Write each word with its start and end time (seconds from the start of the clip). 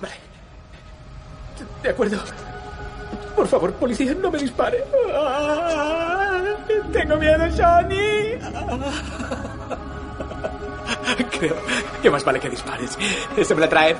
Vale. 0.00 0.14
De 1.82 1.90
acuerdo. 1.90 2.18
Por 3.36 3.46
favor, 3.46 3.72
policía, 3.74 4.14
no 4.14 4.30
me 4.30 4.38
dispare. 4.38 4.84
Ah, 5.14 6.42
tengo 6.92 7.16
miedo, 7.16 7.44
Johnny. 7.56 8.38
Creo 11.38 11.56
que 12.02 12.10
más 12.10 12.24
vale 12.24 12.40
que 12.40 12.50
dispares. 12.50 12.98
Eso 13.36 13.54
me 13.54 13.60
la 13.60 13.68
trae. 13.68 13.96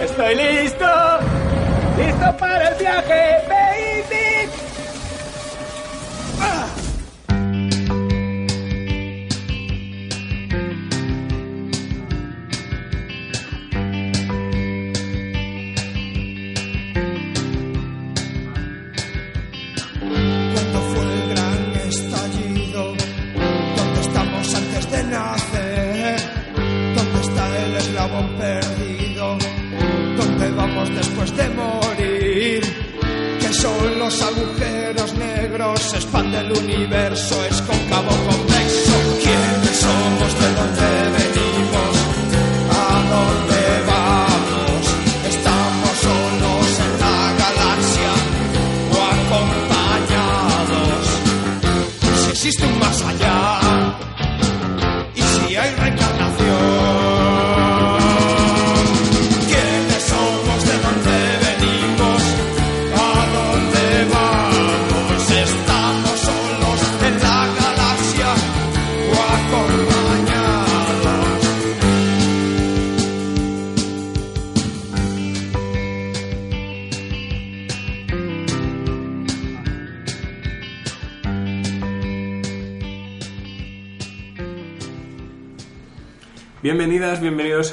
Estoy 0.00 0.34
listo. 0.34 0.86
Listo 1.96 2.36
para 2.38 2.68
el 2.68 2.78
viaje, 2.78 3.44
baby. 3.48 3.73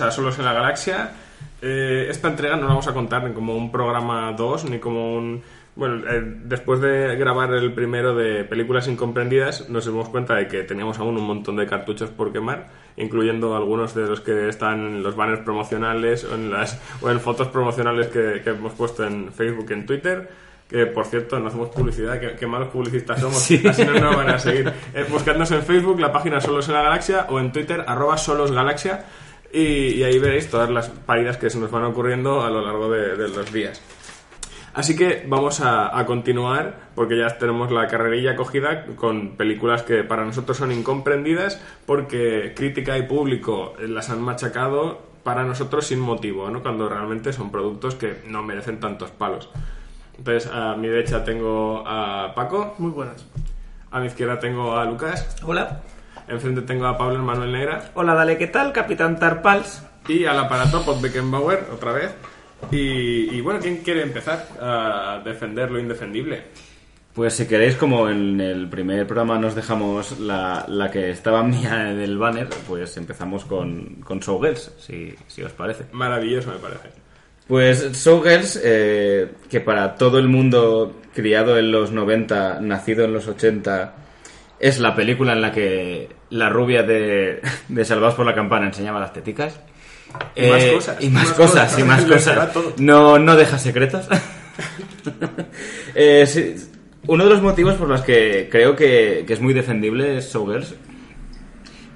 A 0.02 0.12
Solos 0.12 0.38
en 0.40 0.46
la 0.46 0.54
Galaxia. 0.54 1.12
Eh, 1.62 2.08
esta 2.10 2.28
entrega 2.28 2.56
no 2.56 2.64
la 2.64 2.70
vamos 2.70 2.88
a 2.88 2.94
contar 2.94 3.24
ni 3.24 3.34
como 3.34 3.56
un 3.56 3.72
programa 3.72 4.34
2, 4.34 4.70
ni 4.70 4.80
como 4.80 5.16
un... 5.16 5.42
Bueno, 5.76 6.06
eh, 6.10 6.22
después 6.44 6.82
de 6.82 7.16
grabar 7.16 7.54
el 7.54 7.74
primero 7.74 8.14
de 8.14 8.44
películas 8.44 8.88
incomprendidas, 8.88 9.70
nos 9.70 9.86
dimos 9.86 10.10
cuenta 10.10 10.36
de 10.36 10.48
que 10.48 10.64
teníamos 10.64 11.00
aún 11.00 11.18
un 11.18 11.26
montón 11.26 11.56
de 11.56 11.66
cartuchos 11.66 12.10
por 12.10 12.34
quemar, 12.34 12.68
incluyendo 12.98 13.56
algunos 13.56 13.96
de 13.96 14.06
los 14.06 14.20
que 14.20 14.50
están 14.50 14.80
en 14.86 15.04
los 15.04 15.16
banners 15.16 15.42
promocionales 15.42 16.26
o 16.26 16.36
en, 16.36 16.52
las, 16.52 16.82
o 17.02 17.10
en 17.10 17.22
fotos 17.22 17.48
promocionales 17.48 18.08
que, 18.08 18.42
que 18.44 18.50
hemos 18.50 18.74
puesto 18.74 19.06
en 19.06 19.32
Facebook 19.32 19.68
y 19.70 19.74
en 19.74 19.86
Twitter. 19.86 20.30
Que 20.72 20.86
por 20.86 21.06
cierto, 21.06 21.38
no 21.38 21.50
hacemos 21.50 21.68
publicidad, 21.68 22.18
que, 22.18 22.32
que 22.32 22.48
malos 22.48 22.70
publicistas 22.70 23.20
somos, 23.20 23.38
así 23.70 23.86
no 23.86 24.00
nos 24.00 24.16
van 24.16 24.30
a 24.30 24.40
seguir. 24.40 24.72
Eh, 24.94 25.06
buscadnos 25.10 25.52
en 25.52 25.64
Facebook, 25.64 26.00
la 26.00 26.14
página 26.14 26.40
Solos 26.40 26.68
en 26.70 26.76
la 26.76 26.82
Galaxia, 26.82 27.28
o 27.30 27.40
en 27.40 27.52
Twitter, 27.52 27.84
arroba 27.86 28.18
solosgalaxia, 28.18 29.04
y, 29.54 29.94
y 29.96 30.04
ahí 30.04 30.20
veréis 30.20 30.50
todas 30.50 30.70
las 30.70 30.90
paridas 30.90 31.38
que 31.38 31.50
se 31.50 31.60
nos 31.60 31.72
van 31.72 31.84
ocurriendo 31.84 32.42
a 32.44 32.50
lo 32.50 32.62
largo 32.62 32.90
de, 32.90 33.16
de 33.16 33.28
los 33.30 33.52
días. 33.52 33.82
Así 34.74 34.96
que 34.96 35.26
vamos 35.28 35.60
a, 35.60 35.98
a 36.00 36.06
continuar, 36.06 36.92
porque 36.96 37.18
ya 37.18 37.38
tenemos 37.38 37.72
la 37.72 37.88
carrerilla 37.88 38.38
cogida 38.38 38.86
con 38.96 39.36
películas 39.36 39.84
que 39.84 40.04
para 40.06 40.24
nosotros 40.24 40.56
son 40.58 40.72
incomprendidas, 40.72 41.62
porque 41.86 42.54
crítica 42.56 42.98
y 42.98 43.02
público 43.04 43.74
las 43.80 44.10
han 44.10 44.22
machacado 44.22 45.02
para 45.24 45.44
nosotros 45.44 45.88
sin 45.88 46.00
motivo, 46.00 46.50
¿no? 46.50 46.62
cuando 46.62 46.88
realmente 46.88 47.34
son 47.34 47.52
productos 47.52 47.96
que 47.96 48.22
no 48.28 48.44
merecen 48.44 48.80
tantos 48.80 49.12
palos. 49.12 49.50
Entonces, 50.18 50.50
a 50.52 50.76
mi 50.76 50.88
derecha 50.88 51.24
tengo 51.26 51.84
a 51.86 52.32
Paco, 52.34 52.76
Muy 52.78 52.92
buenas. 52.92 53.26
a 53.92 54.00
mi 54.00 54.08
izquierda 54.08 54.40
tengo 54.40 54.78
a 54.78 54.86
Lucas, 54.86 55.36
Hola. 55.44 55.82
Enfrente 56.28 56.62
tengo 56.62 56.86
a 56.88 56.98
Pablo 56.98 57.20
Manuel 57.20 57.52
Negra 57.52 57.92
Hola, 57.94 58.14
dale, 58.14 58.38
¿qué 58.38 58.48
tal? 58.48 58.72
Capitán 58.72 59.20
Tarpals. 59.20 59.84
y 60.08 60.26
al 60.26 60.40
aparato 60.40 60.84
Pod 60.84 61.02
Beckenbauer 61.02 61.68
otra 61.74 61.92
vez. 61.92 62.12
Y, 62.72 63.36
y 63.36 63.42
bueno, 63.42 63.60
¿quién 63.60 63.78
quiere 63.78 64.04
empezar 64.04 64.48
a 64.62 65.22
defender 65.26 65.72
lo 65.72 65.80
indefendible? 65.80 66.44
Pues 67.14 67.34
si 67.34 67.46
queréis, 67.46 67.76
como 67.76 68.10
en 68.10 68.40
el 68.40 68.70
primer 68.70 69.06
programa 69.06 69.38
nos 69.38 69.54
dejamos 69.54 70.20
la, 70.20 70.64
la 70.70 70.90
que 70.90 71.10
estaba 71.10 71.44
mía 71.44 71.92
en 71.92 72.00
el 72.00 72.18
banner, 72.18 72.48
pues 72.68 72.96
empezamos 72.98 73.44
con, 73.46 73.96
con 74.04 74.20
Showgirls, 74.20 74.72
si, 74.78 75.14
si 75.28 75.44
os 75.44 75.52
parece. 75.52 75.86
Maravilloso 75.92 76.52
me 76.52 76.58
parece. 76.60 76.90
Pues 77.48 77.92
Showgirls, 77.92 78.62
eh, 78.64 79.30
que 79.50 79.60
para 79.60 79.96
todo 79.96 80.20
el 80.20 80.30
mundo 80.30 81.02
criado 81.14 81.58
en 81.58 81.70
los 81.72 81.92
90, 81.92 82.62
nacido 82.62 83.04
en 83.04 83.12
los 83.14 83.28
80, 83.28 83.94
es 84.62 84.80
la 84.80 84.96
película 84.96 85.34
en 85.34 85.42
la 85.42 85.52
que 85.52 86.08
la 86.30 86.50
rubia 86.50 86.84
de, 86.84 87.42
de 87.68 87.86
Salvados 87.86 88.14
por 88.14 88.26
la 88.26 88.36
Campana 88.36 88.68
enseñaba 88.68 89.00
las 89.00 89.12
teticas. 89.12 89.60
Y 90.36 90.48
más 90.50 90.66
cosas, 90.66 90.98
Y 91.00 91.10
más, 91.10 91.32
cosas, 91.32 91.80
y 91.80 91.84
más 91.84 92.06
cosas. 92.06 92.50
No, 92.78 93.18
no 93.18 93.36
deja 93.36 93.58
secretos. 93.58 94.08
Eh, 95.96 96.26
sí, 96.28 96.56
uno 97.08 97.24
de 97.24 97.30
los 97.30 97.42
motivos 97.42 97.74
por 97.76 97.88
los 97.88 98.02
que 98.02 98.48
creo 98.50 98.76
que, 98.76 99.24
que 99.26 99.34
es 99.34 99.42
muy 99.42 99.54
defendible 99.54 100.18
es 100.18 100.32
Showgirls. 100.32 100.76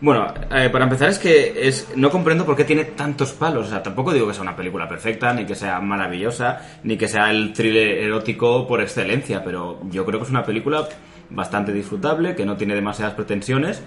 Bueno, 0.01 0.33
eh, 0.51 0.69
para 0.69 0.83
empezar 0.83 1.09
es 1.09 1.19
que 1.19 1.67
es, 1.67 1.87
no 1.95 2.09
comprendo 2.09 2.45
por 2.45 2.55
qué 2.55 2.65
tiene 2.65 2.85
tantos 2.85 3.31
palos. 3.31 3.67
O 3.67 3.69
sea, 3.69 3.81
tampoco 3.83 4.11
digo 4.13 4.27
que 4.27 4.33
sea 4.33 4.41
una 4.41 4.55
película 4.55 4.89
perfecta, 4.89 5.33
ni 5.33 5.45
que 5.45 5.55
sea 5.55 5.79
maravillosa, 5.79 6.79
ni 6.83 6.97
que 6.97 7.07
sea 7.07 7.31
el 7.31 7.53
thriller 7.53 7.99
erótico 7.99 8.67
por 8.67 8.81
excelencia, 8.81 9.43
pero 9.43 9.79
yo 9.89 10.05
creo 10.05 10.19
que 10.19 10.25
es 10.25 10.31
una 10.31 10.43
película 10.43 10.87
bastante 11.29 11.71
disfrutable, 11.73 12.35
que 12.35 12.45
no 12.45 12.57
tiene 12.57 12.75
demasiadas 12.75 13.13
pretensiones. 13.13 13.81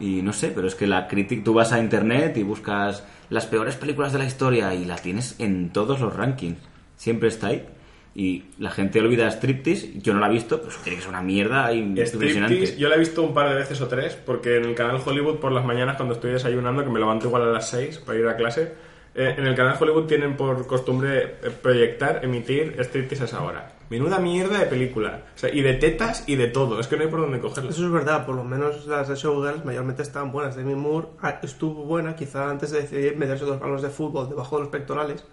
Y 0.00 0.22
no 0.22 0.32
sé, 0.32 0.52
pero 0.54 0.68
es 0.68 0.74
que 0.74 0.86
la 0.86 1.08
crítica, 1.08 1.42
tú 1.44 1.54
vas 1.54 1.72
a 1.72 1.80
internet 1.80 2.36
y 2.36 2.42
buscas 2.42 3.04
las 3.30 3.46
peores 3.46 3.76
películas 3.76 4.12
de 4.12 4.18
la 4.18 4.24
historia 4.24 4.74
y 4.74 4.84
las 4.84 5.02
tienes 5.02 5.34
en 5.38 5.70
todos 5.70 6.00
los 6.00 6.14
rankings. 6.14 6.58
Siempre 6.96 7.28
está 7.28 7.48
ahí. 7.48 7.66
Y 8.14 8.44
la 8.58 8.70
gente 8.70 8.98
olvida 9.00 9.30
Striptease, 9.30 10.00
yo 10.00 10.12
no 10.12 10.20
la 10.20 10.26
he 10.26 10.32
visto, 10.32 10.60
pues 10.60 10.76
tiene 10.78 10.96
que 10.96 11.02
ser 11.02 11.10
una 11.10 11.22
mierda 11.22 11.72
impresionante. 11.72 12.76
Yo 12.76 12.88
la 12.88 12.96
he 12.96 12.98
visto 12.98 13.22
un 13.22 13.32
par 13.32 13.48
de 13.48 13.54
veces 13.54 13.80
o 13.80 13.86
tres, 13.86 14.16
porque 14.16 14.56
en 14.56 14.64
el 14.64 14.74
canal 14.74 15.00
Hollywood 15.04 15.36
por 15.36 15.52
las 15.52 15.64
mañanas 15.64 15.96
cuando 15.96 16.14
estoy 16.14 16.32
desayunando, 16.32 16.82
que 16.82 16.90
me 16.90 16.98
levanto 16.98 17.28
igual 17.28 17.42
a 17.42 17.52
las 17.52 17.70
6 17.70 17.98
para 17.98 18.18
ir 18.18 18.26
a 18.26 18.34
clase, 18.34 18.72
eh, 19.14 19.34
en 19.38 19.46
el 19.46 19.54
canal 19.54 19.76
Hollywood 19.78 20.06
tienen 20.06 20.36
por 20.36 20.66
costumbre 20.66 21.36
eh, 21.42 21.50
proyectar, 21.62 22.24
emitir 22.24 22.74
Striptease 22.80 23.22
a 23.22 23.26
esa 23.26 23.42
hora. 23.42 23.77
Menuda 23.90 24.18
mierda 24.18 24.58
de 24.58 24.66
película. 24.66 25.22
O 25.34 25.38
sea, 25.38 25.52
y 25.52 25.62
de 25.62 25.74
tetas 25.74 26.24
y 26.26 26.36
de 26.36 26.48
todo. 26.48 26.78
Es 26.78 26.86
que 26.86 26.96
no 26.96 27.04
hay 27.04 27.08
por 27.08 27.20
dónde 27.20 27.40
cogerlas. 27.40 27.74
Eso 27.74 27.86
es 27.86 27.92
verdad, 27.92 28.26
por 28.26 28.34
lo 28.34 28.44
menos 28.44 28.86
las 28.86 29.08
de 29.08 29.14
Showgirls 29.14 29.64
mayormente 29.64 30.02
estaban 30.02 30.30
buenas. 30.30 30.56
Demi 30.56 30.74
Moore 30.74 31.08
ah, 31.22 31.40
estuvo 31.42 31.84
buena, 31.84 32.14
quizá 32.14 32.50
antes 32.50 32.70
de 32.70 32.82
decidir 32.82 33.16
meterse 33.16 33.44
dos 33.44 33.58
palos 33.58 33.82
de 33.82 33.88
fútbol 33.88 34.28
debajo 34.28 34.56
de 34.56 34.62
los 34.62 34.70
pectorales. 34.70 35.24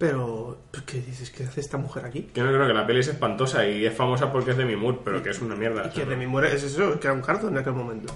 Pero, 0.00 0.56
pues, 0.70 0.82
¿qué 0.84 1.00
dices? 1.00 1.30
¿Qué 1.30 1.44
hace 1.44 1.60
esta 1.60 1.76
mujer 1.76 2.06
aquí? 2.06 2.22
Que 2.32 2.42
no 2.42 2.48
creo 2.48 2.66
que 2.66 2.72
la 2.72 2.86
peli 2.86 3.00
es 3.00 3.08
espantosa 3.08 3.66
y 3.68 3.84
es 3.84 3.94
famosa 3.94 4.32
porque 4.32 4.52
es 4.52 4.56
de 4.56 4.64
mi 4.64 4.74
mood, 4.74 4.96
pero 5.04 5.22
que 5.22 5.28
es 5.28 5.40
una 5.42 5.54
mierda. 5.54 5.86
Y 5.86 5.90
que 5.90 6.06
Demi 6.06 6.26
Moore 6.26 6.54
es 6.54 6.62
eso, 6.62 6.98
que 6.98 7.06
era 7.06 7.12
un 7.12 7.20
cardo 7.20 7.48
en 7.48 7.58
aquel 7.58 7.74
momento. 7.74 8.14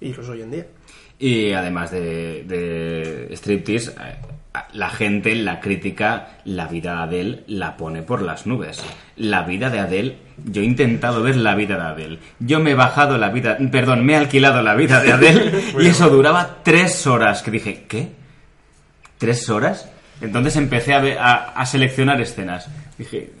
Y 0.00 0.12
los 0.12 0.28
hoy 0.28 0.42
en 0.42 0.50
día. 0.50 0.66
Y 1.18 1.52
además 1.52 1.92
de, 1.92 2.42
de 2.44 3.28
striptease, 3.36 3.92
eh, 3.92 4.18
la 4.72 4.88
gente, 4.90 5.34
la 5.34 5.60
crítica, 5.60 6.38
la 6.44 6.66
vida 6.66 6.94
de 6.96 7.02
Adele 7.02 7.44
la 7.48 7.76
pone 7.76 8.02
por 8.02 8.22
las 8.22 8.46
nubes. 8.46 8.82
La 9.16 9.42
vida 9.42 9.68
de 9.70 9.80
Adele, 9.80 10.16
yo 10.44 10.62
he 10.62 10.64
intentado 10.64 11.22
ver 11.22 11.36
la 11.36 11.54
vida 11.54 11.76
de 11.76 11.82
Adele. 11.82 12.18
Yo 12.38 12.60
me 12.60 12.70
he 12.72 12.74
bajado 12.74 13.18
la 13.18 13.30
vida, 13.30 13.58
perdón, 13.72 14.04
me 14.04 14.12
he 14.12 14.16
alquilado 14.16 14.62
la 14.62 14.74
vida 14.74 15.02
de 15.02 15.12
Adele 15.12 15.62
y 15.80 15.86
eso 15.86 16.08
duraba 16.08 16.58
tres 16.62 17.06
horas. 17.06 17.42
Que 17.42 17.50
dije, 17.50 17.84
¿qué? 17.88 18.12
¿Tres 19.18 19.48
horas? 19.50 19.88
Entonces 20.20 20.56
empecé 20.56 20.94
a, 20.94 21.00
ver- 21.00 21.18
a, 21.18 21.34
a 21.50 21.66
seleccionar 21.66 22.20
escenas. 22.20 22.68
Dije, 22.98 23.32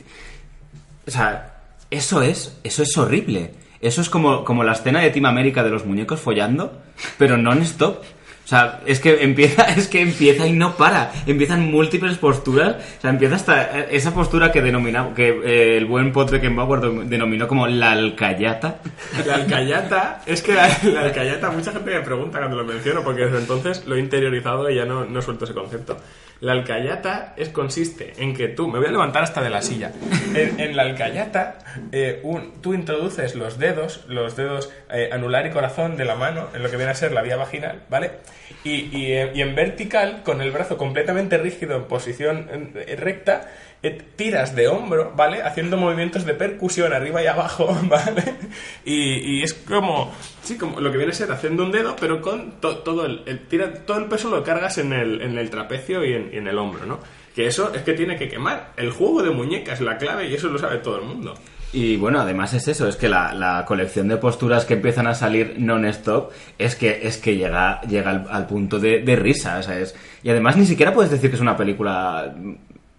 o 1.06 1.10
sea, 1.10 1.54
eso 1.90 2.22
es, 2.22 2.58
eso 2.64 2.82
es 2.82 2.96
horrible. 2.98 3.52
Eso 3.80 4.00
es 4.00 4.08
como, 4.08 4.44
como 4.44 4.64
la 4.64 4.72
escena 4.72 5.00
de 5.00 5.10
Team 5.10 5.26
América 5.26 5.62
de 5.62 5.70
los 5.70 5.84
muñecos 5.84 6.18
follando, 6.18 6.80
pero 7.18 7.36
non-stop. 7.36 8.02
O 8.44 8.46
sea, 8.46 8.80
es 8.84 9.00
que 9.00 9.22
empieza, 9.22 9.62
es 9.76 9.88
que 9.88 10.00
empieza 10.00 10.46
y 10.46 10.52
no 10.52 10.76
para. 10.76 11.12
Empiezan 11.26 11.70
múltiples 11.70 12.18
posturas. 12.18 12.76
O 12.98 13.00
sea, 13.00 13.10
empieza 13.10 13.36
hasta 13.36 13.80
eh, 13.80 13.88
esa 13.92 14.12
postura 14.12 14.52
que 14.52 14.60
denominamos, 14.60 15.14
que 15.14 15.28
eh, 15.28 15.76
el 15.78 15.86
buen 15.86 16.12
Pot 16.12 16.30
Beckenbauer 16.30 17.06
denominó 17.06 17.48
como 17.48 17.66
la 17.66 17.92
alcayata. 17.92 18.80
La 19.26 19.36
alcayata, 19.36 20.22
es 20.26 20.42
que 20.42 20.54
la, 20.54 20.64
alcayata, 20.64 21.50
mucha 21.50 21.72
gente 21.72 21.90
me 21.90 22.00
pregunta 22.02 22.38
cuando 22.38 22.56
lo 22.56 22.64
menciono, 22.64 23.02
porque 23.02 23.22
desde 23.22 23.38
entonces 23.38 23.86
lo 23.86 23.96
he 23.96 24.00
interiorizado 24.00 24.68
y 24.68 24.76
ya 24.76 24.84
no, 24.84 25.06
no 25.06 25.22
suelto 25.22 25.44
ese 25.44 25.54
concepto. 25.54 25.96
La 26.44 26.52
alcayata 26.52 27.32
es, 27.38 27.48
consiste 27.48 28.12
en 28.18 28.34
que 28.34 28.48
tú, 28.48 28.68
me 28.68 28.78
voy 28.78 28.88
a 28.88 28.90
levantar 28.90 29.22
hasta 29.22 29.40
de 29.42 29.48
la 29.48 29.62
silla, 29.62 29.92
en, 30.34 30.76
la 30.76 30.82
alcayata 30.82 31.56
eh, 31.90 32.22
tú 32.60 32.74
introduces 32.74 33.34
los 33.34 33.58
dedos, 33.58 34.04
los 34.08 34.36
dedos 34.36 34.70
eh, 34.90 35.08
anular 35.10 35.46
y 35.46 35.50
corazón 35.52 35.96
de 35.96 36.04
la 36.04 36.16
mano, 36.16 36.48
en 36.54 36.62
lo 36.62 36.70
que 36.70 36.76
viene 36.76 36.92
a 36.92 36.94
ser 36.94 37.12
la 37.12 37.22
vía 37.22 37.36
vaginal, 37.36 37.84
¿vale? 37.88 38.10
Y, 38.62 38.94
y, 38.94 39.12
eh, 39.12 39.32
en 39.34 39.54
vertical, 39.54 40.20
con 40.22 40.42
el 40.42 40.52
brazo 40.52 40.76
completamente 40.76 41.38
rígido 41.38 41.76
en 41.76 41.84
posición 41.84 42.74
recta, 42.98 43.48
tiras 43.90 44.54
de 44.54 44.68
hombro, 44.68 45.12
¿vale? 45.16 45.42
Haciendo 45.42 45.76
movimientos 45.76 46.24
de 46.24 46.34
percusión 46.34 46.92
arriba 46.92 47.22
y 47.22 47.26
abajo, 47.26 47.76
¿vale? 47.88 48.34
Y, 48.84 49.42
es 49.42 49.54
como, 49.54 50.12
sí, 50.42 50.56
como 50.56 50.80
lo 50.80 50.90
que 50.90 50.98
viene 50.98 51.12
a 51.12 51.14
ser 51.16 51.30
haciendo 51.32 51.62
un 51.64 51.72
dedo, 51.72 51.96
pero 51.98 52.20
con 52.20 52.60
to- 52.60 52.78
todo 52.78 53.06
el, 53.06 53.24
tira, 53.48 53.72
todo 53.86 53.98
el 53.98 54.06
peso 54.06 54.30
lo 54.30 54.42
cargas 54.44 54.78
en 54.78 54.92
el, 54.92 55.20
en 55.22 55.38
el 55.38 55.50
trapecio 55.50 56.04
y 56.04 56.12
en, 56.14 56.30
en 56.32 56.46
el 56.48 56.58
hombro, 56.58 56.86
¿no? 56.86 56.98
Que 57.34 57.46
eso 57.46 57.72
es 57.74 57.82
que 57.82 57.94
tiene 57.94 58.16
que 58.16 58.28
quemar. 58.28 58.72
El 58.76 58.90
juego 58.90 59.22
de 59.22 59.30
muñecas, 59.30 59.80
la 59.80 59.98
clave, 59.98 60.28
y 60.28 60.34
eso 60.34 60.48
lo 60.48 60.58
sabe 60.58 60.78
todo 60.78 60.98
el 61.00 61.04
mundo. 61.04 61.34
Y 61.72 61.96
bueno, 61.96 62.20
además 62.20 62.54
es 62.54 62.68
eso, 62.68 62.86
es 62.86 62.94
que 62.94 63.08
la, 63.08 63.34
la 63.34 63.64
colección 63.66 64.06
de 64.06 64.16
posturas 64.16 64.64
que 64.64 64.74
empiezan 64.74 65.08
a 65.08 65.14
salir 65.16 65.56
non-stop 65.58 66.30
es 66.56 66.76
que, 66.76 67.00
es 67.02 67.16
que 67.18 67.34
llega, 67.36 67.80
llega 67.80 68.10
al, 68.30 68.46
punto 68.46 68.78
de, 68.78 69.00
de 69.00 69.16
risa, 69.16 69.60
¿sabes? 69.60 69.96
Y 70.22 70.30
además 70.30 70.56
ni 70.56 70.66
siquiera 70.66 70.94
puedes 70.94 71.10
decir 71.10 71.30
que 71.30 71.34
es 71.34 71.42
una 71.42 71.56
película 71.56 72.32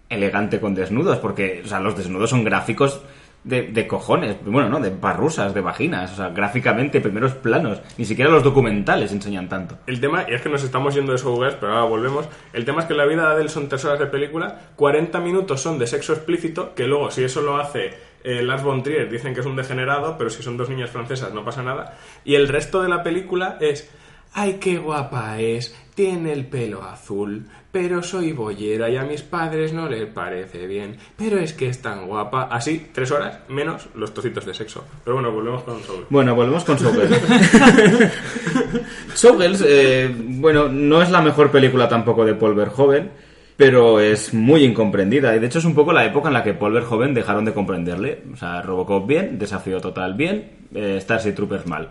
elegante 0.08 0.60
con 0.60 0.74
desnudos, 0.74 1.18
porque 1.18 1.62
o 1.64 1.68
sea, 1.68 1.80
los 1.80 1.96
desnudos 1.96 2.30
son 2.30 2.44
gráficos 2.44 3.02
de, 3.46 3.62
de 3.62 3.86
cojones, 3.86 4.36
bueno, 4.44 4.68
¿no? 4.68 4.80
De 4.80 4.90
parrusas, 4.90 5.54
de 5.54 5.60
vaginas, 5.60 6.12
o 6.12 6.16
sea, 6.16 6.28
gráficamente, 6.30 7.00
primeros 7.00 7.32
planos. 7.34 7.80
Ni 7.96 8.04
siquiera 8.04 8.30
los 8.30 8.42
documentales 8.42 9.12
enseñan 9.12 9.48
tanto. 9.48 9.78
El 9.86 10.00
tema, 10.00 10.26
y 10.28 10.34
es 10.34 10.42
que 10.42 10.48
nos 10.48 10.64
estamos 10.64 10.94
yendo 10.94 11.12
de 11.12 11.18
showgirls, 11.18 11.54
pero 11.54 11.72
ahora 11.72 11.88
volvemos. 11.88 12.28
El 12.52 12.64
tema 12.64 12.80
es 12.80 12.86
que 12.86 12.94
en 12.94 12.98
la 12.98 13.06
vida 13.06 13.22
de 13.22 13.34
Adele 13.34 13.48
son 13.48 13.68
tres 13.68 13.84
horas 13.84 14.00
de 14.00 14.06
película, 14.06 14.72
40 14.74 15.20
minutos 15.20 15.60
son 15.60 15.78
de 15.78 15.86
sexo 15.86 16.12
explícito, 16.12 16.74
que 16.74 16.88
luego, 16.88 17.10
si 17.12 17.22
eso 17.22 17.40
lo 17.40 17.56
hace 17.56 17.94
eh, 18.24 18.42
Lars 18.42 18.64
von 18.64 18.82
Trier, 18.82 19.08
dicen 19.08 19.32
que 19.32 19.40
es 19.40 19.46
un 19.46 19.54
degenerado, 19.54 20.18
pero 20.18 20.28
si 20.28 20.42
son 20.42 20.56
dos 20.56 20.68
niñas 20.68 20.90
francesas 20.90 21.32
no 21.32 21.44
pasa 21.44 21.62
nada. 21.62 21.96
Y 22.24 22.34
el 22.34 22.48
resto 22.48 22.82
de 22.82 22.88
la 22.88 23.04
película 23.04 23.58
es. 23.60 23.88
¡Ay, 24.32 24.58
qué 24.60 24.76
guapa 24.76 25.40
es! 25.40 25.74
Tiene 25.94 26.32
el 26.32 26.46
pelo 26.46 26.82
azul, 26.82 27.46
pero 27.76 28.02
soy 28.02 28.32
bollera 28.32 28.88
y 28.88 28.96
a 28.96 29.04
mis 29.04 29.20
padres 29.20 29.74
no 29.74 29.86
les 29.86 30.06
parece 30.06 30.66
bien. 30.66 30.96
Pero 31.14 31.38
es 31.38 31.52
que 31.52 31.68
es 31.68 31.82
tan 31.82 32.06
guapa. 32.06 32.44
Así, 32.50 32.86
tres 32.90 33.10
horas 33.10 33.40
menos 33.50 33.86
los 33.94 34.14
trocitos 34.14 34.46
de 34.46 34.54
sexo. 34.54 34.82
Pero 35.04 35.16
bueno, 35.16 35.30
volvemos 35.30 35.62
con 35.62 35.82
Soul. 35.82 36.06
Bueno, 36.08 36.34
volvemos 36.34 36.64
con 36.64 36.78
Showgirls. 36.78 37.20
Showgirls, 39.14 39.62
eh, 39.68 40.10
bueno, 40.10 40.68
no 40.68 41.02
es 41.02 41.10
la 41.10 41.20
mejor 41.20 41.50
película 41.50 41.86
tampoco 41.86 42.24
de 42.24 42.32
Paul 42.32 42.54
Verhoeven, 42.54 43.10
pero 43.58 44.00
es 44.00 44.32
muy 44.32 44.64
incomprendida. 44.64 45.36
Y 45.36 45.38
de 45.38 45.48
hecho 45.48 45.58
es 45.58 45.66
un 45.66 45.74
poco 45.74 45.92
la 45.92 46.06
época 46.06 46.28
en 46.28 46.34
la 46.34 46.42
que 46.42 46.54
Paul 46.54 46.72
Verhoeven 46.72 47.12
dejaron 47.12 47.44
de 47.44 47.52
comprenderle. 47.52 48.22
O 48.32 48.38
sea, 48.38 48.62
Robocop 48.62 49.06
bien, 49.06 49.38
Desafío 49.38 49.82
Total 49.82 50.14
bien, 50.14 50.50
eh, 50.74 50.96
Starship 50.98 51.34
Troopers 51.34 51.66
mal. 51.66 51.90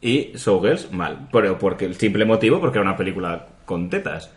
Y 0.00 0.30
Showgirls 0.36 0.92
mal. 0.92 1.26
Pero 1.32 1.58
porque 1.58 1.86
el 1.86 1.96
simple 1.96 2.24
motivo, 2.24 2.60
porque 2.60 2.78
era 2.78 2.88
una 2.88 2.96
película 2.96 3.48
con 3.64 3.90
tetas. 3.90 4.30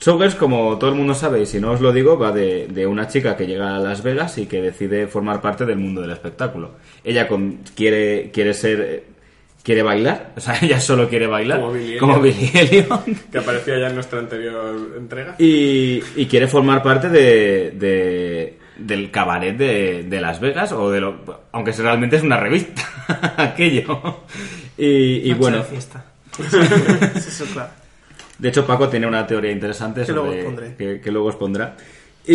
Showgirls, 0.00 0.36
como 0.36 0.78
todo 0.78 0.90
el 0.90 0.96
mundo 0.96 1.12
sabe, 1.14 1.42
y 1.42 1.46
si 1.46 1.60
no 1.60 1.72
os 1.72 1.80
lo 1.80 1.92
digo, 1.92 2.18
va 2.18 2.30
de, 2.32 2.68
de 2.68 2.86
una 2.86 3.08
chica 3.08 3.36
que 3.36 3.46
llega 3.46 3.74
a 3.76 3.78
Las 3.80 4.02
Vegas 4.02 4.38
y 4.38 4.46
que 4.46 4.62
decide 4.62 5.08
formar 5.08 5.40
parte 5.40 5.64
del 5.66 5.76
mundo 5.78 6.00
del 6.00 6.10
espectáculo. 6.12 6.72
Ella 7.04 7.26
con- 7.28 7.58
quiere, 7.74 8.30
quiere 8.32 8.54
ser... 8.54 9.04
Quiere 9.60 9.82
bailar, 9.82 10.32
o 10.36 10.40
sea, 10.40 10.56
ella 10.62 10.80
solo 10.80 11.08
quiere 11.10 11.26
bailar, 11.26 11.60
Como 11.60 11.72
Billy 11.72 11.98
como. 11.98 12.20
Billy 12.20 12.50
Que 13.32 13.38
aparecía 13.38 13.78
ya 13.78 13.88
en 13.88 13.96
nuestra 13.96 14.20
anterior 14.20 14.94
entrega. 14.96 15.34
y, 15.38 16.00
y 16.16 16.26
quiere 16.26 16.46
formar 16.48 16.82
parte 16.82 17.10
de, 17.10 17.72
de- 17.72 18.58
del 18.78 19.10
cabaret 19.10 19.56
de, 19.58 20.04
de 20.04 20.20
Las 20.22 20.40
Vegas, 20.40 20.72
o 20.72 20.90
de 20.90 21.00
lo, 21.00 21.16
aunque 21.52 21.72
realmente 21.72 22.16
es 22.16 22.22
una 22.22 22.38
revista, 22.38 22.82
aquello. 23.36 24.20
Y, 24.78 25.28
y 25.28 25.34
bueno, 25.34 25.62
fiesta. 25.64 26.02
Eso, 27.14 27.44
claro. 27.52 27.68
De 28.38 28.48
hecho, 28.50 28.64
Paco 28.66 28.88
tiene 28.88 29.06
una 29.06 29.26
teoría 29.26 29.50
interesante 29.50 30.02
Que 30.04 30.12
luego 30.12 30.28
sobre- 30.28 30.40
os 30.40 30.44
pondré. 30.46 30.74
que, 30.76 31.00
que 31.00 31.10
luego 31.10 31.28
os 31.28 31.36
pondrá. 31.36 31.76
Y, 32.26 32.34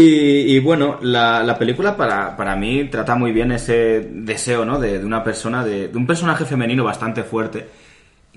y 0.56 0.60
bueno, 0.60 0.98
la, 1.02 1.44
la 1.44 1.58
película 1.58 1.96
para, 1.96 2.36
para 2.36 2.56
mí 2.56 2.86
trata 2.86 3.16
muy 3.16 3.32
bien 3.32 3.52
ese 3.52 4.10
deseo, 4.12 4.66
¿no? 4.66 4.80
De, 4.80 5.00
de 5.00 5.06
una 5.06 5.24
persona, 5.24 5.64
de, 5.64 5.88
de 5.88 5.98
un 5.98 6.08
personaje 6.08 6.46
femenino 6.46 6.84
bastante 6.84 7.24
fuerte, 7.24 7.68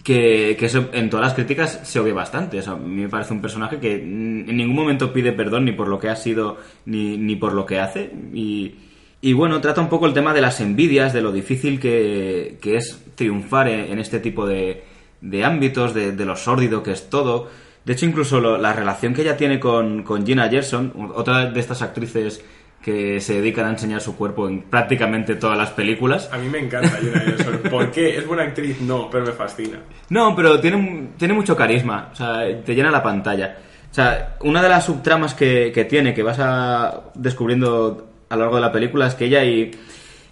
que, 0.04 0.54
que 0.58 0.66
eso 0.66 0.90
en 0.92 1.08
todas 1.08 1.24
las 1.26 1.34
críticas 1.34 1.80
se 1.82 1.98
oye 1.98 2.12
bastante. 2.12 2.58
O 2.58 2.62
sea, 2.62 2.74
a 2.74 2.76
mí 2.76 3.02
me 3.02 3.08
parece 3.08 3.32
un 3.32 3.40
personaje 3.40 3.78
que 3.78 3.94
en 3.94 4.54
ningún 4.56 4.76
momento 4.76 5.12
pide 5.12 5.32
perdón 5.32 5.64
ni 5.64 5.72
por 5.72 5.88
lo 5.88 5.98
que 5.98 6.08
ha 6.10 6.16
sido 6.16 6.58
ni, 6.84 7.16
ni 7.16 7.36
por 7.36 7.54
lo 7.54 7.64
que 7.64 7.80
hace. 7.80 8.10
Y, 8.34 8.74
y 9.22 9.32
bueno, 9.32 9.60
trata 9.62 9.80
un 9.80 9.88
poco 9.88 10.06
el 10.06 10.12
tema 10.12 10.34
de 10.34 10.42
las 10.42 10.60
envidias, 10.60 11.14
de 11.14 11.22
lo 11.22 11.32
difícil 11.32 11.80
que, 11.80 12.58
que 12.60 12.76
es 12.76 13.02
triunfar 13.14 13.68
en, 13.68 13.92
en 13.92 13.98
este 13.98 14.20
tipo 14.20 14.46
de, 14.46 14.84
de 15.30 15.44
ámbitos, 15.44 15.94
de, 15.94 16.12
de 16.12 16.24
lo 16.24 16.36
sórdido 16.36 16.82
que 16.82 16.92
es 16.92 17.08
todo. 17.10 17.48
De 17.84 17.92
hecho, 17.92 18.06
incluso 18.06 18.40
lo- 18.40 18.58
la 18.58 18.72
relación 18.72 19.14
que 19.14 19.22
ella 19.22 19.36
tiene 19.36 19.60
con, 19.60 20.02
con 20.02 20.26
Gina 20.26 20.48
Gerson, 20.48 20.92
otra 21.14 21.46
de 21.46 21.60
estas 21.60 21.82
actrices 21.82 22.44
que 22.82 23.20
se 23.20 23.34
dedican 23.34 23.66
a 23.66 23.70
enseñar 23.70 24.00
su 24.00 24.16
cuerpo 24.16 24.48
en 24.48 24.62
prácticamente 24.62 25.34
todas 25.34 25.58
las 25.58 25.70
películas. 25.70 26.28
A 26.32 26.38
mí 26.38 26.48
me 26.48 26.58
encanta 26.60 26.96
Gina 26.98 27.18
Gerson. 27.20 27.58
¿Por 27.70 27.90
qué? 27.90 28.16
¿Es 28.16 28.26
buena 28.26 28.44
actriz? 28.44 28.80
No, 28.80 29.08
pero 29.10 29.24
me 29.26 29.32
fascina. 29.32 29.78
No, 30.08 30.36
pero 30.36 30.60
tiene, 30.60 31.08
tiene 31.16 31.34
mucho 31.34 31.56
carisma, 31.56 32.10
o 32.12 32.14
sea, 32.16 32.42
te 32.64 32.74
llena 32.74 32.90
la 32.92 33.02
pantalla. 33.02 33.56
O 33.90 33.94
sea, 33.96 34.36
una 34.42 34.62
de 34.62 34.68
las 34.68 34.84
subtramas 34.84 35.34
que, 35.34 35.72
que 35.74 35.84
tiene, 35.84 36.12
que 36.14 36.22
vas 36.22 36.38
a, 36.38 37.00
descubriendo 37.14 38.08
a 38.28 38.34
lo 38.36 38.42
largo 38.42 38.56
de 38.56 38.62
la 38.62 38.72
película, 38.72 39.06
es 39.06 39.14
que 39.14 39.24
ella 39.24 39.42
y, 39.44 39.70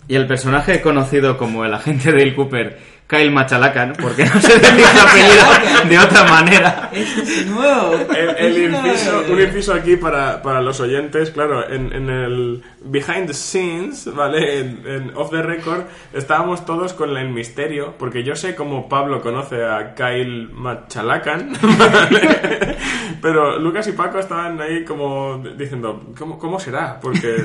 y 0.06 0.14
el 0.14 0.26
personaje 0.26 0.80
conocido 0.82 1.36
como 1.38 1.64
el 1.64 1.72
agente 1.74 2.12
Dale 2.12 2.34
Cooper, 2.34 2.78
Kyle 3.06 3.30
Machalakan, 3.30 3.92
porque 4.00 4.24
no 4.24 4.40
se 4.40 4.58
decir 4.58 4.84
su 4.84 5.00
apellido 5.00 5.88
de 5.88 5.98
otra 5.98 6.24
manera. 6.24 6.90
Esto 6.92 7.20
es 7.20 7.46
nuevo. 7.46 7.94
El, 8.16 8.36
el 8.38 8.74
inciso, 8.74 9.24
un 9.28 9.40
inciso 9.40 9.74
aquí 9.74 9.96
para, 9.96 10.42
para 10.42 10.62
los 10.62 10.80
oyentes, 10.80 11.30
claro, 11.30 11.68
en, 11.68 11.92
en 11.92 12.08
el 12.08 12.62
behind 12.82 13.26
the 13.26 13.34
scenes, 13.34 14.12
¿vale? 14.14 14.60
En, 14.60 14.86
en 14.86 15.16
off 15.16 15.30
the 15.30 15.42
record, 15.42 15.82
estábamos 16.14 16.64
todos 16.64 16.94
con 16.94 17.14
el 17.16 17.28
misterio, 17.28 17.94
porque 17.98 18.24
yo 18.24 18.36
sé 18.36 18.54
cómo 18.54 18.88
Pablo 18.88 19.20
conoce 19.20 19.62
a 19.64 19.94
Kyle 19.94 20.48
Machalakan, 20.50 21.52
¿vale? 21.78 22.76
Pero 23.20 23.58
Lucas 23.58 23.86
y 23.88 23.92
Paco 23.92 24.18
estaban 24.18 24.58
ahí 24.62 24.82
como 24.84 25.42
diciendo, 25.56 26.14
¿cómo, 26.18 26.38
cómo 26.38 26.58
será? 26.58 26.98
Porque... 27.00 27.36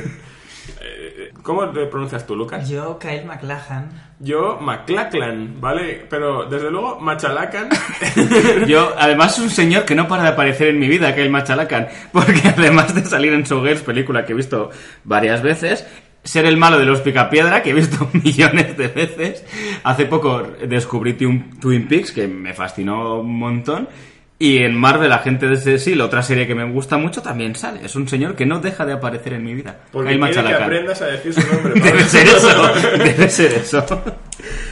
eh, 1.17 1.33
¿Cómo 1.43 1.65
le 1.65 1.85
pronuncias 1.87 2.25
tú, 2.25 2.35
Lucas? 2.35 2.69
Yo, 2.69 2.97
Kyle 2.99 3.25
McLachlan. 3.25 3.89
Yo, 4.19 4.59
McLachlan, 4.59 5.59
¿vale? 5.59 6.05
Pero 6.09 6.45
desde 6.45 6.69
luego, 6.69 6.99
Machalakan 6.99 7.69
Yo, 8.67 8.93
además, 8.97 9.37
es 9.37 9.43
un 9.43 9.49
señor 9.49 9.85
que 9.85 9.95
no 9.95 10.07
para 10.07 10.23
de 10.23 10.29
aparecer 10.29 10.69
en 10.69 10.79
mi 10.79 10.87
vida, 10.87 11.15
Kyle 11.15 11.29
Machalakan, 11.29 11.87
porque 12.11 12.49
además 12.49 12.93
de 12.93 13.03
salir 13.05 13.33
en 13.33 13.43
Showgirls, 13.43 13.81
película 13.81 14.25
que 14.25 14.33
he 14.33 14.35
visto 14.35 14.69
varias 15.03 15.41
veces, 15.41 15.85
ser 16.23 16.45
el 16.45 16.57
malo 16.57 16.77
de 16.77 16.85
los 16.85 17.01
Picapiedra, 17.01 17.63
que 17.63 17.71
he 17.71 17.73
visto 17.73 18.09
millones 18.13 18.77
de 18.77 18.87
veces, 18.87 19.45
hace 19.83 20.05
poco 20.05 20.43
descubrí 20.67 21.13
Twin 21.13 21.59
Twin 21.59 21.87
Peaks, 21.87 22.11
que 22.11 22.27
me 22.27 22.53
fascinó 22.53 23.21
un 23.21 23.37
montón, 23.37 23.87
y 24.41 24.59
en 24.59 24.73
Marvel, 24.75 25.11
Agente 25.11 25.47
de 25.47 25.57
Cecil, 25.57 25.99
otra 25.99 26.23
serie 26.23 26.47
que 26.47 26.55
me 26.55 26.63
gusta 26.63 26.97
mucho, 26.97 27.21
también 27.21 27.55
sale. 27.55 27.81
Es 27.83 27.95
un 27.97 28.07
señor 28.07 28.35
que 28.35 28.45
no 28.45 28.59
deja 28.61 28.85
de 28.85 28.93
aparecer 28.93 29.33
en 29.33 29.43
mi 29.43 29.53
vida. 29.53 29.77
Porque 29.91 30.11
Kyle 30.17 30.31
quiere 30.31 30.47
que 30.47 30.63
aprendas 30.63 31.01
a 31.01 31.05
decir 31.07 31.33
su 31.33 31.41
nombre. 31.53 31.73
Debe 31.81 32.03
ser 32.03 32.25
eso, 32.27 32.73
debe 32.97 33.29
ser 33.29 33.51
eso. 33.53 33.85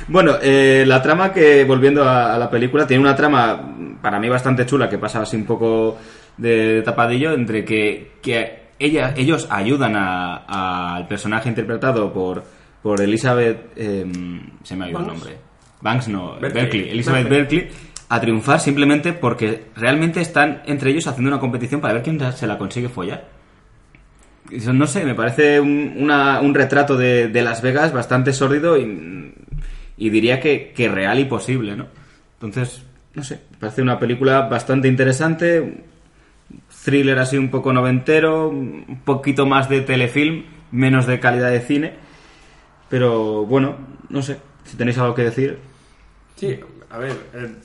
Bueno, 0.07 0.35
eh, 0.41 0.85
la 0.87 1.01
trama 1.01 1.33
que, 1.33 1.65
volviendo 1.65 2.03
a, 2.03 2.33
a 2.33 2.37
la 2.37 2.49
película, 2.49 2.87
tiene 2.87 3.01
una 3.03 3.15
trama 3.15 3.75
para 4.01 4.19
mí 4.19 4.29
bastante 4.29 4.65
chula 4.65 4.89
que 4.89 4.97
pasa 4.97 5.21
así 5.21 5.35
un 5.35 5.45
poco 5.45 5.97
de 6.37 6.81
tapadillo 6.83 7.33
entre 7.33 7.65
que, 7.65 8.11
que 8.21 8.67
ella, 8.79 9.13
ellos 9.17 9.47
ayudan 9.49 9.95
a- 9.97 10.95
al 10.95 11.07
personaje 11.09 11.49
interpretado 11.49 12.13
por, 12.13 12.41
por 12.81 13.01
Elizabeth... 13.01 13.71
em, 13.77 14.49
se 14.63 14.75
me 14.77 14.85
ha 14.85 14.89
ido 14.91 14.99
el 14.99 15.07
nombre. 15.07 15.35
Banks 15.81 16.07
no, 16.07 16.37
Berkeley. 16.39 16.63
Berkeley. 16.63 16.89
Elizabeth 16.91 17.27
Berkeley. 17.29 17.59
Berkeley 17.61 17.87
a 18.09 18.21
triunfar 18.21 18.59
simplemente 18.59 19.13
porque 19.13 19.65
realmente 19.75 20.21
están 20.21 20.61
entre 20.65 20.91
ellos 20.91 21.07
haciendo 21.07 21.29
una 21.29 21.39
competición 21.39 21.81
para 21.81 21.95
ver 21.95 22.03
quién 22.03 22.19
se 22.33 22.47
la 22.47 22.57
consigue 22.57 22.89
follar. 22.89 23.27
Eso, 24.51 24.71
no 24.71 24.87
sé, 24.87 25.03
me 25.03 25.13
parece 25.13 25.59
un, 25.59 26.09
un 26.09 26.53
retrato 26.55 26.95
de, 26.95 27.27
de 27.27 27.41
Las 27.41 27.61
Vegas 27.61 27.91
bastante 27.91 28.31
sórdido 28.31 28.77
y, 28.77 29.33
diría 29.97 30.39
que, 30.39 30.71
que 30.73 30.87
real 30.87 31.19
y 31.19 31.25
posible, 31.25 31.75
¿no? 31.75 31.87
Entonces, 32.35 32.83
no 33.13 33.23
sé, 33.23 33.41
parece 33.59 33.81
una 33.81 33.99
película 33.99 34.43
bastante 34.43 34.87
interesante, 34.87 35.83
thriller 36.85 37.19
así 37.19 37.37
un 37.37 37.49
poco 37.49 37.73
noventero, 37.73 38.47
un 38.47 39.01
poquito 39.03 39.45
más 39.45 39.67
de 39.67 39.81
telefilm, 39.81 40.45
menos 40.71 41.07
de 41.07 41.19
calidad 41.19 41.51
de 41.51 41.61
cine, 41.61 41.93
pero 42.89 43.45
bueno, 43.45 43.75
no 44.09 44.21
sé, 44.21 44.37
si 44.63 44.77
tenéis 44.77 44.97
algo 44.97 45.13
que 45.15 45.23
decir. 45.23 45.57
Sí, 46.35 46.59
a 46.89 46.97
ver, 46.99 47.11
eh, 47.33 47.55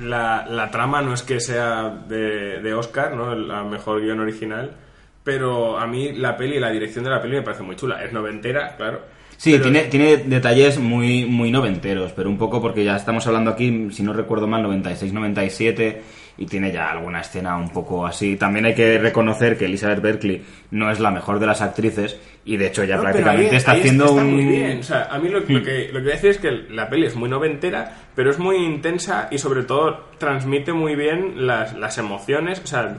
la, 0.00 0.46
la 0.48 0.70
trama 0.70 1.02
no 1.02 1.14
es 1.14 1.22
que 1.22 1.40
sea 1.40 1.88
de, 2.08 2.60
de 2.60 2.74
Oscar, 2.74 3.14
¿no? 3.14 3.34
La 3.34 3.62
mejor 3.64 4.00
guion 4.02 4.20
original, 4.20 4.72
pero 5.24 5.78
a 5.78 5.86
mí 5.86 6.12
la 6.12 6.36
peli, 6.36 6.58
la 6.58 6.70
dirección 6.70 7.04
de 7.04 7.10
la 7.10 7.20
peli 7.22 7.36
me 7.36 7.42
parece 7.42 7.62
muy 7.62 7.76
chula. 7.76 8.02
Es 8.04 8.12
noventera, 8.12 8.76
claro. 8.76 9.00
Sí, 9.36 9.52
pero- 9.52 9.64
tiene, 9.64 9.80
tiene 9.84 10.16
detalles 10.18 10.78
muy, 10.78 11.24
muy 11.24 11.50
noventeros, 11.50 12.12
pero 12.12 12.28
un 12.28 12.38
poco 12.38 12.60
porque 12.60 12.82
ya 12.84 12.96
estamos 12.96 13.26
hablando 13.26 13.50
aquí, 13.50 13.88
si 13.92 14.02
no 14.02 14.12
recuerdo 14.12 14.46
mal, 14.48 14.64
96-97 14.64 15.96
y 16.38 16.46
tiene 16.46 16.70
ya 16.72 16.90
alguna 16.92 17.20
escena 17.20 17.56
un 17.56 17.68
poco 17.70 18.06
así. 18.06 18.36
También 18.36 18.64
hay 18.64 18.74
que 18.74 18.96
reconocer 18.98 19.58
que 19.58 19.64
Elizabeth 19.64 20.00
Berkley 20.00 20.42
no 20.70 20.90
es 20.90 21.00
la 21.00 21.10
mejor 21.10 21.38
de 21.40 21.46
las 21.46 21.60
actrices 21.60 22.16
y 22.44 22.56
de 22.56 22.68
hecho 22.68 22.84
ya 22.84 22.96
No, 22.96 23.02
prácticamente 23.02 23.50
ahí- 23.50 23.56
está 23.56 23.72
ahí 23.72 23.80
haciendo 23.80 24.04
está 24.06 24.20
un... 24.22 24.34
muy 24.34 24.44
bien. 24.44 24.78
O 24.78 24.82
sea, 24.84 25.08
a 25.10 25.18
mí 25.18 25.28
lo, 25.28 25.40
lo 25.40 25.44
que, 25.46 25.88
lo 25.92 25.98
que 25.98 26.00
voy 26.00 26.10
a 26.10 26.14
decir 26.14 26.30
es 26.30 26.38
que 26.38 26.50
la 26.70 26.88
peli 26.88 27.06
es 27.06 27.16
muy 27.16 27.28
noventera, 27.28 27.92
pero 28.14 28.30
es 28.30 28.38
muy 28.38 28.56
intensa 28.56 29.28
y 29.30 29.38
sobre 29.38 29.64
todo 29.64 30.04
transmite 30.18 30.72
muy 30.72 30.94
bien 30.94 31.46
las, 31.46 31.76
las 31.76 31.98
emociones. 31.98 32.60
O 32.62 32.66
sea, 32.68 32.98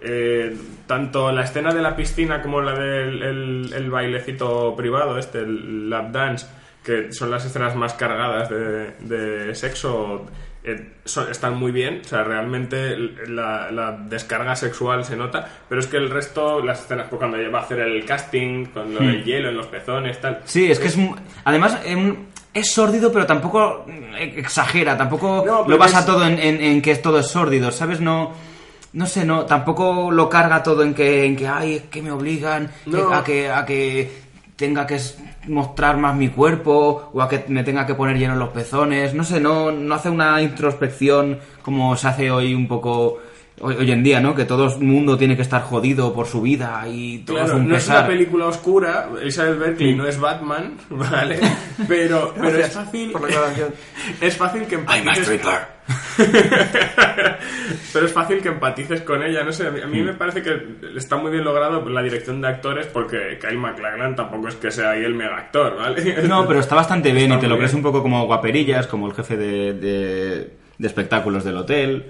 eh, 0.00 0.56
tanto 0.86 1.32
la 1.32 1.42
escena 1.44 1.72
de 1.74 1.82
la 1.82 1.96
piscina 1.96 2.40
como 2.42 2.60
la 2.60 2.78
del 2.78 3.22
el, 3.22 3.72
el 3.74 3.90
bailecito 3.90 4.74
privado, 4.76 5.18
este, 5.18 5.38
el 5.40 5.90
lap 5.90 6.12
dance, 6.12 6.46
que 6.84 7.12
son 7.12 7.30
las 7.32 7.44
escenas 7.44 7.74
más 7.74 7.94
cargadas 7.94 8.48
de, 8.48 8.92
de 9.00 9.54
sexo, 9.54 10.26
eh, 10.66 10.92
son- 11.04 11.30
están 11.30 11.56
muy 11.56 11.72
bien. 11.72 12.02
O 12.04 12.08
sea, 12.08 12.22
realmente 12.24 12.96
la, 13.28 13.70
la 13.70 13.92
descarga 13.92 14.54
sexual 14.56 15.04
se 15.04 15.16
nota, 15.16 15.48
pero 15.68 15.80
es 15.80 15.86
que 15.86 15.96
el 15.96 16.10
resto, 16.10 16.60
las 16.62 16.80
escenas, 16.80 17.06
pues 17.08 17.18
cuando 17.18 17.38
va 17.50 17.60
a 17.60 17.62
hacer 17.62 17.78
el 17.80 18.04
casting, 18.04 18.66
con 18.66 18.92
lo 18.92 19.00
del 19.00 19.24
hielo 19.24 19.48
en 19.50 19.56
los 19.56 19.66
pezones, 19.66 20.20
tal. 20.20 20.40
Sí, 20.44 20.70
es 20.70 20.78
que 20.78 20.88
es... 20.88 20.98
Además, 21.44 21.78
em, 21.84 22.16
es 22.52 22.70
sórdido, 22.72 23.12
pero 23.12 23.26
tampoco 23.26 23.84
mm, 23.86 24.14
exagera, 24.38 24.96
tampoco 24.96 25.44
No, 25.46 25.66
lo 25.68 25.78
basa 25.78 26.00
es- 26.00 26.06
todo 26.06 26.26
en, 26.26 26.38
en- 26.38 26.60
en 26.60 26.82
que 26.82 26.94
todo 26.96 27.20
es 27.20 27.26
sórdido, 27.28 27.70
¿sabes? 27.70 28.00
No... 28.00 28.32
No 28.92 29.04
sé, 29.04 29.26
no, 29.26 29.44
tampoco 29.44 30.10
lo 30.10 30.26
carga 30.30 30.62
todo 30.62 30.82
en 30.82 30.94
que, 30.94 31.26
en 31.26 31.36
que 31.36 31.46
ay, 31.46 31.74
es 31.74 31.82
que 31.82 32.00
me 32.00 32.10
obligan 32.10 32.70
No. 32.86 33.12
a, 33.12 33.22
que, 33.22 33.50
a 33.50 33.66
que 33.66 34.10
tenga 34.56 34.86
que 34.86 34.98
mostrar 35.46 35.96
más 35.96 36.16
mi 36.16 36.28
cuerpo 36.28 37.10
o 37.12 37.22
a 37.22 37.28
que 37.28 37.44
me 37.48 37.64
tenga 37.64 37.86
que 37.86 37.94
poner 37.94 38.18
lleno 38.18 38.36
los 38.36 38.50
pezones. 38.50 39.14
No 39.14 39.24
sé, 39.24 39.40
no, 39.40 39.72
no 39.72 39.94
hace 39.94 40.10
una 40.10 40.40
introspección 40.42 41.38
como 41.62 41.96
se 41.96 42.08
hace 42.08 42.30
hoy 42.30 42.54
un 42.54 42.68
poco 42.68 43.18
hoy, 43.60 43.74
hoy 43.76 43.90
en 43.90 44.02
día, 44.02 44.20
¿no? 44.20 44.34
Que 44.34 44.44
todo 44.44 44.66
el 44.74 44.80
mundo 44.84 45.16
tiene 45.16 45.36
que 45.36 45.42
estar 45.42 45.62
jodido 45.62 46.12
por 46.14 46.26
su 46.26 46.42
vida 46.42 46.84
y 46.88 47.18
todo 47.20 47.36
Claro, 47.36 47.52
es 47.52 47.54
un 47.60 47.68
no 47.68 47.76
es 47.76 47.88
una 47.88 48.06
película 48.06 48.46
oscura, 48.46 49.08
Elizabeth 49.20 49.58
Berkley 49.58 49.94
no 49.94 50.06
es 50.06 50.18
Batman, 50.18 50.74
¿vale? 50.90 51.38
Pero, 51.88 52.34
pero 52.40 52.58
es 52.58 52.72
fácil. 52.72 53.12
por 53.12 53.30
la. 53.30 53.36
Es 54.20 54.36
fácil 54.36 54.66
que 54.66 54.76
I'm 54.76 54.84
a 54.88 54.96
empatices. 54.98 55.22
stripper. 55.28 55.76
pero 57.92 58.06
es 58.06 58.12
fácil 58.12 58.40
que 58.40 58.48
empatices 58.48 59.02
con 59.02 59.22
ella, 59.22 59.42
no 59.44 59.52
sé. 59.52 59.66
A 59.66 59.70
mí, 59.70 59.80
a 59.80 59.86
mí 59.86 60.02
me 60.02 60.14
parece 60.14 60.42
que 60.42 60.56
está 60.96 61.16
muy 61.16 61.30
bien 61.30 61.44
logrado 61.44 61.86
la 61.88 62.02
dirección 62.02 62.40
de 62.40 62.48
actores 62.48 62.86
porque 62.86 63.38
Kyle 63.40 63.58
MacLachlan 63.58 64.16
tampoco 64.16 64.48
es 64.48 64.54
que 64.56 64.70
sea 64.70 64.90
ahí 64.90 65.04
el 65.04 65.14
mega 65.14 65.36
actor, 65.36 65.76
¿vale? 65.76 66.22
No, 66.28 66.46
pero 66.46 66.60
está 66.60 66.74
bastante 66.74 67.12
bien 67.12 67.26
Está 67.32 67.38
y 67.38 67.40
te 67.42 67.48
lo 67.48 67.56
crees 67.56 67.72
bien. 67.72 67.84
un 67.84 67.90
poco 67.92 68.02
como 68.02 68.24
guaperillas, 68.26 68.86
como 68.86 69.06
el 69.08 69.14
jefe 69.14 69.36
de, 69.36 69.72
de- 69.74 70.50
de 70.78 70.86
espectáculos 70.86 71.44
del 71.44 71.56
hotel. 71.56 72.06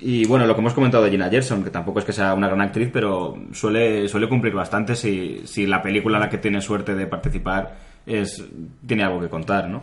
Y 0.00 0.26
bueno, 0.26 0.46
lo 0.46 0.54
que 0.54 0.60
hemos 0.60 0.74
comentado 0.74 1.04
de 1.04 1.10
Gina 1.10 1.30
Gerson, 1.30 1.62
que 1.62 1.70
tampoco 1.70 2.00
es 2.00 2.04
que 2.04 2.12
sea 2.12 2.34
una 2.34 2.48
gran 2.48 2.60
actriz, 2.60 2.90
pero 2.92 3.36
suele, 3.52 4.08
suele 4.08 4.28
cumplir 4.28 4.52
bastante 4.52 4.96
si, 4.96 5.42
si 5.46 5.66
la 5.66 5.82
película 5.82 6.18
en 6.18 6.22
la 6.22 6.30
que 6.30 6.38
tiene 6.38 6.60
suerte 6.60 6.94
de 6.94 7.06
participar 7.06 7.76
es, 8.06 8.44
tiene 8.86 9.04
algo 9.04 9.20
que 9.20 9.28
contar, 9.28 9.68
¿no? 9.68 9.82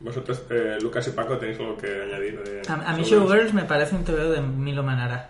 Vosotros, 0.00 0.44
eh, 0.50 0.78
Lucas 0.80 1.08
y 1.08 1.10
Paco, 1.10 1.38
tenéis 1.38 1.58
algo 1.58 1.76
que 1.76 2.02
añadir. 2.02 2.40
De, 2.42 2.62
A, 2.68 2.90
a 2.90 2.96
mí 2.96 3.02
Showgirls 3.02 3.52
me 3.52 3.64
parece 3.64 3.96
un 3.96 4.04
TVO 4.04 4.30
de 4.30 4.40
Milo 4.40 4.82
Manara. 4.82 5.28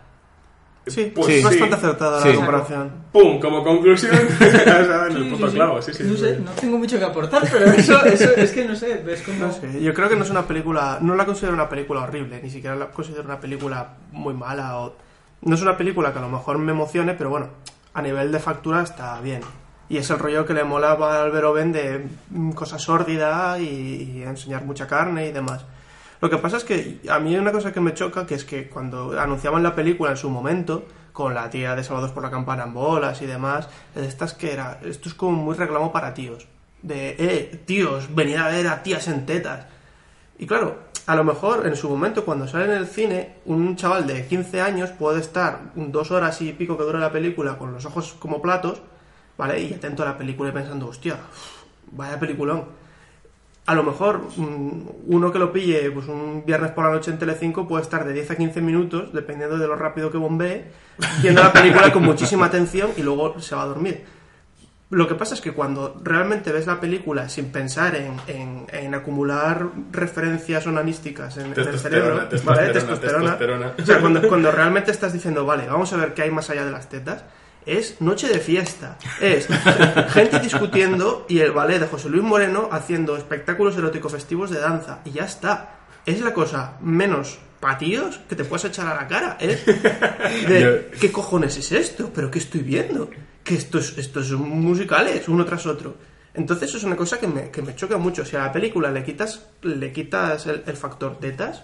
Sí, 0.90 1.12
Pues 1.14 1.26
sí. 1.26 1.42
bastante 1.42 1.74
acertada 1.76 2.20
Sí. 2.22 2.28
la 2.30 2.34
comparación. 2.36 2.90
¡Pum! 3.12 3.40
Como 3.40 3.62
conclusión, 3.64 4.14
has 4.40 4.88
dado 4.88 5.06
en 5.08 5.16
el 5.16 5.24
Sí, 5.24 5.30
puto 5.30 5.46
sí, 5.46 5.50
sí. 5.50 5.56
clavo, 5.56 5.82
sí, 5.82 5.94
sí. 5.94 6.02
No 6.04 6.16
sé, 6.16 6.38
no 6.40 6.50
tengo 6.52 6.78
mucho 6.78 6.98
que 6.98 7.04
aportar, 7.04 7.42
pero 7.50 7.66
eso, 7.66 8.04
eso 8.04 8.30
es 8.36 8.50
que 8.52 8.64
no 8.64 8.74
sé, 8.76 9.02
ves 9.04 9.22
como... 9.22 9.38
No 9.46 9.52
sé, 9.52 9.80
yo 9.82 9.92
creo 9.94 10.08
que 10.08 10.16
no 10.16 10.24
es 10.24 10.30
una 10.30 10.46
película, 10.46 10.98
no 11.00 11.14
la 11.14 11.24
considero 11.26 11.54
una 11.54 11.68
película 11.68 12.02
horrible, 12.02 12.40
ni 12.42 12.50
siquiera 12.50 12.76
la 12.76 12.86
considero 12.90 13.24
una 13.24 13.40
película 13.40 13.94
muy 14.12 14.34
mala 14.34 14.78
o 14.78 14.94
no 15.42 15.54
es 15.54 15.62
una 15.62 15.76
película 15.76 16.12
que 16.12 16.18
a 16.18 16.22
lo 16.22 16.28
mejor 16.28 16.58
me 16.58 16.72
emocione, 16.72 17.14
pero 17.14 17.30
bueno, 17.30 17.48
a 17.94 18.02
nivel 18.02 18.32
de 18.32 18.38
factura 18.40 18.82
está 18.82 19.20
bien. 19.20 19.40
Y 19.90 19.96
es 19.96 20.10
el 20.10 20.18
rollo 20.18 20.44
que 20.44 20.52
le 20.52 20.64
molaba 20.64 21.22
al 21.22 21.30
Veroven 21.30 21.72
de 21.72 22.06
mm, 22.30 22.50
cosa 22.50 22.78
sórdida 22.78 23.58
y, 23.58 24.18
y 24.18 24.22
enseñar 24.22 24.64
mucha 24.64 24.86
carne 24.86 25.28
y 25.28 25.32
demás. 25.32 25.64
Lo 26.20 26.28
que 26.28 26.38
pasa 26.38 26.56
es 26.56 26.64
que 26.64 27.00
a 27.08 27.18
mí 27.20 27.34
hay 27.34 27.40
una 27.40 27.52
cosa 27.52 27.72
que 27.72 27.80
me 27.80 27.94
choca, 27.94 28.26
que 28.26 28.34
es 28.34 28.44
que 28.44 28.68
cuando 28.68 29.18
anunciaban 29.18 29.62
la 29.62 29.74
película 29.74 30.10
en 30.10 30.16
su 30.16 30.28
momento, 30.30 30.84
con 31.12 31.34
la 31.34 31.50
tía 31.50 31.74
de 31.74 31.84
Salvados 31.84 32.10
por 32.10 32.22
la 32.22 32.30
Campana 32.30 32.64
en 32.64 32.74
bolas 32.74 33.22
y 33.22 33.26
demás, 33.26 33.68
de 33.94 34.06
estas 34.06 34.34
que 34.34 34.52
era, 34.52 34.80
esto 34.84 35.08
es 35.08 35.14
como 35.14 35.32
muy 35.32 35.54
reclamo 35.54 35.92
para 35.92 36.14
tíos. 36.14 36.46
De, 36.82 37.16
eh, 37.18 37.62
tíos, 37.66 38.14
venid 38.14 38.36
a 38.36 38.48
ver 38.48 38.68
a 38.68 38.82
tías 38.82 39.08
en 39.08 39.26
tetas. 39.26 39.66
Y 40.38 40.46
claro, 40.46 40.78
a 41.06 41.16
lo 41.16 41.24
mejor 41.24 41.66
en 41.66 41.74
su 41.74 41.88
momento, 41.88 42.24
cuando 42.24 42.46
sale 42.46 42.66
en 42.66 42.72
el 42.72 42.86
cine, 42.86 43.36
un 43.46 43.76
chaval 43.76 44.06
de 44.06 44.26
15 44.26 44.60
años 44.60 44.90
puede 44.90 45.20
estar 45.20 45.72
dos 45.74 46.10
horas 46.10 46.40
y 46.42 46.52
pico 46.52 46.76
que 46.76 46.84
dura 46.84 46.98
la 46.98 47.10
película 47.10 47.58
con 47.58 47.72
los 47.72 47.84
ojos 47.86 48.14
como 48.18 48.42
platos, 48.42 48.82
¿vale? 49.36 49.60
Y 49.60 49.72
atento 49.72 50.02
a 50.02 50.06
la 50.06 50.18
película 50.18 50.50
y 50.50 50.52
pensando, 50.52 50.88
hostia, 50.88 51.16
vaya 51.92 52.20
peliculón. 52.20 52.64
A 53.68 53.74
lo 53.74 53.82
mejor 53.82 54.22
mm, 54.36 54.80
uno 55.08 55.30
que 55.30 55.38
lo 55.38 55.52
pille 55.52 55.90
pues 55.90 56.08
un 56.08 56.42
viernes 56.46 56.70
por 56.72 56.84
la 56.86 56.90
noche 56.90 57.10
en 57.10 57.18
Telecinco 57.18 57.68
puede 57.68 57.82
estar 57.82 58.04
de 58.06 58.14
10 58.14 58.30
a 58.30 58.36
15 58.36 58.60
minutos, 58.62 59.12
dependiendo 59.12 59.58
de 59.58 59.66
lo 59.66 59.76
rápido 59.76 60.10
que 60.10 60.16
bombee, 60.16 60.64
viendo 61.20 61.42
la 61.42 61.52
película 61.52 61.92
con 61.92 62.02
muchísima 62.02 62.46
atención 62.46 62.90
y 62.96 63.02
luego 63.02 63.38
se 63.40 63.54
va 63.54 63.62
a 63.64 63.66
dormir. 63.66 64.04
Lo 64.90 65.06
que 65.06 65.14
pasa 65.16 65.34
es 65.34 65.42
que 65.42 65.52
cuando 65.52 66.00
realmente 66.02 66.50
ves 66.50 66.66
la 66.66 66.80
película 66.80 67.28
sin 67.28 67.52
pensar 67.52 67.94
en, 67.94 68.16
en- 68.26 68.66
en 68.72 68.94
acumular 68.94 69.66
referencias 69.92 70.66
onanísticas 70.66 71.36
en, 71.36 71.42
en 71.42 71.48
el 71.48 71.54
Testosterona, 71.56 72.06
cerebro, 72.30 72.44
¿vale? 72.46 72.72
Testosterona. 72.72 73.20
testosterona. 73.38 73.72
O 73.82 73.84
sea, 73.84 74.00
cuando, 74.00 74.26
cuando 74.28 74.50
realmente 74.50 74.90
estás 74.92 75.12
diciendo, 75.12 75.44
vale, 75.44 75.66
vamos 75.66 75.92
a 75.92 75.98
ver 75.98 76.14
qué 76.14 76.22
hay 76.22 76.30
más 76.30 76.48
allá 76.48 76.64
de 76.64 76.70
las 76.70 76.88
tetas, 76.88 77.22
es 77.66 78.00
noche 78.00 78.28
de 78.28 78.38
fiesta. 78.38 78.98
Es 79.20 79.46
gente 80.10 80.40
discutiendo 80.40 81.26
y 81.28 81.40
el 81.40 81.52
ballet 81.52 81.78
de 81.78 81.86
José 81.86 82.08
Luis 82.08 82.22
Moreno 82.22 82.68
haciendo 82.72 83.16
espectáculos 83.16 83.76
erótico 83.76 84.08
festivos 84.08 84.50
de 84.50 84.60
danza. 84.60 85.00
Y 85.04 85.12
ya 85.12 85.24
está. 85.24 85.74
Es 86.06 86.20
la 86.20 86.32
cosa 86.32 86.74
menos 86.80 87.38
patíos 87.60 88.20
que 88.28 88.36
te 88.36 88.44
puedes 88.44 88.64
echar 88.64 88.86
a 88.86 88.94
la 88.94 89.06
cara. 89.06 89.36
Es 89.40 89.66
de, 89.66 90.90
¿qué 91.00 91.12
cojones 91.12 91.56
es 91.56 91.72
esto? 91.72 92.10
¿Pero 92.14 92.30
qué 92.30 92.38
estoy 92.38 92.60
viendo? 92.60 93.10
Que 93.44 93.54
esto 93.54 93.78
es, 93.78 93.96
esto 93.98 94.20
es 94.20 94.30
musicales, 94.32 95.28
uno 95.28 95.44
tras 95.44 95.66
otro. 95.66 95.96
Entonces 96.34 96.74
es 96.74 96.84
una 96.84 96.96
cosa 96.96 97.18
que 97.18 97.26
me, 97.26 97.50
que 97.50 97.62
me 97.62 97.74
choca 97.74 97.98
mucho. 97.98 98.24
Si 98.24 98.36
a 98.36 98.44
la 98.44 98.52
película 98.52 98.90
le 98.90 99.02
quitas, 99.02 99.46
le 99.62 99.92
quitas 99.92 100.46
el, 100.46 100.62
el 100.66 100.76
factor 100.76 101.18
tetas, 101.18 101.62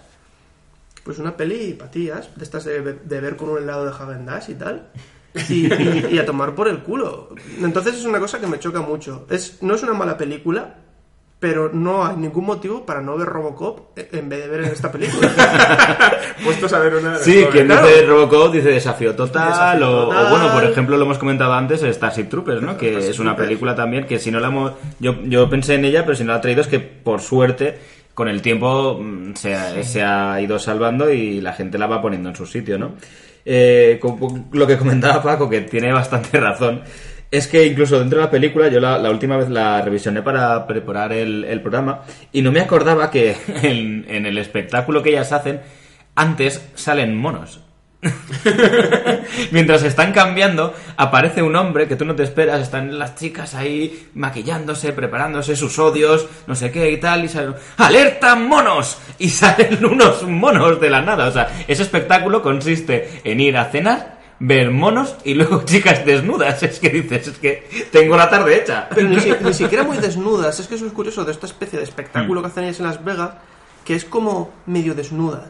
pues 1.03 1.19
una 1.19 1.37
peli 1.37 1.73
patillas, 1.73 2.35
de 2.35 2.43
estas 2.43 2.65
de, 2.65 2.81
de 2.81 3.21
ver 3.21 3.35
con 3.35 3.49
un 3.49 3.59
helado 3.59 3.85
de 3.85 3.91
Häagen 3.91 4.25
Dazs 4.25 4.49
y 4.49 4.55
tal. 4.55 4.89
Y, 5.49 5.65
y- 5.67 6.07
y 6.11 6.17
a 6.19 6.25
tomar 6.25 6.55
por 6.55 6.67
el 6.67 6.79
culo. 6.79 7.29
Entonces 7.61 7.95
es 7.95 8.05
una 8.05 8.19
cosa 8.19 8.39
que 8.39 8.47
me 8.47 8.59
choca 8.59 8.81
mucho. 8.81 9.25
Es, 9.29 9.61
no 9.61 9.75
es 9.75 9.83
una 9.83 9.93
mala 9.93 10.17
película, 10.17 10.75
pero 11.39 11.69
no 11.73 12.05
hay 12.05 12.15
ningún 12.15 12.45
motivo 12.45 12.85
para 12.85 13.01
no 13.01 13.17
ver 13.17 13.27
Robocop 13.27 13.97
en 13.97 14.29
vez 14.29 14.39
de 14.43 14.47
ver 14.47 14.61
esta 14.61 14.91
película. 14.91 15.29
Puestos 16.43 16.71
a 16.73 16.79
ver 16.79 16.95
una. 16.95 17.17
Sí, 17.17 17.45
quien 17.51 17.67
claro. 17.67 17.85
dice 17.87 18.05
Robocop 18.05 18.53
dice 18.53 18.69
Desafío 18.69 19.15
Total, 19.15 19.49
Desafío 19.49 19.87
o, 19.99 20.05
Total. 20.05 20.25
o 20.25 20.29
bueno, 20.29 20.51
por 20.53 20.63
ejemplo, 20.63 20.97
lo 20.97 21.03
hemos 21.05 21.17
comentado 21.17 21.53
antes, 21.53 21.81
Starship 21.81 22.29
Troopers, 22.29 22.61
¿no? 22.61 22.77
Que 22.77 22.91
Starship 22.91 23.09
es 23.11 23.19
una 23.19 23.31
Troopers. 23.31 23.47
película 23.47 23.75
también 23.75 24.05
que 24.07 24.17
si 24.19 24.31
no 24.31 24.39
la 24.39 24.47
hemos... 24.47 24.71
Yo, 24.99 25.21
yo 25.23 25.49
pensé 25.49 25.75
en 25.75 25.85
ella, 25.85 26.03
pero 26.05 26.15
si 26.15 26.23
no 26.23 26.31
la 26.31 26.37
ha 26.37 26.41
traído 26.41 26.61
es 26.61 26.67
que, 26.67 26.79
por 26.79 27.19
suerte, 27.21 27.77
con 28.13 28.27
el 28.29 28.41
tiempo 28.41 28.97
mm, 29.01 29.33
se 29.35 29.53
ha, 29.53 29.83
se 29.83 30.01
ha 30.01 30.39
ido 30.41 30.57
salvando 30.57 31.11
y 31.11 31.41
la 31.41 31.53
gente 31.53 31.77
la 31.77 31.87
va 31.87 32.01
poniendo 32.01 32.29
en 32.29 32.35
su 32.35 32.45
sitio, 32.45 32.77
¿no? 32.79 32.93
Eh, 33.45 33.99
como 34.01 34.47
lo 34.51 34.65
que 34.65 34.77
comentaba 34.77 35.21
Paco, 35.21 35.49
que 35.49 35.61
tiene 35.61 35.91
bastante 35.93 36.39
razón, 36.41 36.81
es 37.29 37.47
que 37.47 37.65
incluso 37.65 37.99
dentro 37.99 38.19
de 38.19 38.25
la 38.25 38.31
película, 38.31 38.67
yo 38.69 38.79
la, 38.79 39.09
última 39.09 39.37
vez 39.37 39.49
la 39.49 39.81
revisioné 39.81 40.21
para 40.21 40.65
preparar 40.65 41.13
el, 41.13 41.61
programa 41.61 42.01
y 42.31 42.41
no 42.41 42.51
me 42.51 42.61
acordaba 42.61 43.11
que 43.11 43.35
en 43.63 44.25
el 44.25 44.37
espectáculo 44.37 45.03
que 45.03 45.11
ellas 45.11 45.31
hacen, 45.31 45.61
antes 46.15 46.65
salen 46.75 47.15
monos. 47.15 47.64
Mientras 49.51 49.83
están 49.83 50.11
cambiando, 50.11 50.73
aparece 50.97 51.41
un 51.41 51.55
hombre 51.55 51.87
que 51.87 51.95
tú 51.95 52.05
no 52.05 52.15
te 52.15 52.23
esperas, 52.23 52.61
están 52.61 52.97
las 52.97 53.15
chicas 53.15 53.55
ahí 53.55 54.07
maquillándose, 54.15 54.93
preparándose 54.93 55.55
sus 55.55 55.77
odios, 55.79 56.27
no 56.47 56.55
sé 56.55 56.71
qué 56.71 56.91
y 56.91 56.97
tal, 56.99 57.25
y 57.25 57.29
salen, 57.29 57.55
¡alerta 57.77 58.35
monos! 58.35 58.97
Y 59.19 59.29
salen 59.29 59.83
unos 59.91 60.23
monos 60.23 60.79
de 60.79 60.89
la 60.89 61.01
nada. 61.01 61.27
O 61.27 61.31
sea, 61.31 61.49
ese 61.67 61.83
espectáculo 61.83 62.41
consiste 62.41 63.21
en 63.23 63.39
ir 63.39 63.57
a 63.57 63.65
cenar, 63.65 64.19
ver 64.39 64.69
monos 64.71 65.15
y 65.23 65.33
luego 65.33 65.63
chicas 65.65 66.05
desnudas. 66.05 66.61
Es 66.63 66.79
que 66.79 66.89
dices, 66.89 67.27
es 67.27 67.37
que 67.37 67.87
tengo 67.91 68.15
la 68.17 68.29
tarde 68.29 68.57
hecha. 68.61 68.87
Pero 68.93 69.07
ni, 69.09 69.19
si- 69.19 69.33
ni 69.41 69.53
siquiera 69.53 69.83
muy 69.83 69.97
desnudas. 69.97 70.59
Es 70.59 70.67
que 70.67 70.75
eso 70.75 70.85
es 70.85 70.93
curioso 70.93 71.23
de 71.25 71.31
esta 71.31 71.45
especie 71.47 71.77
de 71.79 71.85
espectáculo 71.85 72.41
que 72.41 72.47
hacen 72.47 72.65
ellas 72.65 72.79
en 72.79 72.85
Las 72.87 73.03
Vegas, 73.03 73.31
que 73.83 73.95
es 73.95 74.05
como 74.05 74.53
medio 74.65 74.93
desnudas. 74.93 75.45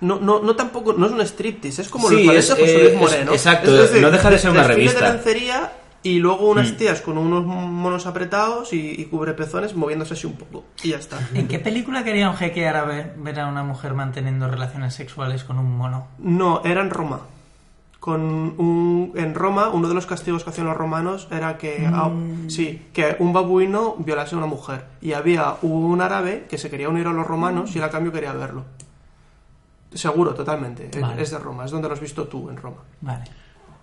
No, 0.00 0.18
no, 0.18 0.40
no 0.40 0.56
tampoco, 0.56 0.92
no 0.94 1.06
es 1.06 1.12
un 1.12 1.20
striptease, 1.20 1.82
es 1.82 1.88
como 1.88 2.08
Sí, 2.08 2.22
lo 2.22 2.26
parece 2.26 2.52
es, 2.54 2.58
José 2.58 2.74
eh, 2.74 2.78
Luis 2.82 2.92
es- 2.94 3.00
Moreno. 3.00 3.32
exacto, 3.32 3.70
Es 3.74 3.90
decir, 3.90 4.02
no 4.02 4.10
deja 4.10 4.30
de 4.30 4.38
ser 4.38 4.50
una 4.50 4.62
revista. 4.64 5.00
de 5.06 5.12
lencería 5.12 5.72
y 6.02 6.18
luego 6.18 6.48
unas 6.48 6.72
Mm. 6.72 6.76
tías 6.76 7.00
con 7.02 7.18
unos 7.18 7.44
monos 7.44 8.06
apretados 8.06 8.72
y, 8.72 8.78
y 8.98 9.04
cubrepezones 9.04 9.74
moviéndose 9.76 10.14
así 10.14 10.26
un 10.26 10.32
poco. 10.34 10.64
Y 10.82 10.88
ya 10.90 10.96
está. 10.96 11.18
¿En 11.34 11.46
qué 11.48 11.58
película 11.58 12.02
quería 12.04 12.30
un 12.30 12.36
jeque 12.36 12.66
árabe 12.66 13.12
ver 13.18 13.38
a 13.40 13.46
una 13.48 13.62
mujer 13.62 13.92
manteniendo 13.92 14.48
relaciones 14.48 14.94
sexuales 14.94 15.44
con 15.44 15.58
un 15.58 15.76
mono? 15.76 16.06
No, 16.18 16.62
era 16.64 16.80
en 16.80 16.88
Roma. 16.88 17.20
Con 17.98 18.22
un, 18.22 19.12
en 19.14 19.34
Roma, 19.34 19.68
uno 19.68 19.86
de 19.86 19.92
los 19.94 20.06
castigos 20.06 20.42
que 20.42 20.48
hacían 20.48 20.66
los 20.66 20.76
romanos 20.78 21.28
era 21.30 21.58
que, 21.58 21.86
a- 21.86 22.08
Mm. 22.08 22.48
sí, 22.48 22.86
que 22.94 23.16
un 23.18 23.34
babuino 23.34 23.96
violase 23.98 24.34
a 24.34 24.38
una 24.38 24.46
mujer. 24.46 24.84
Y 25.02 25.12
había 25.12 25.56
un 25.60 26.00
árabe 26.00 26.46
que 26.48 26.56
se 26.56 26.70
quería 26.70 26.88
unir 26.88 27.06
a 27.08 27.12
los 27.12 27.26
romanos 27.26 27.76
y 27.76 27.78
él 27.78 27.84
a 27.84 27.90
cambio 27.90 28.10
quería 28.10 28.32
verlo. 28.32 28.64
Seguro, 29.92 30.34
totalmente. 30.34 30.88
Es- 30.92 31.00
Vale. 31.00 31.22
Es 31.22 31.30
de 31.30 31.38
Roma, 31.38 31.64
es 31.64 31.70
donde 31.70 31.88
lo 31.88 31.94
has 31.94 32.00
visto 32.00 32.26
tú, 32.28 32.48
en 32.50 32.56
Roma. 32.56 32.78
Vale. 33.00 33.24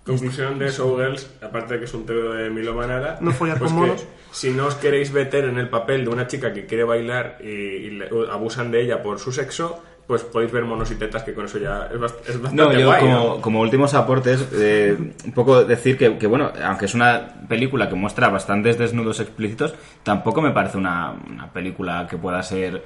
Conclusión 0.05 0.57
de 0.57 0.69
Showgirls, 0.71 1.29
aparte 1.41 1.73
de 1.73 1.79
que 1.79 1.85
es 1.85 1.93
un 1.93 2.05
teo 2.05 2.31
de 2.31 2.49
Milo 2.49 2.73
Manara, 2.73 3.17
No 3.19 3.31
follar 3.31 3.59
pues 3.59 3.73
con 3.73 3.81
que 3.81 3.87
monos. 3.89 4.05
si 4.31 4.51
no 4.51 4.67
os 4.67 4.75
queréis 4.75 5.11
meter 5.11 5.43
en 5.45 5.57
el 5.57 5.67
papel 5.69 6.05
de 6.05 6.09
una 6.09 6.27
chica 6.27 6.53
que 6.53 6.65
quiere 6.65 6.85
bailar 6.85 7.39
y, 7.43 7.47
y 7.47 7.89
le- 7.91 8.09
abusan 8.31 8.71
de 8.71 8.83
ella 8.83 9.03
por 9.03 9.19
su 9.19 9.33
sexo, 9.33 9.83
pues 10.07 10.23
podéis 10.23 10.53
ver 10.53 10.63
monos 10.63 10.89
y 10.91 10.95
tetas, 10.95 11.23
que 11.23 11.33
con 11.33 11.43
eso 11.43 11.57
ya 11.57 11.89
es, 11.93 11.99
bast- 11.99 12.21
es 12.25 12.41
bastante 12.41 12.55
No, 12.55 12.71
yo 12.71 12.85
guay, 12.87 13.01
como, 13.01 13.13
¿no? 13.35 13.41
como 13.41 13.59
últimos 13.59 13.93
aportes, 13.93 14.47
eh, 14.53 14.95
un 15.25 15.31
poco 15.33 15.65
decir 15.65 15.97
que, 15.97 16.17
que, 16.17 16.25
bueno, 16.27 16.53
aunque 16.63 16.85
es 16.85 16.93
una 16.93 17.27
película 17.49 17.89
que 17.89 17.95
muestra 17.95 18.29
bastantes 18.29 18.77
desnudos 18.77 19.19
explícitos, 19.19 19.75
tampoco 20.03 20.41
me 20.41 20.51
parece 20.51 20.77
una, 20.77 21.11
una 21.29 21.51
película 21.51 22.07
que 22.09 22.17
pueda 22.17 22.41
ser, 22.43 22.81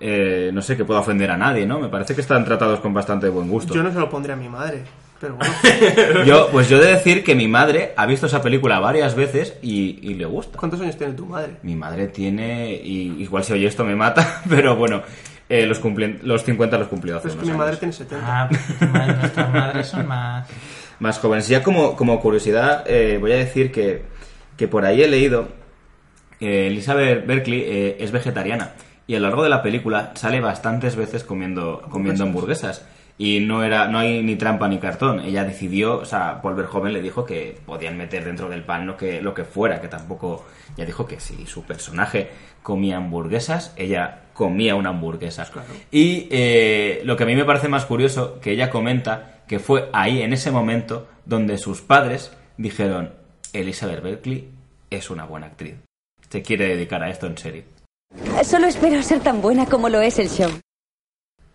eh, 0.00 0.50
no 0.52 0.62
sé, 0.62 0.76
que 0.76 0.84
pueda 0.84 1.00
ofender 1.00 1.30
a 1.30 1.36
nadie, 1.36 1.66
¿no? 1.66 1.78
Me 1.78 1.88
parece 1.88 2.14
que 2.14 2.20
están 2.20 2.44
tratados 2.44 2.80
con 2.80 2.92
bastante 2.94 3.28
buen 3.28 3.48
gusto. 3.48 3.74
Yo 3.74 3.82
no 3.82 3.92
se 3.92 3.98
lo 3.98 4.08
pondría 4.10 4.34
a 4.34 4.38
mi 4.38 4.48
madre, 4.48 4.82
pero 5.20 5.36
bueno. 5.36 5.52
Yo, 6.26 6.48
pues 6.52 6.68
yo 6.68 6.76
he 6.78 6.84
de 6.84 6.92
decir 6.92 7.24
que 7.24 7.34
mi 7.34 7.48
madre 7.48 7.92
ha 7.96 8.04
visto 8.06 8.26
esa 8.26 8.42
película 8.42 8.78
varias 8.80 9.14
veces 9.14 9.54
y, 9.62 9.98
y 10.02 10.14
le 10.14 10.24
gusta. 10.26 10.58
¿Cuántos 10.58 10.80
años 10.80 10.96
tiene 10.96 11.14
tu 11.14 11.26
madre? 11.26 11.52
Mi 11.62 11.74
madre 11.76 12.08
tiene, 12.08 12.72
y 12.74 13.16
igual 13.22 13.44
si 13.44 13.52
oye 13.54 13.66
esto 13.66 13.84
me 13.84 13.94
mata, 13.96 14.42
pero 14.48 14.76
bueno, 14.76 15.02
eh, 15.48 15.64
los, 15.66 15.82
cumpli- 15.82 16.20
los 16.22 16.42
50 16.44 16.76
los 16.78 16.88
cumplió 16.88 17.16
hace 17.16 17.28
Pero 17.28 17.40
es 17.40 17.46
que 17.46 17.52
mi 17.52 17.58
madre 17.58 17.76
tiene 17.76 17.92
70. 17.92 18.24
Ah, 18.26 18.48
tu 18.48 18.84
madre- 18.86 19.14
nuestras 19.16 19.52
madres 19.52 19.86
son 19.86 20.06
más... 20.06 20.48
más 20.98 21.18
jóvenes. 21.18 21.48
Ya 21.48 21.62
como, 21.62 21.94
como 21.96 22.20
curiosidad, 22.20 22.84
eh, 22.86 23.18
voy 23.20 23.32
a 23.32 23.36
decir 23.36 23.70
que, 23.72 24.02
que 24.56 24.66
por 24.68 24.84
ahí 24.84 25.02
he 25.02 25.08
leído 25.08 25.48
que 26.38 26.66
Elizabeth 26.66 27.26
Berkley 27.26 27.62
eh, 27.66 27.96
es 28.00 28.12
vegetariana 28.12 28.72
y 29.06 29.14
a 29.14 29.20
lo 29.20 29.28
largo 29.28 29.42
de 29.42 29.50
la 29.50 29.62
película 29.62 30.12
sale 30.14 30.40
bastantes 30.40 30.96
veces 30.96 31.24
comiendo, 31.24 31.82
comiendo 31.88 32.24
hamburguesas. 32.24 32.84
Y 33.18 33.40
no 33.40 33.62
era 33.62 33.88
no 33.88 33.98
hay 33.98 34.22
ni 34.22 34.36
trampa 34.36 34.68
ni 34.68 34.78
cartón. 34.78 35.20
Ella 35.20 35.44
decidió, 35.44 35.98
o 35.98 36.04
sea, 36.04 36.42
Paul 36.42 36.54
Verhoeven 36.54 36.92
le 36.92 37.00
dijo 37.00 37.24
que 37.24 37.58
podían 37.64 37.96
meter 37.96 38.24
dentro 38.24 38.48
del 38.50 38.62
pan 38.62 38.86
lo 38.86 38.96
que, 38.96 39.22
lo 39.22 39.32
que 39.32 39.44
fuera, 39.44 39.80
que 39.80 39.88
tampoco... 39.88 40.44
Ya 40.76 40.84
dijo 40.84 41.06
que 41.06 41.18
si 41.18 41.46
su 41.46 41.62
personaje 41.62 42.28
comía 42.62 42.98
hamburguesas, 42.98 43.72
ella 43.76 44.24
comía 44.34 44.74
una 44.74 44.90
hamburguesa. 44.90 45.50
Y 45.90 46.28
eh, 46.30 47.00
lo 47.04 47.16
que 47.16 47.22
a 47.22 47.26
mí 47.26 47.34
me 47.34 47.46
parece 47.46 47.68
más 47.68 47.86
curioso, 47.86 48.38
que 48.40 48.50
ella 48.50 48.68
comenta 48.68 49.36
que 49.46 49.60
fue 49.60 49.88
ahí, 49.92 50.20
en 50.20 50.32
ese 50.32 50.50
momento, 50.50 51.08
donde 51.24 51.56
sus 51.56 51.80
padres 51.80 52.36
dijeron, 52.58 53.12
Elizabeth 53.52 54.02
Berkley 54.02 54.50
es 54.90 55.08
una 55.08 55.24
buena 55.24 55.46
actriz. 55.46 55.76
Se 56.28 56.42
quiere 56.42 56.68
dedicar 56.68 57.02
a 57.02 57.08
esto 57.08 57.26
en 57.26 57.38
serio. 57.38 57.62
Solo 58.44 58.66
espero 58.66 59.02
ser 59.02 59.20
tan 59.20 59.40
buena 59.40 59.66
como 59.66 59.88
lo 59.88 60.00
es 60.00 60.18
el 60.18 60.28
show. 60.28 60.50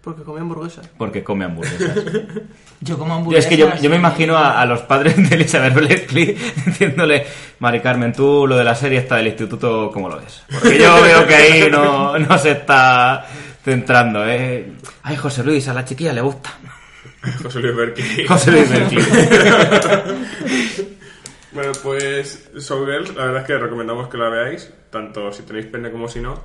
Porque 0.04 0.24
comía 0.24 0.42
hamburguesas. 0.42 0.90
Porque 0.98 1.24
come 1.24 1.46
hamburguesas. 1.46 1.96
Yo 2.82 2.98
como 2.98 3.12
Yo 3.12 3.18
hamburguesas... 3.18 3.46
es 3.46 3.50
que 3.50 3.58
yo, 3.58 3.72
yo 3.80 3.90
me 3.92 3.98
imagino 3.98 4.36
a, 4.36 4.60
a 4.60 4.66
los 4.66 4.82
padres 4.82 5.16
de 5.30 5.36
Elizabeth 5.36 5.76
Berkley 5.76 6.36
diciéndole, 6.66 7.28
Mari 7.60 7.80
Carmen, 7.82 8.12
tú 8.12 8.48
lo 8.48 8.58
de 8.58 8.64
la 8.64 8.74
serie 8.74 8.98
está 8.98 9.18
del 9.18 9.28
instituto, 9.28 9.92
¿cómo 9.94 10.10
lo 10.10 10.18
ves? 10.18 10.42
Porque 10.52 10.80
yo 10.80 11.00
veo 11.04 11.28
que 11.28 11.36
ahí 11.36 11.70
no, 11.70 12.18
no 12.18 12.38
se 12.40 12.52
está 12.52 13.28
centrando, 13.64 14.28
¿eh? 14.28 14.74
Ay, 15.04 15.16
José 15.16 15.44
Luis, 15.44 15.68
a 15.68 15.76
la 15.76 15.86
chiquilla 15.86 16.12
le 16.14 16.22
gusta. 16.22 16.52
José 17.44 17.60
Luis 17.60 17.76
Berkey. 17.76 18.26
José 18.26 18.52
Luis 18.52 18.68
Berkley. 18.68 19.06
Bueno, 21.52 21.72
pues 21.84 22.50
Showgirls, 22.56 23.16
la 23.16 23.26
verdad 23.26 23.42
es 23.42 23.48
que 23.48 23.58
recomendamos 23.58 24.08
que 24.08 24.18
la 24.18 24.30
veáis, 24.30 24.72
tanto 24.90 25.32
si 25.32 25.44
tenéis 25.44 25.66
pene 25.68 25.92
como 25.92 26.08
si 26.08 26.20
no. 26.20 26.40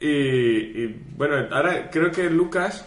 Y, 0.00 0.08
y, 0.08 1.02
bueno, 1.16 1.36
ahora 1.50 1.88
creo 1.90 2.10
que 2.10 2.28
Lucas, 2.28 2.84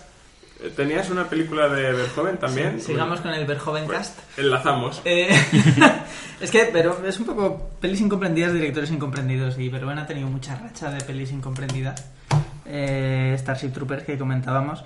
eh, 0.59 0.71
tenías 0.75 1.09
una 1.09 1.25
película 1.25 1.67
de 1.67 1.93
Verhoeven 1.93 2.37
también. 2.37 2.81
Sigamos 2.81 3.21
con 3.21 3.31
el 3.31 3.45
Verhoeven 3.45 3.87
Cast. 3.87 4.19
Enlazamos. 4.37 5.01
Eh, 5.05 5.29
es 6.41 6.51
que, 6.51 6.69
pero 6.71 7.05
es 7.05 7.19
un 7.19 7.25
poco 7.25 7.71
pelis 7.79 8.01
incomprendidas, 8.01 8.53
directores 8.53 8.91
incomprendidos. 8.91 9.57
Y 9.57 9.69
Verhoeven 9.69 9.99
ha 9.99 10.07
tenido 10.07 10.27
mucha 10.27 10.55
racha 10.55 10.89
de 10.91 11.03
pelis 11.03 11.31
incomprendidas. 11.31 12.05
Eh, 12.65 13.35
Starship 13.37 13.69
Troopers 13.69 14.03
que 14.03 14.17
comentábamos. 14.17 14.83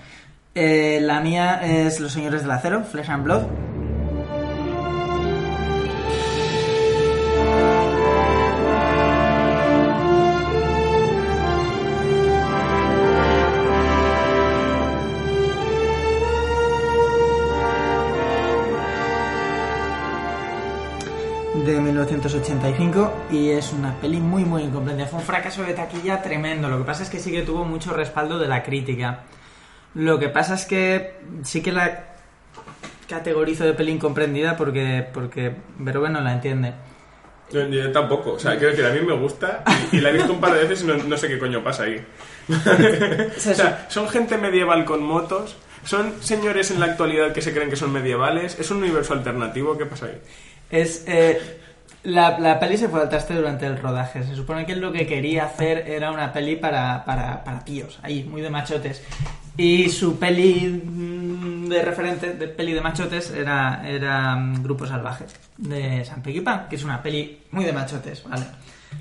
Eh, 0.54 1.00
la 1.02 1.22
mía 1.22 1.62
es 1.64 2.00
Los 2.00 2.12
Señores 2.12 2.42
del 2.42 2.52
Acero, 2.52 2.84
Flesh 2.84 3.10
and 3.10 3.24
Blood. 3.24 3.44
De 21.72 21.82
1985 21.82 23.14
y 23.32 23.50
es 23.50 23.72
una 23.74 23.96
peli 24.00 24.20
muy 24.20 24.44
muy 24.44 24.64
incomprendida. 24.64 25.08
Fue 25.08 25.20
un 25.20 25.26
fracaso 25.26 25.64
de 25.64 25.74
taquilla 25.74 26.22
tremendo. 26.22 26.70
Lo 26.70 26.78
que 26.80 26.84
pasa 26.84 27.04
es 27.04 27.10
que 27.10 27.20
sí 27.20 27.32
que 27.32 27.42
tuvo 27.42 27.66
mucho 27.66 27.94
respaldo 27.94 28.38
de 28.40 28.48
la 28.48 28.64
crítica. 28.64 29.24
Lo 29.94 30.20
que 30.20 30.30
pasa 30.30 30.56
es 30.56 30.66
que 30.66 31.20
sí 31.44 31.62
que 31.62 31.72
la 31.72 32.06
categorizo 33.08 33.66
de 33.66 33.74
peli 33.74 33.92
incomprendida 33.92 34.56
porque 34.56 35.06
porque 35.14 35.56
Verhoeven 35.80 36.14
no 36.14 36.22
la 36.22 36.34
entiende. 36.34 36.74
Yo, 37.52 37.68
yo 37.68 37.92
tampoco, 37.92 38.34
o 38.34 38.40
sea, 38.40 38.54
quiero 38.54 38.70
decir, 38.70 38.86
a 38.86 38.92
mí 38.92 39.02
me 39.02 39.14
gusta 39.14 39.64
y, 39.92 39.98
y 39.98 40.02
la 40.02 40.10
he 40.10 40.14
visto 40.14 40.32
un 40.32 40.40
par 40.40 40.54
de 40.54 40.62
veces 40.62 40.84
y 40.84 40.88
no, 40.88 40.96
no 40.96 41.18
sé 41.18 41.28
qué 41.28 41.38
coño 41.38 41.62
pasa 41.64 41.84
ahí. 41.84 42.02
o 42.50 43.40
sea, 43.40 43.86
son 43.90 44.08
gente 44.08 44.38
medieval 44.38 44.86
con 44.86 45.04
motos, 45.04 45.58
son 45.84 46.14
señores 46.22 46.72
en 46.72 46.80
la 46.80 46.86
actualidad 46.86 47.34
que 47.34 47.42
se 47.42 47.54
creen 47.54 47.70
que 47.70 47.76
son 47.76 47.92
medievales, 47.92 48.58
es 48.58 48.72
un 48.72 48.78
universo 48.78 49.14
alternativo, 49.14 49.78
¿qué 49.78 49.86
pasa 49.86 50.06
ahí? 50.06 50.22
Es 50.72 51.04
eh, 51.08 51.62
la, 52.04 52.40
la 52.40 52.60
peli 52.60 52.78
se 52.78 52.90
fue 52.90 53.02
al 53.02 53.10
traste 53.10 53.36
durante 53.36 53.66
el 53.66 53.78
rodaje. 53.78 54.24
Se 54.24 54.36
supone 54.36 54.66
que 54.66 54.76
lo 54.76 54.92
que 54.92 55.06
quería 55.06 55.46
hacer 55.46 55.88
era 55.88 56.12
una 56.12 56.34
peli 56.34 56.56
para, 56.56 57.06
para, 57.06 57.44
para 57.44 57.60
tíos, 57.64 58.00
ahí, 58.02 58.24
muy 58.24 58.42
de 58.42 58.50
machotes. 58.50 59.04
Y 59.58 59.90
su 59.90 60.18
peli 60.18 60.82
mm, 60.84 61.68
de 61.70 61.82
referente, 61.82 62.34
de 62.34 62.48
peli 62.48 62.74
de 62.74 62.82
machotes, 62.82 63.32
era, 63.32 63.88
era 63.88 64.36
mm, 64.36 64.64
Grupo 64.64 64.88
Salvaje, 64.88 65.26
de 65.58 66.04
San 66.06 66.24
Pequipan, 66.24 66.68
que 66.70 66.78
es 66.78 66.84
una 66.84 67.02
peli 67.04 67.40
muy 67.52 67.66
de 67.66 67.74
machotes, 67.74 68.24
¿vale? 68.24 68.46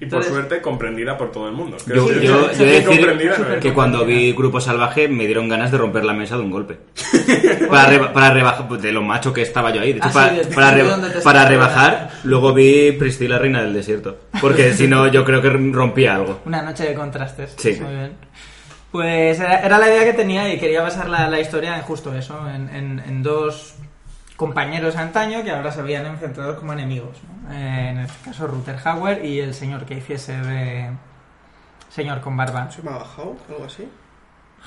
Y 0.00 0.07
por 0.07 0.24
suerte 0.24 0.61
comprendida 0.62 1.18
por 1.18 1.31
todo 1.31 1.46
el 1.48 1.53
mundo. 1.55 1.76
Yo, 1.87 2.11
yo, 2.11 2.20
yo 2.20 2.50
he 2.53 2.57
de 2.57 2.81
decir 2.81 3.59
que 3.61 3.72
cuando 3.74 4.05
vi 4.07 4.33
Grupo 4.33 4.61
Salvaje 4.61 5.09
me 5.09 5.26
dieron 5.26 5.48
ganas 5.48 5.70
de 5.70 5.76
romper 5.79 6.05
la 6.05 6.14
mesa 6.14 6.37
de 6.37 6.42
un 6.42 6.50
golpe. 6.50 6.79
para, 7.68 7.87
reba- 7.90 8.12
para 8.12 8.31
rebajar, 8.33 8.66
pues, 8.68 8.81
de 8.81 8.92
lo 8.92 9.03
macho 9.03 9.33
que 9.35 9.42
estaba 9.42 9.70
yo 9.72 9.81
ahí. 9.83 9.92
De 9.92 9.98
hecho, 9.98 10.09
Ah, 10.09 10.12
para, 10.14 10.42
sí, 10.42 10.50
para, 11.22 11.44
rebajar, 11.46 12.11
luego 12.24 12.55
vi 12.55 12.92
Priscila, 12.92 13.38
Reina 13.38 13.62
del 13.62 13.74
Desierto. 13.74 14.16
Porque 14.40 14.72
si 14.72 14.87
no, 14.88 15.07
yo 15.09 15.24
creo 15.24 15.42
que 15.42 15.50
rompía 15.50 16.14
algo. 16.14 16.40
Una 16.46 16.62
noche 16.62 16.85
de 16.85 16.94
contrastes. 16.94 17.55
Sí. 17.59 17.76
Muy 17.81 17.94
bien. 17.94 18.12
Pues 18.90 19.38
era, 19.38 19.61
era 19.61 19.79
la 19.79 19.88
idea 19.88 20.05
que 20.05 20.14
tenía 20.14 20.53
y 20.53 20.59
quería 20.59 20.83
basar 20.83 21.09
la, 21.09 21.29
la 21.29 21.38
historia 21.40 21.76
en 21.76 21.83
justo 21.83 22.14
eso, 22.14 22.40
en, 22.48 22.68
en- 22.74 22.98
en 23.07 23.22
dos 23.22 23.74
compañeros 24.40 24.96
antaño 24.96 25.42
que 25.44 25.50
ahora 25.50 25.70
se 25.70 25.83
veían 25.83 26.07
enfrentados 26.07 26.59
como 26.59 26.72
enemigos. 26.72 27.18
¿no? 27.44 27.53
Eh, 27.55 27.90
en 27.90 27.98
este 27.98 28.24
caso 28.24 28.46
Ruther 28.46 28.79
Hauer 28.83 29.22
y 29.22 29.38
el 29.40 29.53
señor 29.53 29.85
que 29.85 29.98
hiciese 29.98 30.33
de 30.33 30.88
señor 31.90 32.22
con 32.22 32.38
barba. 32.38 32.70
¿Se 32.70 32.81
llamaba 32.81 33.05
Hawk? 33.05 33.38
¿Algo 33.50 33.64
así? 33.66 33.87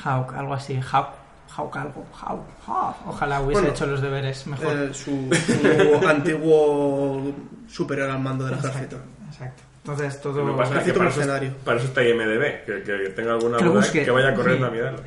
Hawk, 0.03 0.31
algo 0.35 0.53
así, 0.53 0.79
Hawk. 0.91 1.09
Hawk 1.57 1.75
algo. 1.77 2.05
Hawk, 2.21 2.41
Hawk. 2.67 2.95
Ojalá 3.07 3.41
hubiese 3.41 3.61
Bueno, 3.61 3.75
hecho 3.75 3.85
los 3.87 4.01
deberes 4.01 4.45
mejor. 4.45 4.75
Eh, 4.77 4.93
su, 4.93 5.29
su 5.33 6.07
antiguo 6.07 7.31
superior 7.67 8.11
al 8.11 8.19
mando 8.19 8.45
del 8.45 8.53
ejército. 8.59 8.97
Exacto. 9.27 9.63
Entonces 9.77 10.21
todo... 10.21 10.43
Lo 10.45 10.51
que 10.53 10.57
pasa 10.61 10.77
es 10.79 10.83
que 10.83 10.93
para 10.93 11.09
eso, 11.09 11.21
para 11.65 11.77
eso 11.77 11.87
está 11.87 12.03
IMDB, 12.03 12.63
que, 12.65 12.83
que 12.83 13.09
tenga 13.15 13.33
alguna 13.33 13.57
Que 13.57 13.65
duda 13.65 13.75
busque. 13.77 14.05
que 14.05 14.11
vaya 14.11 14.35
corriendo 14.35 14.67
Sí. 14.67 14.71
a 14.71 14.75
mirarlo. 14.75 14.99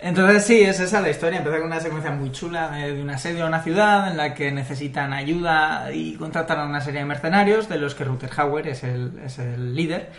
Entonces 0.00 0.44
sí, 0.44 0.60
es 0.60 0.78
esa 0.78 1.00
la 1.00 1.10
historia. 1.10 1.38
Empieza 1.38 1.58
con 1.58 1.66
una 1.66 1.80
secuencia 1.80 2.12
muy 2.12 2.30
chula 2.30 2.86
eh, 2.86 2.92
de 2.92 3.02
un 3.02 3.10
asedio 3.10 3.44
a 3.44 3.48
una 3.48 3.62
ciudad 3.62 4.10
en 4.10 4.16
la 4.16 4.32
que 4.32 4.52
necesitan 4.52 5.12
ayuda 5.12 5.92
y 5.92 6.14
contratan 6.14 6.60
a 6.60 6.64
una 6.66 6.80
serie 6.80 7.00
de 7.00 7.06
mercenarios 7.06 7.68
de 7.68 7.78
los 7.78 7.94
que 7.94 8.04
Rutger 8.04 8.30
Hauer 8.36 8.68
es 8.68 8.84
el, 8.84 9.18
es 9.24 9.38
el 9.40 9.74
líder. 9.74 10.10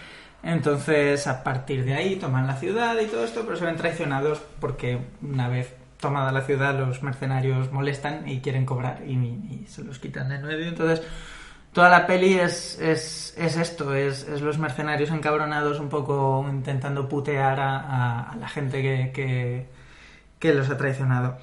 Entonces 0.44 1.28
a 1.28 1.44
partir 1.44 1.86
de 1.86 1.94
ahí 1.94 2.18
toman 2.18 2.46
la 2.48 2.58
ciudad 2.58 3.00
y 3.00 3.06
todo 3.06 3.24
esto, 3.24 3.44
pero 3.46 3.56
se 3.56 3.66
ven 3.66 3.78
traicionados 3.78 4.42
porque 4.60 5.00
una 5.22 5.48
vez 5.48 5.74
tomada 6.00 6.32
la 6.32 6.42
ciudad 6.42 6.78
los 6.78 7.04
mercenarios 7.04 7.72
molestan 7.72 8.28
y 8.28 8.40
quieren 8.40 8.66
cobrar 8.66 9.02
y, 9.06 9.14
y 9.14 9.66
se 9.68 9.84
los 9.84 10.00
quitan 10.00 10.30
de 10.30 10.40
medio. 10.40 10.68
Entonces 10.68 11.06
toda 11.74 11.90
la 11.90 12.08
peli 12.08 12.34
es, 12.34 12.80
es, 12.80 13.34
es 13.38 13.58
esto, 13.58 13.94
es, 13.96 14.28
es 14.28 14.42
los 14.42 14.58
mercenarios 14.58 15.10
encabronados 15.12 15.80
un 15.80 15.90
poco 15.90 16.46
intentando 16.50 17.08
putear 17.08 17.60
a, 17.60 18.32
a- 18.32 18.36
la 18.36 18.48
gente 18.50 18.82
que, 18.82 19.68
que, 20.40 20.54
los 20.54 20.70
ha 20.70 20.78
traicionado. 20.78 21.38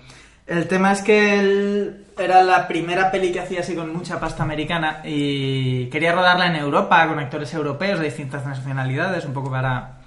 El 0.46 0.68
tema 0.68 0.92
es 0.92 1.02
que 1.02 1.92
era 2.18 2.42
la 2.42 2.68
primera 2.68 3.10
peli 3.10 3.32
que 3.32 3.40
hacía 3.40 3.60
así 3.60 3.74
con 3.74 3.92
mucha 3.92 4.20
pasta 4.20 4.42
americana 4.44 5.00
y 5.04 5.86
quería 5.86 6.12
rodarla 6.12 6.46
en 6.46 6.56
Europa 6.56 7.06
con 7.08 7.18
actores 7.18 7.52
europeos 7.54 7.98
de 7.98 8.06
distintas 8.06 8.46
nacionalidades, 8.46 9.24
un 9.24 9.32
poco 9.32 9.50
para 9.50 9.98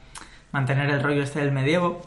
mantener 0.51 0.89
el 0.91 1.03
rollo 1.03 1.23
este 1.23 1.39
del 1.41 1.51
medievo. 1.51 2.01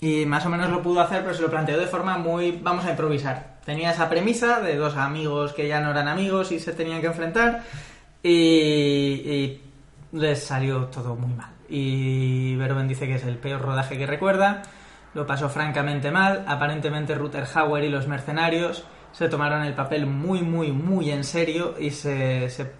Y 0.00 0.26
más 0.26 0.44
o 0.46 0.50
menos 0.50 0.70
lo 0.70 0.82
pudo 0.82 1.00
hacer, 1.00 1.22
pero 1.22 1.34
se 1.34 1.42
lo 1.42 1.50
planteó 1.50 1.78
de 1.78 1.86
forma 1.86 2.18
muy... 2.18 2.52
vamos 2.62 2.84
a 2.84 2.90
improvisar. 2.90 3.56
Tenía 3.64 3.90
esa 3.90 4.08
premisa 4.08 4.60
de 4.60 4.76
dos 4.76 4.96
amigos 4.96 5.52
que 5.52 5.66
ya 5.66 5.80
no 5.80 5.90
eran 5.90 6.08
amigos 6.08 6.52
y 6.52 6.60
se 6.60 6.72
tenían 6.72 7.00
que 7.00 7.08
enfrentar 7.08 7.62
y, 8.22 8.30
y 8.30 9.62
les 10.12 10.44
salió 10.44 10.84
todo 10.86 11.16
muy 11.16 11.32
mal. 11.34 11.50
Y 11.68 12.54
Verhoeven 12.56 12.88
dice 12.88 13.06
que 13.06 13.16
es 13.16 13.24
el 13.24 13.38
peor 13.38 13.62
rodaje 13.62 13.98
que 13.98 14.06
recuerda, 14.06 14.62
lo 15.14 15.26
pasó 15.26 15.48
francamente 15.48 16.10
mal, 16.10 16.44
aparentemente 16.46 17.14
Ruther 17.14 17.46
Hauer 17.52 17.84
y 17.84 17.88
los 17.88 18.06
mercenarios 18.06 18.84
se 19.12 19.28
tomaron 19.28 19.62
el 19.62 19.72
papel 19.72 20.06
muy, 20.06 20.42
muy, 20.42 20.72
muy 20.72 21.10
en 21.10 21.24
serio 21.24 21.74
y 21.80 21.90
se, 21.90 22.50
se 22.50 22.70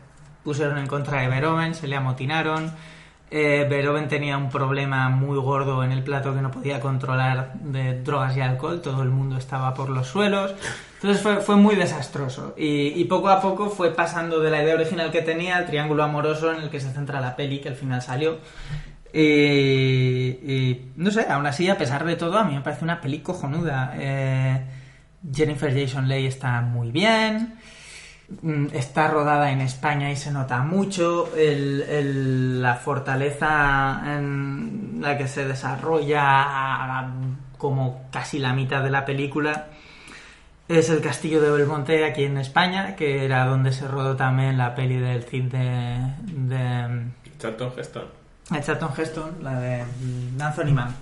pusieron 0.45 0.77
en 0.79 0.87
contra 0.87 1.23
de 1.23 1.29
Verhoeven, 1.29 1.75
se 1.75 1.89
le 1.89 1.97
amotinaron. 1.97 2.73
Eh, 3.29 3.67
Verhoeven 3.69 4.07
tenía 4.07 4.37
un 4.37 4.49
problema 4.49 5.09
muy 5.09 5.37
gordo 5.39 5.83
en 5.83 5.91
el 5.91 6.05
plato 6.05 6.33
que 6.33 6.41
no 6.41 6.53
podía 6.53 6.79
controlar 6.79 7.55
de 7.55 8.01
drogas 8.01 8.37
y 8.37 8.41
alcohol, 8.41 8.81
todo 8.81 9.03
el 9.03 9.11
mundo 9.11 9.37
estaba 9.37 9.75
por 9.75 9.89
los 9.89 10.07
suelos. 10.07 10.55
Entonces 10.95 11.45
fue, 11.45 11.57
muy 11.57 11.75
desastroso 11.75 12.55
y, 12.57 13.05
poco 13.05 13.29
a 13.29 13.41
poco 13.41 13.69
fue 13.69 13.95
pasando 13.95 14.41
de 14.41 14.51
la 14.51 14.63
idea 14.63 14.75
original 14.75 15.11
que 15.11 15.23
tenía 15.23 15.57
al 15.57 15.67
triángulo 15.67 16.03
amoroso 16.05 16.53
en 16.53 16.63
el 16.63 16.71
que 16.71 16.81
se 16.81 16.91
centra 16.93 17.21
la 17.21 17.37
peli, 17.37 17.61
que 17.61 17.69
al 17.69 17.75
final 17.75 18.01
salió. 18.01 18.39
Y, 19.13 19.21
y, 19.21 20.93
no 20.97 21.11
sé, 21.11 21.27
aún 21.29 21.47
así, 21.47 21.69
a 21.69 21.77
pesar 21.77 22.05
de 22.05 22.17
todo, 22.17 22.39
a 22.39 22.45
mí 22.45 22.55
me 22.55 22.61
parece 22.61 22.85
una 22.85 23.01
peli 23.01 23.21
cojonuda. 23.21 23.95
Eh, 23.97 24.65
Jennifer 25.35 25.73
Jason 25.73 26.09
Leigh 26.09 26.27
está 26.27 26.61
muy 26.61 26.91
bien. 26.91 27.57
Mm, 28.43 28.67
Está 28.73 29.07
rodada 29.09 29.53
en 29.53 29.61
España 29.61 30.11
y 30.11 30.17
se 30.17 30.33
nota 30.33 30.59
mucho 30.63 31.31
el- 31.37 31.83
el- 31.83 32.61
la 32.63 32.75
fortaleza 32.75 34.03
en 34.17 34.99
la 35.01 35.17
que 35.17 35.29
se 35.29 35.47
desarrolla 35.47 37.09
como 37.59 38.03
casi 38.11 38.39
la 38.39 38.53
mitad 38.53 38.83
de 38.83 38.91
la 38.91 39.05
película 39.05 39.67
es 40.69 40.91
el 40.91 41.01
castillo 41.01 41.41
de 41.41 41.51
Belmonte 41.53 42.05
aquí 42.05 42.25
en 42.25 42.39
España, 42.39 42.97
que 42.97 43.25
era 43.25 43.45
donde 43.47 43.73
se 43.73 43.87
rodó 43.87 44.17
también 44.17 44.59
la 44.59 44.75
peli 44.75 44.97
del 44.97 45.23
Cid 45.23 45.45
de, 45.45 46.01
de, 46.27 47.07
Charlton 47.39 47.73
Heston. 47.79 48.05
Charlton 48.63 48.91
Heston, 48.99 49.31
la 49.43 49.61
de 49.61 49.85
mm, 49.85 50.41
Anthony 50.43 50.73
Mann. 50.73 50.95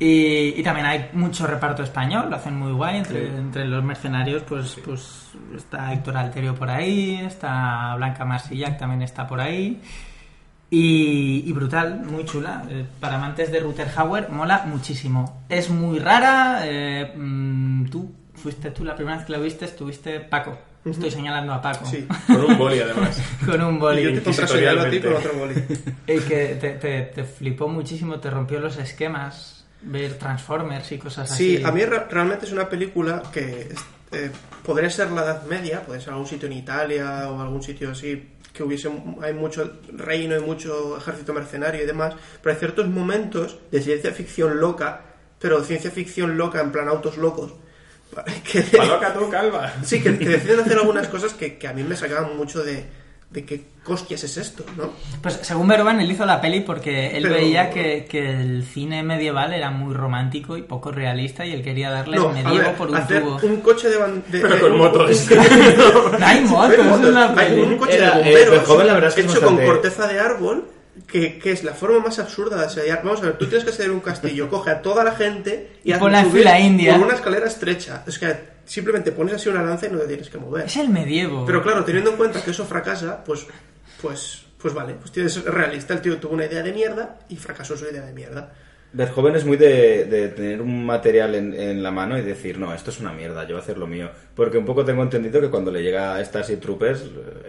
Y, 0.00 0.54
y 0.58 0.62
también 0.62 0.86
hay 0.86 1.10
mucho 1.12 1.46
reparto 1.46 1.82
español, 1.82 2.28
lo 2.28 2.36
hacen 2.36 2.56
muy 2.56 2.72
guay. 2.72 2.96
Entre, 2.98 3.28
entre 3.28 3.64
los 3.66 3.82
mercenarios, 3.84 4.42
pues, 4.42 4.76
pues 4.84 5.28
está 5.56 5.92
Héctor 5.92 6.16
Alterio 6.16 6.54
por 6.54 6.68
ahí, 6.70 7.20
está 7.24 7.94
Blanca 7.96 8.24
Marsillac 8.24 8.78
también 8.78 9.02
está 9.02 9.26
por 9.26 9.40
ahí. 9.40 9.80
Y, 10.70 11.44
y 11.46 11.52
brutal, 11.52 12.00
muy 12.04 12.24
chula. 12.24 12.64
Eh, 12.68 12.84
para 12.98 13.16
amantes 13.16 13.52
de 13.52 13.60
Ruther 13.60 13.88
Hauer, 13.96 14.30
mola 14.30 14.64
muchísimo. 14.66 15.42
Es 15.48 15.70
muy 15.70 15.98
rara. 16.00 16.62
eh, 16.64 17.12
mm, 17.16 17.86
tú 17.90 18.12
fuiste 18.34 18.70
tú 18.72 18.84
la 18.84 18.96
primera 18.96 19.16
vez 19.18 19.26
que 19.26 19.32
lo 19.32 19.40
viste, 19.40 19.64
estuviste 19.66 20.20
Paco. 20.20 20.58
Estoy 20.84 21.10
señalando 21.10 21.52
a 21.54 21.62
Paco. 21.62 21.86
Sí. 21.86 22.06
Con 22.26 22.44
un 22.44 22.58
boli, 22.58 22.80
además. 22.80 23.22
Con 23.46 23.62
un 23.62 23.78
boli. 23.78 24.00
Y 24.00 24.04
yo 24.04 24.14
te 24.14 24.22
contraseñalo 24.22 24.82
a 24.82 24.90
ti 24.90 25.00
con 25.00 25.14
otro 25.14 25.32
boli. 25.34 25.54
Y 26.08 26.18
que 26.20 26.56
te, 26.60 26.70
te- 26.72 27.02
te 27.02 27.24
flipó 27.24 27.68
muchísimo, 27.68 28.18
te 28.18 28.28
rompió 28.28 28.58
los 28.60 28.76
esquemas, 28.76 29.63
ver 29.84 30.14
Transformers 30.18 30.92
y 30.92 30.98
cosas 30.98 31.30
así. 31.30 31.58
Sí, 31.58 31.64
a 31.64 31.70
mí 31.70 31.84
re- 31.84 32.06
realmente 32.10 32.46
es 32.46 32.52
una 32.52 32.68
película 32.68 33.22
que 33.32 33.74
eh, 34.12 34.30
podría 34.64 34.90
ser 34.90 35.10
la 35.10 35.22
Edad 35.22 35.42
Media, 35.44 35.82
puede 35.82 36.00
ser 36.00 36.10
algún 36.10 36.26
sitio 36.26 36.46
en 36.46 36.52
Italia 36.54 37.28
o 37.30 37.40
algún 37.40 37.62
sitio 37.62 37.90
así 37.90 38.30
que 38.52 38.62
hubiese 38.62 38.88
hay 39.20 39.32
mucho 39.34 39.80
reino 39.92 40.36
y 40.36 40.40
mucho 40.40 40.96
ejército 40.96 41.32
mercenario 41.34 41.82
y 41.82 41.86
demás, 41.86 42.14
pero 42.40 42.52
hay 42.54 42.58
ciertos 42.60 42.86
momentos 42.88 43.58
de 43.72 43.82
ciencia 43.82 44.12
ficción 44.12 44.60
loca, 44.60 45.00
pero 45.40 45.62
ciencia 45.64 45.90
ficción 45.90 46.38
loca 46.38 46.60
en 46.60 46.70
plan 46.70 46.88
autos 46.88 47.16
locos. 47.16 47.52
Que, 48.44 48.60
Paloca 48.62 49.12
tú, 49.12 49.28
calva. 49.28 49.72
sí, 49.82 50.00
que, 50.00 50.16
que 50.16 50.28
deciden 50.28 50.60
hacer 50.60 50.78
algunas 50.78 51.08
cosas 51.08 51.32
que, 51.34 51.58
que 51.58 51.66
a 51.66 51.72
mí 51.72 51.82
me 51.82 51.96
sacaban 51.96 52.36
mucho 52.36 52.62
de, 52.62 52.84
de 53.34 53.44
qué 53.44 53.64
hostias 53.86 54.22
es 54.24 54.36
esto, 54.38 54.64
¿no? 54.78 54.90
Pues 55.20 55.40
según 55.42 55.66
Verhoeven, 55.68 56.00
él 56.00 56.10
hizo 56.10 56.24
la 56.24 56.40
peli 56.40 56.60
porque 56.60 57.16
él 57.16 57.24
Pero- 57.24 57.34
veía 57.34 57.68
que, 57.68 58.06
que 58.08 58.30
el 58.30 58.64
cine 58.64 59.02
medieval 59.02 59.52
era 59.52 59.70
muy 59.70 59.92
romántico 59.92 60.56
y 60.56 60.62
poco 60.62 60.90
realista 60.92 61.44
y 61.44 61.52
él 61.52 61.62
quería 61.62 61.90
darles 61.90 62.20
No, 62.20 62.30
medievo 62.30 62.54
ver, 62.56 62.74
por 62.76 62.88
un 62.90 62.96
hacer 62.96 63.22
tubo. 63.22 63.40
un 63.42 63.56
coche 63.60 63.88
de, 63.90 63.96
de- 63.98 64.40
Pero 64.40 64.60
con 64.60 64.72
un- 64.72 64.78
motos. 64.78 65.28
un- 65.30 65.36
No 65.36 65.42
hay 66.26 66.40
motos, 66.42 66.70
Hay 66.78 66.80
es 66.80 66.86
motos. 66.86 67.16
Hay 67.36 67.60
un 67.60 67.76
coche 67.76 67.96
Era, 67.96 68.10
de 68.10 68.20
eh, 68.20 68.24
bomberos 68.24 68.50
Verhoeven, 68.60 68.86
la 68.86 68.94
verdad 68.94 69.08
es 69.10 69.14
que 69.16 69.20
es 69.20 69.26
hecho 69.26 69.40
bastante- 69.40 69.64
con 69.66 69.72
corteza 69.74 70.06
de 70.06 70.20
árbol 70.20 70.68
que, 71.08 71.38
que 71.40 71.50
es 71.50 71.64
la 71.64 71.72
forma 71.74 71.98
más 71.98 72.18
absurda 72.20 72.56
de 72.56 72.66
asediar. 72.66 73.00
Vamos 73.02 73.20
a 73.20 73.24
ver, 73.26 73.36
tú 73.38 73.46
tienes 73.46 73.64
que 73.64 73.70
hacer 73.70 73.90
un 73.90 73.98
castillo, 74.00 74.48
coge 74.48 74.70
a 74.70 74.80
toda 74.80 75.02
la 75.02 75.12
gente 75.16 75.72
y 75.82 75.92
Y 75.92 75.94
subir 75.98 76.24
fila 76.30 76.58
india. 76.60 76.94
por 76.96 77.06
una 77.08 77.14
escalera 77.16 77.46
estrecha. 77.48 78.04
Es 78.06 78.18
que 78.18 78.53
simplemente 78.64 79.12
pones 79.12 79.34
así 79.34 79.48
una 79.48 79.62
lanza 79.62 79.86
y 79.86 79.90
no 79.90 79.98
te 79.98 80.06
tienes 80.06 80.28
que 80.28 80.38
mover. 80.38 80.66
Es 80.66 80.76
el 80.76 80.88
medievo. 80.88 81.44
Pero 81.46 81.62
claro, 81.62 81.84
teniendo 81.84 82.10
en 82.10 82.16
cuenta 82.16 82.42
que 82.42 82.50
eso 82.50 82.64
fracasa, 82.64 83.22
pues, 83.24 83.46
pues, 84.00 84.44
pues 84.58 84.74
vale, 84.74 84.94
pues 84.94 85.12
tienes 85.12 85.36
es 85.36 85.44
realista. 85.44 85.94
El 85.94 86.00
tío 86.00 86.18
tuvo 86.18 86.34
una 86.34 86.46
idea 86.46 86.62
de 86.62 86.72
mierda 86.72 87.18
y 87.28 87.36
fracasó 87.36 87.76
su 87.76 87.84
idea 87.84 88.02
de 88.02 88.12
mierda. 88.12 88.52
Verhoeven 88.94 89.34
es 89.36 89.44
muy 89.44 89.56
de, 89.56 90.04
de 90.04 90.28
tener 90.28 90.62
un 90.62 90.86
material 90.86 91.34
en, 91.34 91.52
en 91.52 91.82
la 91.82 91.90
mano 91.90 92.16
y 92.16 92.22
decir, 92.22 92.58
no, 92.58 92.72
esto 92.72 92.90
es 92.90 93.00
una 93.00 93.12
mierda, 93.12 93.42
yo 93.42 93.50
voy 93.54 93.56
a 93.60 93.62
hacer 93.62 93.76
lo 93.76 93.86
mío. 93.86 94.08
Porque 94.36 94.56
un 94.58 94.64
poco 94.64 94.84
tengo 94.84 95.02
entendido 95.02 95.40
que 95.40 95.50
cuando 95.50 95.70
le 95.70 95.82
llega 95.82 96.14
a 96.16 96.24
Starship 96.24 96.56
Troopers, 96.60 97.02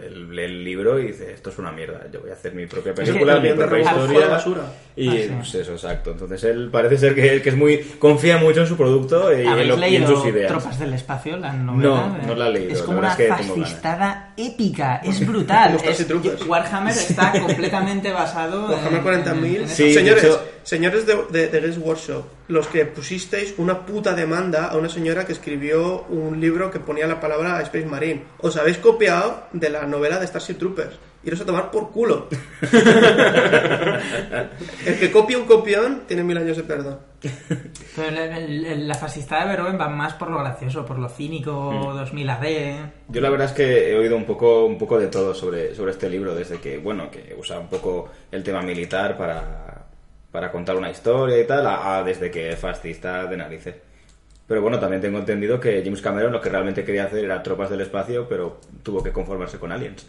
él 0.04 0.34
lee 0.34 0.42
el 0.44 0.64
libro 0.64 0.98
y 0.98 1.06
dice, 1.08 1.32
esto 1.32 1.50
es 1.50 1.58
una 1.58 1.70
mierda, 1.72 2.06
yo 2.12 2.20
voy 2.20 2.30
a 2.30 2.32
hacer 2.32 2.52
mi 2.54 2.66
propia 2.66 2.94
película, 2.94 3.34
el 3.36 3.42
mi 3.42 3.52
propia 3.52 3.78
historia. 3.80 4.26
basura. 4.28 4.60
Y 4.96 5.08
Ah, 5.08 5.12
sí. 5.12 5.30
pues 5.36 5.54
eso, 5.54 5.72
exacto. 5.72 6.10
Entonces 6.12 6.42
él 6.44 6.68
parece 6.70 6.98
ser 6.98 7.14
que, 7.14 7.40
que 7.42 7.48
es 7.48 7.56
muy, 7.56 7.78
confía 7.98 8.38
mucho 8.38 8.60
en 8.62 8.66
su 8.66 8.76
producto 8.76 9.32
y, 9.36 9.42
en, 9.42 9.48
¿Habéis 9.48 9.68
lo- 9.68 9.86
y 9.86 9.96
en 9.96 10.06
sus 10.06 10.26
ideas. 10.26 10.48
Tropas 10.50 10.78
del 10.80 10.92
Espacio? 10.94 11.36
La 11.36 11.52
novela? 11.52 11.88
No, 11.88 12.18
no 12.26 12.34
la 12.34 12.48
he 12.48 12.52
leído, 12.52 12.72
Es 12.72 12.82
como 12.82 12.98
una 12.98 13.10
es 13.10 13.16
que 13.16 13.28
fascistada 13.28 14.32
épica, 14.36 14.96
es 15.04 15.24
brutal. 15.26 15.76
Es- 15.84 16.06
Troopers. 16.06 16.44
Warhammer 16.46 16.92
está 16.92 17.32
completamente 17.40 18.10
basado 18.12 18.68
Warhammer 18.68 19.14
en- 19.14 19.24
40.000. 19.24 19.44
en- 19.46 19.54
en 19.56 19.62
eso. 19.62 19.74
Sí, 19.74 19.92
señores, 19.94 20.24
hecho- 20.24 20.42
señores 20.66 21.06
de, 21.06 21.14
de, 21.30 21.46
de 21.48 21.60
Games 21.60 21.78
Workshop, 21.78 22.24
los 22.48 22.66
que 22.66 22.84
pusisteis 22.86 23.54
una 23.56 23.86
puta 23.86 24.14
demanda 24.14 24.66
a 24.66 24.76
una 24.76 24.88
señora 24.88 25.24
que 25.24 25.32
escribió 25.32 26.02
un 26.08 26.40
libro 26.40 26.70
que 26.72 26.80
ponía 26.80 27.06
la 27.06 27.20
palabra 27.20 27.62
Space 27.62 27.86
Marine, 27.86 28.24
os 28.38 28.56
habéis 28.56 28.78
copiado 28.78 29.44
de 29.52 29.70
la 29.70 29.86
novela 29.86 30.18
de 30.18 30.26
Starship 30.26 30.54
Troopers. 30.58 30.98
Iros 31.24 31.40
a 31.40 31.44
tomar 31.46 31.70
por 31.72 31.90
culo. 31.90 32.28
El 34.86 34.98
que 34.98 35.10
copia 35.10 35.38
un 35.38 35.44
copión 35.46 36.02
tiene 36.06 36.22
mil 36.22 36.36
años 36.38 36.56
de 36.56 36.62
perdón. 36.62 37.00
Pero 37.96 38.08
el- 38.08 38.16
el- 38.18 38.64
el- 38.66 38.86
la 38.88 38.94
fascistada 38.94 39.42
de 39.44 39.48
Verhoeven 39.50 39.80
va 39.80 39.88
más 39.88 40.12
por 40.14 40.30
lo 40.30 40.38
gracioso, 40.38 40.84
por 40.86 40.98
lo 41.00 41.08
cínico, 41.08 41.72
Mm. 41.72 41.96
2000 41.96 42.30
AD. 42.30 42.76
Yo 43.08 43.20
la 43.20 43.30
verdad 43.30 43.46
es 43.48 43.52
que 43.54 43.90
he 43.92 43.98
oído 43.98 44.16
un 44.16 44.24
poco, 44.24 44.66
un 44.66 44.78
poco 44.78 44.98
de 45.00 45.08
todo 45.08 45.34
sobre, 45.34 45.74
sobre 45.74 45.90
este 45.92 46.08
libro, 46.08 46.32
desde 46.34 46.58
que, 46.60 46.78
bueno, 46.78 47.10
que 47.10 47.34
usa 47.36 47.58
un 47.58 47.68
poco 47.68 48.08
el 48.30 48.44
tema 48.44 48.62
militar 48.62 49.16
para, 49.16 49.85
para 50.30 50.50
contar 50.52 50.76
una 50.76 50.90
historia 50.90 51.40
y 51.40 51.46
tal, 51.46 51.66
a, 51.66 51.98
a 51.98 52.04
desde 52.04 52.30
que 52.30 52.50
es 52.50 52.58
fascista 52.58 53.26
de 53.26 53.36
narices. 53.36 53.74
Pero 54.46 54.62
bueno, 54.62 54.78
también 54.78 55.02
tengo 55.02 55.18
entendido 55.18 55.58
que 55.58 55.82
James 55.84 56.00
Cameron 56.00 56.32
lo 56.32 56.40
que 56.40 56.48
realmente 56.50 56.84
quería 56.84 57.04
hacer 57.04 57.24
era 57.24 57.42
tropas 57.42 57.68
del 57.70 57.80
espacio, 57.80 58.28
pero 58.28 58.60
tuvo 58.82 59.02
que 59.02 59.10
conformarse 59.12 59.58
con 59.58 59.72
aliens. 59.72 60.06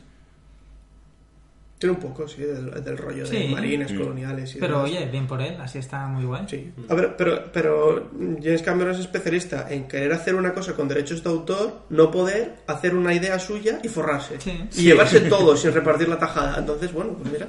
Tiene 1.79 1.93
un 1.93 2.01
poco, 2.01 2.27
sí, 2.27 2.41
del, 2.41 2.83
del 2.83 2.97
rollo 2.97 3.23
de 3.23 3.29
Sí. 3.29 3.47
marines 3.53 3.93
coloniales 3.93 4.55
y 4.55 4.59
Pero 4.59 4.77
demás. 4.77 4.89
oye, 4.91 5.05
bien 5.11 5.27
por 5.27 5.39
él, 5.43 5.57
así 5.61 5.77
está 5.77 6.07
muy 6.07 6.25
guay. 6.25 6.45
Sí. 6.49 6.73
A 6.89 6.95
ver, 6.95 7.15
pero, 7.15 7.43
pero 7.53 8.09
James 8.41 8.63
Cameron 8.63 8.93
es 8.95 8.99
especialista 9.01 9.67
en 9.69 9.87
querer 9.87 10.11
hacer 10.11 10.33
una 10.33 10.53
cosa 10.55 10.73
con 10.73 10.87
derechos 10.87 11.23
de 11.23 11.29
autor, 11.29 11.81
no 11.91 12.09
poder 12.09 12.55
hacer 12.65 12.95
una 12.95 13.13
idea 13.13 13.37
suya 13.37 13.79
y 13.83 13.89
forrarse. 13.89 14.41
Sí. 14.41 14.67
Y 14.75 14.81
llevarse 14.85 15.19
todo 15.29 15.55
sin 15.55 15.71
repartir 15.71 16.09
la 16.09 16.17
tajada. 16.17 16.57
Entonces, 16.57 16.91
bueno, 16.91 17.13
pues 17.13 17.31
mira. 17.31 17.47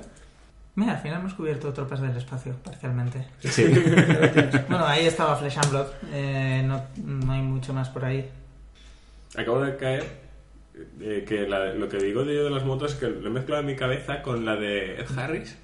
Mira, 0.79 0.93
al 0.93 0.99
final 0.99 1.19
hemos 1.19 1.35
cubierto 1.35 1.73
tropas 1.73 2.01
del 2.01 2.17
espacio, 2.17 2.55
parcialmente. 2.63 3.27
Sí. 3.41 3.65
Bueno, 4.69 4.87
ahí 4.87 5.07
estaba 5.07 5.35
Flesh 5.35 5.59
and 5.59 5.71
Blood, 5.71 5.87
eh, 6.13 6.63
no, 6.65 6.81
no 7.05 7.33
hay 7.33 7.43
mucho 7.43 7.73
más 7.73 7.89
por 7.89 8.05
ahí. 8.05 8.29
Acabo 9.37 9.61
de 9.63 9.77
caer 9.77 10.05
eh, 11.01 11.25
que 11.27 11.49
la- 11.49 11.73
lo 11.75 11.89
que 11.89 11.97
digo 11.99 12.25
de 12.25 12.37
yo 12.37 12.45
de 12.45 12.51
las 12.51 12.65
motos 12.65 12.93
es 12.93 12.99
que 13.01 13.09
lo 13.09 13.27
he 13.27 13.31
mezclado 13.31 13.61
en 13.63 13.67
mi 13.67 13.75
cabeza 13.75 14.23
con 14.23 14.45
la 14.45 14.55
de 14.55 15.01
Ed 15.01 15.19
Harris. 15.19 15.59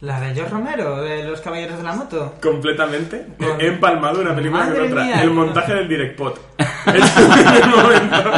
La 0.00 0.20
de 0.20 0.34
George 0.34 0.52
Romero, 0.52 1.00
de 1.00 1.24
los 1.24 1.40
Caballeros 1.40 1.78
de 1.78 1.84
la 1.84 1.94
Moto. 1.94 2.34
Completamente. 2.42 3.24
Con- 3.38 3.58
He 3.60 3.68
empalmado 3.68 4.20
una 4.20 4.34
película 4.34 4.64
Madre 4.66 4.80
con 4.80 4.88
otra. 4.92 5.04
mía. 5.04 5.22
el 5.22 5.30
montaje 5.30 5.74
del 5.76 5.88
Direct 5.88 6.18
Pot. 6.18 6.40
en 6.86 7.62
el 7.62 7.70
momento. 7.70 8.30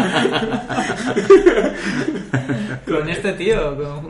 Con 2.86 3.08
este 3.08 3.32
tío, 3.32 3.76
con 3.76 4.04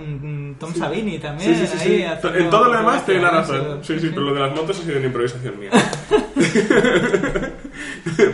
Tom 0.59 0.75
Savini 0.75 1.19
también. 1.19 1.55
Sí, 1.55 1.67
sí, 1.67 1.79
sí, 1.79 1.79
ahí 1.79 1.97
sí. 1.99 2.05
haciendo 2.05 2.39
En 2.39 2.51
todo 2.51 2.65
lo 2.67 2.77
demás 2.79 3.05
tiene 3.07 3.23
la 3.23 3.31
razón. 3.31 3.85
Sí, 3.85 3.99
sí, 4.01 4.09
pero 4.11 4.23
lo 4.23 4.35
de 4.35 4.41
las 4.41 4.55
motos 4.55 4.79
ha 4.79 4.83
sido 4.83 4.97
una 4.99 5.07
improvisación 5.07 5.59
mía. 5.59 5.71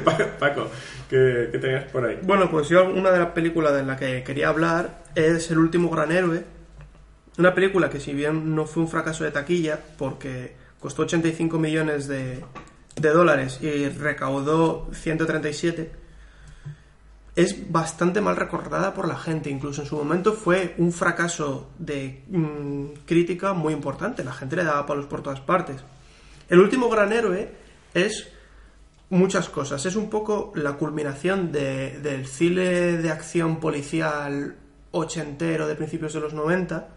Pa- 0.05 0.19
Paco, 0.39 0.69
¿qué, 1.09 1.49
qué 1.53 1.59
tenías 1.59 1.85
por 1.85 2.05
ahí? 2.05 2.19
Bueno, 2.23 2.51
pues 2.51 2.69
yo 2.69 2.89
una 2.91 3.11
de 3.11 3.19
las 3.19 3.29
películas 3.31 3.73
de 3.75 3.83
la 3.85 3.97
que 3.97 4.23
quería 4.23 4.49
hablar 4.49 5.03
es 5.15 5.51
El 5.51 5.59
último 5.59 5.91
gran 5.91 6.13
héroe. 6.13 6.45
Una 7.39 7.55
película 7.55 7.89
que 7.89 8.01
si 8.01 8.13
bien 8.13 8.55
no 8.55 8.67
fue 8.67 8.83
un 8.83 8.89
fracaso 8.89 9.25
de 9.25 9.31
taquilla, 9.31 9.79
porque 9.99 10.55
costó 10.79 11.03
85 11.03 11.59
millones 11.59 12.07
de, 12.09 12.45
de 12.97 13.09
dólares 13.11 13.59
y 13.63 13.89
recaudó 13.89 14.89
137, 14.93 15.91
es 17.37 17.71
bastante 17.71 18.21
mal 18.21 18.37
recordada 18.37 18.93
por 18.95 19.07
la 19.09 19.17
gente. 19.17 19.51
Incluso 19.51 19.83
en 19.83 19.89
su 19.89 19.97
momento 19.97 20.33
fue 20.33 20.75
un 20.79 20.93
fracaso 20.93 21.71
de 21.79 22.23
mm, 22.29 23.05
crítica 23.07 23.53
muy 23.53 23.73
importante. 23.73 24.25
La 24.25 24.33
gente 24.33 24.57
le 24.57 24.65
daba 24.65 24.87
palos 24.87 25.07
por 25.07 25.23
todas 25.23 25.41
partes. 25.41 25.77
El 26.49 26.59
último 26.61 26.89
gran 26.89 27.13
héroe 27.13 27.53
es 27.95 28.29
muchas 29.11 29.49
cosas. 29.49 29.87
Es 29.87 29.97
un 29.97 30.11
poco 30.11 30.53
la 30.55 30.75
culminación 30.75 31.53
de- 31.53 31.99
del 32.01 32.27
cine 32.27 32.97
de 32.99 33.11
acción 33.11 33.61
policial 33.61 34.57
ochentero 34.93 35.67
de 35.69 35.77
principios 35.77 36.13
de 36.13 36.21
los 36.21 36.35
90, 36.35 36.89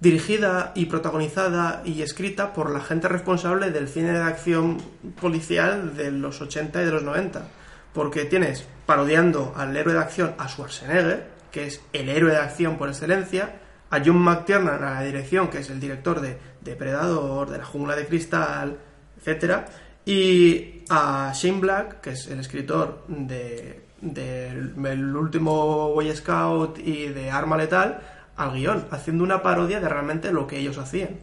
dirigida 0.00 0.72
y 0.74 0.86
protagonizada 0.86 1.82
y 1.84 2.02
escrita 2.02 2.52
por 2.52 2.70
la 2.70 2.80
gente 2.80 3.08
responsable 3.08 3.70
del 3.70 3.88
cine 3.88 4.12
de 4.12 4.22
acción 4.22 4.78
policial 5.20 5.96
de 5.96 6.10
los 6.10 6.40
80 6.40 6.82
y 6.82 6.84
de 6.84 6.90
los 6.92 7.02
90. 7.02 7.48
Porque 7.96 8.26
tienes 8.26 8.68
parodiando 8.84 9.54
al 9.56 9.74
héroe 9.74 9.94
de 9.94 10.00
acción 10.00 10.34
a 10.36 10.48
Schwarzenegger, 10.48 11.28
que 11.50 11.66
es 11.66 11.80
el 11.94 12.10
héroe 12.10 12.30
de 12.30 12.36
acción 12.36 12.76
por 12.76 12.90
excelencia, 12.90 13.54
a 13.88 14.02
John 14.04 14.18
McTiernan 14.18 14.84
a 14.84 14.90
la 14.96 15.02
dirección, 15.02 15.48
que 15.48 15.60
es 15.60 15.70
el 15.70 15.80
director 15.80 16.20
de 16.20 16.36
Depredador, 16.60 17.48
de 17.48 17.56
La 17.56 17.64
Jungla 17.64 17.96
de 17.96 18.04
Cristal, 18.04 18.76
etcétera, 19.16 19.64
y 20.04 20.84
a 20.90 21.32
Shane 21.34 21.60
Black, 21.60 22.02
que 22.02 22.10
es 22.10 22.26
el 22.26 22.40
escritor 22.40 23.02
de, 23.08 23.86
del 24.02 24.74
el 24.84 25.16
último 25.16 25.94
Boy 25.94 26.14
Scout 26.14 26.78
y 26.78 27.06
de 27.06 27.30
Arma 27.30 27.56
Letal, 27.56 28.02
al 28.36 28.52
guion, 28.52 28.88
haciendo 28.90 29.24
una 29.24 29.40
parodia 29.40 29.80
de 29.80 29.88
realmente 29.88 30.32
lo 30.32 30.46
que 30.46 30.58
ellos 30.58 30.76
hacían. 30.76 31.16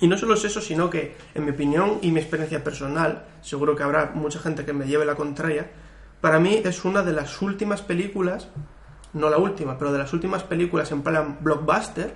Y 0.00 0.06
no 0.06 0.16
solo 0.16 0.34
es 0.34 0.44
eso, 0.44 0.60
sino 0.60 0.88
que, 0.88 1.16
en 1.34 1.44
mi 1.44 1.50
opinión 1.50 1.98
y 2.02 2.12
mi 2.12 2.20
experiencia 2.20 2.62
personal, 2.62 3.26
seguro 3.40 3.74
que 3.74 3.82
habrá 3.82 4.12
mucha 4.14 4.38
gente 4.38 4.64
que 4.64 4.72
me 4.72 4.86
lleve 4.86 5.04
la 5.04 5.16
contraria, 5.16 5.70
para 6.20 6.38
mí 6.38 6.60
es 6.64 6.84
una 6.84 7.02
de 7.02 7.12
las 7.12 7.40
últimas 7.42 7.82
películas, 7.82 8.48
no 9.12 9.30
la 9.30 9.38
última, 9.38 9.78
pero 9.78 9.92
de 9.92 9.98
las 9.98 10.12
últimas 10.12 10.42
películas 10.44 10.90
en 10.92 11.02
plan 11.02 11.38
blockbuster, 11.40 12.14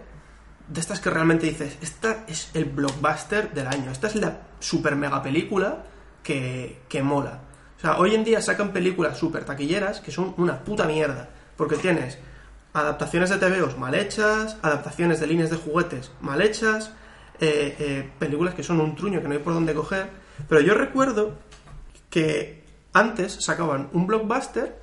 de 0.69 0.81
estas 0.81 1.01
que 1.01 1.11
realmente 1.11 1.47
dices, 1.47 1.77
esta 1.81 2.25
es 2.29 2.51
el 2.55 2.67
blockbuster 2.67 3.53
del 3.53 3.67
año, 3.67 3.91
esta 3.91 4.07
es 4.07 4.17
la 4.17 4.43
super 4.61 4.95
mega 4.95 5.23
película 5.23 5.85
que, 6.23 6.83
que 6.89 7.03
mola. 7.03 7.41
O 7.77 7.81
sea, 7.81 7.99
hoy 7.99 8.15
en 8.15 8.23
día 8.23 8.41
sacan 8.41 8.73
películas 8.73 9.19
super 9.19 9.45
taquilleras 9.45 10.01
que 10.01 10.13
son 10.13 10.35
una 10.37 10.63
puta 10.63 10.85
mierda, 10.85 11.29
porque 11.57 11.77
tienes 11.77 12.19
adaptaciones 12.73 13.31
de 13.31 13.39
TVOs 13.39 13.77
mal 13.77 13.95
hechas, 13.95 14.57
adaptaciones 14.63 15.21
de 15.21 15.27
líneas 15.27 15.51
de 15.51 15.57
juguetes 15.57 16.13
mal 16.21 16.41
hechas, 16.41 16.93
eh, 17.45 17.75
eh, 17.81 18.11
películas 18.21 18.55
que 18.55 18.63
son 18.63 18.81
un 18.81 18.95
truño 18.95 19.21
que 19.21 19.27
no 19.27 19.35
hay 19.35 19.41
por 19.41 19.53
dónde 19.53 19.75
coger. 19.75 20.11
Pero 20.49 20.61
yo 20.61 20.75
recuerdo 20.75 21.39
que 22.09 22.63
antes 22.93 23.39
sacaban 23.41 23.89
un 23.93 24.07
blockbuster 24.07 24.79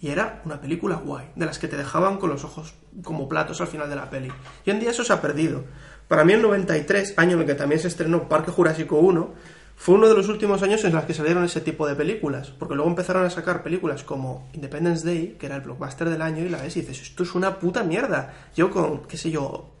y 0.00 0.10
era 0.10 0.40
una 0.44 0.60
película 0.60 0.94
guay, 0.96 1.30
de 1.34 1.44
las 1.44 1.58
que 1.58 1.66
te 1.66 1.76
dejaban 1.76 2.18
con 2.18 2.30
los 2.30 2.44
ojos 2.44 2.74
como 3.02 3.28
platos 3.28 3.60
al 3.60 3.66
final 3.66 3.90
de 3.90 3.96
la 3.96 4.10
peli. 4.10 4.28
Y 4.64 4.70
hoy 4.70 4.76
en 4.76 4.80
día 4.80 4.90
eso 4.90 5.02
se 5.02 5.12
ha 5.12 5.20
perdido. 5.20 5.64
Para 6.06 6.24
mí 6.24 6.34
el 6.34 6.42
93, 6.42 7.14
año 7.16 7.32
en 7.32 7.40
el 7.40 7.46
que 7.46 7.56
también 7.56 7.80
se 7.80 7.88
estrenó 7.88 8.28
Parque 8.28 8.52
Jurásico 8.52 8.96
1, 8.98 9.34
fue 9.74 9.96
uno 9.96 10.08
de 10.08 10.14
los 10.14 10.28
últimos 10.28 10.62
años 10.62 10.84
en 10.84 10.92
los 10.92 11.04
que 11.04 11.14
salieron 11.14 11.42
ese 11.42 11.62
tipo 11.62 11.84
de 11.88 11.96
películas, 11.96 12.50
porque 12.50 12.76
luego 12.76 12.88
empezaron 12.90 13.24
a 13.24 13.30
sacar 13.30 13.64
películas 13.64 14.04
como 14.04 14.48
Independence 14.52 15.04
Day, 15.04 15.36
que 15.36 15.46
era 15.46 15.56
el 15.56 15.62
blockbuster 15.62 16.08
del 16.08 16.22
año, 16.22 16.44
y 16.44 16.48
la 16.48 16.62
ves 16.62 16.76
y 16.76 16.82
dices, 16.82 17.02
esto 17.02 17.24
es 17.24 17.34
una 17.34 17.58
puta 17.58 17.82
mierda. 17.82 18.34
Yo 18.54 18.70
con, 18.70 19.02
qué 19.08 19.16
sé 19.16 19.32
yo, 19.32 19.73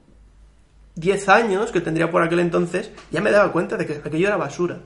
10 0.96 1.28
años 1.28 1.72
que 1.72 1.80
tendría 1.80 2.10
por 2.10 2.22
aquel 2.22 2.40
entonces, 2.40 2.90
ya 3.10 3.20
me 3.20 3.30
daba 3.30 3.52
cuenta 3.52 3.76
de 3.76 3.86
que 3.86 3.94
aquello 3.94 4.28
era 4.28 4.36
basura. 4.36 4.80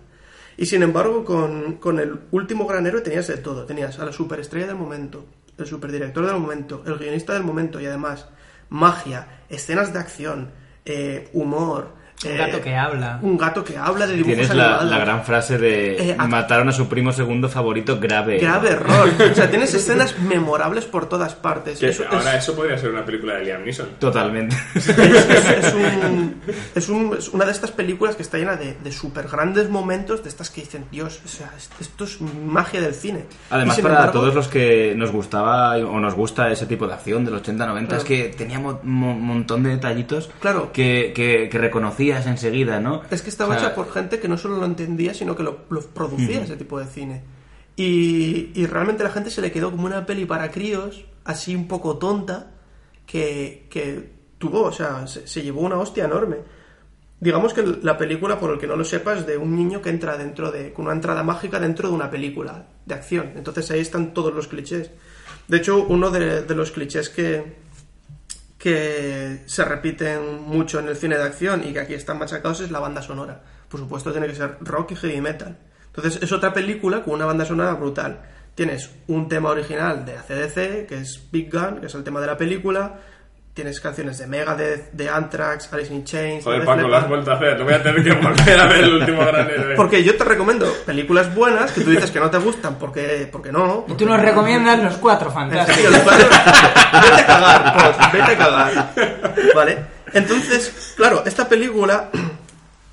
Y 0.57 0.67
sin 0.67 0.83
embargo, 0.83 1.25
con, 1.25 1.75
con 1.75 2.01
el 2.01 2.19
último 2.33 2.67
gran 2.67 2.87
héroe 2.87 3.01
tenías 3.01 3.29
de 3.29 3.37
todo. 3.37 3.65
Tenías 3.65 3.99
a 3.99 4.05
la 4.05 4.13
superestrella 4.13 4.67
del 4.67 4.77
momento, 4.77 5.27
el 5.57 5.67
superdirector 5.67 6.27
del 6.27 6.37
momento, 6.37 6.83
el 6.87 6.99
guionista 6.99 7.35
del 7.35 7.45
momento 7.45 7.81
y 7.81 7.87
además 7.87 8.27
magia, 8.69 9.43
escenas 9.49 9.93
de 9.93 9.99
acción, 9.99 10.51
eh, 10.85 11.29
humor. 11.33 11.98
Un 12.25 12.31
eh, 12.33 12.37
gato 12.37 12.61
que 12.61 12.75
habla. 12.77 13.19
Un 13.23 13.39
gato 13.39 13.63
que 13.63 13.77
habla 13.77 14.07
de 14.07 14.15
dibujos 14.15 14.35
Tienes 14.49 14.55
la, 14.57 14.83
la 14.83 14.99
gran 14.99 15.25
frase 15.25 15.57
de 15.57 16.11
Eh, 16.11 16.17
mataron 16.29 16.69
a 16.69 16.73
su 16.73 16.89
primo 16.89 17.13
segundo 17.13 17.49
favorito 17.49 18.01
grave. 18.01 18.39
Grave 18.39 18.71
error. 18.71 19.09
O 19.31 19.35
sea, 19.35 19.49
tienes 19.51 19.73
escenas 19.75 20.19
memorables 20.19 20.85
por 20.85 21.09
todas 21.09 21.35
partes. 21.37 21.81
Es- 21.83 22.01
ahora 22.01 22.37
eso 22.37 22.57
podría 22.57 22.77
ser 22.77 22.91
una 22.91 23.05
película 23.05 23.35
de 23.35 23.45
Liam 23.45 23.63
Neeson. 23.65 23.89
Totalmente. 24.01 24.57
es, 24.75 24.89
es- 24.89 24.99
es 25.65 25.75
un- 25.75 26.41
es 26.75 26.89
un- 26.89 27.15
es 27.17 27.29
una 27.29 27.45
de 27.45 27.53
estas 27.53 27.71
películas 27.71 28.17
que 28.17 28.23
está 28.23 28.37
llena 28.39 28.57
de, 28.57 28.75
de 28.83 28.93
súper 28.93 29.29
grandes 29.29 29.69
momentos, 29.71 30.23
de 30.25 30.29
estas 30.29 30.51
que 30.51 30.63
dicen, 30.63 30.87
Dios, 30.91 31.21
o 31.25 31.29
sea, 31.29 31.53
es- 31.57 31.71
esto 31.81 32.05
es 32.05 32.21
magia 32.21 32.81
del 32.81 32.95
cine. 32.95 33.27
Además, 33.51 33.79
para 33.81 33.95
embargo, 33.95 34.13
todos 34.21 34.35
los 34.35 34.49
que 34.49 34.93
nos 34.97 35.13
gustaba 35.13 35.77
o 35.77 36.01
nos 36.01 36.15
gusta 36.15 36.51
ese 36.51 36.67
tipo 36.67 36.87
de 36.89 36.95
acción 36.95 37.25
de 37.25 37.31
los 37.31 37.43
80-90, 37.43 37.87
Claro. 37.87 37.97
es 37.99 38.05
que 38.05 38.25
teníamos 38.37 38.77
un 38.83 39.21
montón 39.23 39.63
de 39.63 39.71
detallitos 39.71 40.31
Claro. 40.41 40.73
que, 40.73 41.13
que, 41.15 41.49
que 41.51 41.59
enseguida, 42.17 42.81
¿no? 42.81 43.03
Es 43.11 43.23
que 43.23 43.31
estaba 43.31 43.55
O 43.55 43.59
sea, 43.59 43.69
hecha 43.69 43.75
por 43.75 43.93
gente 43.93 44.19
que 44.19 44.29
no 44.29 44.37
solo 44.39 44.57
lo 44.57 44.67
entendía, 44.67 45.15
sino 45.15 45.37
que 45.37 45.43
lo, 45.43 45.65
lo 45.71 45.81
producía 45.81 46.43
ese 46.43 46.57
tipo 46.57 46.79
de 46.79 46.87
cine. 46.87 47.23
Y, 47.77 48.51
y 48.55 48.67
realmente 48.67 49.03
a 49.03 49.07
la 49.07 49.13
gente 49.13 49.31
se 49.31 49.41
le 49.41 49.53
quedó 49.53 49.71
como 49.71 49.87
una 49.87 50.05
peli 50.05 50.25
para 50.25 50.51
críos, 50.51 51.05
así 51.25 51.55
un 51.55 51.69
poco 51.69 51.99
tonta, 51.99 52.51
que, 53.07 53.67
que 53.71 54.11
tuvo, 54.39 54.63
o 54.63 54.73
sea, 54.73 55.07
se, 55.07 55.27
se 55.27 55.43
llevó 55.43 55.61
una 55.61 55.79
hostia 55.79 56.05
enorme. 56.05 56.39
Digamos 57.21 57.53
que 57.53 57.63
la 57.83 57.99
película, 57.99 58.39
por 58.39 58.53
el 58.53 58.59
que 58.59 58.67
no 58.67 58.77
lo 58.77 58.85
sepa, 58.85 59.15
es 59.15 59.27
de 59.27 59.37
un 59.37 59.57
niño 59.57 59.83
que 59.83 59.91
entra 59.91 60.17
dentro 60.17 60.53
de. 60.53 60.73
con 60.73 60.85
una 60.87 60.95
entrada 60.95 61.23
mágica 61.25 61.59
dentro 61.59 61.89
de 61.89 61.95
una 61.95 62.11
película 62.11 62.67
de 62.87 62.95
acción. 62.95 63.33
Entonces 63.35 63.71
ahí 63.71 63.81
están 63.81 64.15
todos 64.15 64.33
los 64.33 64.47
clichés. 64.47 64.91
De 65.49 65.57
hecho, 65.57 65.85
uno 65.89 66.11
de, 66.11 66.43
de 66.43 66.55
los 66.55 66.71
clichés 66.71 67.09
que, 67.09 67.57
que 68.59 69.43
se 69.47 69.65
repiten 69.65 70.43
mucho 70.43 70.81
en 70.81 70.89
el 70.89 70.97
cine 70.97 71.17
de 71.17 71.23
acción 71.23 71.63
y 71.65 71.73
que 71.73 71.81
aquí 71.81 71.95
están 71.95 72.19
machacados 72.19 72.61
es 72.61 72.71
la 72.71 72.81
banda 72.81 73.01
sonora. 73.01 73.41
Por 73.69 73.79
supuesto, 73.79 74.11
tiene 74.11 74.27
que 74.27 74.35
ser 74.35 74.57
rock 74.61 74.93
y 74.93 74.97
heavy 74.97 75.21
metal. 75.21 75.57
Entonces, 75.87 76.23
es 76.23 76.33
otra 76.33 76.53
película 76.53 77.03
con 77.03 77.15
una 77.15 77.27
banda 77.27 77.45
sonora 77.45 77.75
brutal. 77.75 78.21
Tienes 78.55 78.91
un 79.07 79.29
tema 79.29 79.51
original 79.51 80.05
de 80.05 80.17
ACDC, 80.17 80.87
que 80.89 80.99
es 80.99 81.29
Big 81.31 81.51
Gun, 81.53 81.81
que 81.81 81.87
es 81.87 81.95
el 81.95 82.03
tema 82.03 82.21
de 82.21 82.27
la 82.27 82.37
película. 82.37 83.01
Tienes 83.59 83.81
canciones 83.81 84.17
de 84.19 84.29
Megadeth, 84.29 84.93
de 84.93 85.09
Anthrax, 85.09 85.69
Alice 85.73 85.93
in 85.93 86.05
Chains. 86.05 86.45
Joder, 86.45 86.61
de 86.61 86.67
Paco, 86.67 86.83
lo 86.83 86.87
has 86.87 86.91
Leppard. 87.03 87.09
vuelto 87.09 87.33
a 87.33 87.35
hacer. 87.35 87.59
Lo 87.59 87.65
voy 87.65 87.75
a 87.75 87.83
tener 87.83 88.05
que 88.05 88.13
volver 88.13 88.61
a 88.61 88.67
ver 88.69 88.85
el 88.85 88.95
último 88.95 89.19
gran 89.27 89.51
héroe. 89.51 89.75
Porque 89.77 90.05
yo 90.05 90.17
te 90.17 90.23
recomiendo 90.23 90.73
películas 90.87 91.35
buenas 91.35 91.73
que 91.73 91.81
tú 91.81 91.91
dices 91.91 92.13
que 92.13 92.21
no 92.21 92.31
te 92.31 92.39
gustan 92.39 92.77
porque, 92.79 93.29
porque 93.33 93.51
no. 93.51 93.85
Y 93.89 93.95
tú 93.95 94.07
nos 94.07 94.21
recomiendas 94.21 94.81
los 94.81 94.95
cuatro 94.99 95.33
fantásticos. 95.33 95.75
serio, 95.75 95.91
los 95.91 96.01
cuatro- 96.03 96.29
vete 97.03 97.21
a 97.21 97.27
cagar, 97.27 97.75
Pos, 97.97 98.13
vete 98.13 98.31
a 98.33 98.39
cagar. 98.39 98.93
¿Vale? 99.57 99.79
Entonces, 100.13 100.95
claro, 100.97 101.25
esta 101.27 101.49
película 101.49 102.11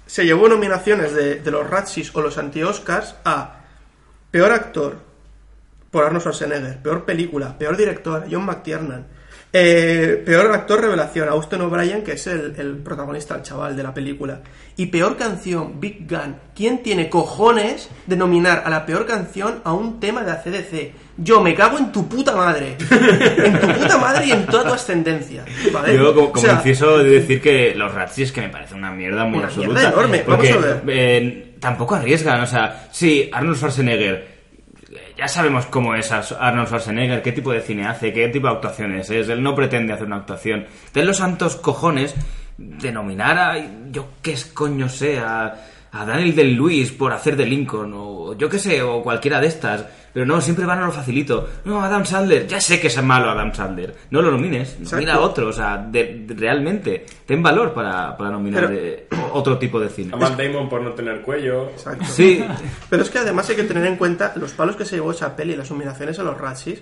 se 0.08 0.26
llevó 0.26 0.50
nominaciones 0.50 1.14
de, 1.14 1.42
de 1.42 1.52
los 1.52 1.70
Razzies 1.70 2.10
o 2.16 2.22
los 2.22 2.40
anti-Oscars 2.40 3.18
a 3.24 3.58
Peor 4.32 4.52
actor 4.52 4.98
por 5.92 6.06
Arnold 6.06 6.22
Schwarzenegger, 6.24 6.80
Peor 6.82 7.06
película, 7.06 7.56
Peor 7.56 7.78
director, 7.78 8.26
John 8.32 8.46
McTiernan, 8.48 9.06
Eh, 9.58 10.22
peor 10.26 10.52
actor 10.52 10.82
revelación, 10.82 11.30
Austin 11.30 11.62
O'Brien, 11.62 12.04
que 12.04 12.12
es 12.12 12.28
el, 12.28 12.54
el 12.58 12.76
protagonista, 12.80 13.36
el 13.36 13.42
chaval 13.42 13.74
de 13.78 13.84
la 13.84 13.94
película. 13.94 14.42
Y 14.76 14.88
peor 14.88 15.16
canción, 15.16 15.80
Big 15.80 16.06
Gun. 16.10 16.36
¿Quién 16.54 16.84
tiene 16.84 17.10
cojones 17.10 17.90
de 18.06 18.18
nominar 18.18 18.64
a 18.66 18.70
la 18.70 18.86
peor 18.86 19.06
canción 19.06 19.62
a 19.64 19.72
un 19.72 20.02
tema 20.02 20.24
de 20.24 20.32
ACDC? 20.34 20.92
Yo 21.18 21.40
me 21.40 21.56
cago 21.56 21.78
en 21.78 21.94
tu 21.94 22.06
puta 22.10 22.36
madre. 22.36 22.76
En 22.82 23.62
tu 23.62 23.68
puta 23.80 23.98
madre 23.98 24.26
y 24.26 24.32
en 24.34 24.46
toda 24.46 24.66
tu 24.68 24.74
ascendencia. 24.74 25.46
¿vale? 25.72 25.96
Yo, 25.96 26.14
como, 26.14 26.28
O 26.28 26.32
como 26.34 26.46
sea, 26.46 26.56
inciso, 26.56 26.98
de 26.98 27.10
decir 27.22 27.42
que 27.42 27.74
los 27.76 27.94
Razzies 27.94 28.34
que 28.34 28.42
me 28.42 28.50
parece 28.50 28.76
una 28.76 28.92
mierda 28.92 29.24
muy 29.24 29.38
Una 29.38 29.48
absoluta. 29.48 29.80
mierda 29.80 29.94
enorme. 29.94 30.24
Vamos 30.28 30.36
Porque 30.36 30.52
a 30.52 30.58
ver. 30.58 30.82
eh, 30.90 31.54
tampoco 31.62 31.96
arriesgan. 31.96 32.42
O 32.42 32.46
sea, 32.48 32.90
sí, 32.92 33.30
Arnold 33.32 33.56
Schwarzenegger. 33.56 34.35
Ya 35.18 35.28
sabemos 35.30 35.66
cómo 35.68 35.96
es 35.96 36.12
Ar- 36.12 36.26
Arnold 36.40 36.68
Schwarzenegger, 36.68 37.22
qué 37.22 37.32
tipo 37.32 37.52
de 37.52 37.62
cine 37.62 37.88
hace, 37.88 38.12
qué 38.12 38.28
tipo 38.28 38.48
de 38.48 38.54
actuaciones 38.54 39.10
es. 39.10 39.30
Él 39.30 39.42
no 39.42 39.56
pretende 39.56 39.94
hacer 39.94 40.08
una 40.08 40.18
actuación. 40.18 40.66
Ten 40.92 41.06
los 41.06 41.18
santos 41.18 41.56
cojones 41.56 42.14
de 42.58 42.92
nominar 42.92 43.38
a, 43.38 43.58
yo 43.92 44.08
qué 44.22 44.36
coño 44.54 44.90
sé, 44.90 45.20
a, 45.20 45.56
a 45.92 46.06
Daniel 46.06 46.36
del 46.36 46.54
Luis 46.56 46.92
por 46.92 47.14
hacer 47.14 47.38
de 47.38 47.46
Lincoln, 47.46 47.94
o 47.96 48.34
yo 48.38 48.50
qué 48.50 48.60
sé, 48.60 48.82
o 48.82 49.02
cualquiera 49.02 49.40
de 49.40 49.48
estas. 49.48 49.86
Pero 50.16 50.26
no, 50.26 50.40
siempre 50.40 50.66
van 50.66 50.80
a 50.80 50.86
lo 50.86 50.94
facilito. 50.94 51.50
No, 51.66 51.84
Adam 51.84 52.06
Sandler, 52.06 52.48
ya 52.48 52.62
sé 52.62 52.80
que 52.80 52.88
es 52.88 53.04
malo 53.04 53.30
Adam 53.30 53.54
Sandler. 53.54 53.94
No 54.12 54.22
lo 54.22 54.32
nomines, 54.32 54.80
nomina 54.80 55.16
a 55.16 55.20
otro. 55.20 55.50
O 55.50 55.52
sea, 55.52 55.78
de- 55.78 56.24
de- 56.26 56.34
realmente, 56.34 57.06
ten 57.26 57.44
valor 57.44 57.74
para, 57.74 58.16
para 58.16 58.30
nominar 58.32 58.68
Pero- 58.70 58.80
eh, 58.80 59.08
otro 59.34 59.58
tipo 59.60 59.78
de 59.78 59.90
cine. 59.90 60.12
A 60.14 60.18
Matt 60.18 60.40
Damon 60.40 60.70
por 60.70 60.82
no 60.82 60.94
tener 60.94 61.22
cuello. 61.22 61.70
Exacto. 61.72 62.06
Sí, 62.06 62.42
Pero 62.90 63.04
es 63.04 63.10
que 63.10 63.20
además 63.20 63.50
hay 63.50 63.58
que 63.58 63.66
tener 63.66 63.86
en 63.86 63.98
cuenta 63.98 64.32
los 64.38 64.54
palos 64.54 64.78
que 64.78 64.86
se 64.86 64.96
llevó 64.96 65.12
esa 65.12 65.36
peli, 65.36 65.54
las 65.54 65.70
nominaciones 65.70 66.18
a 66.18 66.24
los 66.24 66.38
Razzies, 66.40 66.82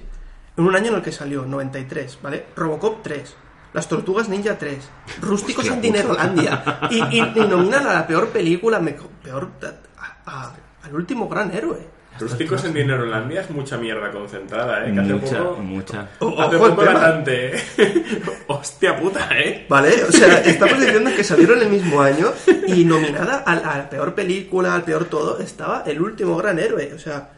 en 0.55 0.63
un 0.65 0.75
año 0.75 0.89
en 0.91 0.95
el 0.97 1.01
que 1.01 1.11
salió 1.11 1.43
93, 1.43 2.19
¿vale? 2.21 2.45
Robocop 2.55 3.01
3, 3.01 3.35
Las 3.73 3.89
Tortugas 3.89 4.29
Ninja 4.29 4.59
3, 4.59 4.77
Rústicos 5.21 5.65
en 5.65 5.81
Dinerolandia, 5.81 6.81
y, 6.91 6.99
y, 7.17 7.19
y 7.19 7.47
nominan 7.49 7.87
a 7.87 7.93
la 7.93 8.05
peor 8.05 8.27
película, 8.29 8.79
me- 8.79 8.95
peor, 9.23 9.49
a- 9.97 10.29
a- 10.29 10.53
al 10.83 10.95
último 10.95 11.27
gran 11.27 11.51
héroe. 11.51 11.79
Rústicos 12.19 12.63
en 12.65 12.73
Dinerolandia 12.73 13.41
es 13.41 13.49
mucha 13.49 13.77
mierda 13.77 14.11
concentrada, 14.11 14.85
¿eh? 14.87 14.93
Que 14.93 14.99
hace 14.99 15.13
mucha, 15.13 15.37
poco, 15.43 15.61
mucha. 15.61 16.07
O- 16.19 16.41
hace 16.41 16.55
ojo 16.55 16.65
al 16.65 16.71
poco 16.75 16.87
tema. 16.87 16.99
cante. 17.01 17.53
Hostia 18.47 18.95
puta, 18.99 19.27
¿eh? 19.37 19.65
¿Vale? 19.69 20.03
O 20.07 20.11
sea, 20.11 20.39
estamos 20.41 20.79
diciendo 20.79 21.09
que 21.15 21.23
salieron 21.23 21.61
el 21.61 21.69
mismo 21.69 22.01
año 22.01 22.31
y 22.67 22.85
nominada 22.85 23.43
a, 23.45 23.51
a 23.53 23.77
la 23.79 23.89
peor 23.89 24.13
película, 24.15 24.73
al 24.75 24.83
peor 24.83 25.05
todo, 25.05 25.39
estaba 25.39 25.83
El 25.85 26.01
último 26.01 26.35
gran 26.37 26.59
héroe. 26.59 26.93
O 26.93 26.99
sea, 26.99 27.29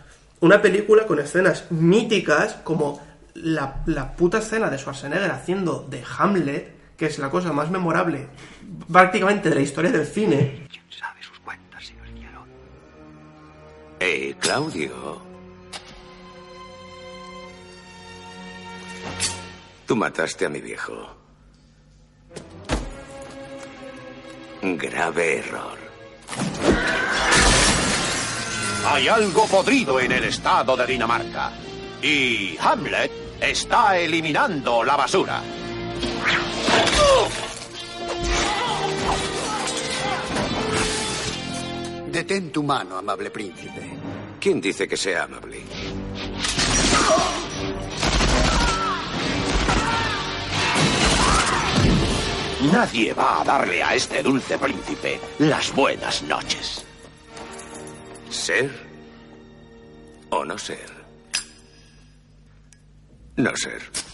una 0.41 0.61
película 0.61 1.05
con 1.05 1.19
escenas 1.19 1.65
míticas 1.71 2.55
como 2.63 3.01
la, 3.35 3.81
la 3.85 4.15
puta 4.15 4.39
escena 4.39 4.69
de 4.69 4.77
Schwarzenegger 4.77 5.31
haciendo 5.31 5.87
de 5.89 6.03
Hamlet, 6.17 6.75
que 6.97 7.05
es 7.07 7.19
la 7.19 7.29
cosa 7.29 7.51
más 7.53 7.69
memorable 7.71 8.27
prácticamente 8.91 9.49
de 9.49 9.55
la 9.55 9.61
historia 9.61 9.91
del 9.91 10.05
cine. 10.05 10.67
Eh, 14.07 14.35
Claudio. 14.39 15.19
Tú 19.87 19.95
mataste 19.95 20.45
a 20.45 20.49
mi 20.49 20.61
viejo. 20.61 20.93
Grave 24.61 25.39
error. 25.39 25.79
Hay 28.85 29.07
algo 29.07 29.47
podrido 29.47 29.99
en 29.99 30.11
el 30.11 30.25
estado 30.25 30.77
de 30.77 30.85
Dinamarca. 30.85 31.51
Y 32.03 32.55
Hamlet 32.59 33.11
está 33.41 33.97
eliminando 33.97 34.83
la 34.83 34.95
basura. 34.95 35.41
Detén 42.15 42.49
tu 42.49 42.63
mano, 42.63 42.95
amable 42.97 43.29
príncipe. 43.29 43.94
¿Quién 44.45 44.61
dice 44.61 44.87
que 44.87 44.95
sea 44.95 45.23
amable? 45.23 45.59
Nadie 52.71 53.11
va 53.15 53.41
a 53.41 53.43
darle 53.43 53.81
a 53.81 53.95
este 53.95 54.21
dulce 54.21 54.59
príncipe 54.59 55.19
las 55.39 55.73
buenas 55.73 56.21
noches. 56.21 56.85
¿Ser 58.29 58.69
o 60.29 60.45
no 60.45 60.59
ser? 60.59 60.91
No 63.37 63.57
ser. 63.57 64.04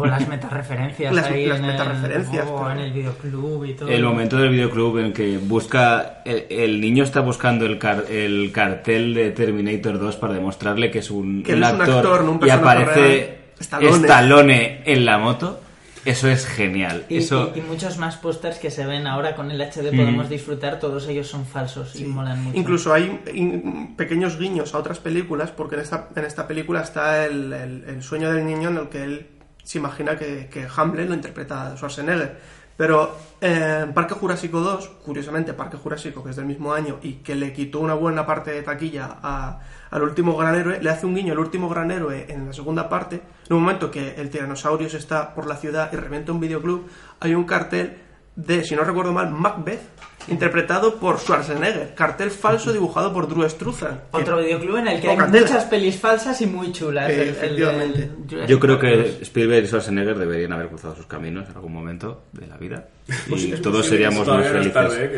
O 0.00 0.06
las 0.06 0.28
metareferencias 0.28 1.14
Las- 1.14 1.26
ahí 1.26 1.46
las 1.46 1.58
en, 1.58 1.64
el, 1.64 1.70
metareferencias, 1.72 2.46
oh, 2.48 2.56
claro. 2.64 2.80
en 2.80 2.86
el 2.86 2.92
videoclub 2.92 3.64
y 3.64 3.74
todo. 3.74 3.88
El 3.88 4.04
momento 4.04 4.36
del 4.36 4.50
videoclub 4.50 4.98
en 4.98 5.04
el 5.06 5.12
que 5.12 5.38
busca. 5.38 6.22
El, 6.24 6.46
el 6.50 6.80
niño 6.80 7.04
está 7.04 7.20
buscando 7.20 7.66
el, 7.66 7.78
car- 7.78 8.04
el 8.10 8.50
cartel 8.52 9.14
de 9.14 9.30
Terminator 9.30 9.98
2 9.98 10.16
para 10.16 10.34
demostrarle 10.34 10.90
que 10.90 11.00
es 11.00 11.10
un, 11.10 11.42
Que 11.42 11.52
él 11.52 11.62
es 11.62 11.72
un 11.72 11.80
actor, 11.82 12.24
no 12.24 12.32
un 12.32 12.46
y 12.46 12.50
aparece. 12.50 13.38
Stallone. 13.58 13.96
Stallone 13.96 14.82
en 14.84 15.04
la 15.04 15.18
moto. 15.18 15.60
Eso 16.04 16.28
es 16.28 16.46
genial. 16.46 17.04
Y, 17.10 17.18
Eso. 17.18 17.52
y- 17.54 17.58
y 17.58 17.62
muchos 17.62 17.98
más 17.98 18.16
pósters 18.16 18.58
que 18.58 18.70
se 18.70 18.86
ven 18.86 19.06
ahora 19.06 19.34
con 19.34 19.50
el 19.50 19.60
HD 19.60 19.92
Mm. 19.92 19.96
podemos 19.96 20.28
disfrutar, 20.30 20.78
todos 20.78 21.06
ellos 21.08 21.26
son 21.26 21.44
falsos 21.44 21.96
y 22.00 22.04
molan 22.04 22.42
mucho. 22.44 22.56
Incluso 22.56 22.94
hay 22.94 23.20
in- 23.34 23.94
pequeños 23.96 24.38
guiños 24.38 24.74
a 24.74 24.78
otras 24.78 25.00
películas, 25.00 25.50
porque 25.50 25.74
en 25.74 25.82
esta, 25.82 26.08
en 26.14 26.24
esta 26.24 26.46
película 26.46 26.80
está 26.82 27.26
el, 27.26 27.52
el- 27.52 27.84
el 27.88 28.02
sueño 28.02 28.32
del 28.32 28.46
niño 28.46 28.70
en 28.70 28.76
el 28.78 28.88
que 28.88 29.02
él 29.04 29.26
se 29.68 29.76
imagina 29.78 30.16
que, 30.16 30.48
que 30.50 30.66
Hamlet 30.74 31.08
lo 31.08 31.14
interpreta 31.14 31.76
Schwarzenegger. 31.76 32.38
Pero 32.74 33.16
eh, 33.40 33.80
en 33.82 33.92
Parque 33.92 34.14
Jurásico 34.14 34.60
2, 34.60 34.88
curiosamente 35.04 35.52
Parque 35.52 35.76
Jurásico, 35.76 36.22
que 36.24 36.30
es 36.30 36.36
del 36.36 36.46
mismo 36.46 36.72
año 36.72 36.98
y 37.02 37.14
que 37.14 37.34
le 37.34 37.52
quitó 37.52 37.80
una 37.80 37.94
buena 37.94 38.24
parte 38.24 38.52
de 38.52 38.62
taquilla 38.62 39.18
a- 39.22 39.60
al 39.90 40.02
último 40.02 40.36
gran 40.36 40.54
héroe, 40.54 40.80
le 40.80 40.88
hace 40.88 41.04
un 41.04 41.14
guiño 41.14 41.32
al 41.32 41.40
último 41.40 41.68
gran 41.68 41.90
héroe 41.90 42.26
en 42.28 42.46
la 42.46 42.52
segunda 42.52 42.88
parte. 42.88 43.20
En 43.50 43.56
un 43.56 43.62
momento 43.62 43.90
que 43.90 44.14
el 44.14 44.30
tiranosaurio 44.30 44.86
está 44.86 45.34
por 45.34 45.46
la 45.46 45.56
ciudad 45.56 45.90
y 45.92 45.96
revienta 45.96 46.30
un 46.32 46.40
videoclub, 46.40 46.88
hay 47.20 47.34
un 47.34 47.44
cartel 47.44 47.98
de, 48.36 48.64
si 48.64 48.74
no 48.76 48.84
recuerdo 48.84 49.12
mal, 49.12 49.28
Macbeth, 49.30 49.80
interpretado 50.30 50.96
por 50.96 51.18
Schwarzenegger. 51.18 51.94
Cartel 51.94 52.30
falso 52.30 52.72
dibujado 52.72 53.12
por 53.12 53.28
Drew 53.28 53.48
Struzan. 53.48 54.00
Otro 54.12 54.38
videoclub 54.38 54.76
en 54.78 54.88
el 54.88 55.00
que 55.00 55.08
hay 55.10 55.16
muchas 55.16 55.64
pelis 55.64 55.96
falsas 55.98 56.40
y 56.40 56.46
muy 56.46 56.72
chulas. 56.72 57.10
Eh, 57.10 57.22
El- 57.22 57.28
efectivamente. 57.28 58.10
Yo 58.46 58.58
creo 58.60 58.78
que 58.78 58.96
2. 58.96 59.06
Spielberg 59.22 59.64
y 59.64 59.66
Schwarzenegger 59.66 60.18
deberían 60.18 60.52
haber 60.52 60.68
cruzado 60.68 60.94
sus 60.96 61.06
caminos 61.06 61.48
en 61.48 61.54
algún 61.56 61.72
momento 61.72 62.22
de 62.32 62.46
la 62.46 62.56
vida. 62.56 62.88
Pues 63.28 63.42
Y 63.44 63.52
todos 63.52 63.86
seríamos 63.86 64.26
no 64.26 64.38
es 64.38 64.48
felices. 64.50 64.72
tarde, 64.74 65.04
¿eh? 65.06 65.10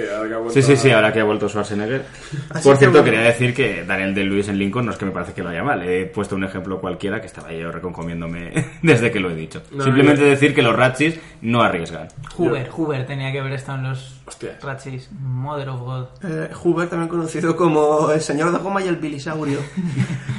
Que 0.47 0.51
Sí, 0.53 0.63
sí, 0.63 0.77
sí, 0.77 0.91
ahora 0.93 1.13
que 1.13 1.19
ha 1.21 1.25
vuelto 1.25 1.49
Schwarzenegger. 1.49 2.05
Así 2.51 2.63
Por 2.63 2.75
que 2.75 2.79
cierto, 2.79 2.99
bueno. 2.99 3.05
quería 3.05 3.21
decir 3.23 3.53
que 3.53 3.85
Daniel 3.85 4.15
de 4.15 4.23
Luis 4.25 4.47
en 4.49 4.59
Lincoln 4.59 4.87
no 4.87 4.93
es 4.93 4.97
que 4.99 5.07
me 5.07 5.11
parece 5.11 5.33
que 5.33 5.43
lo 5.43 5.49
haya 5.49 5.65
mal. 5.65 5.83
He 5.83 6.07
puesto 6.07 6.37
un 6.37 6.45
ejemplo 6.45 6.81
cualquiera 6.81 7.21
que 7.21 7.27
estaba 7.27 7.53
yo 7.53 7.73
reconcomiéndome 7.73 8.53
desde 8.83 9.11
que 9.11 9.19
lo 9.19 9.29
he 9.31 9.35
dicho. 9.35 9.63
No, 9.73 9.83
Simplemente 9.83 10.21
yo- 10.23 10.29
decir 10.29 10.55
que 10.55 10.63
los 10.63 10.77
Ratchis 10.77 11.19
no 11.43 11.63
arriesgan. 11.63 12.07
Hoover, 12.37 12.69
Hoover 12.71 13.07
tenía 13.07 13.33
que 13.33 13.41
haber 13.41 13.55
estado 13.55 13.79
en 13.79 13.89
los 13.89 14.21
Hostia. 14.25 14.57
Ratchis. 14.63 15.11
Mother 15.21 15.71
of 15.71 15.81
God. 15.81 16.07
Eh, 16.23 16.49
Hoover, 16.63 16.89
también 16.89 17.09
conocido 17.09 17.57
como 17.57 18.13
el 18.13 18.21
señor 18.21 18.53
de 18.53 18.59
goma 18.59 18.81
y 18.83 18.89
el 18.89 18.97
bilisaurio. 18.97 19.59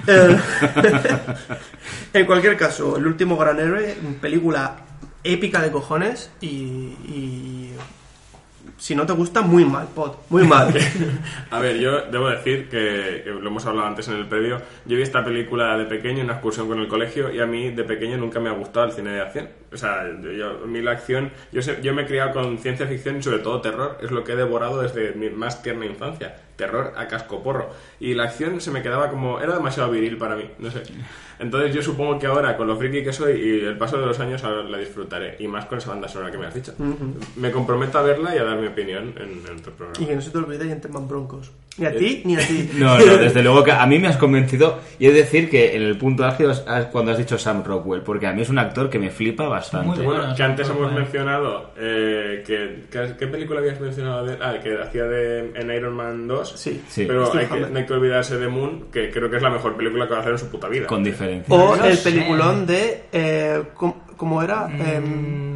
Eh, 0.08 0.36
en 2.14 2.26
cualquier 2.26 2.58
caso, 2.58 2.98
el 2.98 3.06
último 3.06 3.38
gran 3.38 3.60
héroe, 3.60 3.96
película 4.20 4.76
épica 5.24 5.62
de 5.62 5.72
cojones 5.72 6.32
y, 6.42 7.70
si 8.78 8.96
no 8.96 9.06
te 9.06 9.14
gusta, 9.14 9.42
muy 9.42 9.64
mal, 9.64 9.88
Pot, 9.94 10.26
muy 10.30 10.44
mal. 10.44 10.74
A 11.52 11.60
ver, 11.60 11.78
yo 11.78 12.02
debo 12.12 12.30
decir 12.30 12.68
que, 12.70 13.22
que 13.24 13.30
lo 13.30 13.48
hemos 13.48 13.66
hablado 13.66 13.88
antes 13.88 14.08
en 14.08 14.16
el 14.16 14.28
previo. 14.28 14.62
Yo 14.86 14.98
vi 14.98 15.04
esta 15.04 15.24
película 15.24 15.78
de 15.78 15.86
pequeño 15.86 16.20
en 16.20 16.26
una 16.26 16.34
excursión 16.34 16.68
con 16.68 16.80
el 16.80 16.88
colegio 16.88 17.32
y 17.32 17.40
a 17.40 17.46
mí 17.46 17.70
de 17.70 17.84
pequeño 17.84 18.18
nunca 18.18 18.40
me 18.40 18.50
ha 18.50 18.54
gustado 18.54 18.88
el 18.88 18.92
cine 18.92 19.12
de 19.12 19.22
acción. 19.22 19.50
O 19.74 19.78
sea, 19.78 20.04
yo, 20.22 20.32
yo- 20.32 20.60
a 20.64 20.68
mí 20.68 20.82
la 20.82 20.92
acción, 20.92 21.32
yo, 21.52 21.62
sé- 21.62 21.80
yo 21.82 21.94
me 21.94 22.02
he 22.04 22.06
criado 22.06 22.34
con 22.34 22.58
ciencia 22.58 22.86
ficción 22.88 23.18
y 23.18 23.24
sobre 23.24 23.40
todo 23.40 23.62
terror, 23.62 23.98
es 24.02 24.12
lo 24.12 24.24
que 24.24 24.34
he 24.34 24.36
devorado 24.36 24.82
desde 24.82 25.14
mi 25.14 25.30
más 25.30 25.64
tierna 25.64 25.86
infancia. 25.86 26.36
Terror 26.58 26.94
a 26.96 27.08
cascoporro. 27.08 27.70
Y 28.00 28.14
la 28.14 28.26
acción 28.26 28.62
se 28.62 28.70
me 28.70 28.84
quedaba 28.84 29.10
como, 29.10 29.40
era 29.40 29.56
demasiado 29.56 29.90
viril 29.90 30.18
para 30.18 30.36
mí, 30.36 30.44
no 30.60 30.70
sé. 30.70 30.84
Entonces 31.40 31.74
yo 31.74 31.82
supongo 31.82 32.20
que 32.20 32.28
ahora, 32.28 32.56
con 32.56 32.68
lo 32.68 32.76
friki 32.78 33.04
que 33.04 33.12
soy 33.14 33.40
y 33.42 33.60
el 33.66 33.76
paso 33.78 33.98
de 34.00 34.06
los 34.06 34.20
años, 34.20 34.44
ahora 34.44 34.62
la 34.64 34.78
disfrutaré. 34.78 35.38
Y 35.40 35.48
más 35.48 35.66
con 35.66 35.80
esa 35.80 35.90
banda 35.90 36.08
sonora 36.08 36.30
que 36.32 36.38
me 36.38 36.46
has 36.46 36.54
dicho. 36.54 36.74
Me 37.36 37.50
comprometo 37.52 37.98
a 37.98 38.04
verla 38.04 38.36
y 38.36 38.38
a 38.38 38.44
dar 38.44 38.58
mi 38.60 38.68
opinión 38.68 39.16
en, 39.18 39.42
en 39.50 39.58
otro 39.60 39.74
programa. 39.74 40.04
y 40.04 40.06
que 40.06 40.16
no 40.16 40.22
se 40.22 40.30
te 40.30 40.38
olvide 40.38 40.66
Gentleman 40.66 41.08
Broncos. 41.08 41.52
Ni 41.78 41.86
a 41.88 41.96
ti, 41.98 42.22
ni 42.26 42.36
a 42.36 42.40
ti. 42.46 42.70
No, 42.76 43.00
no, 43.00 43.18
desde 43.18 43.42
luego 43.42 43.64
que 43.64 43.72
a 43.72 43.88
mí 43.88 43.98
me 43.98 44.08
has 44.10 44.18
convencido 44.18 44.80
y 45.00 45.08
he 45.08 45.12
de 45.14 45.20
decir 45.22 45.50
que 45.50 45.76
en 45.76 45.82
el 45.82 45.98
punto 45.98 46.26
álgido 46.26 46.52
es 46.52 46.60
cuando 46.92 47.12
has 47.12 47.18
dicho 47.18 47.40
Sam 47.40 47.64
Rockwell, 47.64 48.02
porque 48.02 48.28
a 48.28 48.34
mí 48.34 48.42
es 48.44 48.50
un 48.50 48.60
actor 48.60 48.90
que 48.90 49.00
me 49.00 49.10
flipa 49.10 49.48
bastante. 49.48 49.61
Muy 49.84 49.98
Bueno, 49.98 50.20
Bueno, 50.22 50.36
que 50.36 50.44
antes 50.44 50.70
hemos 50.70 50.92
mencionado 50.94 51.72
eh, 51.78 52.44
que, 52.46 52.86
que- 52.92 53.16
¿Qué 53.18 53.28
película 53.28 53.60
habías 53.60 53.80
mencionado? 53.80 54.26
De, 54.26 54.38
ah, 54.42 54.56
que 54.62 54.78
hacía 54.82 55.04
de, 55.06 55.52
en 55.56 55.72
Iron 55.72 55.94
Man 55.96 56.28
2. 56.28 56.54
Sí. 56.58 56.84
Sí. 56.88 57.06
Pero 57.06 57.32
hay 57.34 57.46
que, 57.46 57.60
no 57.60 57.78
hay 57.80 57.86
que 57.86 57.94
olvidarse 57.94 58.38
de 58.38 58.48
Moon, 58.48 58.86
que 58.92 59.10
creo 59.12 59.30
que 59.30 59.38
es 59.38 59.42
la 59.44 59.50
mejor 59.50 59.76
película 59.78 60.06
que 60.08 60.12
va 60.14 60.18
a 60.18 60.22
hacer 60.22 60.34
en 60.34 60.40
su 60.40 60.50
puta 60.50 60.68
vida. 60.68 60.88
Con 60.88 61.04
diferencia. 61.04 61.54
O 61.56 61.76
el 61.76 61.98
sé. 61.98 62.12
peliculón 62.12 62.66
de. 62.66 63.04
Eh, 63.12 63.64
¿cómo, 63.76 64.06
cómo 64.18 64.42
era? 64.42 64.68
Em, 64.70 65.52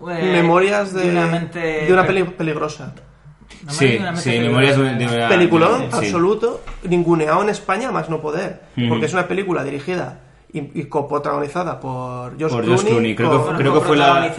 Mm, 0.00 0.10
eh, 0.10 0.30
Memorias 0.32 0.92
de. 0.94 1.10
una 1.10 1.26
mente 1.26 1.58
de 1.58 1.92
una 1.92 2.06
peli 2.06 2.22
peligrosa. 2.22 2.94
Memorias 3.64 3.76
Sí, 3.76 3.86
de 3.88 3.98
una 3.98 4.06
mente 4.12 4.22
sí, 4.22 4.30
peligrosa. 4.30 4.48
Memorias 4.50 4.76
de 4.78 5.06
de 5.06 5.16
una... 5.16 5.28
Peliculón 5.28 5.80
sí. 5.90 5.96
absoluto, 5.96 6.60
ninguneado 6.84 7.42
en 7.42 7.48
España, 7.48 7.90
más 7.90 8.08
no 8.08 8.20
poder. 8.20 8.60
Porque 8.88 9.06
es 9.06 9.12
una 9.12 9.26
película 9.26 9.64
dirigida 9.64 10.20
y, 10.52 10.80
y 10.80 10.84
coprotagonizada 10.84 11.78
por 11.78 12.38
George 12.38 12.56
Por 12.56 12.64
Clooney. 12.64 12.84
Clooney. 12.84 13.14
Creo, 13.14 13.44
con- 13.44 13.56
que, 13.56 13.62
creo 13.62 13.74
que 13.74 13.80
fue 13.80 13.96
la... 13.96 14.34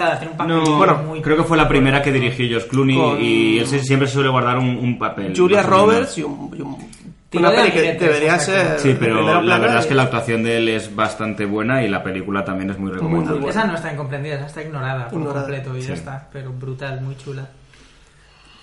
No, 0.47 0.77
Bueno, 0.77 0.97
muy- 1.07 1.21
creo 1.21 1.37
que 1.37 1.43
fue 1.43 1.55
la 1.57 1.67
primera 1.67 2.01
que 2.01 2.11
dirigió 2.11 2.47
George 2.47 2.67
Clooney 2.67 2.95
Con- 2.97 3.21
y 3.21 3.59
él 3.59 3.67
se- 3.67 3.79
siempre 3.83 4.07
suele 4.07 4.29
guardar 4.29 4.57
un, 4.57 4.69
un 4.77 4.97
papel. 4.97 5.33
Julia. 5.37 5.61
Roberts 5.63 6.17
y 6.17 6.23
un. 6.23 6.51
y 6.57 6.61
un- 6.61 6.89
una 7.31 7.51
de 7.51 7.57
peli 7.57 7.71
que 7.71 7.93
debería 7.93 8.39
ser. 8.39 8.79
Sí, 8.79 8.97
pero 8.99 9.21
la 9.43 9.59
verdad 9.59 9.77
es 9.81 9.85
que 9.85 9.93
la 9.93 10.01
actuación 10.03 10.41
de 10.41 10.57
él 10.57 10.67
es 10.69 10.95
bastante 10.95 11.45
buena 11.45 11.83
y 11.83 11.87
la 11.87 12.01
película 12.01 12.43
también 12.43 12.71
es 12.71 12.79
muy 12.79 12.89
recomendable. 12.91 13.41
buena. 13.41 13.49
Esa 13.51 13.67
no 13.67 13.75
está 13.75 13.93
incomprendida, 13.93 14.35
esa 14.37 14.47
está 14.47 14.61
ignorada 14.63 15.09
por 15.09 15.19
Ignorada. 15.19 15.41
completo 15.45 15.77
y 15.77 15.81
Sí. 15.83 15.89
ya 15.89 15.93
está, 15.93 16.27
pero 16.33 16.51
brutal, 16.51 17.01
muy 17.01 17.15
chula. 17.17 17.47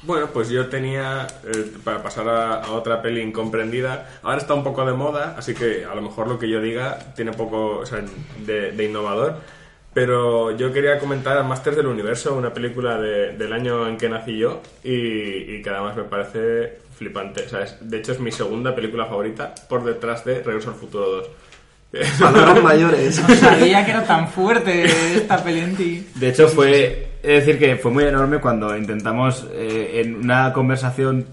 Bueno, 0.02 0.28
pues 0.32 0.48
yo 0.50 0.66
tenía, 0.68 1.26
eh, 1.44 1.72
para 1.82 2.02
pasar 2.02 2.28
a, 2.28 2.54
a 2.62 2.70
otra 2.72 3.02
peli 3.02 3.20
incomprendida, 3.22 4.18
ahora 4.22 4.38
está 4.38 4.54
un 4.54 4.62
poco 4.62 4.84
de 4.86 4.92
moda, 4.92 5.34
así 5.36 5.54
que 5.54 5.84
a 5.84 5.94
lo 5.94 6.02
mejor 6.02 6.28
lo 6.28 6.38
que 6.38 6.48
yo 6.48 6.60
diga 6.60 6.98
tiene 7.16 7.32
poco 7.32 7.78
o 7.78 7.86
sea, 7.86 8.02
de, 8.44 8.72
de 8.72 8.84
innovador, 8.84 9.36
pero 9.94 10.54
yo 10.56 10.72
quería 10.72 10.98
comentar 10.98 11.42
Masters 11.44 11.76
del 11.78 11.86
Universo, 11.86 12.34
una 12.36 12.52
película 12.52 13.00
de- 13.00 13.32
del 13.32 13.52
año 13.52 13.88
en 13.88 13.96
que 13.96 14.08
nací 14.10 14.36
yo 14.38 14.60
y, 14.84 14.92
y 15.56 15.62
que 15.62 15.70
además 15.70 15.96
me 15.96 16.04
parece 16.04 16.78
flipante. 16.96 17.44
O 17.46 17.48
sea, 17.48 17.62
es- 17.62 17.76
de 17.80 17.96
hecho 17.96 18.12
es 18.12 18.20
mi 18.20 18.30
segunda 18.30 18.74
película 18.74 19.06
favorita 19.06 19.54
por 19.68 19.82
detrás 19.84 20.24
de 20.26 20.42
Regreso 20.42 20.68
al 20.70 20.76
Futuro 20.76 21.06
2. 21.06 21.30
Palabras 22.20 22.62
mayores. 22.62 23.26
No 23.26 23.34
sabía 23.36 23.84
que 23.86 23.92
era 23.92 24.04
tan 24.04 24.28
fuerte 24.28 24.84
esta 25.16 25.42
peli 25.42 25.60
en 25.60 25.76
ti. 25.76 26.06
De 26.14 26.28
hecho, 26.28 26.46
fue. 26.48 27.05
Es 27.26 27.44
decir, 27.44 27.58
que 27.58 27.76
fue 27.76 27.90
muy 27.90 28.04
enorme 28.04 28.38
cuando 28.38 28.76
intentamos 28.76 29.46
eh, 29.52 30.02
en 30.04 30.14
una 30.14 30.52
conversación 30.52 31.26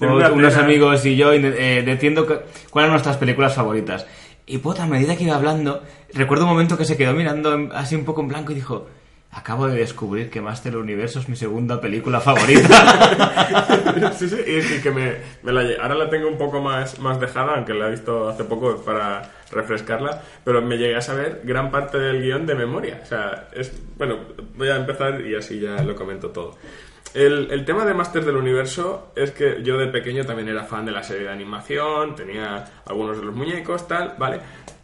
En 0.00 0.08
con 0.08 0.12
una 0.16 0.30
unos 0.32 0.54
amigos 0.64 1.06
y 1.06 1.16
yo 1.16 1.32
eh, 1.32 1.82
diciendo 1.84 2.26
cu- 2.26 2.34
cuáles 2.70 2.86
eran 2.86 2.90
nuestras 2.92 3.16
películas 3.16 3.54
favoritas. 3.54 4.06
Y 4.46 4.58
puta, 4.58 4.82
a 4.84 4.86
medida 4.86 5.16
que 5.16 5.24
iba 5.24 5.36
hablando, 5.36 5.82
recuerdo 6.12 6.44
un 6.44 6.50
momento 6.50 6.76
que 6.76 6.84
se 6.84 6.96
quedó 6.96 7.14
mirando 7.14 7.68
así 7.72 7.94
un 7.96 8.04
poco 8.04 8.20
en 8.20 8.28
blanco 8.28 8.52
y 8.52 8.56
dijo. 8.56 8.86
Acabo 9.32 9.68
de 9.68 9.76
descubrir 9.78 10.28
que 10.28 10.40
Master 10.40 10.76
Universo 10.76 11.20
es 11.20 11.28
mi 11.28 11.36
segunda 11.36 11.80
película 11.80 12.20
favorita. 12.20 14.12
sí, 14.18 14.28
sí, 14.28 14.36
y, 14.44 14.80
que 14.80 14.90
me, 14.90 15.18
me 15.44 15.52
la 15.52 15.80
ahora 15.80 15.94
la 15.94 16.10
tengo 16.10 16.26
un 16.26 16.36
poco 16.36 16.60
más, 16.60 16.98
más 16.98 17.20
dejada, 17.20 17.54
aunque 17.54 17.72
la 17.72 17.86
he 17.86 17.90
visto 17.92 18.28
hace 18.28 18.42
poco 18.42 18.82
para 18.82 19.30
refrescarla, 19.52 20.20
pero 20.42 20.62
me 20.62 20.76
llegué 20.78 20.96
a 20.96 21.00
saber 21.00 21.42
gran 21.44 21.70
parte 21.70 21.96
del 21.98 22.22
guion 22.22 22.44
de 22.44 22.56
memoria. 22.56 23.00
O 23.02 23.06
sea, 23.06 23.48
es, 23.52 23.72
bueno, 23.96 24.18
voy 24.56 24.68
a 24.68 24.76
empezar 24.76 25.20
y 25.20 25.36
así 25.36 25.60
ya 25.60 25.80
lo 25.82 25.94
comento 25.94 26.30
todo. 26.30 26.58
El, 27.12 27.50
el 27.50 27.64
tema 27.64 27.84
de 27.84 27.92
Masters 27.92 28.24
del 28.24 28.36
Universo 28.36 29.12
es 29.16 29.32
que 29.32 29.62
yo 29.64 29.76
de 29.78 29.88
pequeño 29.88 30.24
también 30.24 30.48
era 30.48 30.62
fan 30.64 30.86
de 30.86 30.92
la 30.92 31.02
serie 31.02 31.24
de 31.24 31.32
animación, 31.32 32.14
tenía 32.14 32.64
algunos 32.86 33.18
de 33.18 33.24
los 33.24 33.34
muñecos, 33.34 33.88
tal, 33.88 34.14
¿vale? 34.16 34.40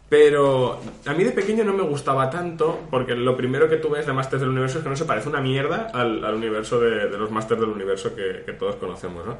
Pero 0.09 0.79
a 1.05 1.13
mí 1.13 1.23
de 1.25 1.31
pequeño 1.31 1.65
no 1.65 1.73
me 1.73 1.83
gustaba 1.83 2.29
tanto 2.29 2.79
porque 2.89 3.13
lo 3.15 3.35
primero 3.35 3.67
que 3.67 3.75
tú 3.75 3.89
ves 3.89 4.05
de 4.05 4.13
Masters 4.13 4.39
del 4.41 4.51
Universo 4.51 4.77
es 4.77 4.83
que 4.83 4.89
no 4.89 4.95
se 4.95 5.03
parece 5.05 5.27
una 5.27 5.41
mierda 5.41 5.89
al, 5.93 6.23
al 6.23 6.35
universo 6.35 6.79
de, 6.79 7.09
de 7.09 7.17
los 7.17 7.29
Masters 7.29 7.59
del 7.59 7.69
Universo 7.71 8.15
que, 8.15 8.43
que 8.45 8.53
todos 8.53 8.77
conocemos, 8.77 9.25
¿no? 9.25 9.37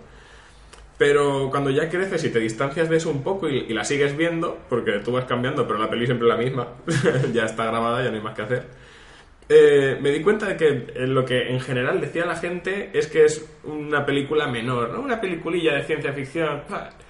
Pero 0.97 1.49
cuando 1.51 1.69
ya 1.69 1.89
creces 1.89 2.23
y 2.23 2.31
te 2.31 2.39
distancias 2.39 2.89
de 2.89 2.97
eso 2.97 3.11
un 3.11 3.23
poco 3.23 3.47
y, 3.47 3.59
y 3.69 3.73
la 3.73 3.83
sigues 3.85 4.17
viendo, 4.17 4.57
porque 4.67 4.93
tú 4.99 5.11
vas 5.11 5.25
cambiando, 5.25 5.67
pero 5.67 5.77
la 5.79 5.89
peli 5.89 6.05
siempre 6.07 6.27
es 6.27 6.35
la 6.35 6.41
misma, 6.43 6.67
ya 7.33 7.45
está 7.45 7.65
grabada, 7.65 8.03
ya 8.03 8.09
no 8.09 8.17
hay 8.17 8.23
más 8.23 8.35
que 8.35 8.41
hacer. 8.41 8.63
eh, 9.49 9.97
me 10.01 10.11
di 10.11 10.21
cuenta 10.21 10.47
de 10.47 10.57
que 10.57 11.07
lo 11.07 11.23
que 11.25 11.49
en 11.49 11.59
general 11.61 12.01
decía 12.01 12.25
la 12.25 12.35
gente 12.35 12.89
es 12.93 13.07
que 13.07 13.25
es 13.25 13.45
una 13.63 14.05
película 14.05 14.47
menor, 14.47 14.89
¿no? 14.89 15.01
Una 15.01 15.21
peliculilla 15.21 15.75
de 15.75 15.83
ciencia 15.83 16.13
ficción. 16.13 16.63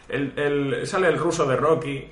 El, 0.09 0.33
el- 0.37 0.87
sale 0.87 1.07
el 1.07 1.17
ruso 1.17 1.45
de 1.47 1.55
Rocky, 1.55 2.05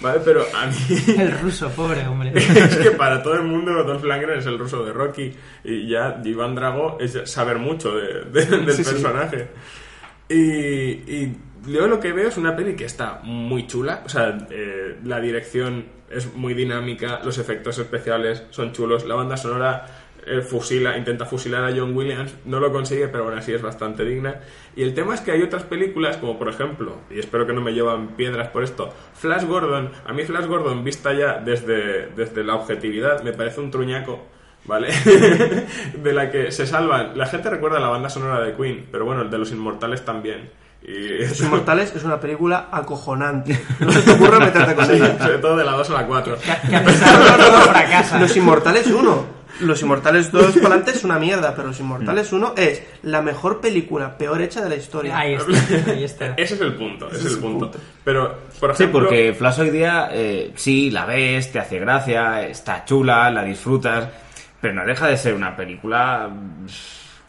¿vale? 0.00 0.20
Pero 0.24 0.44
a 0.54 0.66
mí... 0.66 0.74
El 1.18 1.38
ruso, 1.40 1.68
pobre 1.70 2.06
hombre. 2.06 2.32
es 2.36 2.76
que 2.76 2.90
para 2.92 3.22
todo 3.22 3.34
el 3.34 3.42
mundo 3.44 3.72
Dolph 3.84 4.04
Lundgren 4.04 4.38
es 4.38 4.46
el 4.46 4.58
ruso 4.58 4.84
de 4.84 4.92
Rocky 4.92 5.32
y 5.64 5.88
ya 5.88 6.20
Iván 6.24 6.54
Drago 6.54 6.98
es 7.00 7.18
saber 7.24 7.58
mucho 7.58 7.94
de- 7.96 8.24
de- 8.24 8.46
del 8.46 8.72
Sí, 8.72 8.84
sí. 8.84 8.90
personaje. 8.90 9.48
Y, 10.28 10.34
y 10.36 11.36
yo 11.66 11.86
lo 11.86 11.98
que 12.00 12.12
veo 12.12 12.28
es 12.28 12.36
una 12.36 12.54
peli 12.56 12.74
que 12.76 12.84
está 12.84 13.20
muy 13.24 13.66
chula, 13.66 14.02
o 14.04 14.08
sea, 14.08 14.46
eh, 14.50 14.96
la 15.04 15.20
dirección 15.20 15.86
es 16.08 16.32
muy 16.34 16.54
dinámica, 16.54 17.20
los 17.24 17.38
efectos 17.38 17.78
especiales 17.78 18.44
son 18.50 18.72
chulos, 18.72 19.04
la 19.06 19.14
banda 19.16 19.36
sonora 19.36 19.86
eh, 20.30 20.42
fusila, 20.42 20.96
intenta 20.96 21.24
fusilar 21.24 21.64
a 21.64 21.74
John 21.76 21.96
Williams, 21.96 22.34
no 22.44 22.60
lo 22.60 22.72
consigue, 22.72 23.08
pero 23.08 23.24
aún 23.24 23.38
así 23.38 23.52
es 23.52 23.62
bastante 23.62 24.04
digna. 24.04 24.40
Y 24.76 24.82
el 24.82 24.94
tema 24.94 25.14
es 25.14 25.20
que 25.20 25.32
hay 25.32 25.42
otras 25.42 25.64
películas, 25.64 26.16
como 26.16 26.38
por 26.38 26.48
ejemplo, 26.48 26.98
y 27.10 27.18
espero 27.18 27.46
que 27.46 27.52
no 27.52 27.60
me 27.60 27.72
llevan 27.72 28.08
piedras 28.16 28.48
por 28.48 28.62
esto, 28.62 28.92
Flash 29.14 29.44
Gordon, 29.44 29.90
a 30.06 30.12
mí 30.12 30.24
Flash 30.24 30.46
Gordon 30.46 30.84
vista 30.84 31.12
ya 31.12 31.38
desde, 31.38 32.06
desde 32.08 32.44
la 32.44 32.54
objetividad 32.54 33.22
me 33.22 33.32
parece 33.32 33.60
un 33.60 33.70
truñaco. 33.70 34.26
¿Vale? 34.66 34.88
de 35.94 36.12
la 36.12 36.30
que 36.30 36.52
se 36.52 36.66
salvan. 36.66 37.16
La 37.16 37.24
gente 37.24 37.48
recuerda 37.48 37.80
la 37.80 37.88
banda 37.88 38.10
sonora 38.10 38.44
de 38.44 38.54
Queen, 38.54 38.88
pero 38.92 39.06
bueno, 39.06 39.22
el 39.22 39.30
de 39.30 39.38
los 39.38 39.50
inmortales 39.52 40.04
también. 40.04 40.50
Y 40.82 41.26
Los 41.26 41.40
Inmortales 41.40 41.94
es 41.94 42.04
una 42.04 42.20
película 42.20 42.68
acojonante. 42.70 43.58
No 43.80 43.92
se 43.92 44.02
te 44.02 44.12
ocurra 44.12 44.38
meterte 44.38 44.74
con 44.74 44.90
ella. 44.90 45.18
sobre 45.18 45.38
todo 45.38 45.56
de 45.56 45.64
la 45.64 45.72
2 45.72 45.90
a 45.90 45.92
la 45.94 46.06
4. 46.06 46.36
Que 46.68 46.76
a 46.76 46.84
pesar 46.84 47.18
de 47.18 47.44
todo 47.44 47.60
fracasa. 47.62 48.18
Los 48.18 48.36
Inmortales 48.36 48.86
1. 48.86 49.39
Los 49.60 49.82
Inmortales 49.82 50.30
2 50.32 50.44
para 50.62 50.66
adelante 50.76 50.92
es 50.92 51.04
una 51.04 51.18
mierda, 51.18 51.54
pero 51.54 51.68
Los 51.68 51.80
Inmortales 51.80 52.32
1 52.32 52.54
es 52.56 52.82
la 53.02 53.20
mejor 53.22 53.60
película 53.60 54.16
peor 54.16 54.40
hecha 54.40 54.60
de 54.62 54.68
la 54.68 54.76
historia. 54.76 55.18
Ahí 55.18 55.34
está, 55.34 55.90
ahí 55.90 56.04
está. 56.04 56.26
Ese 56.36 56.54
es 56.54 56.60
el 56.60 56.74
punto, 56.74 57.08
ese 57.10 57.26
es 57.28 57.34
el 57.34 57.40
punto. 57.40 57.70
Pero, 58.04 58.38
por 58.58 58.76
Sí, 58.76 58.84
ejemplo, 58.84 59.00
porque 59.00 59.34
Flash 59.34 59.60
hoy 59.60 59.70
día, 59.70 60.08
eh, 60.12 60.52
sí, 60.56 60.90
la 60.90 61.04
ves, 61.06 61.52
te 61.52 61.58
hace 61.58 61.78
gracia, 61.78 62.46
está 62.46 62.84
chula, 62.84 63.30
la 63.30 63.42
disfrutas, 63.44 64.08
pero 64.60 64.74
no 64.74 64.84
deja 64.86 65.08
de 65.08 65.16
ser 65.16 65.34
una 65.34 65.56
película 65.56 66.28
mm, 66.28 66.66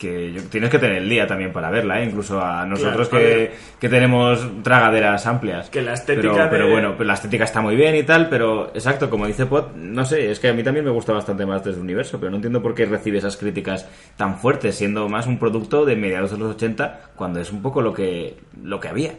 que 0.01 0.33
yo- 0.33 0.41
tienes 0.49 0.69
que 0.71 0.79
tener 0.79 0.97
el 0.97 1.07
día 1.07 1.27
también 1.27 1.53
para 1.53 1.69
verla, 1.69 2.01
¿eh? 2.01 2.05
incluso 2.05 2.41
a 2.41 2.65
nosotros 2.65 3.07
Claro, 3.07 3.23
que, 3.23 3.51
que 3.79 3.87
tenemos 3.89 4.45
tragaderas 4.63 5.27
amplias. 5.27 5.69
Que 5.69 5.81
la 5.83 5.93
estética 5.93 6.29
Pero, 6.31 6.43
de- 6.43 6.49
pero 6.49 6.69
bueno, 6.71 6.97
pues 6.97 7.05
la 7.05 7.13
estética 7.13 7.43
está 7.43 7.61
muy 7.61 7.75
bien 7.75 7.95
y 7.95 8.03
tal, 8.03 8.27
pero 8.27 8.71
exacto, 8.73 9.09
como 9.09 9.27
dice 9.27 9.45
Pot, 9.45 9.75
no 9.75 10.03
sé, 10.05 10.31
es 10.31 10.39
que 10.39 10.49
a 10.49 10.53
mí 10.53 10.63
también 10.63 10.83
me 10.85 10.91
gusta 10.91 11.13
bastante 11.13 11.45
más 11.45 11.63
desde 11.63 11.79
Universo, 11.79 12.19
pero 12.19 12.31
no 12.31 12.37
entiendo 12.37 12.61
por 12.61 12.73
qué 12.73 12.85
recibe 12.85 13.19
esas 13.19 13.37
críticas 13.37 13.87
tan 14.17 14.37
fuertes, 14.37 14.75
siendo 14.75 15.07
más 15.07 15.27
un 15.27 15.37
producto 15.37 15.85
de 15.85 15.95
mediados 15.95 16.31
de 16.31 16.37
los 16.39 16.55
80, 16.55 17.11
cuando 17.15 17.39
es 17.39 17.51
un 17.51 17.61
poco 17.61 17.81
lo 17.83 17.93
que, 17.93 18.37
lo 18.63 18.79
que 18.79 18.87
había. 18.87 19.11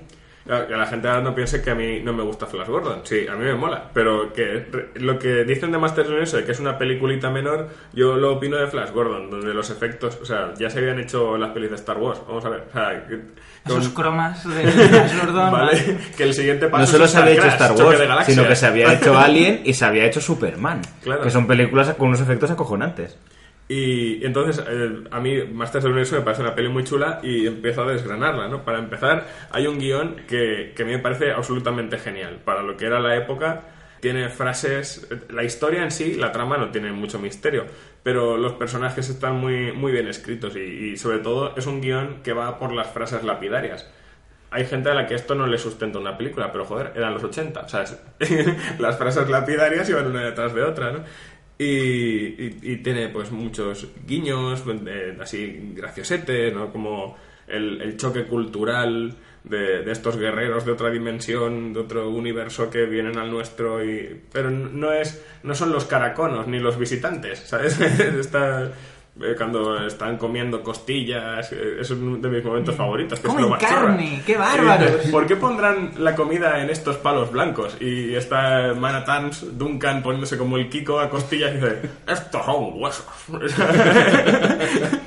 Claro, 0.44 0.66
Que 0.66 0.76
la 0.76 0.86
gente 0.86 1.06
ahora 1.08 1.20
no 1.22 1.34
piense 1.34 1.62
que 1.62 1.70
a 1.70 1.74
mí 1.74 2.00
no 2.00 2.12
me 2.12 2.22
gusta 2.22 2.46
Flash 2.46 2.66
Gordon. 2.68 3.00
Sí, 3.04 3.26
a 3.28 3.36
mí 3.36 3.44
me 3.44 3.54
mola. 3.54 3.90
Pero 3.94 4.32
que 4.32 4.66
re- 4.70 4.88
lo 4.96 5.18
que 5.18 5.44
dicen 5.44 5.70
de 5.70 5.78
Masters 5.78 6.08
Universe, 6.08 6.44
que 6.44 6.52
es 6.52 6.58
una 6.60 6.76
peliculita 6.78 7.30
menor, 7.30 7.68
yo 7.92 8.16
lo 8.16 8.32
opino 8.32 8.56
de 8.56 8.66
Flash 8.66 8.90
Gordon, 8.90 9.30
donde 9.30 9.54
los 9.54 9.70
efectos, 9.70 10.18
o 10.20 10.24
sea, 10.24 10.52
ya 10.58 10.68
se 10.68 10.80
habían 10.80 10.98
hecho 10.98 11.36
las 11.38 11.50
pelis 11.50 11.70
de 11.70 11.76
Star 11.76 11.96
Wars. 11.98 12.20
Vamos 12.26 12.44
a 12.44 12.48
ver. 12.48 12.64
O 12.68 12.72
sea, 12.72 13.06
que- 13.06 13.20
Esos 13.64 13.88
cromas 13.90 14.44
de 14.48 14.66
Flash 14.72 15.20
Gordon. 15.20 15.52
¿vale? 15.52 15.98
Que 16.16 16.24
el 16.24 16.34
siguiente 16.34 16.66
paso 16.66 16.80
No 16.82 16.86
solo 16.86 17.04
es 17.04 17.10
se 17.12 17.18
había 17.18 17.32
hecho 17.34 17.46
Star 17.46 17.72
Wars, 17.72 18.00
sino 18.26 18.48
que 18.48 18.56
se 18.56 18.66
había 18.66 18.92
hecho 18.94 19.16
Alien 19.18 19.60
y 19.64 19.74
se 19.74 19.84
había 19.84 20.06
hecho 20.06 20.20
Superman. 20.20 20.82
Claro. 21.02 21.22
Que 21.22 21.30
son 21.30 21.46
películas 21.46 21.94
con 21.94 22.08
unos 22.08 22.20
efectos 22.20 22.50
acojonantes. 22.50 23.16
Y 23.68 24.24
entonces, 24.24 24.62
eh, 24.68 25.04
a 25.10 25.20
mí 25.20 25.44
Masters 25.44 25.84
del 25.84 25.92
Universo 25.92 26.16
me 26.16 26.22
parece 26.22 26.42
una 26.42 26.54
peli 26.54 26.68
muy 26.68 26.84
chula 26.84 27.20
y 27.22 27.46
empiezo 27.46 27.82
a 27.82 27.92
desgranarla, 27.92 28.48
¿no? 28.48 28.64
Para 28.64 28.78
empezar, 28.78 29.26
hay 29.50 29.66
un 29.66 29.78
guion 29.78 30.16
que, 30.28 30.72
que 30.76 30.82
a 30.82 30.86
mí 30.86 30.92
me 30.92 30.98
parece 30.98 31.32
absolutamente 31.32 31.98
genial. 31.98 32.40
Para 32.44 32.62
lo 32.62 32.76
que 32.76 32.86
era 32.86 33.00
la 33.00 33.16
época, 33.16 33.62
tiene 34.00 34.28
frases... 34.28 35.08
La 35.30 35.44
historia 35.44 35.82
en 35.84 35.90
sí, 35.92 36.14
la 36.14 36.32
trama 36.32 36.58
no 36.58 36.70
tiene 36.70 36.90
mucho 36.92 37.18
misterio, 37.20 37.66
pero 38.02 38.36
los 38.36 38.54
personajes 38.54 39.08
están 39.08 39.36
muy, 39.36 39.72
muy 39.72 39.92
bien 39.92 40.08
escritos 40.08 40.56
y, 40.56 40.60
y 40.60 40.96
sobre 40.96 41.20
todo 41.20 41.54
es 41.56 41.66
un 41.66 41.80
guion 41.80 42.22
que 42.22 42.32
va 42.32 42.58
por 42.58 42.72
las 42.72 42.88
frases 42.88 43.22
lapidarias. 43.22 43.88
Hay 44.50 44.66
gente 44.66 44.90
a 44.90 44.94
la 44.94 45.06
que 45.06 45.14
esto 45.14 45.34
no 45.34 45.46
le 45.46 45.56
sustenta 45.56 45.98
una 45.98 46.18
película, 46.18 46.52
pero 46.52 46.66
joder, 46.66 46.92
eran 46.94 47.14
los 47.14 47.24
80. 47.24 47.60
O 47.60 47.68
sea, 47.68 47.84
las 48.78 48.98
frases 48.98 49.30
lapidarias 49.30 49.88
iban 49.88 50.08
una 50.08 50.24
detrás 50.24 50.52
de 50.52 50.62
otra, 50.62 50.90
¿no? 50.92 51.04
Y, 51.62 52.76
tiene 52.82 53.08
pues 53.08 53.30
muchos 53.30 53.88
guiños, 54.06 54.64
eh, 54.86 55.16
así 55.20 55.72
graciosetes, 55.74 56.52
¿no? 56.54 56.72
Como 56.72 57.16
el, 57.46 57.80
el 57.80 57.96
choque 57.96 58.24
cultural 58.24 59.14
de, 59.44 59.82
de 59.82 59.92
estos 59.92 60.16
guerreros 60.16 60.64
de 60.64 60.72
otra 60.72 60.90
dimensión, 60.90 61.72
de 61.72 61.80
otro 61.80 62.10
universo 62.10 62.70
que 62.70 62.86
vienen 62.86 63.18
al 63.18 63.30
nuestro, 63.30 63.84
y, 63.84 64.20
pero 64.32 64.50
no, 64.50 64.92
es, 64.92 65.24
no 65.42 65.54
son 65.54 65.72
los 65.72 65.84
caraconos 65.84 66.46
ni 66.46 66.58
los 66.58 66.78
visitantes, 66.78 67.40
¿sabes? 67.40 67.80
Está, 67.80 68.72
eh, 69.24 69.34
cuando 69.36 69.86
están 69.86 70.16
comiendo 70.16 70.62
costillas, 70.62 71.52
eh, 71.52 71.78
es 71.80 71.90
uno 71.90 72.16
de 72.18 72.28
mis 72.28 72.44
momentos 72.44 72.74
favoritos. 72.74 73.20
Que 73.20 73.28
es 73.28 73.34
¡Comen 73.34 73.52
carne! 73.58 74.22
¡Qué 74.26 74.36
dices, 74.36 75.10
¿Por 75.10 75.26
qué 75.26 75.36
pondrán 75.36 75.92
la 75.98 76.14
comida 76.14 76.62
en 76.62 76.70
estos 76.70 76.96
palos 76.96 77.32
blancos? 77.32 77.76
Y 77.80 78.14
está 78.14 78.74
Manatans, 78.74 79.58
Duncan 79.58 80.02
poniéndose 80.02 80.36
como 80.36 80.56
el 80.56 80.68
Kiko 80.68 81.00
a 81.00 81.08
costillas 81.08 81.52
y 81.52 81.54
dice, 81.54 81.80
estos 82.06 82.44
son 82.44 82.72
huesos. 82.74 83.06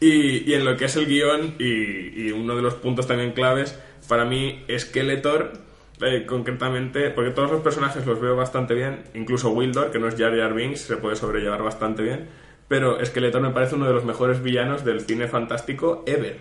y, 0.00 0.50
y 0.50 0.54
en 0.54 0.64
lo 0.64 0.76
que 0.76 0.84
es 0.86 0.96
el 0.96 1.06
guion, 1.06 1.54
y, 1.58 2.26
y 2.26 2.32
uno 2.32 2.54
de 2.54 2.62
los 2.62 2.74
puntos 2.74 3.06
también 3.06 3.32
claves, 3.32 3.78
para 4.08 4.24
mí, 4.24 4.64
Skeletor, 4.76 5.68
eh, 6.00 6.26
concretamente, 6.26 7.10
porque 7.10 7.32
todos 7.32 7.50
los 7.50 7.60
personajes 7.60 8.06
los 8.06 8.20
veo 8.20 8.36
bastante 8.36 8.72
bien, 8.72 9.02
incluso 9.14 9.50
Wildor, 9.50 9.90
que 9.90 9.98
no 9.98 10.06
es 10.06 10.14
Jar 10.16 10.36
Jar 10.36 10.54
Binks, 10.54 10.82
se 10.82 10.96
puede 10.96 11.16
sobrellevar 11.16 11.62
bastante 11.62 12.02
bien, 12.04 12.28
pero 12.68 13.04
Skeletor 13.04 13.40
me 13.40 13.50
parece 13.50 13.74
uno 13.74 13.86
de 13.86 13.94
los 13.94 14.04
mejores 14.04 14.42
villanos 14.42 14.84
del 14.84 15.00
cine 15.00 15.26
fantástico 15.26 16.04
ever, 16.06 16.36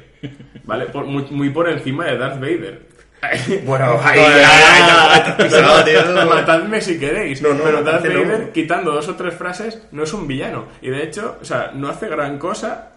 ¿vale? 0.66 0.86
Por- 0.88 1.06
muy, 1.06 1.24
muy 1.32 1.50
por 1.50 1.70
encima 1.70 2.06
de 2.06 2.18
Darth 2.18 2.40
Vader. 2.40 2.82
Bueno, 3.66 4.00
ahí. 4.04 4.20
Matadme 6.30 6.82
si 6.82 7.00
queréis. 7.00 7.42
No, 7.42 7.54
no, 7.54 7.64
pero 7.64 7.84
Darth. 7.84 8.04
Vader, 8.06 8.52
quitando 8.52 8.92
dos 8.92 9.08
o 9.08 9.16
tres 9.16 9.34
frases, 9.34 9.82
no 9.92 10.04
es 10.04 10.14
un 10.14 10.28
villano. 10.28 10.66
Y 10.82 10.90
de 10.90 11.04
hecho, 11.04 11.38
o 11.42 11.46
sea, 11.46 11.72
no 11.74 11.88
hace 11.90 12.08
gran 12.10 12.38
cosa. 12.38 12.92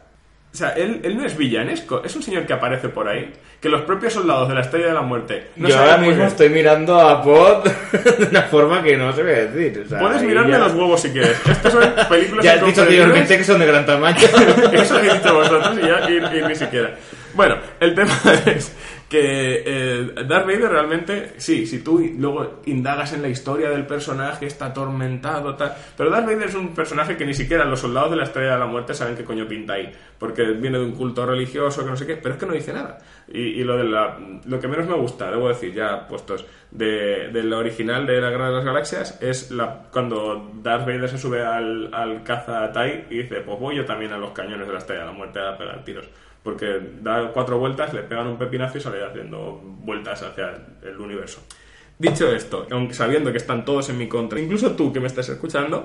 O 0.52 0.56
sea, 0.56 0.70
él, 0.70 1.00
él 1.04 1.16
no 1.16 1.24
es 1.24 1.36
villanesco, 1.36 2.02
es 2.04 2.16
un 2.16 2.24
señor 2.24 2.44
que 2.44 2.52
aparece 2.52 2.88
por 2.88 3.06
ahí, 3.08 3.32
que 3.60 3.68
los 3.68 3.82
propios 3.82 4.12
soldados 4.14 4.48
de 4.48 4.54
la 4.56 4.62
Estrella 4.62 4.86
de 4.88 4.94
la 4.94 5.00
Muerte 5.02 5.46
no 5.54 5.68
Yo 5.68 5.78
ahora 5.78 5.96
mismo 5.98 6.24
estoy 6.24 6.48
mirando 6.48 6.98
a 7.00 7.22
Pod 7.22 7.62
de 8.18 8.26
una 8.30 8.42
forma 8.42 8.82
que 8.82 8.96
no 8.96 9.12
se 9.12 9.22
ve 9.22 9.46
decir. 9.46 9.84
o 9.86 9.88
sea, 9.88 10.00
Puedes 10.00 10.22
mirarme 10.22 10.50
ya- 10.50 10.58
los 10.58 10.74
huevos 10.74 11.00
si 11.00 11.10
quieres. 11.10 11.36
Estas 11.48 11.72
son 11.72 11.84
películas 12.08 12.44
Ya 12.44 12.54
has 12.54 12.66
dicho 12.66 12.82
anteriormente 12.82 13.38
que 13.38 13.44
son 13.44 13.60
de 13.60 13.66
gran 13.66 13.86
tamaño. 13.86 14.18
Eso 14.72 14.98
he 14.98 15.14
dicho 15.14 15.34
vosotros 15.34 15.78
y, 15.80 15.86
ya, 15.86 16.10
y- 16.10 16.38
y 16.38 16.42
ni 16.48 16.54
siquiera. 16.56 16.96
Bueno, 17.34 17.56
el 17.78 17.94
tema 17.94 18.12
es 18.46 18.72
que 19.10 19.64
eh, 19.66 20.24
Darth 20.24 20.46
Vader 20.46 20.70
realmente, 20.70 21.32
sí, 21.36 21.66
si 21.66 21.80
tú 21.80 21.98
luego 22.16 22.60
indagas 22.66 23.12
en 23.12 23.22
la 23.22 23.28
historia 23.28 23.68
del 23.68 23.84
personaje, 23.84 24.46
está 24.46 24.66
atormentado, 24.66 25.56
tal. 25.56 25.74
Pero 25.96 26.10
Darth 26.10 26.26
Vader 26.26 26.46
es 26.46 26.54
un 26.54 26.72
personaje 26.72 27.16
que 27.16 27.26
ni 27.26 27.34
siquiera 27.34 27.64
los 27.64 27.80
soldados 27.80 28.12
de 28.12 28.18
la 28.18 28.22
Estrella 28.22 28.52
de 28.52 28.60
la 28.60 28.66
Muerte 28.66 28.94
saben 28.94 29.16
qué 29.16 29.24
coño 29.24 29.48
pinta 29.48 29.72
ahí. 29.72 29.90
Porque 30.16 30.44
viene 30.52 30.78
de 30.78 30.84
un 30.84 30.92
culto 30.92 31.26
religioso, 31.26 31.82
que 31.82 31.90
no 31.90 31.96
sé 31.96 32.06
qué, 32.06 32.18
pero 32.18 32.34
es 32.34 32.40
que 32.40 32.46
no 32.46 32.52
dice 32.52 32.72
nada. 32.72 32.98
Y, 33.26 33.64
lo, 33.64 33.76
de 33.76 33.84
la, 33.84 34.16
lo 34.46 34.60
que 34.60 34.68
menos 34.68 34.86
me 34.86 34.94
gusta, 34.94 35.28
debo 35.28 35.48
decir, 35.48 35.74
ya 35.74 36.06
puestos, 36.06 36.46
de, 36.70 37.30
de 37.32 37.42
la 37.42 37.58
original 37.58 38.06
de 38.06 38.20
la 38.20 38.30
Guerra 38.30 38.50
de 38.50 38.54
las 38.54 38.64
Galaxias, 38.64 39.20
es 39.20 39.50
la, 39.50 39.88
cuando 39.90 40.52
Darth 40.62 40.86
Vader 40.86 41.08
se 41.08 41.18
sube 41.18 41.44
al, 41.44 41.92
al 41.92 42.22
caza 42.22 42.70
TIE 42.70 43.06
y 43.10 43.22
dice, 43.22 43.40
pues 43.40 43.58
voy 43.58 43.74
yo 43.74 43.84
también 43.84 44.12
a 44.12 44.18
los 44.18 44.30
cañones 44.30 44.68
de 44.68 44.72
la 44.72 44.78
Estrella 44.78 45.00
de 45.00 45.06
la 45.06 45.12
Muerte 45.12 45.40
a 45.40 45.58
pegar 45.58 45.82
tiros. 45.82 46.08
Porque 46.42 46.80
da 47.02 47.30
cuatro 47.32 47.58
vueltas, 47.58 47.92
le 47.92 48.02
pegan 48.02 48.26
un 48.26 48.38
pepinazo 48.38 48.78
y 48.78 48.80
sale 48.80 49.04
haciendo 49.04 49.60
vueltas 49.62 50.22
hacia 50.22 50.54
el 50.82 50.98
universo. 50.98 51.40
Dicho 51.98 52.32
esto, 52.32 52.66
aunque 52.70 52.94
sabiendo 52.94 53.30
que 53.30 53.36
están 53.36 53.62
todos 53.66 53.90
en 53.90 53.98
mi 53.98 54.08
contra, 54.08 54.40
incluso 54.40 54.70
tú 54.72 54.90
que 54.90 55.00
me 55.00 55.06
estás 55.06 55.28
escuchando, 55.28 55.82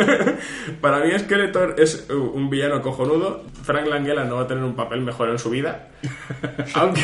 para 0.80 1.00
mí 1.00 1.10
Skeletor 1.18 1.74
es 1.78 2.08
un 2.10 2.48
villano 2.48 2.80
cojonudo. 2.80 3.44
Frank 3.62 3.86
Langella 3.88 4.24
no 4.24 4.36
va 4.36 4.42
a 4.42 4.46
tener 4.46 4.64
un 4.64 4.74
papel 4.74 5.02
mejor 5.02 5.28
en 5.28 5.38
su 5.38 5.50
vida. 5.50 5.88
Aunque... 6.74 7.02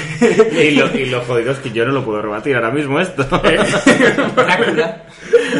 y, 0.53 0.71
lo, 0.75 0.87
y 0.97 1.05
lo 1.07 1.21
jodido 1.21 1.53
es 1.53 1.59
que 1.59 1.71
yo 1.71 1.85
no 1.85 1.93
lo 1.93 2.03
puedo 2.03 2.23
rebatir 2.23 2.57
ahora 2.57 2.71
mismo 2.71 2.99
esto. 2.99 3.25
Drácula. 4.37 5.05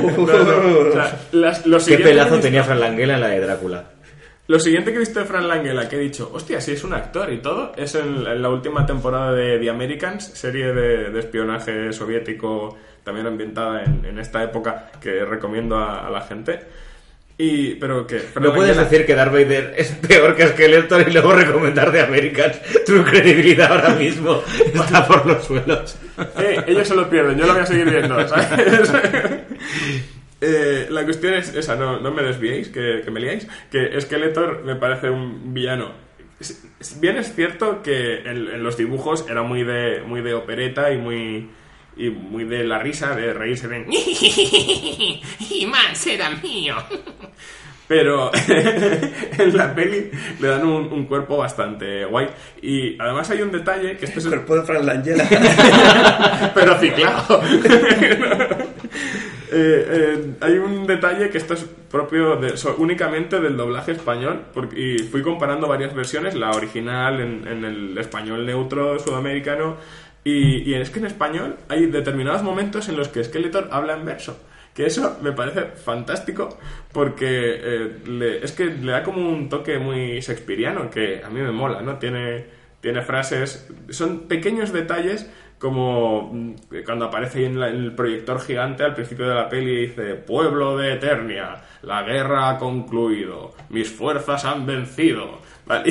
No, 0.03 0.27
no, 0.27 0.79
o 0.89 0.93
sea, 0.93 1.21
las- 1.33 1.67
lo 1.67 1.79
Qué 1.85 1.99
pelazo 1.99 2.31
visto- 2.31 2.43
tenía 2.47 2.65
Fran 2.65 2.81
Langella 2.81 3.15
en 3.17 3.21
la 3.21 3.29
de 3.29 3.41
Drácula. 3.41 3.85
Lo 4.47 4.59
siguiente 4.59 4.91
que 4.91 4.97
he 4.97 5.01
visto 5.01 5.21
de 5.21 5.25
Frank 5.27 5.45
Langella, 5.47 5.89
que 5.89 5.97
he 5.97 6.01
dicho, 6.01 6.31
hostia, 6.33 6.61
si 6.61 6.73
es 6.73 6.85
un 6.85 6.93
actor 6.93 7.33
y 7.33 7.39
todo, 7.39 7.73
es 7.77 7.95
en, 7.95 8.27
en 8.27 8.43
la 8.43 8.51
última 8.51 8.85
temporada 8.85 9.33
de 9.33 9.59
The 9.59 9.71
Americans, 9.71 10.25
serie 10.35 10.67
de, 10.73 11.11
de 11.11 11.19
espionaje 11.21 11.93
soviético, 11.95 12.77
también 13.03 13.27
ambientada 13.27 13.83
en, 13.85 14.05
en 14.05 14.19
esta 14.19 14.43
época, 14.45 14.91
que 15.01 15.25
recomiendo 15.25 15.77
a, 15.79 16.07
a 16.07 16.11
la 16.11 16.21
gente. 16.21 16.61
Y, 17.39 17.75
pero 17.77 18.07
que... 18.07 18.19
Frank 18.21 18.47
No 18.47 18.55
puedes 18.55 18.77
Langella- 18.77 18.91
decir 18.91 19.07
que 19.07 19.15
Darth 19.15 19.33
Vader 19.33 19.75
es 19.79 19.91
peor 19.93 20.37
que 20.37 20.47
Skeletor 20.49 21.09
y 21.09 21.13
luego 21.13 21.33
recomendar 21.33 21.91
de 21.91 22.03
Americans. 22.03 22.61
Tu 22.87 23.03
credibilidad 23.03 23.73
ahora 23.73 23.95
mismo 23.97 24.43
está 24.75 25.07
por 25.09 25.25
los 25.27 25.43
suelos. 25.43 25.97
Eh, 26.39 26.63
ellos 26.67 26.87
se 26.87 26.95
lo 26.95 27.09
pierden, 27.09 27.39
yo 27.39 27.47
lo 27.47 27.55
voy 27.55 27.63
a 27.63 27.67
seguir 27.67 27.91
viendo, 27.91 28.29
¿sabes? 28.29 28.93
Eh, 30.47 30.89
la 30.91 31.05
cuestión 31.05 31.33
es 31.33 31.55
esa, 31.55 31.75
no, 31.75 32.01
no 32.01 32.11
me 32.11 32.23
desviéis, 32.23 32.69
que, 32.69 33.01
que 33.03 33.11
me 33.11 33.19
liáis, 33.19 33.49
que 33.71 33.99
Skeletor 33.99 34.63
me 34.63 34.77
parece 34.77 35.09
un 35.09 35.55
villano. 35.55 35.93
Bien 37.01 37.17
es 37.17 37.35
cierto 37.35 37.83
que 37.83 38.19
en, 38.19 38.49
en 38.49 38.63
los 38.63 38.77
dibujos 38.77 39.25
era 39.31 39.43
muy 39.43 39.63
de, 39.63 40.03
muy 40.07 40.21
de 40.21 40.35
opereta 40.35 40.93
y 40.93 40.99
muy, 40.99 41.49
y 41.97 42.11
muy 42.11 42.45
de 42.45 42.65
la 42.65 42.79
risa, 42.79 43.17
de 43.17 43.33
reírse 43.33 43.69
de... 43.69 43.87
y 43.89 45.67
más 45.67 46.07
era 46.07 46.29
mío. 46.29 46.77
Pero 47.87 48.31
en 48.49 49.57
la 49.57 49.75
peli 49.75 50.11
le 50.41 50.49
dan 50.49 50.65
un, 50.67 50.91
un 50.93 51.05
cuerpo 51.07 51.37
bastante 51.37 52.05
guay. 52.07 52.29
Y 52.63 52.97
además 53.01 53.31
hay 53.31 53.43
un 53.43 53.53
detalle 53.53 53.97
que 53.97 54.07
esto 54.07 54.19
es... 54.21 54.25
El 54.25 54.33
cuerpo 54.43 54.57
de 54.57 54.63
Fran 54.63 54.87
Langella. 54.87 55.25
pero 56.55 56.79
ciclado. 56.79 57.43
Eh, 59.57 59.87
eh, 59.89 60.35
hay 60.41 60.55
un 60.55 60.85
detalle 60.87 61.31
que 61.31 61.39
esto 61.39 61.55
es 61.55 61.65
propio 61.91 62.37
de, 62.37 62.57
so- 62.57 62.75
únicamente 62.79 63.39
del 63.41 63.57
doblaje 63.57 63.93
español 63.93 64.41
porque, 64.53 64.81
y 64.81 64.99
fui 65.01 65.23
comparando 65.23 65.69
varias 65.69 65.95
versiones, 65.95 66.35
la 66.35 66.51
original 66.51 67.21
en, 67.21 67.47
en 67.47 67.65
el 67.65 67.97
español 67.99 68.45
neutro 68.47 68.99
sudamericano 68.99 69.77
y, 70.25 70.69
y 70.69 70.75
es 70.75 70.91
que 70.91 70.99
en 70.99 71.07
español 71.07 71.57
hay 71.69 71.87
determinados 71.87 72.43
momentos 72.43 72.89
en 72.89 72.97
los 72.97 73.09
que 73.09 73.23
Skeletor 73.23 73.69
habla 73.71 73.93
en 73.95 74.05
verso. 74.05 74.37
Que 74.75 74.87
eso 74.87 75.19
me 75.23 75.33
parece 75.33 75.63
fantástico 75.77 76.59
porque 76.93 77.27
eh, 77.63 77.99
le- 78.07 78.45
es 78.45 78.53
que 78.53 78.65
le 78.67 78.91
da 78.93 79.03
como 79.05 79.29
un 79.29 79.49
toque 79.49 79.79
muy 79.79 80.19
shakespeariano 80.21 80.91
que 80.91 81.23
a 81.25 81.31
mí 81.31 81.41
me 81.41 81.53
mola, 81.53 81.81
¿no? 81.81 81.97
Tiene, 81.99 82.45
tiene 82.81 83.03
frases, 83.03 83.69
son 83.91 84.27
pequeños 84.27 84.73
detalles 84.73 85.31
como 85.61 86.31
mm, 86.33 86.55
cuando 86.85 87.05
aparece 87.07 87.47
en, 87.47 87.61
la- 87.61 87.69
en 87.71 87.77
el 87.77 87.93
proyector 87.95 88.41
gigante 88.41 88.83
al 88.83 88.95
principio 88.95 89.29
de 89.29 89.35
la 89.37 89.49
peli 89.49 89.87
dice 89.87 90.15
Pueblo 90.17 90.77
de 90.77 90.95
Eternia, 90.95 91.63
la 91.83 92.03
guerra 92.03 92.51
ha 92.51 92.59
concluido, 92.59 93.55
mis 93.71 93.89
fuerzas 93.91 94.45
han 94.45 94.67
vencido. 94.67 95.39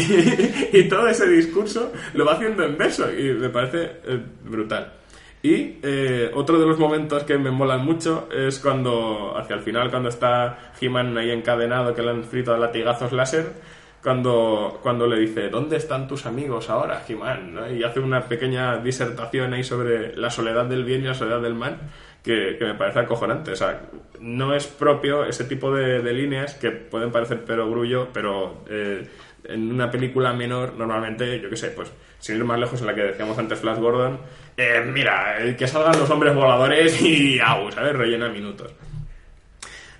Y 0.73 0.83
todo 0.87 1.07
ese 1.07 1.27
discurso 1.27 1.91
lo 2.13 2.25
va 2.25 2.33
haciendo 2.33 2.63
en 2.63 2.77
verso 2.77 3.07
y 3.11 3.33
me 3.33 3.49
parece 3.49 3.83
eh, 4.05 4.19
brutal. 4.43 4.91
Y 5.43 5.77
eh, 5.83 6.31
otro 6.33 6.57
de 6.57 6.65
los 6.65 6.79
momentos 6.79 7.25
que 7.25 7.37
me 7.37 7.51
molan 7.51 7.83
mucho 7.83 8.29
es 8.33 8.59
cuando, 8.59 9.37
hacia 9.37 9.57
el 9.57 9.61
final, 9.61 9.91
cuando 9.91 10.07
está 10.07 10.71
He-Man 10.79 11.17
ahí 11.17 11.31
encadenado, 11.31 11.93
que 11.93 12.01
le 12.01 12.11
han 12.11 12.23
frito 12.23 12.53
a 12.53 12.57
latigazos 12.57 13.11
láser, 13.11 13.51
cuando, 14.01 14.79
cuando 14.81 15.05
le 15.05 15.19
dice, 15.19 15.49
¿dónde 15.49 15.75
están 15.75 16.07
tus 16.07 16.25
amigos 16.25 16.69
ahora, 16.69 17.03
He-Man? 17.05 17.55
¿no? 17.55 17.69
Y 17.69 17.83
hace 17.83 17.99
una 17.99 18.21
pequeña 18.21 18.77
disertación 18.77 19.53
ahí 19.53 19.65
sobre 19.65 20.15
la 20.15 20.29
soledad 20.29 20.63
del 20.63 20.85
bien 20.85 21.01
y 21.01 21.07
la 21.07 21.13
soledad 21.13 21.41
del 21.41 21.55
mal, 21.55 21.77
que, 22.23 22.55
que 22.57 22.63
me 22.63 22.75
parece 22.75 22.99
acojonante. 22.99 23.51
O 23.51 23.55
sea, 23.57 23.81
no 24.21 24.55
es 24.55 24.65
propio 24.67 25.25
ese 25.25 25.43
tipo 25.43 25.75
de, 25.75 26.01
de 26.01 26.13
líneas 26.13 26.53
que 26.53 26.71
pueden 26.71 27.11
parecer 27.11 27.43
perogrullo, 27.43 28.07
pero 28.13 28.63
eh, 28.69 29.09
en 29.43 29.73
una 29.73 29.91
película 29.91 30.31
menor, 30.31 30.75
normalmente, 30.77 31.41
yo 31.41 31.49
qué 31.49 31.57
sé, 31.57 31.71
pues 31.71 31.91
sin 32.19 32.37
ir 32.37 32.45
más 32.45 32.57
lejos 32.57 32.79
en 32.79 32.87
la 32.87 32.95
que 32.95 33.01
decíamos 33.01 33.37
antes 33.37 33.59
Flash 33.59 33.79
Gordon, 33.79 34.17
eh, 34.57 34.83
mira, 34.85 35.43
eh, 35.43 35.55
que 35.55 35.67
salgan 35.67 35.99
los 35.99 36.09
hombres 36.09 36.35
voladores 36.35 37.01
y 37.01 37.39
au, 37.39 37.71
¿sabes? 37.71 37.95
Rellena 37.95 38.29
minutos. 38.29 38.71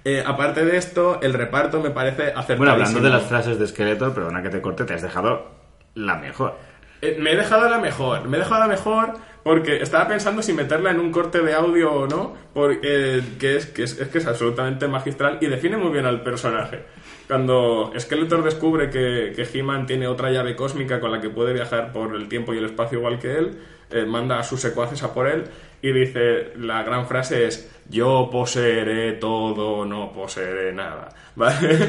Eh, 0.06 0.22
aparte 0.26 0.66
de 0.66 0.78
esto, 0.78 1.20
el 1.22 1.34
reparto 1.34 1.80
me 1.80 1.90
parece 1.90 2.24
acertadísimo. 2.24 2.58
Bueno, 2.58 2.72
hablando 2.74 3.00
de 3.00 3.10
las 3.10 3.24
frases 3.24 3.58
de 3.58 3.68
Skeletor, 3.68 4.14
perdona 4.14 4.44
que 4.44 4.50
te 4.50 4.62
corte, 4.62 4.84
te 4.84 4.94
has 4.94 5.02
dejado 5.02 5.50
la 5.96 6.16
mejor. 6.16 6.58
Eh, 7.02 7.18
me 7.20 7.32
he 7.32 7.36
dejado 7.38 7.70
la 7.70 7.80
mejor. 7.80 8.28
Me 8.28 8.38
he 8.38 8.40
dejado 8.40 8.62
la 8.62 8.68
mejor 8.68 9.14
porque 9.44 9.82
estaba 9.82 10.08
pensando 10.08 10.42
si 10.42 10.54
meterla 10.54 10.92
en 10.92 11.00
un 11.00 11.12
corte 11.12 11.42
de 11.42 11.54
audio 11.54 11.92
o 11.92 12.08
no, 12.08 12.36
porque 12.54 13.22
que 13.40 13.58
es, 13.58 13.66
que 13.68 13.84
es, 13.84 14.00
es 14.00 14.08
que 14.08 14.18
es 14.18 14.28
absolutamente 14.28 14.88
magistral 14.88 15.38
y 15.42 15.48
define 15.48 15.78
muy 15.78 15.92
bien 15.92 16.06
al 16.06 16.22
personaje. 16.22 16.84
Cuando 17.28 17.94
Skeletor 17.98 18.44
descubre 18.44 18.90
que, 18.90 19.34
que 19.36 19.48
He-Man 19.58 19.86
tiene 19.86 20.08
otra 20.08 20.30
llave 20.30 20.56
cósmica 20.56 21.00
con 21.00 21.12
la 21.12 21.22
que 21.22 21.30
puede 21.30 21.54
viajar 21.54 21.94
por 21.94 22.16
el 22.16 22.28
tiempo 22.28 22.54
y 22.54 22.58
el 22.58 22.66
espacio 22.66 23.00
igual 23.00 23.20
que 23.20 23.38
él, 23.38 23.58
eh, 23.92 24.06
manda 24.06 24.40
a 24.40 24.44
sus 24.44 24.60
secuaces 24.60 25.04
a 25.04 25.14
por 25.14 25.28
él 25.28 25.46
y 25.84 25.92
dice, 25.92 26.54
la 26.58 26.82
gran 26.82 27.06
frase 27.06 27.46
es, 27.46 27.70
yo 27.90 28.30
poseeré 28.32 29.14
todo, 29.14 29.86
no 29.86 30.12
poseeré 30.12 30.74
nada. 30.74 31.10
¿Vale? 31.36 31.80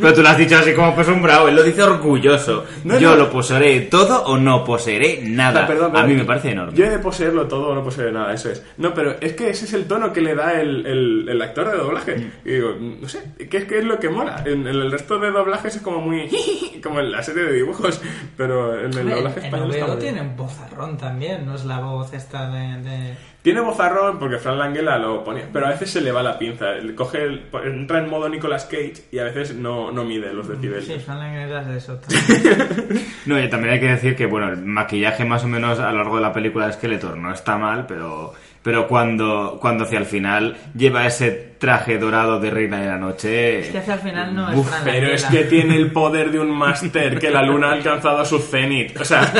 Pero 0.00 0.12
tú 0.12 0.22
lo 0.22 0.28
has 0.28 0.36
dicho 0.38 0.56
así 0.58 0.74
como 0.74 0.92
pues 0.92 1.06
un 1.06 1.22
bravo, 1.22 1.46
él 1.46 1.54
lo 1.54 1.62
dice 1.62 1.84
orgulloso. 1.84 2.64
No, 2.82 2.98
Yo 2.98 3.10
no. 3.12 3.16
lo 3.16 3.30
poseeré 3.30 3.82
todo 3.82 4.24
o 4.24 4.36
no 4.36 4.64
poseeré 4.64 5.20
nada. 5.22 5.62
Ah, 5.62 5.66
perdón, 5.68 5.96
A 5.96 6.02
mí 6.04 6.14
me 6.14 6.24
parece 6.24 6.50
enorme. 6.50 6.76
Yo 6.76 6.84
he 6.86 6.90
de 6.90 6.98
poseerlo 6.98 7.46
todo 7.46 7.68
o 7.68 7.74
no 7.76 7.84
poseer 7.84 8.12
nada, 8.12 8.34
eso 8.34 8.50
es. 8.50 8.60
No, 8.78 8.92
pero 8.92 9.14
es 9.20 9.34
que 9.34 9.50
ese 9.50 9.66
es 9.66 9.72
el 9.74 9.84
tono 9.86 10.12
que 10.12 10.20
le 10.20 10.34
da 10.34 10.60
el, 10.60 10.84
el- 10.84 11.28
el 11.28 11.40
actor 11.42 11.70
de 11.70 11.78
doblaje. 11.78 12.16
Mm. 12.16 12.30
Y 12.44 12.50
digo, 12.54 12.74
no 13.00 13.08
sé, 13.08 13.22
¿qué 13.48 13.58
es, 13.58 13.64
qué 13.66 13.78
es 13.78 13.84
lo 13.84 14.00
que 14.00 14.08
mola? 14.08 14.42
En, 14.44 14.62
en 14.66 14.74
el 14.74 14.90
resto 14.90 15.16
de 15.20 15.30
doblajes 15.30 15.76
es 15.76 15.82
como 15.82 16.00
muy... 16.00 16.28
como 16.82 16.98
en 16.98 17.12
la 17.12 17.22
serie 17.22 17.44
de 17.44 17.52
dibujos, 17.52 18.00
pero 18.36 18.80
en 18.84 18.92
el 18.98 19.08
doblaje 19.10 19.38
en 19.38 19.44
español 19.46 19.70
bien. 19.70 19.98
tiene 20.00 20.20
un 20.22 20.36
vozarrón 20.36 20.98
también, 20.98 21.46
no 21.46 21.54
es 21.54 21.64
la 21.64 21.78
voz 21.78 22.12
esta 22.14 22.50
de... 22.50 22.82
de- 22.82 23.14
Tiene 23.42 23.60
bozarrón 23.60 24.20
porque 24.20 24.38
Fran 24.38 24.56
Langella 24.56 24.98
lo 24.98 25.24
ponía, 25.24 25.48
pero 25.52 25.66
a 25.66 25.70
veces 25.70 25.90
se 25.90 26.00
le 26.00 26.12
va 26.12 26.22
la 26.22 26.38
pinza. 26.38 26.72
Le 26.74 26.94
Coge 26.94 27.24
el- 27.24 27.42
entra 27.64 27.98
en 27.98 28.08
modo 28.08 28.28
Nicolas 28.28 28.66
Cage 28.66 28.94
y 29.10 29.18
a 29.18 29.24
veces 29.24 29.54
no, 29.56 29.90
no 29.90 30.04
mide 30.04 30.32
los 30.32 30.46
decibelios. 30.48 30.84
Sí, 30.84 30.98
Fran 31.00 31.18
Langella 31.18 31.60
es 31.62 31.66
de 31.66 31.76
eso. 31.76 32.00
No, 33.26 33.40
y 33.40 33.48
también 33.48 33.74
hay 33.74 33.80
que 33.80 33.88
decir 33.88 34.16
que, 34.16 34.26
bueno, 34.26 34.48
el 34.48 34.58
maquillaje 34.64 35.24
más 35.24 35.44
o 35.44 35.48
menos 35.48 35.78
a 35.78 35.90
lo 35.92 35.98
largo 35.98 36.16
de 36.16 36.22
la 36.22 36.32
película 36.32 36.66
de 36.66 36.72
Skeletor 36.72 37.16
no 37.16 37.32
está 37.32 37.56
mal, 37.56 37.86
pero, 37.86 38.32
pero 38.62 38.86
cuando, 38.86 39.58
cuando 39.60 39.84
hacia 39.84 39.98
el 39.98 40.06
final 40.06 40.56
lleva 40.76 41.06
ese 41.06 41.52
traje 41.58 41.98
dorado 41.98 42.40
de 42.40 42.50
Reina 42.50 42.80
de 42.80 42.86
la 42.86 42.96
Noche... 42.96 43.60
Es 43.60 43.68
que 43.68 43.78
hacia 43.78 43.94
el 43.94 44.00
final 44.00 44.34
no 44.34 44.50
es 44.50 44.66
Pero 44.84 45.12
es 45.12 45.24
que 45.24 45.44
tiene 45.44 45.76
el 45.76 45.92
poder 45.92 46.30
de 46.30 46.38
un 46.38 46.50
máster 46.50 47.18
que 47.18 47.30
la 47.30 47.42
luna 47.42 47.70
ha 47.70 47.72
alcanzado 47.72 48.24
su 48.24 48.38
cenit. 48.38 48.98
O 49.00 49.04
sea, 49.04 49.22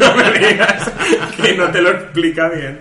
no 0.00 0.14
me 0.16 0.38
digas 0.38 0.92
que 1.40 1.54
no 1.54 1.70
te 1.70 1.80
lo 1.80 1.90
explica 1.90 2.48
bien. 2.48 2.78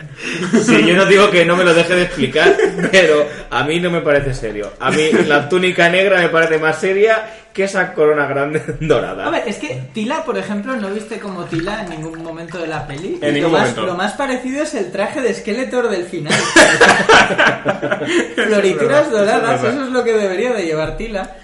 Sí, 0.61 0.85
yo 0.85 0.95
no 0.95 1.05
digo 1.05 1.29
que 1.29 1.45
no 1.45 1.55
me 1.55 1.63
lo 1.63 1.73
deje 1.73 1.95
de 1.95 2.03
explicar, 2.03 2.55
pero 2.91 3.27
a 3.49 3.63
mí 3.63 3.79
no 3.79 3.89
me 3.89 4.01
parece 4.01 4.33
serio. 4.33 4.73
A 4.79 4.91
mí 4.91 5.11
la 5.27 5.49
túnica 5.49 5.89
negra 5.89 6.19
me 6.19 6.29
parece 6.29 6.59
más 6.59 6.79
seria 6.79 7.25
que 7.55 7.63
esa 7.63 7.93
corona 7.93 8.27
grande 8.27 8.61
dorada. 8.81 9.25
A 9.25 9.29
ver, 9.31 9.43
es 9.47 9.55
que 9.57 9.81
Tila, 9.93 10.23
por 10.25 10.37
ejemplo, 10.37 10.75
no 10.75 10.89
viste 10.89 11.19
como 11.19 11.45
Tila 11.45 11.83
en 11.83 11.89
ningún 11.89 12.21
momento 12.21 12.59
de 12.59 12.67
la 12.67 12.85
peli. 12.85 13.17
En 13.21 13.29
lo, 13.29 13.33
ningún 13.33 13.51
más, 13.53 13.61
momento. 13.61 13.85
lo 13.85 13.95
más 13.95 14.13
parecido 14.13 14.61
es 14.61 14.75
el 14.75 14.91
traje 14.91 15.21
de 15.21 15.33
Skeletor 15.33 15.89
del 15.89 16.03
final. 16.03 16.33
Florituras 18.35 19.11
verdad, 19.11 19.11
eso 19.11 19.11
es 19.11 19.11
doradas, 19.11 19.63
eso 19.63 19.83
es 19.85 19.89
lo 19.89 20.03
que 20.03 20.13
debería 20.13 20.53
de 20.53 20.65
llevar 20.65 20.97
Tila. 20.97 21.35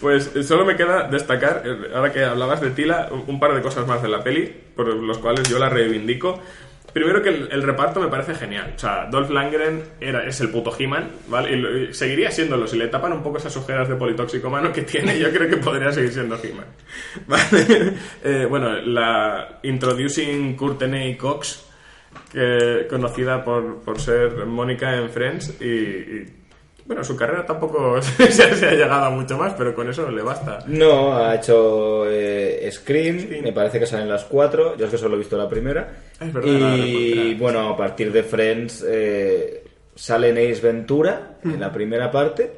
Pues 0.00 0.30
eh, 0.34 0.42
solo 0.42 0.64
me 0.64 0.76
queda 0.76 1.08
destacar, 1.08 1.62
eh, 1.66 1.90
ahora 1.94 2.10
que 2.12 2.24
hablabas 2.24 2.60
de 2.62 2.70
Tila, 2.70 3.08
un- 3.10 3.24
un 3.26 3.38
par 3.38 3.54
de 3.54 3.60
cosas 3.60 3.86
más 3.86 4.02
de 4.02 4.08
la 4.08 4.24
peli, 4.24 4.50
por 4.74 4.86
los 4.86 5.18
cuales 5.18 5.46
yo 5.48 5.58
la 5.58 5.68
reivindico. 5.68 6.40
Primero 6.92 7.22
que 7.22 7.28
el, 7.28 7.62
reparto 7.62 8.00
me 8.00 8.08
parece 8.08 8.34
genial. 8.34 8.72
O 8.76 8.78
sea, 8.78 9.06
Dolph 9.06 9.30
Lundgren 9.30 9.82
era, 10.00 10.24
es 10.26 10.40
el 10.40 10.50
puto 10.50 10.72
He-Man, 10.76 11.08
¿vale? 11.28 11.52
Y, 11.52 11.56
lo- 11.56 11.94
seguiría 11.94 12.30
siéndolo. 12.30 12.66
Si 12.66 12.76
le 12.76 12.88
tapan 12.88 13.12
un 13.12 13.22
poco 13.22 13.38
esas 13.38 13.56
ojeras 13.56 13.88
de 13.88 13.94
politóxico 13.96 14.50
que 14.72 14.82
tiene, 14.82 15.18
yo 15.18 15.30
creo 15.30 15.48
que 15.48 15.56
podría 15.58 15.92
seguir 15.92 16.12
siendo 16.12 16.36
He-Man. 16.42 16.66
¿Vale? 17.26 17.92
Eh, 18.24 18.46
bueno, 18.48 18.72
la 18.82 19.60
Introducing 19.62 20.56
Courtney 20.56 21.16
Cox, 21.16 21.66
conocida 22.88 23.44
por, 23.44 23.82
por 23.82 24.00
ser 24.00 24.46
Mónica 24.46 24.96
en 24.96 25.10
Friends 25.10 25.60
y 25.60 26.39
bueno, 26.90 27.04
su 27.04 27.14
carrera 27.14 27.46
tampoco 27.46 28.02
se, 28.02 28.42
ha 28.42 28.72
llegado 28.72 29.04
a 29.04 29.10
mucho 29.10 29.38
más, 29.38 29.54
pero 29.54 29.76
con 29.76 29.88
eso 29.88 30.10
le 30.10 30.22
basta. 30.22 30.58
No, 30.66 31.16
ha 31.16 31.36
hecho 31.36 32.02
eh, 32.10 32.68
Scream, 32.72 33.28
me 33.44 33.52
parece 33.52 33.78
que 33.78 33.86
salen 33.86 34.08
las 34.08 34.24
cuatro, 34.24 34.76
yo 34.76 34.86
es 34.86 34.90
que 34.90 34.98
solo 34.98 35.14
he 35.14 35.18
visto 35.18 35.38
la 35.38 35.48
primera. 35.48 35.88
Es 36.18 36.32
verdad, 36.32 36.76
y 36.78 37.34
bueno, 37.34 37.68
a 37.68 37.76
partir 37.76 38.10
de 38.10 38.24
Friends 38.24 38.84
eh, 38.88 39.62
sale 39.94 40.30
en 40.30 40.38
Ace 40.38 40.60
Ventura, 40.60 41.38
en 41.44 41.60
la 41.60 41.70
primera 41.70 42.10
parte, 42.10 42.50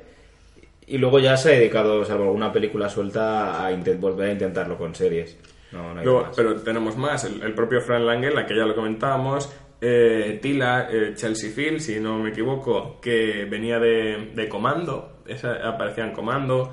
y 0.86 0.96
luego 0.96 1.18
ya 1.18 1.36
se 1.36 1.50
ha 1.50 1.58
dedicado, 1.58 2.02
salvo 2.06 2.24
alguna 2.24 2.50
película 2.50 2.88
suelta, 2.88 3.66
a 3.66 3.70
volver 3.98 4.30
a 4.30 4.32
intentarlo 4.32 4.78
con 4.78 4.94
series. 4.94 5.36
No, 5.72 5.92
no 5.92 6.00
hay 6.00 6.06
Luego, 6.06 6.22
más. 6.22 6.32
pero 6.34 6.54
tenemos 6.62 6.96
más, 6.96 7.24
el, 7.24 7.42
el 7.42 7.52
propio 7.52 7.82
Frank 7.82 8.04
Langella, 8.04 8.46
que 8.46 8.56
ya 8.56 8.64
lo 8.64 8.74
comentábamos, 8.74 9.52
eh, 9.82 10.38
Tila, 10.40 10.88
eh, 10.90 11.12
Chelsea 11.14 11.50
Field, 11.50 11.80
si 11.80 12.00
no 12.00 12.18
me 12.20 12.30
equivoco, 12.30 13.00
que 13.00 13.44
venía 13.44 13.78
de, 13.78 14.30
de 14.34 14.48
Comando, 14.48 15.18
esa 15.26 15.68
aparecía 15.68 16.04
en 16.04 16.12
Comando. 16.12 16.72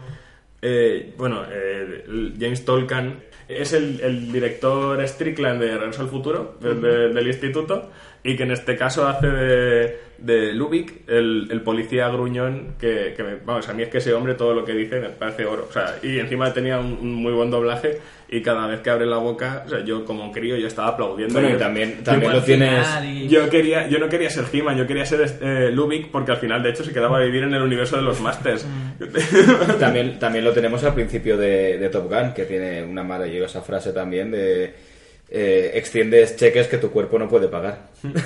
Eh, 0.62 1.14
bueno, 1.18 1.44
eh, 1.50 2.04
James 2.40 2.64
Tolkien 2.66 3.24
es 3.48 3.74
el, 3.74 4.00
el 4.02 4.32
director 4.32 5.02
Strickland 5.08 5.60
de 5.62 5.78
Regreso 5.78 6.02
al 6.04 6.10
Futuro, 6.10 6.58
de- 6.62 6.76
de- 6.76 7.10
del 7.14 7.28
instituto, 7.28 7.90
y 8.24 8.36
que 8.36 8.44
en 8.44 8.52
este 8.52 8.76
caso 8.76 9.08
hace 9.08 9.28
de, 9.28 9.98
de 10.18 10.54
Lubick, 10.54 11.08
el, 11.10 11.48
el 11.52 11.62
policía 11.62 12.10
gruñón, 12.10 12.76
que, 12.80 13.14
que 13.16 13.24
me- 13.24 13.36
vamos, 13.46 13.70
a 13.70 13.74
mí 13.74 13.84
es 13.84 13.90
que 13.90 14.00
ese 14.00 14.14
hombre 14.14 14.34
todo 14.34 14.54
lo 14.54 14.66
que 14.66 14.74
dice 14.74 15.00
me 15.00 15.10
parece 15.10 15.46
oro. 15.46 15.68
O 15.70 15.72
sea, 15.74 15.96
y 16.04 16.20
encima 16.20 16.54
tenía 16.54 16.80
un, 16.80 16.98
un 17.02 17.14
muy 17.16 17.32
buen 17.32 17.50
doblaje, 17.50 17.98
y 18.32 18.42
cada 18.42 18.68
vez 18.68 18.82
que 18.82 18.90
abre 18.92 19.06
la 19.08 19.18
boca, 19.18 19.64
o 19.66 19.70
sea, 19.70 19.84
yo 19.84 20.04
como 20.06 20.32
crío 20.32 20.56
yo 20.58 20.68
estaba 20.68 20.90
aplaudiendo. 20.90 21.34
Bueno, 21.36 21.50
y 21.50 21.54
Yo- 21.54 21.58
también- 21.58 22.04
también 22.04 22.32
lo 22.34 22.44
tienes- 22.44 22.86
Yo 23.30 23.50
quería, 23.50 23.88
yo 23.88 23.98
no 24.00 24.10
quería 24.10 24.30
ser 24.30 24.44
He-Man, 24.52 24.78
yo 24.78 24.86
quería 24.86 25.06
ser 25.06 25.22
eh, 25.42 25.72
Lubick, 25.72 26.10
porque 26.12 26.32
al 26.34 26.38
final 26.38 26.62
de 26.62 26.70
hecho 26.72 26.84
se 26.84 26.92
quedaba 26.94 27.18
a 27.18 27.22
vivir 27.22 27.44
en 27.44 27.54
el 27.54 27.62
universo 27.62 27.96
de 27.96 28.02
los 28.04 28.20
Masters. 28.22 28.68
también, 29.80 30.20
también 30.20 30.44
lo 30.46 30.52
tenemos 30.52 30.84
al 30.84 30.94
principio 30.94 31.38
de, 31.38 31.78
de 31.78 31.90
Top 31.90 32.10
Gun, 32.12 32.34
que 32.34 32.46
tiene 32.46 32.84
una 32.84 33.04
maravillosa 33.04 33.62
frase 33.62 33.94
también 33.94 34.32
de 34.32 34.74
eh, 35.32 35.72
extiendes 35.76 36.36
cheques 36.36 36.68
que 36.68 36.78
tu 36.78 36.90
cuerpo 36.92 37.20
no 37.20 37.28
puede 37.28 37.48
pagar. 37.48 37.90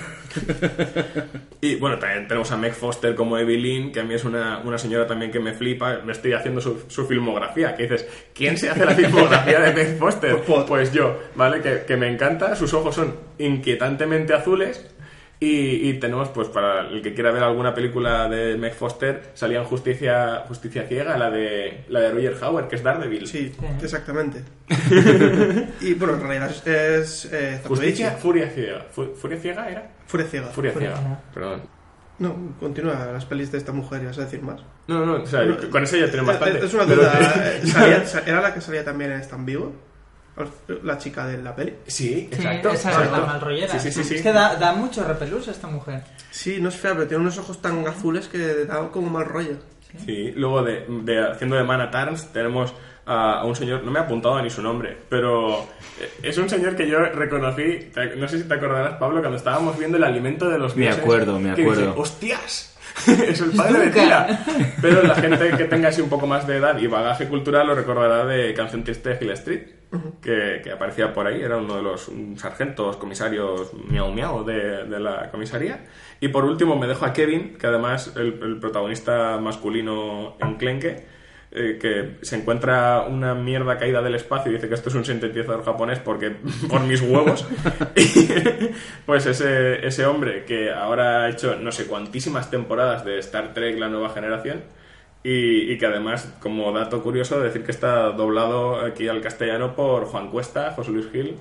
Y 1.62 1.76
bueno, 1.76 1.97
también 1.97 2.28
tenemos 2.28 2.51
a 2.51 2.58
Meg 2.58 2.74
Foster 2.74 3.16
como 3.16 3.38
Evelyn, 3.38 3.93
que 3.93 4.01
a 4.01 4.04
mí 4.04 4.16
es 4.16 4.26
una, 4.26 4.60
una 4.66 4.78
señora 4.78 5.08
también 5.08 5.32
que 5.32 5.39
me 5.39 5.54
flipa. 5.54 5.99
Me 6.04 6.12
estoy 6.12 6.34
haciendo 6.34 6.60
su, 6.60 6.84
su 6.89 7.08
filmografía. 7.08 7.74
Que 7.74 7.84
dices, 7.84 8.06
¿quién 8.34 8.58
se 8.58 8.70
hace 8.70 8.84
la 8.84 8.93
filmografía 8.93 9.62
de 9.62 9.74
Meg 9.74 9.97
Foster? 9.97 10.36
Pues 10.68 10.91
yo, 10.91 11.18
¿vale? 11.36 11.62
Que, 11.62 11.84
que 11.88 11.95
me 11.95 12.10
encanta. 12.10 12.54
Sus 12.58 12.74
ojos 12.74 12.95
son 12.95 13.16
inquietantemente 13.38 14.34
azules. 14.34 14.93
Y, 15.46 15.89
y 15.89 15.94
tenemos, 16.00 16.30
pues 16.30 16.48
para 16.48 16.88
el 16.88 17.02
que 17.02 17.14
quiera 17.14 17.32
ver 17.32 17.44
alguna 17.44 17.74
película 17.74 18.30
de 18.30 18.56
Meg 18.56 18.74
Foster, 18.74 19.32
salía 19.34 19.60
en 19.60 19.66
Justicia, 19.66 20.44
Justicia 20.48 20.86
Ciega, 20.88 21.18
la 21.18 21.30
de, 21.30 21.84
la 21.89 22.00
de 22.02 22.12
Roger 22.12 22.38
Howard, 22.44 22.68
que 22.70 22.76
es 22.78 22.84
Daredevil. 22.84 23.28
Sí, 23.28 23.54
exactamente. 23.82 24.44
y 25.82 25.94
bueno, 25.96 26.14
en 26.16 26.22
realidad 26.22 26.50
es, 26.50 26.66
es 27.26 27.30
eh, 27.34 27.62
Justicia. 27.66 28.12
Furia 28.12 28.50
Ciega. 28.50 28.86
Fu- 28.91 29.14
¿Furia 29.16 29.38
Ciega 29.39 29.70
era? 29.70 29.91
Furia 30.08 30.28
ciega. 30.28 30.48
Furia 30.48 30.72
Ciega, 30.72 31.20
perdón. 31.34 31.62
No, 32.20 32.36
continúa 32.60 33.10
las 33.12 33.26
pelis 33.26 33.52
de 33.52 33.58
esta 33.58 33.72
mujer, 33.72 34.06
vas 34.06 34.18
a 34.20 34.22
decir 34.26 34.41
más. 34.44 34.62
No, 34.88 35.06
no, 35.06 35.24
o 35.24 35.26
sea, 35.26 35.44
No, 35.44 35.58
con 35.72 35.84
eso 35.84 35.98
ya 35.98 36.06
tienen 36.06 36.26
bastante. 36.28 36.60
Es, 36.60 36.66
es 36.66 36.74
una 36.76 36.86
duda. 36.86 37.12
eh, 37.56 37.62
¿Era 38.28 38.41
la 38.41 38.54
que 38.54 38.62
salía 38.62 38.86
también 38.86 39.12
en 39.12 39.20
Stan 39.22 39.44
Vivo? 39.46 39.74
La 40.84 40.98
chica 40.98 41.28
de 41.28 41.38
la 41.42 41.56
peli. 41.56 41.74
Sí, 41.86 42.30
Sí, 42.32 42.48
esa 42.74 43.04
es 43.04 43.12
la 43.12 43.20
malrollera. 43.20 43.68
Sí, 43.80 43.80
sí, 43.80 43.92
sí, 43.92 44.04
sí. 44.04 44.16
Es 44.16 44.22
que 44.24 44.32
da, 44.34 44.56
da 44.56 44.74
mucho 44.74 45.04
repelús 45.04 45.48
esta 45.48 45.68
mujer. 45.68 46.02
Sí, 46.32 46.58
no 46.60 46.70
es 46.70 46.76
fea, 46.76 46.94
pero 46.94 47.08
tiene 47.08 47.22
unos 47.22 47.38
ojos 47.38 47.62
tan 47.62 47.86
azules 47.88 48.28
que 48.28 48.66
da 48.66 48.90
como 48.90 49.10
mal 49.10 49.26
rollo. 49.26 49.58
Sí, 50.06 50.32
luego 50.36 50.64
de, 50.64 50.86
de- 51.04 51.32
haciendo 51.32 51.56
de 51.56 51.64
Mana 51.64 51.92
Tarns 51.92 52.34
tenemos 52.34 52.74
a, 53.06 53.42
a 53.42 53.46
un 53.46 53.56
señor, 53.56 53.84
no 53.84 53.92
me 53.92 54.00
he 54.00 54.02
apuntado 54.02 54.42
ni 54.42 54.50
su 54.50 54.64
nombre, 54.64 54.98
pero 55.08 55.60
eh, 56.02 56.10
es 56.24 56.36
un 56.40 56.50
señor 56.50 56.76
que 56.76 56.88
yo 56.88 56.98
reconocí, 56.98 57.92
te- 57.94 58.16
no 58.16 58.28
sé 58.28 58.40
si 58.40 58.46
te 58.46 58.56
acordarás 58.56 58.96
Pablo, 58.96 59.20
cuando 59.20 59.38
estábamos 59.38 59.78
viendo 59.78 59.98
el 59.98 60.04
alimento 60.04 60.50
de 60.50 60.58
los 60.58 60.76
Me 60.76 60.86
dioses, 60.86 61.04
acuerdo, 61.04 61.38
me 61.40 61.54
que 61.54 61.62
dice, 61.62 61.74
acuerdo. 61.84 62.02
¡Hostias! 62.02 62.76
es 63.08 63.40
el 63.42 63.52
padre 63.52 63.80
de 63.86 63.90
Tila. 63.92 64.40
Pero 64.82 65.04
la 65.04 65.16
gente 65.16 65.50
que 65.58 65.66
tenga 65.66 65.90
así 65.90 66.02
un 66.02 66.10
poco 66.10 66.26
más 66.26 66.48
de 66.48 66.58
edad 66.58 66.76
y 66.80 66.88
bagaje 66.88 67.28
cultural 67.28 67.68
lo 67.68 67.76
recordará 67.76 68.26
de 68.26 68.54
Canción 68.56 68.84
Triste 68.84 69.10
de 69.16 69.24
Hill 69.26 69.32
Street, 69.32 69.62
que, 70.22 70.62
aparecía 70.72 71.14
por 71.14 71.28
ahí, 71.28 71.41
era 71.41 71.58
uno 71.58 71.76
de 71.76 71.84
los 71.84 72.12
sargentos, 72.38 72.98
comisarios 72.98 73.74
miau 73.74 74.12
miau 74.12 74.44
de, 74.44 74.86
la 75.00 75.30
comisaría. 75.32 75.86
Y 76.20 76.30
por 76.30 76.46
último 76.46 76.76
me 76.78 76.88
dejo 76.88 77.06
a 77.06 77.14
Kevin, 77.14 77.58
que 77.58 77.68
además 77.68 78.14
el, 78.16 78.39
el 78.41 78.60
protagonista 78.60 79.38
masculino 79.38 80.36
enclenque, 80.39 81.06
eh, 81.56 81.78
que 81.80 82.26
se 82.26 82.36
encuentra 82.36 83.06
una 83.08 83.36
mierda 83.36 83.78
caída 83.78 84.02
del 84.02 84.16
espacio 84.16 84.52
y 84.52 84.56
dice 84.56 84.68
que 84.68 84.74
esto 84.74 84.89
es 84.89 84.96
un 84.96 85.06
sintetizador 85.06 85.64
japonés 85.64 86.00
porque 86.00 86.32
por 86.68 86.82
mis 86.82 87.00
huevos. 87.02 87.46
pues 89.06 89.28
ese, 89.28 89.86
ese 89.86 90.06
hombre 90.08 90.46
que 90.46 90.72
ahora 90.72 91.26
ha 91.26 91.30
hecho 91.30 91.56
no 91.56 91.72
sé 91.72 91.86
cuantísimas 91.86 92.50
temporadas 92.50 93.06
de 93.06 93.20
Star 93.20 93.54
Trek 93.54 93.78
La 93.78 93.88
Nueva 93.88 94.10
Generación 94.10 94.64
y, 95.24 95.72
y 95.72 95.78
que 95.78 95.86
además, 95.86 96.34
como 96.40 96.72
dato 96.72 97.02
curioso, 97.02 97.40
decir 97.40 97.64
que 97.64 97.72
está 97.72 98.10
doblado 98.12 98.80
aquí 98.82 99.08
al 99.08 99.22
castellano 99.22 99.76
por 99.76 100.06
Juan 100.06 100.30
Cuesta, 100.30 100.72
José 100.76 100.92
Luis 100.92 101.10
Gil, 101.12 101.36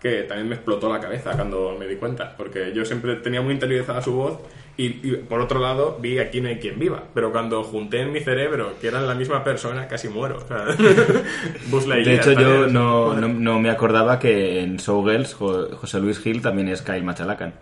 que 0.00 0.22
también 0.24 0.48
me 0.48 0.56
explotó 0.56 0.92
la 0.92 0.98
cabeza 1.00 1.30
cuando 1.32 1.76
me 1.78 1.86
di 1.86 1.94
cuenta, 1.96 2.34
porque 2.36 2.72
yo 2.74 2.84
siempre 2.84 3.14
tenía 3.16 3.40
muy 3.40 3.52
interiorizada 3.54 4.02
su 4.02 4.12
voz 4.14 4.40
y, 4.76 4.86
y 5.08 5.16
por 5.28 5.40
otro 5.40 5.60
lado 5.60 5.98
vi 6.00 6.18
Aquí 6.18 6.40
no 6.40 6.48
hay 6.48 6.56
quien 6.58 6.78
viva, 6.78 7.04
pero 7.14 7.30
cuando 7.30 7.62
junté 7.62 8.00
en 8.00 8.10
mi 8.10 8.18
cerebro 8.20 8.72
que 8.80 8.88
eran 8.88 9.06
la 9.06 9.14
misma 9.14 9.44
persona 9.44 9.86
casi 9.86 10.08
muero. 10.08 10.38
o 10.38 10.48
sea, 10.48 10.64
Buzz 11.70 11.86
De 11.86 12.14
hecho, 12.16 12.32
yo 12.32 12.66
no, 12.66 13.14
no, 13.14 13.28
no 13.28 13.60
me 13.60 13.70
acordaba 13.70 14.18
que 14.18 14.60
en 14.62 14.78
Showgirls 14.78 15.34
Jo- 15.34 15.76
José 15.76 16.00
Luis 16.00 16.18
Gil 16.18 16.42
también 16.42 16.66
es 16.68 16.82
Kyle 16.82 17.04
Machalacan. 17.04 17.52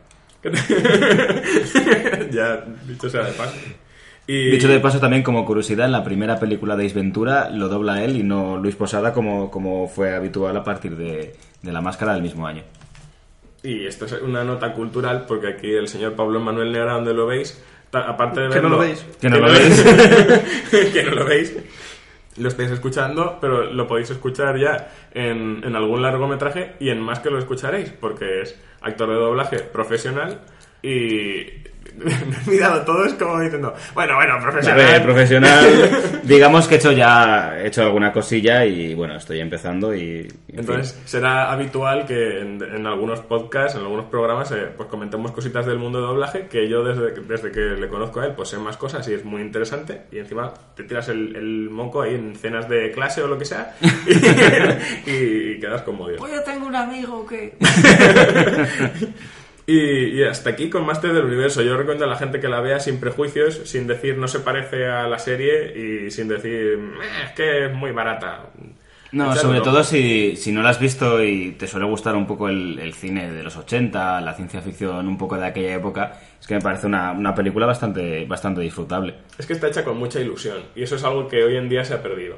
ya, 2.31 2.65
dicho 2.87 3.11
sea 3.11 3.25
de 3.25 3.33
paso. 3.33 3.55
Y... 4.33 4.51
Dicho 4.51 4.69
de 4.69 4.79
paso, 4.79 5.01
también 5.01 5.23
como 5.25 5.45
curiosidad, 5.45 5.87
en 5.87 5.93
la 5.93 6.05
primera 6.05 6.39
película 6.39 6.77
de 6.77 6.87
Ace 6.87 6.95
Ventura 6.95 7.51
lo 7.51 7.69
dobla 7.69 8.05
él 8.05 8.17
y 8.17 8.23
no 8.23 8.59
Luis 8.59 8.77
Posada 8.77 9.13
como, 9.13 9.51
como 9.51 9.89
fue 9.89 10.15
habitual 10.15 10.57
a 10.57 10.63
partir 10.63 10.95
de, 10.97 11.35
de 11.63 11.73
La 11.73 11.81
Máscara 11.81 12.13
del 12.15 12.23
mismo 12.23 12.47
año. 12.47 12.63
Y 13.65 13.87
esto 13.87 14.05
es 14.05 14.13
una 14.23 14.45
nota 14.45 14.73
cultural 14.73 15.25
porque 15.27 15.49
aquí 15.49 15.73
el 15.73 15.89
señor 15.89 16.15
Pablo 16.15 16.39
Manuel 16.39 16.71
Negra, 16.71 16.93
donde 16.93 17.13
lo 17.13 17.27
veis, 17.27 17.61
aparte 17.93 18.43
de 18.43 18.49
Que 18.51 18.61
no 18.61 18.69
verlo- 18.69 18.71
lo 18.71 18.79
veis. 18.79 19.05
Que 19.21 19.29
no 19.31 19.39
lo 19.39 19.51
veis. 19.51 19.85
que 20.93 21.03
no 21.03 21.11
lo 21.11 21.25
veis. 21.25 21.57
Lo 22.37 22.49
estáis 22.49 22.71
escuchando, 22.71 23.39
pero 23.41 23.65
lo 23.73 23.87
podéis 23.89 24.11
escuchar 24.11 24.57
ya 24.59 24.93
en, 25.13 25.63
en 25.65 25.75
algún 25.75 26.03
largometraje 26.03 26.75
y 26.79 26.91
en 26.91 27.01
más 27.01 27.19
que 27.19 27.31
lo 27.31 27.39
escucharéis, 27.41 27.91
porque 27.91 28.43
es 28.43 28.57
actor 28.81 29.09
de 29.09 29.15
doblaje 29.17 29.59
profesional 29.59 30.41
y... 30.83 31.69
Me 32.05 32.13
he 32.47 32.51
mirado 32.51 32.83
todo 32.83 33.05
es 33.05 33.15
como 33.15 33.39
diciendo, 33.41 33.75
bueno, 33.95 34.15
bueno, 34.17 34.35
A 34.35 34.41
profesional. 34.41 34.77
ver, 34.79 35.03
profesional, 35.03 35.91
digamos 36.23 36.67
que 36.67 36.75
he 36.75 36.79
hecho 36.79 36.93
ya 36.93 37.59
he 37.61 37.67
hecho 37.67 37.83
alguna 37.83 38.13
cosilla 38.13 38.65
y 38.65 38.95
bueno, 38.95 39.17
estoy 39.17 39.41
empezando 39.41 39.95
y... 39.95 40.27
en 40.49 40.59
Entonces 40.61 40.99
será 41.05 41.53
habitual 41.53 42.07
que 42.07 42.41
en, 42.41 42.63
en 42.63 42.87
algunos 42.87 43.21
podcasts, 43.21 43.77
en 43.77 43.83
algunos 43.83 44.07
programas, 44.07 44.51
eh, 44.53 44.69
pues 44.77 44.89
comentemos 44.89 45.33
cositas 45.33 45.67
del 45.67 45.79
mundo 45.79 46.01
de 46.01 46.07
doblaje 46.07 46.47
que 46.47 46.69
yo 46.69 46.83
desde, 46.85 47.13
que- 47.15 47.21
desde 47.21 47.51
que 47.53 47.61
le 47.61 47.89
conozco 47.89 48.21
a 48.21 48.27
él, 48.27 48.33
pues 48.35 48.49
sé 48.49 48.59
más 48.59 48.77
cosas 48.77 49.07
y 49.09 49.15
es 49.15 49.25
muy 49.25 49.43
interesante. 49.43 50.03
Y 50.11 50.19
encima 50.19 50.53
te 50.75 50.85
tiras 50.85 51.09
el, 51.09 51.37
el 51.37 51.69
moco 51.71 52.03
ahí 52.03 52.15
en 52.15 52.35
cenas 52.37 52.69
de 52.69 52.91
clase 52.93 53.23
o 53.23 53.29
lo 53.29 53.39
que 53.39 53.45
sea 53.45 53.75
y, 55.07 55.11
y 55.53 55.61
quedas 55.61 55.83
como 55.83 56.09
Dios. 56.09 56.19
Pues 56.21 56.33
yo 56.33 56.43
tengo 56.43 56.67
un 56.67 56.77
amigo 56.77 57.27
que... 57.27 57.55
Y, 59.73 60.23
hasta 60.25 60.51
aquí 60.51 60.69
con 60.69 60.85
Master 60.85 61.13
del 61.13 61.27
Universo. 61.27 61.63
Yo 61.63 61.77
recomiendo 61.77 62.05
a 62.05 62.09
la 62.09 62.17
gente 62.17 62.41
que 62.41 62.49
la 62.49 62.61
vea 62.61 62.81
sin 62.81 62.99
prejuicios, 62.99 63.55
sin 63.69 63.87
decir 63.87 64.19
no 64.19 64.27
se 64.27 64.41
parece 64.41 64.87
a 64.87 65.07
la 65.07 65.19
serie 65.21 66.07
y 66.07 66.11
sin 66.11 66.27
decir 66.27 66.53
"Eh, 66.53 67.25
es 67.27 67.33
que 67.33 67.67
es 67.67 67.73
muy 67.73 67.93
barata. 67.93 68.51
No, 69.13 69.35
sobre 69.35 69.61
todo 69.61 69.83
si, 69.83 70.37
si 70.37 70.53
no 70.53 70.63
la 70.63 70.71
has 70.71 70.79
visto 70.79 71.23
y 71.23 71.53
te 71.53 71.67
suele 71.67 71.87
gustar 71.87 72.15
un 72.15 72.27
poco 72.27 72.49
el, 72.49 72.79
el 72.79 72.95
cine 72.95 73.31
de 73.33 73.43
los 73.43 73.57
80, 73.57 74.21
la 74.21 74.35
ciencia 74.35 74.61
ficción 74.61 75.09
un 75.09 75.19
poco 75.19 75.37
de 75.37 75.47
aquella 75.47 75.75
época, 75.75 76.13
es 76.41 76.47
que 76.47 76.55
me 76.55 76.61
parece 76.61 76.87
una, 76.87 77.11
una 77.13 77.35
película 77.35 77.67
bastante, 77.67 78.25
bastante 78.27 78.61
disfrutable. 78.61 79.15
Es 79.39 79.47
que 79.47 79.55
está 79.55 79.67
hecha 79.69 79.85
con 79.85 79.99
mucha 79.99 80.21
ilusión 80.21 80.59
y 80.77 80.83
eso 80.85 80.95
es 80.97 81.03
algo 81.05 81.27
que 81.27 81.43
hoy 81.43 81.57
en 81.57 81.69
día 81.69 81.85
se 81.85 81.95
ha 81.95 82.03
perdido. 82.03 82.37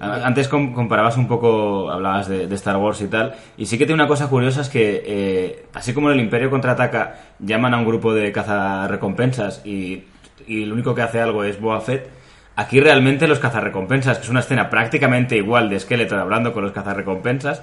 Antes 0.00 0.48
com- 0.48 0.72
comparabas 0.74 1.16
un 1.16 1.28
poco, 1.28 1.90
hablabas 1.90 2.26
de, 2.28 2.46
de 2.48 2.54
Star 2.56 2.76
Wars 2.78 3.00
y 3.02 3.06
tal, 3.08 3.34
y 3.56 3.66
sí 3.66 3.78
que 3.78 3.86
tiene 3.86 4.00
una 4.02 4.08
cosa 4.08 4.28
curiosa, 4.28 4.62
es 4.62 4.68
que 4.68 5.02
eh, 5.06 5.66
así 5.74 5.92
como 5.94 6.10
en 6.10 6.18
el 6.18 6.24
Imperio 6.24 6.50
Contraataca 6.50 7.34
llaman 7.38 7.74
a 7.74 7.78
un 7.78 7.84
grupo 7.86 8.12
de 8.12 8.32
cazarrecompensas 8.32 9.62
y, 9.64 10.04
y 10.46 10.62
el 10.64 10.72
único 10.72 10.94
que 10.94 11.02
hace 11.02 11.20
algo 11.20 11.44
es 11.44 11.60
Boba 11.60 11.80
Fett, 11.80 12.08
aquí 12.56 12.80
realmente 12.80 13.26
los 13.28 13.38
cazarrecompensas, 13.38 14.18
que 14.18 14.24
es 14.24 14.30
una 14.30 14.40
escena 14.40 14.70
prácticamente 14.70 15.36
igual 15.36 15.68
de 15.70 15.80
Skeletor 15.80 16.18
hablando 16.18 16.52
con 16.52 16.62
los 16.62 16.72
cazarrecompensas, 16.72 17.62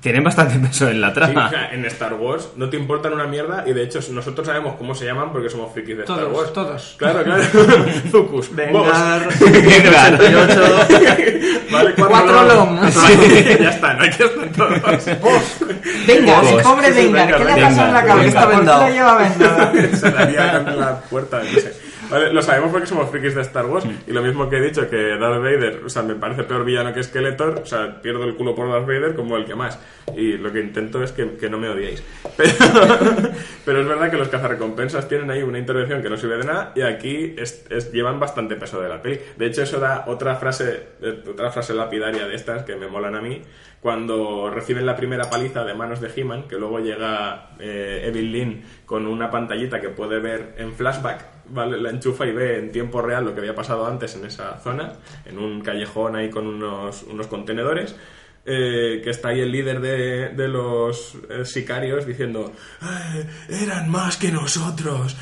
tienen 0.00 0.22
bastante 0.22 0.56
peso 0.68 0.88
en 0.88 1.00
la 1.00 1.08
Sí, 1.08 1.14
trama. 1.14 1.46
o 1.46 1.50
sea, 1.50 1.70
en 1.72 1.84
Star 1.86 2.14
Wars 2.14 2.50
no 2.56 2.70
te 2.70 2.76
importan 2.76 3.14
una 3.14 3.26
mierda 3.26 3.64
y 3.66 3.72
de 3.72 3.82
hecho 3.82 3.98
nosotros 4.12 4.46
sabemos 4.46 4.76
cómo 4.76 4.94
se 4.94 5.04
llaman 5.04 5.32
porque 5.32 5.50
somos 5.50 5.72
frikis 5.72 5.96
de 5.96 6.02
Star 6.04 6.18
Todos, 6.20 6.36
Wars. 6.38 6.52
todos. 6.52 6.94
Claro, 6.98 7.24
claro. 7.24 7.42
Zucus, 8.10 8.54
Vengar. 8.54 9.26
88. 9.26 10.60
vale, 11.72 11.94
cuatro, 11.96 12.08
Cuatro 12.08 12.42
long. 12.44 12.80
long. 12.80 12.90
Sí, 12.92 13.56
ya 13.60 13.70
están, 13.70 14.00
aquí 14.00 14.22
están 14.22 14.52
todos. 14.52 15.06
Venga, 16.06 16.40
Vos. 16.40 16.50
ese 16.52 16.62
pobre 16.62 16.86
Sí, 16.92 16.92
sí, 17.00 17.06
Vengar, 17.12 17.26
venga, 17.26 17.38
¿qué 17.38 17.44
le 17.44 17.50
ha 17.50 17.54
venga, 17.56 17.68
pasado 17.68 17.88
en 17.88 17.94
la 17.94 18.00
venga. 18.00 18.14
cabeza? 18.14 18.40
¿Por 18.50 18.60
qué 18.60 18.66
lo 18.66 18.88
lleva 18.88 19.18
vendado? 19.18 19.96
se 19.96 20.10
daría 20.10 20.52
contra 20.52 20.76
la 20.76 21.00
puerta, 21.00 21.38
no 21.42 21.60
sé. 21.60 21.87
Vale, 22.10 22.32
lo 22.32 22.40
sabemos 22.42 22.70
porque 22.70 22.86
somos 22.86 23.10
frikis 23.10 23.34
de 23.34 23.42
Star 23.42 23.66
Wars 23.66 23.84
y 24.06 24.12
lo 24.12 24.22
mismo 24.22 24.48
que 24.48 24.56
he 24.56 24.60
dicho 24.62 24.88
que 24.88 24.96
Darth 25.18 25.42
Vader, 25.42 25.82
o 25.84 25.88
sea, 25.90 26.02
me 26.02 26.14
parece 26.14 26.44
peor 26.44 26.64
villano 26.64 26.92
que 26.94 27.02
Skeletor, 27.02 27.60
o 27.62 27.66
sea, 27.66 28.00
pierdo 28.00 28.24
el 28.24 28.34
culo 28.34 28.54
por 28.54 28.70
Darth 28.70 28.86
Vader 28.86 29.14
como 29.14 29.36
el 29.36 29.44
que 29.44 29.54
más. 29.54 29.78
Y 30.16 30.38
lo 30.38 30.50
que 30.52 30.60
intento 30.60 31.02
es 31.02 31.12
que, 31.12 31.36
que 31.36 31.50
no 31.50 31.58
me 31.58 31.68
odiéis. 31.68 32.02
Pero, 32.36 32.52
pero 33.66 33.80
es 33.82 33.86
verdad 33.88 34.10
que 34.10 34.16
los 34.16 34.28
cazarrecompensas 34.28 35.08
tienen 35.08 35.30
ahí 35.30 35.42
una 35.42 35.58
intervención 35.58 36.00
que 36.02 36.08
no 36.08 36.16
sirve 36.16 36.38
de 36.38 36.44
nada 36.44 36.72
y 36.74 36.80
aquí 36.82 37.34
es- 37.36 37.66
es- 37.68 37.92
llevan 37.92 38.18
bastante 38.20 38.56
peso 38.56 38.80
de 38.80 38.88
la 38.88 39.02
peli. 39.02 39.18
De 39.36 39.46
hecho, 39.46 39.62
eso 39.62 39.78
da 39.78 40.04
otra 40.06 40.36
frase, 40.36 40.84
eh, 41.02 41.22
otra 41.28 41.50
frase 41.50 41.74
lapidaria 41.74 42.26
de 42.26 42.34
estas 42.34 42.62
que 42.62 42.76
me 42.76 42.86
molan 42.86 43.14
a 43.16 43.20
mí, 43.20 43.42
cuando 43.82 44.50
reciben 44.50 44.86
la 44.86 44.96
primera 44.96 45.24
paliza 45.28 45.64
de 45.64 45.74
manos 45.74 46.00
de 46.00 46.10
He-Man, 46.16 46.44
que 46.48 46.56
luego 46.56 46.78
llega 46.80 47.50
eh, 47.60 48.04
Evil 48.06 48.32
Lynn 48.32 48.62
con 48.86 49.06
una 49.06 49.30
pantallita 49.30 49.80
que 49.80 49.88
puede 49.90 50.18
ver 50.20 50.54
en 50.58 50.72
flashback, 50.72 51.37
¿vale? 51.50 51.80
La 51.80 51.90
enchufa 51.90 52.26
y 52.26 52.32
ve 52.32 52.58
en 52.58 52.72
tiempo 52.72 53.02
real 53.02 53.24
lo 53.24 53.34
que 53.34 53.40
había 53.40 53.54
pasado 53.54 53.86
antes 53.86 54.14
en 54.16 54.24
esa 54.24 54.58
zona, 54.58 54.92
en 55.24 55.38
un 55.38 55.60
callejón 55.60 56.16
ahí 56.16 56.30
con 56.30 56.46
unos, 56.46 57.02
unos 57.04 57.26
contenedores. 57.26 57.96
Eh, 58.48 59.00
que 59.04 59.10
está 59.10 59.28
ahí 59.28 59.40
el 59.40 59.52
líder 59.52 59.80
de, 59.80 60.48
los 60.48 61.14
eh, 61.28 61.44
sicarios 61.44 62.06
diciendo 62.06 62.52
"Eh, 62.82 63.26
eran 63.62 63.90
más 63.90 64.16
que 64.16 64.32
nosotros 64.32 65.16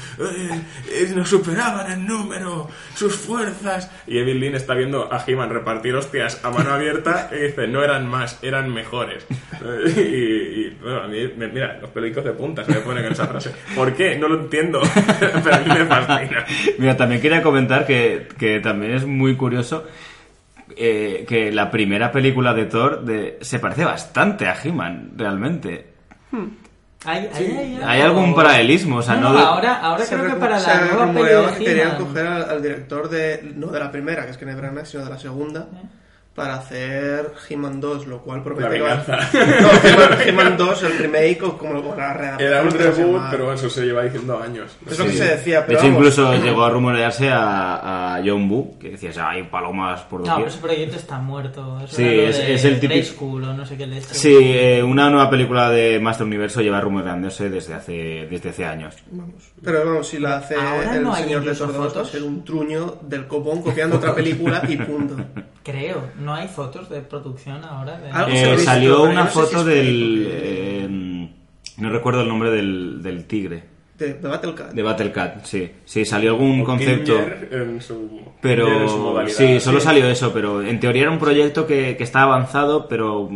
nos 1.15 1.29
superaban 1.29 1.91
en 1.91 2.07
número 2.07 2.69
sus 2.95 3.15
fuerzas 3.17 3.91
y 4.07 4.19
Evil 4.19 4.39
Lynn 4.41 4.55
está 4.55 4.75
viendo 4.75 5.13
a 5.13 5.25
He-Man 5.27 5.51
repartir 5.51 5.95
hostias 5.97 6.41
a 6.45 6.51
mano 6.51 6.71
abierta 6.73 7.31
y 7.33 7.47
dice 7.47 7.67
no 7.67 7.83
eran 7.83 8.07
más, 8.09 8.39
eran 8.43 8.73
mejores 8.73 9.27
y, 9.97 10.71
bueno, 10.83 11.03
a 11.03 11.09
mí 11.09 11.19
me- 11.37 11.49
mira, 11.49 11.79
los 11.81 11.91
pelicos 11.91 12.25
de 12.25 12.33
punta 12.33 12.65
se 12.65 12.73
me 12.73 12.81
ponen 12.81 13.05
en 13.07 13.13
esa 13.13 13.27
frase. 13.27 13.51
¿por 13.75 13.93
qué? 13.95 14.17
no 14.17 14.29
lo 14.29 14.41
entiendo 14.41 14.81
pero 15.45 15.55
a 15.57 15.59
mí 15.61 15.69
me 15.69 15.85
fascina. 15.87 16.45
Mira, 16.79 16.97
también 16.97 17.21
quería 17.21 17.43
comentar 17.43 17.87
que, 17.87 18.29
que 18.39 18.61
también 18.61 18.93
es 18.93 19.05
muy 19.05 19.37
curioso 19.37 19.87
eh, 20.77 21.25
que 21.29 21.51
la 21.53 21.71
primera 21.71 22.13
película 22.13 22.53
de 22.55 22.67
Thor 22.67 23.05
de, 23.05 23.39
se 23.41 23.59
parece 23.59 23.85
bastante 23.85 24.47
a 24.47 24.55
He-Man, 24.63 25.13
realmente. 25.17 25.93
Hay, 27.05 27.29
hay, 27.33 27.47
hay, 27.57 27.81
Hay 27.85 28.01
algún 28.01 28.35
paralelismo, 28.35 28.97
o 28.97 29.03
sea, 29.03 29.17
no, 29.17 29.33
no, 29.33 29.39
de- 29.39 29.43
ahora, 29.45 29.81
ahora 29.81 30.05
Se 30.05 30.17
creo 30.17 30.35
que 30.35 30.41
para 30.41 30.59
se 30.59 30.69
la 30.69 30.81
nueva 31.13 31.55
que 31.57 31.65
querían 31.65 31.97
coger 31.97 32.27
al, 32.27 32.51
al 32.51 32.63
director 32.63 33.09
de 33.09 33.53
no 33.55 33.69
de 33.69 33.79
la 33.79 33.93
primera, 33.93 34.25
que 34.25 34.33
es 34.33 34.39
Kenneth 34.39 34.57
Branagh, 34.57 34.87
sino 34.87 35.05
de 35.05 35.11
la 35.11 35.19
segunda, 35.19 35.67
para 36.37 36.57
hacer 36.57 37.33
He-Man 37.49 37.81
2, 37.81 38.07
lo 38.07 38.21
cual 38.21 38.43
promete 38.45 38.65
La 38.65 38.69
venganza. 38.69 39.17
No, 39.33 39.69
He-Man, 39.89 40.19
He-Man 40.29 40.57
2, 40.59 40.83
el 40.85 40.99
remake, 40.99 41.43
o 41.43 41.57
como 41.59 41.73
lo 41.73 41.83
van 41.83 41.99
a 42.01 42.13
redactar. 42.13 42.43
era 42.47 42.61
un 42.63 42.69
no 42.69 42.75
reboot 42.77 43.23
pero 43.31 43.53
eso 43.55 43.71
se 43.71 43.85
lleva 43.87 44.03
diciendo 44.05 44.39
años 44.41 44.77
Es 44.89 44.99
lo 44.99 45.07
que 45.07 45.13
Sí. 45.13 45.17
se 45.19 45.25
decía, 45.25 45.61
De 45.63 45.67
pero 45.67 45.79
hecho, 45.79 45.89
vamos. 45.89 45.99
incluso 45.99 46.35
llegó 46.37 46.65
a 46.65 46.71
rumorearse 46.71 47.31
a, 47.31 48.17
a 48.17 48.23
John 48.25 48.49
Woo, 48.51 48.79
que 48.79 48.91
decías, 48.91 49.17
hay 49.19 49.45
palomas 49.45 50.03
por 50.03 50.21
No, 50.21 50.27
doquier". 50.27 50.37
pero 50.37 50.49
ese 50.51 50.59
proyecto 50.61 50.97
está 50.97 51.19
muerto. 51.19 51.81
Eso 51.83 51.97
Sí, 51.97 52.05
es- 52.07 52.37
de 52.39 52.55
es 52.55 52.65
el 52.67 52.81
típico- 52.81 53.41
no 53.41 53.65
sé 53.65 53.77
qué 53.77 53.87
leche. 53.87 54.07
Sí, 54.13 54.37
eh, 54.39 54.83
una 54.83 55.09
nueva 55.09 55.31
película 55.31 55.71
de 55.71 55.99
Master 55.99 56.27
Universo 56.27 56.61
lleva 56.61 56.81
rumoreándose 56.83 57.49
desde 57.49 57.73
hace, 57.75 58.29
desde 58.31 58.51
hace 58.51 58.65
años. 58.67 58.95
Vamos. 59.11 59.43
Pero 59.65 59.85
vamos, 59.87 60.07
si 60.07 60.19
la 60.19 60.37
hace 60.37 60.55
Ahora 60.55 60.97
el 60.97 61.03
no 61.03 61.15
señor 61.17 61.43
de 61.45 61.55
2, 61.55 61.63
va 61.63 61.65
a 61.87 61.89
fotos. 61.89 62.11
ser 62.11 62.23
un 62.23 62.45
truño 62.45 62.99
del 63.03 63.27
copón 63.27 63.63
copiando 63.63 63.97
otra 63.97 64.15
película 64.15 64.63
y 64.69 64.77
punto. 64.77 65.17
Creo, 65.67 66.11
no 66.21 66.33
hay 66.33 66.47
fotos 66.47 66.89
de 66.89 67.01
producción 67.01 67.65
ahora. 67.65 67.99
De... 67.99 68.09
Algo 68.11 68.31
Eh, 68.31 68.57
salió 68.59 69.03
una 69.03 69.25
no 69.25 69.31
si 69.31 69.35
foto 69.37 69.65
del... 69.65 70.29
eh, 70.31 71.29
no 71.79 71.91
recuerdo 71.91 72.23
el 72.23 72.29
nombre 72.29 72.53
del, 72.53 73.03
del 73.03 73.25
tigre. 73.25 73.65
De, 73.99 74.15
de 74.15 74.29
Battlecat. 74.29 74.71
De 74.73 74.83
Battlecat, 74.83 75.45
sí. 75.45 75.69
Sí, 75.85 76.05
salió 76.05 76.31
algún 76.31 76.61
O 76.61 76.65
concepto... 76.65 77.19
En 77.19 77.19
su, 77.19 77.39
Kilmer 77.41 77.61
en 77.69 77.81
su 77.81 78.33
Pero 78.41 79.29
sí, 79.29 79.59
solo 79.59 79.81
salió 79.81 80.09
eso, 80.09 80.33
pero 80.33 80.63
en 80.63 80.79
teoría 80.79 81.03
era 81.03 81.11
un 81.11 81.19
proyecto 81.19 81.67
que, 81.67 81.97
que 81.97 82.05
está 82.05 82.23
avanzado, 82.23 82.87
pero 82.87 83.29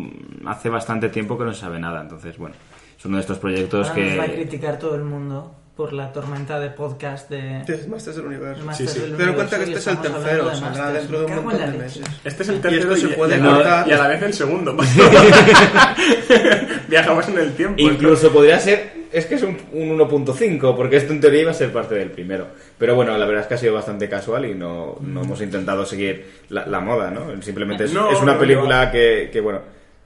hace 0.46 0.68
bastante 0.68 1.08
tiempo 1.08 1.36
que 1.36 1.44
no 1.44 1.52
se 1.52 1.62
sabe 1.62 1.80
nada. 1.80 2.00
Entonces, 2.00 2.38
bueno, 2.38 2.54
es 2.96 3.04
uno 3.04 3.16
de 3.16 3.22
estos 3.22 3.38
proyectos 3.38 3.88
Ahora 3.88 4.04
nos 4.04 4.18
va 4.18 4.22
a 4.22 4.26
que... 4.26 4.34
criticar 4.34 4.78
todo 4.78 4.94
el 4.94 5.02
mundo 5.02 5.56
por 5.80 5.94
la 5.94 6.12
tormenta 6.12 6.60
de 6.60 6.68
podcast 6.68 7.30
de... 7.30 7.64
De 7.64 7.88
Masters 7.88 8.16
del 8.16 8.26
Universo. 8.26 8.62
Masters 8.66 8.90
Sí, 8.90 8.98
sí. 8.98 9.06
del 9.06 9.16
Pero 9.16 9.30
Universo 9.32 9.48
cuenta 9.56 9.64
que 9.64 9.70
y 9.70 9.74
este 9.74 9.90
es 9.90 9.96
el 9.96 10.02
tercero, 10.02 10.48
de 10.50 10.54
saldrá 10.56 10.82
Masters. 10.84 10.98
dentro 11.00 11.18
de 11.20 11.24
un 11.24 11.44
montón 11.44 11.72
de 11.72 11.78
meses. 11.78 12.02
Este 12.22 12.42
es 12.42 12.48
el 12.50 12.56
Y 12.56 12.58
tercero 12.58 12.94
esto 12.94 13.08
se 13.08 13.14
puede 13.14 13.38
y, 13.38 13.40
cortar. 13.40 13.88
y 13.88 13.92
a 13.92 13.96
la 13.98 14.08
vez 14.08 14.22
el 14.22 14.34
segundo. 14.34 14.76
Viajamos 16.88 17.28
en 17.28 17.38
el 17.38 17.52
tiempo. 17.54 17.76
Incluso 17.80 18.30
podría 18.30 18.58
ser... 18.60 18.92
Es 19.10 19.24
que 19.24 19.36
es 19.36 19.42
un, 19.42 19.56
un 19.72 19.98
1.5, 19.98 20.76
porque 20.76 20.98
esto 20.98 21.14
en 21.14 21.20
teoría 21.22 21.40
iba 21.40 21.50
a 21.50 21.54
ser 21.54 21.72
parte 21.72 21.94
del 21.94 22.10
primero. 22.10 22.48
Pero 22.78 22.94
bueno, 22.94 23.16
la 23.16 23.24
verdad 23.24 23.44
es 23.44 23.48
que 23.48 23.54
ha 23.54 23.58
sido 23.58 23.72
bastante 23.72 24.06
casual 24.06 24.44
y 24.44 24.54
no, 24.54 24.98
no 25.00 25.22
hemos 25.22 25.40
intentado 25.40 25.86
seguir 25.86 26.26
la, 26.50 26.66
la 26.66 26.80
moda, 26.80 27.10
¿no? 27.10 27.40
Simplemente 27.40 27.84
es, 27.84 27.92
No, 27.94 28.12
es 28.12 28.20
una 28.20 28.34
no, 28.34 28.38
película 28.38 28.90
que, 28.92 29.30
que, 29.32 29.40
bueno, 29.40 29.60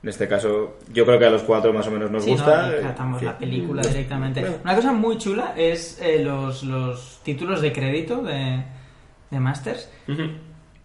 En 0.05 0.11
este 0.11 0.29
caso, 0.29 0.77
yo 0.93 1.07
creo 1.07 1.19
que 1.19 1.25
a 1.25 1.31
los 1.31 1.43
cuatro 1.45 1.73
más 1.73 1.87
o 1.87 1.91
menos 1.91 2.11
nos 2.11 2.25
Sí, 2.25 2.33
gusta. 2.33 2.67
no, 2.69 2.75
tratamos 2.75 3.23
Eh, 3.23 3.25
la 3.25 3.39
película 3.39 3.83
sí. 3.83 3.89
directamente. 3.89 4.41
Bueno. 4.43 4.57
Una 4.63 4.75
cosa 4.77 4.93
muy 4.93 5.17
chula 5.17 5.55
es 5.57 5.99
eh, 6.03 6.23
los, 6.23 6.63
los 6.63 7.21
títulos 7.25 7.63
de 7.63 7.73
crédito 7.73 8.21
de, 8.23 8.63
de 9.31 9.41
Masters. 9.41 9.89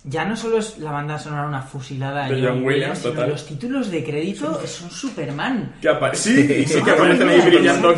Ya 0.06 0.24
no 0.24 0.38
solo 0.38 0.60
es 0.60 0.78
la 0.78 0.92
banda 0.92 1.20
sonora 1.20 1.46
una 1.46 1.62
fusilada 1.62 2.30
De 2.30 2.42
John 2.48 2.64
Williams, 2.64 3.00
sino 3.00 3.12
total. 3.16 3.30
los 3.32 3.46
títulos 3.46 3.92
de 3.92 4.06
crédito 4.06 4.66
son 4.66 4.90
Superman. 4.90 5.74
Que 5.82 5.90
apa- 5.90 6.16
sí, 6.16 6.66
sí 6.66 6.82
que 6.82 6.92
aparecen 6.92 7.28
ahí 7.28 7.42
brillando 7.42 7.94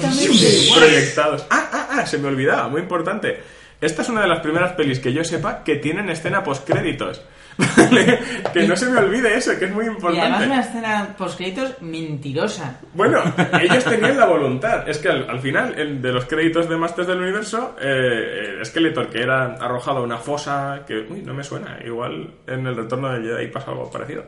proyectados. 0.75 1.45
Ah, 1.51 1.69
ah, 1.71 1.87
ah, 1.99 2.05
se 2.07 2.17
me 2.17 2.29
olvidaba, 2.29 2.67
muy 2.67 2.81
importante. 2.81 3.37
Esta 3.79 4.01
es 4.01 4.09
una 4.09 4.21
de 4.21 4.27
las 4.27 4.39
primeras 4.39 4.73
pelis 4.73 4.99
que 4.99 5.13
yo 5.13 5.23
sepa 5.23 5.63
que 5.63 5.75
tienen 5.75 6.09
escena 6.09 6.43
postcréditos. 6.43 7.19
¿Vale? 7.19 7.31
Que 8.53 8.67
no 8.67 8.75
se 8.75 8.89
me 8.89 8.99
olvide 8.99 9.35
eso, 9.35 9.57
que 9.57 9.65
es 9.65 9.71
muy 9.71 9.85
Y 9.85 9.87
además 9.89 10.03
importante. 10.03 10.45
una 10.47 10.59
escena 10.61 11.15
post 11.17 11.37
créditos 11.37 11.81
mentirosa. 11.81 12.79
Bueno, 12.93 13.21
ellos 13.61 13.83
tenían 13.85 14.17
la 14.17 14.25
voluntad. 14.25 14.87
Es 14.89 14.97
que 14.97 15.09
al, 15.09 15.29
al 15.29 15.39
final, 15.39 15.73
el 15.79 16.01
de 16.01 16.11
los 16.11 16.25
créditos 16.25 16.67
de 16.69 16.77
Masters 16.77 17.07
del 17.07 17.19
Universo, 17.21 17.75
eh, 17.81 18.57
eh, 18.61 18.65
Skeletor, 18.65 19.07
que 19.09 19.21
era 19.21 19.53
arrojado 19.55 19.99
a 19.99 20.01
una 20.03 20.17
fosa, 20.17 20.81
que, 20.87 20.99
uy, 21.09 21.21
no 21.21 21.33
me 21.33 21.43
suena, 21.43 21.77
igual 21.85 22.29
en 22.47 22.67
el 22.67 22.75
retorno 22.75 23.11
del 23.13 23.23
Jedi 23.23 23.47
pasa 23.47 23.71
algo 23.71 23.89
parecido. 23.89 24.25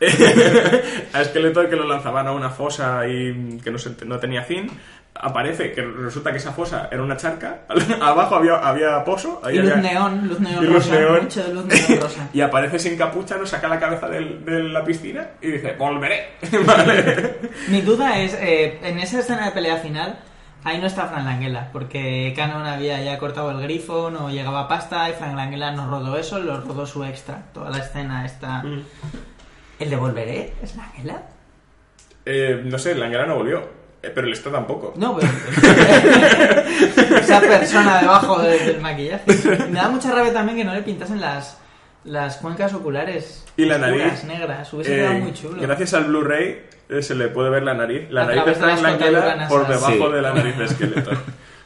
a 1.12 1.24
Skeletor 1.24 1.68
que 1.68 1.76
lo 1.76 1.86
lanzaban 1.86 2.26
a 2.26 2.32
una 2.32 2.50
fosa 2.50 3.06
y 3.06 3.58
que 3.58 3.70
no, 3.70 3.78
se- 3.78 4.04
no 4.04 4.18
tenía 4.18 4.42
fin. 4.42 4.70
Aparece 5.20 5.72
que 5.72 5.82
resulta 5.82 6.30
que 6.30 6.38
esa 6.38 6.52
fosa 6.52 6.88
era 6.92 7.02
una 7.02 7.16
charca, 7.16 7.60
abajo 8.00 8.36
había, 8.36 8.56
había 8.56 9.02
pozo, 9.04 9.40
ahí 9.44 9.56
Y 9.56 9.62
luz 9.62 9.76
neón, 9.76 10.28
luz 10.28 10.40
neón 10.40 10.64
y 10.64 10.66
rosa. 10.66 10.94
neón. 10.94 11.22
Mucho 11.24 11.42
de 11.44 11.54
luz 11.54 11.64
neón 11.66 12.00
rosa. 12.02 12.28
y 12.32 12.40
aparece 12.40 12.78
sin 12.78 12.96
capucha, 12.98 13.36
nos 13.36 13.48
saca 13.50 13.68
la 13.68 13.78
cabeza 13.80 14.08
del- 14.08 14.44
de 14.44 14.62
la 14.64 14.84
piscina 14.84 15.26
y 15.40 15.52
dice, 15.52 15.74
volveré. 15.78 16.30
Vale. 16.66 17.36
Mi 17.68 17.80
duda 17.80 18.18
es, 18.18 18.34
eh, 18.34 18.78
en 18.82 18.98
esa 18.98 19.20
escena 19.20 19.46
de 19.46 19.52
pelea 19.52 19.76
final, 19.78 20.18
ahí 20.64 20.78
no 20.80 20.86
está 20.86 21.06
Frank 21.06 21.24
Langella, 21.24 21.70
porque 21.72 22.32
Canon 22.36 22.66
había 22.66 23.00
ya 23.02 23.18
cortado 23.18 23.50
el 23.52 23.62
grifo, 23.62 24.10
no 24.10 24.30
llegaba 24.30 24.68
pasta, 24.68 25.08
y 25.08 25.12
Frank 25.14 25.34
Langella 25.36 25.70
no 25.72 25.88
rodó 25.88 26.16
eso, 26.18 26.38
lo 26.38 26.60
rodó 26.60 26.84
su 26.86 27.04
extra. 27.04 27.42
Toda 27.54 27.70
la 27.70 27.78
escena 27.78 28.24
está... 28.26 28.62
¿El 29.78 29.90
de 29.90 29.96
Volveré 29.96 30.54
es 30.62 30.74
Langella? 30.76 31.22
Eh, 32.24 32.60
no 32.64 32.78
sé, 32.78 32.94
Langara 32.94 33.26
no 33.26 33.36
volvió. 33.36 33.85
Eh, 34.06 34.12
pero 34.14 34.26
el 34.26 34.32
está 34.32 34.50
tampoco. 34.50 34.94
No, 34.96 35.16
pero... 35.16 35.28
Esa 37.20 37.40
persona 37.40 38.00
debajo 38.00 38.40
de- 38.42 38.58
del 38.58 38.80
maquillaje. 38.80 39.24
Me 39.70 39.78
da 39.80 39.88
mucha 39.88 40.12
rabia 40.14 40.32
también 40.32 40.58
que 40.58 40.64
no 40.64 40.74
le 40.74 40.82
pintasen 40.82 41.20
las, 41.20 41.58
las 42.04 42.36
cuencas 42.38 42.72
oculares. 42.74 43.44
Y 43.56 43.64
la 43.64 43.76
oscuras, 43.76 43.98
nariz. 43.98 44.24
negras. 44.24 44.72
Hubiese 44.72 44.92
eh, 44.94 44.96
quedado 44.98 45.14
muy 45.18 45.32
chulo. 45.32 45.60
Gracias 45.62 45.94
al 45.94 46.04
Blu-ray 46.04 46.62
eh, 46.88 47.02
se 47.02 47.14
le 47.14 47.28
puede 47.28 47.50
ver 47.50 47.62
la 47.62 47.74
nariz. 47.74 48.08
La 48.10 48.22
A 48.22 48.26
nariz 48.26 48.44
de 48.44 48.52
través 48.52 48.58
de 48.58 48.62
Frank 48.64 48.82
las 48.82 48.82
Langella 49.00 49.20
contaduras 49.20 49.48
por 49.48 49.66
debajo 49.68 50.06
Sí. 50.08 50.12
de 50.14 50.22
la 50.22 50.32
nariz 50.34 50.56
de 50.58 50.68
Skeletor. 50.68 51.18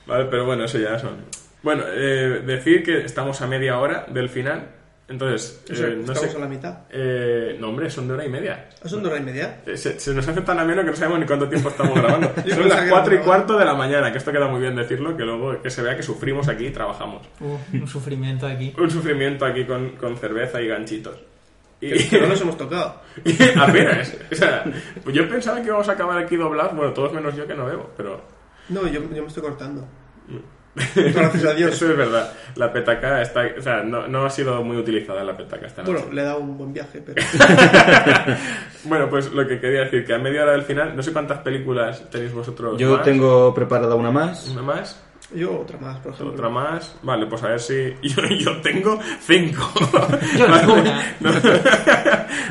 vale, 0.07 0.24
pero 0.26 0.47
bueno, 0.47 0.64
eso 0.64 0.78
ya 0.78 0.99
son. 0.99 1.24
Bueno, 1.62 1.82
eh, 1.88 2.43
decir 2.47 2.82
que 2.82 3.05
estamos 3.05 3.41
a 3.43 3.47
media 3.47 3.78
hora 3.78 4.07
del 4.09 4.28
final. 4.30 4.66
Entonces, 5.11 5.63
O 5.71 5.75
sea, 5.75 5.89
eh, 5.89 5.95
no 5.97 6.13
estamos 6.13 6.31
sé. 6.31 6.37
a 6.37 6.41
la 6.41 6.47
mitad. 6.47 6.79
Eh, 6.89 7.57
no, 7.61 7.69
hombre, 7.71 7.91
son 7.91 8.07
de 8.07 8.15
hora 8.15 8.25
y 8.25 8.29
media. 8.29 8.69
¿Ah, 8.83 8.89
¿Son 8.89 9.03
de 9.03 9.09
hora 9.09 9.19
y 9.19 9.23
media? 9.23 9.61
Eh, 9.67 9.77
Se, 9.77 9.99
se 9.99 10.15
nos 10.15 10.27
hace 10.29 10.41
tan 10.43 10.59
ameno 10.61 10.83
que 10.85 10.91
no 10.91 10.97
sabemos 10.97 11.19
ni 11.19 11.27
cuánto 11.27 11.49
tiempo 11.49 11.69
estamos 11.69 11.95
grabando. 12.01 12.33
Son 12.49 12.69
las 12.69 12.83
que 12.83 12.91
4 12.91 13.15
y 13.17 13.19
cuarto 13.19 13.59
de 13.59 13.65
la 13.65 13.75
mañana, 13.75 14.13
que 14.13 14.19
esto 14.19 14.31
queda 14.31 14.47
muy 14.47 14.61
bien 14.61 14.77
decirlo, 14.77 15.17
que 15.17 15.25
luego 15.25 15.61
que 15.61 15.69
se 15.69 15.83
vea 15.83 15.97
que 15.97 16.03
sufrimos 16.05 16.47
aquí 16.49 16.67
y 16.67 16.71
trabajamos. 16.71 17.27
Uh, 17.41 17.57
un 17.75 17.89
sufrimiento 17.89 18.47
aquí. 18.47 18.73
Un 18.79 18.89
sufrimiento 18.91 19.45
aquí 19.45 19.65
con, 19.65 19.91
con 19.97 20.17
cerveza 20.17 20.63
y 20.63 20.69
ganchitos. 20.69 21.19
Y 21.81 21.91
Que, 22.09 22.21
no 22.21 22.29
nos 22.29 22.41
hemos 22.43 22.57
tocado. 22.57 23.01
apenas. 23.61 24.17
O 24.31 24.35
sea, 24.37 24.65
pues 25.03 25.17
yo 25.17 25.29
pensaba 25.29 25.61
que 25.61 25.67
íbamos 25.67 25.89
a 25.89 25.93
acabar 25.93 26.19
aquí 26.19 26.37
doblados, 26.37 26.77
bueno, 26.77 26.93
todos 26.93 27.13
menos 27.13 27.35
yo 27.35 27.47
que 27.49 27.55
no 27.55 27.67
bebo, 27.67 27.91
pero 27.97 28.23
No, 28.69 28.87
yo, 28.87 29.01
yo 29.13 29.23
me 29.23 29.27
estoy 29.29 29.43
cortando. 29.43 29.89
Gracias 30.95 31.45
a 31.45 31.55
Dios. 31.55 31.73
eso 31.73 31.91
es 31.91 31.97
verdad. 31.97 32.33
La 32.57 32.73
petaca 32.73 33.21
está, 33.23 33.43
o 33.59 33.62
sea, 33.62 33.83
no, 33.83 34.07
no 34.07 34.25
ha 34.25 34.31
sido 34.31 34.62
muy 34.62 34.77
utilizada 34.77 35.25
la 35.25 35.37
petaca 35.37 35.66
esta 35.66 35.83
noche. 35.83 35.95
Bueno, 35.95 36.12
le 36.12 36.21
he 36.21 36.25
dado 36.25 36.39
un 36.41 36.57
buen 36.57 36.73
viaje, 36.73 37.03
pero... 37.05 37.21
Bueno, 38.85 39.11
pues 39.11 39.31
lo 39.33 39.47
que 39.47 39.61
quería 39.61 39.81
decir, 39.81 40.07
que 40.07 40.14
a 40.14 40.18
media 40.18 40.43
hora 40.43 40.53
del 40.53 40.62
final, 40.62 40.97
no 40.97 41.03
sé 41.03 41.12
cuántas 41.12 41.41
películas 41.41 42.09
tenéis 42.11 42.33
vosotros 42.33 42.79
Yo 42.79 42.97
más. 42.97 43.05
tengo 43.05 43.53
preparada 43.55 43.95
una 43.95 44.11
más. 44.11 44.49
Una 44.49 44.62
más. 44.62 45.03
Yo 45.35 45.61
otra 45.61 45.79
más, 45.79 45.99
por 45.99 46.12
ejemplo. 46.12 46.35
Otra 46.35 46.49
más. 46.49 46.97
Vale, 47.03 47.27
pues 47.27 47.43
a 47.43 47.49
ver 47.49 47.61
si. 47.61 47.95
Yo, 48.03 48.23
yo 48.27 48.57
tengo 48.62 48.99
cinco. 49.21 49.71
Yo. 50.37 50.49
No. 51.21 51.31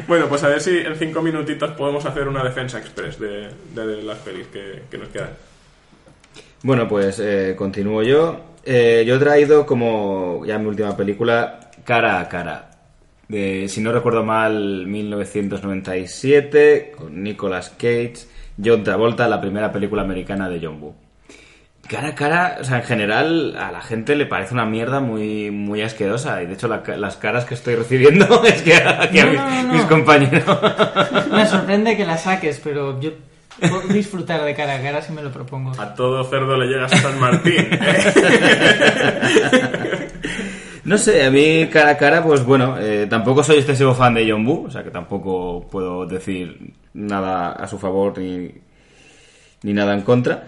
bueno, 0.07 0.27
pues 0.27 0.43
a 0.43 0.49
ver 0.49 0.61
si 0.61 0.77
en 0.77 0.95
cinco 0.95 1.21
minutitos 1.21 1.71
podemos 1.71 2.05
hacer 2.05 2.27
una 2.27 2.43
defensa 2.43 2.77
express 2.77 3.19
de, 3.19 3.49
de 3.73 4.03
las 4.03 4.19
pelis 4.19 4.47
que, 4.47 4.83
que 4.89 4.97
nos 4.97 5.09
quedan. 5.09 5.31
Bueno, 6.63 6.87
pues 6.87 7.19
eh, 7.19 7.55
continúo 7.57 8.03
yo. 8.03 8.39
Eh, 8.65 9.03
yo 9.07 9.15
he 9.15 9.19
traído 9.19 9.65
como 9.65 10.43
ya 10.45 10.57
mi 10.57 10.67
última 10.67 10.95
película, 10.95 11.59
Cara 11.85 12.19
a 12.19 12.27
Cara. 12.29 12.65
De, 13.27 13.67
si 13.69 13.79
no 13.81 13.91
recuerdo 13.91 14.23
mal, 14.23 14.85
1997, 14.87 16.93
con 16.97 17.23
Nicolas 17.23 17.69
Cage, 17.69 18.15
John 18.63 18.83
Travolta, 18.83 19.27
la 19.27 19.39
primera 19.39 19.71
película 19.71 20.01
americana 20.01 20.49
de 20.49 20.59
John 20.61 20.81
Woo. 20.81 20.95
Cara 21.87 22.09
a 22.09 22.15
cara, 22.15 22.57
o 22.61 22.63
sea, 22.63 22.77
en 22.77 22.83
general 22.83 23.55
a 23.57 23.71
la 23.71 23.81
gente 23.81 24.15
le 24.15 24.27
parece 24.27 24.53
una 24.53 24.65
mierda 24.65 24.99
muy, 24.99 25.49
muy 25.49 25.81
asquerosa. 25.81 26.43
Y 26.43 26.47
de 26.47 26.53
hecho, 26.53 26.67
la 26.67 26.83
las 26.97 27.17
caras 27.17 27.45
que 27.45 27.55
estoy 27.55 27.75
recibiendo 27.75 28.43
es 28.47 28.61
que, 28.61 28.75
a, 28.75 29.09
que 29.09 29.21
a 29.21 29.25
No, 29.25 29.31
mi- 29.31 29.37
no, 29.37 29.49
no, 29.49 29.63
no. 29.63 29.73
mis 29.73 29.83
compañeros. 29.85 30.43
Me 31.31 31.45
sorprende 31.47 31.97
que 31.97 32.05
la 32.05 32.17
saques, 32.17 32.59
pero 32.63 32.99
yo 32.99 33.11
puedo 33.59 33.81
disfrutar 33.87 34.43
de 34.43 34.53
cara 34.55 34.75
a 34.75 34.81
cara 34.81 35.01
si 35.01 35.11
me 35.11 35.21
lo 35.21 35.31
propongo. 35.31 35.71
A 35.79 35.93
todo 35.93 36.23
cerdo 36.25 36.57
le 36.57 36.67
llega 36.67 36.87
San 36.89 37.19
Martín. 37.19 37.69
No 40.85 40.97
sé, 40.97 41.23
a 41.23 41.29
mí 41.29 41.67
cara 41.71 41.91
a 41.91 41.97
cara, 41.97 42.23
pues 42.23 42.43
bueno, 42.43 42.77
eh, 42.79 43.05
tampoco 43.07 43.43
soy 43.43 43.57
excesivo 43.57 43.93
fan 43.93 44.15
de 44.15 44.27
John 44.27 44.47
Woo, 44.47 44.65
o 44.65 44.71
sea 44.71 44.83
que 44.83 44.89
tampoco 44.89 45.67
puedo 45.69 46.07
decir 46.07 46.73
nada 46.93 47.51
a 47.51 47.67
su 47.67 47.77
favor 47.77 48.17
ni, 48.17 48.49
ni 49.61 49.73
nada 49.73 49.93
en 49.93 50.01
contra. 50.01 50.47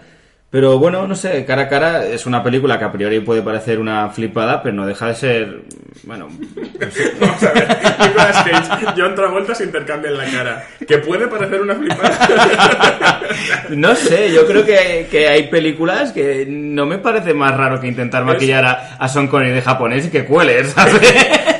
Pero 0.52 0.78
bueno, 0.78 1.06
no 1.08 1.14
sé, 1.14 1.46
cara 1.46 1.62
a 1.62 1.68
cara 1.70 2.04
es 2.04 2.26
una 2.26 2.42
película 2.42 2.78
que 2.78 2.84
a 2.84 2.92
priori 2.92 3.20
puede 3.20 3.40
parecer 3.40 3.78
una 3.78 4.10
flipada, 4.10 4.62
pero 4.62 4.74
no 4.74 4.86
deja 4.86 5.06
de 5.06 5.14
ser, 5.14 5.62
bueno, 6.02 6.28
Vamos 7.20 7.42
a 7.42 7.52
ver. 7.52 7.68
Nicolas 8.00 8.44
Cage, 8.44 8.94
John 8.94 9.14
Travolta 9.14 9.54
se 9.54 9.64
intercambian 9.64 10.14
la 10.14 10.26
cara. 10.26 10.66
Que 10.86 10.98
puede 10.98 11.26
parecer 11.26 11.62
una 11.62 11.74
flipada. 11.74 13.22
no 13.70 13.94
sé, 13.94 14.30
yo 14.30 14.46
creo 14.46 14.62
que, 14.66 15.06
que 15.10 15.26
hay 15.26 15.44
películas 15.44 16.12
que 16.12 16.44
no 16.46 16.84
me 16.84 16.98
parece 16.98 17.32
más 17.32 17.56
raro 17.56 17.80
que 17.80 17.86
intentar 17.86 18.22
maquillar 18.22 18.66
a, 18.66 18.96
a 18.98 19.08
Sean 19.08 19.28
Connery 19.28 19.52
de 19.54 19.62
japonés 19.62 20.04
y 20.04 20.10
que 20.10 20.26
cuele, 20.26 20.64
¿sabes? 20.64 21.00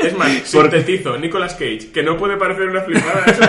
Es 0.03 0.16
más, 0.16 0.30
sintetizo, 0.44 1.16
Nicolas 1.18 1.55
Cage, 1.55 1.90
que 1.92 2.03
no 2.03 2.16
puede 2.16 2.36
parecer 2.36 2.68
una 2.68 2.80
flipada 2.82 3.24
eso. 3.26 3.42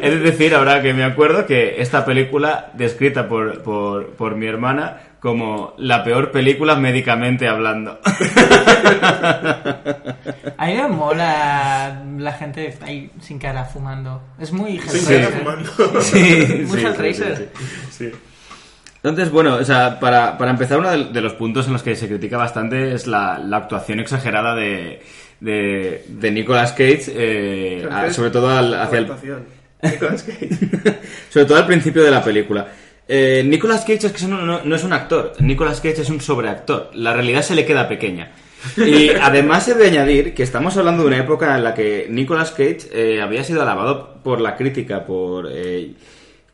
Es 0.00 0.12
de 0.12 0.18
decir, 0.20 0.54
ahora 0.54 0.82
que 0.82 0.92
me 0.94 1.04
acuerdo, 1.04 1.46
que 1.46 1.80
esta 1.80 2.04
película, 2.04 2.70
descrita 2.74 3.28
por, 3.28 3.62
por, 3.62 4.10
por 4.10 4.36
mi 4.36 4.46
hermana 4.46 5.00
como 5.20 5.74
la 5.78 6.04
peor 6.04 6.30
película 6.30 6.76
médicamente 6.76 7.48
hablando. 7.48 7.98
A 10.56 10.66
mí 10.66 10.74
me 10.74 10.88
mola 10.88 12.04
la 12.18 12.32
gente 12.32 12.76
ahí 12.82 13.10
sin 13.20 13.38
cara 13.38 13.64
fumando. 13.64 14.22
Es 14.38 14.52
muy 14.52 14.78
Sin 14.80 15.00
Hellraiser. 15.12 15.20
cara 15.22 15.38
fumando. 15.38 16.00
Sí, 16.02 16.64
Muy 16.68 16.80
sí, 16.80 16.86
sí, 17.14 17.24
Sí. 17.90 18.12
Entonces, 19.02 19.30
bueno, 19.30 19.54
o 19.56 19.64
sea, 19.64 20.00
para, 20.00 20.36
para 20.38 20.50
empezar, 20.50 20.78
uno 20.78 20.90
de, 20.90 21.04
de 21.04 21.20
los 21.20 21.34
puntos 21.34 21.66
en 21.66 21.72
los 21.74 21.82
que 21.82 21.94
se 21.94 22.08
critica 22.08 22.36
bastante 22.36 22.92
es 22.94 23.06
la, 23.06 23.38
la 23.38 23.58
actuación 23.58 24.00
exagerada 24.00 24.54
de, 24.56 25.00
de, 25.40 26.04
de 26.08 26.30
Nicolas 26.32 26.72
Cage, 26.72 27.04
eh, 27.08 27.88
a- 27.90 28.12
sobre 28.12 28.30
todo 28.30 28.50
al- 28.50 28.74
hacia 28.74 28.98
el. 28.98 29.06
Nicolas 29.82 30.22
Cage. 30.24 30.48
sobre 31.30 31.46
todo 31.46 31.58
al 31.58 31.66
principio 31.66 32.02
de 32.02 32.10
la 32.10 32.22
película. 32.24 32.66
Eh, 33.06 33.42
Nicolas 33.46 33.82
Cage 33.82 34.08
es 34.08 34.12
que 34.12 34.26
no, 34.26 34.44
no- 34.44 34.62
no 34.64 34.76
es 34.76 34.82
un 34.84 34.92
actor, 34.92 35.32
Nicolas 35.38 35.80
Cage 35.80 36.02
es 36.02 36.10
un 36.10 36.20
sobreactor. 36.20 36.90
La 36.94 37.12
realidad 37.14 37.42
se 37.42 37.54
le 37.54 37.64
queda 37.64 37.88
pequeña. 37.88 38.32
Y 38.76 39.10
además 39.22 39.68
he 39.68 39.74
de 39.74 39.86
añadir 39.86 40.34
que 40.34 40.42
estamos 40.42 40.76
hablando 40.76 41.02
de 41.04 41.08
una 41.08 41.18
época 41.18 41.56
en 41.56 41.62
la 41.62 41.72
que 41.72 42.08
Nicolas 42.10 42.50
Cage 42.50 42.80
eh, 42.92 43.22
había 43.22 43.44
sido 43.44 43.62
alabado 43.62 44.16
por 44.24 44.40
la 44.40 44.56
crítica 44.56 45.06
por 45.06 45.48
eh, 45.50 45.92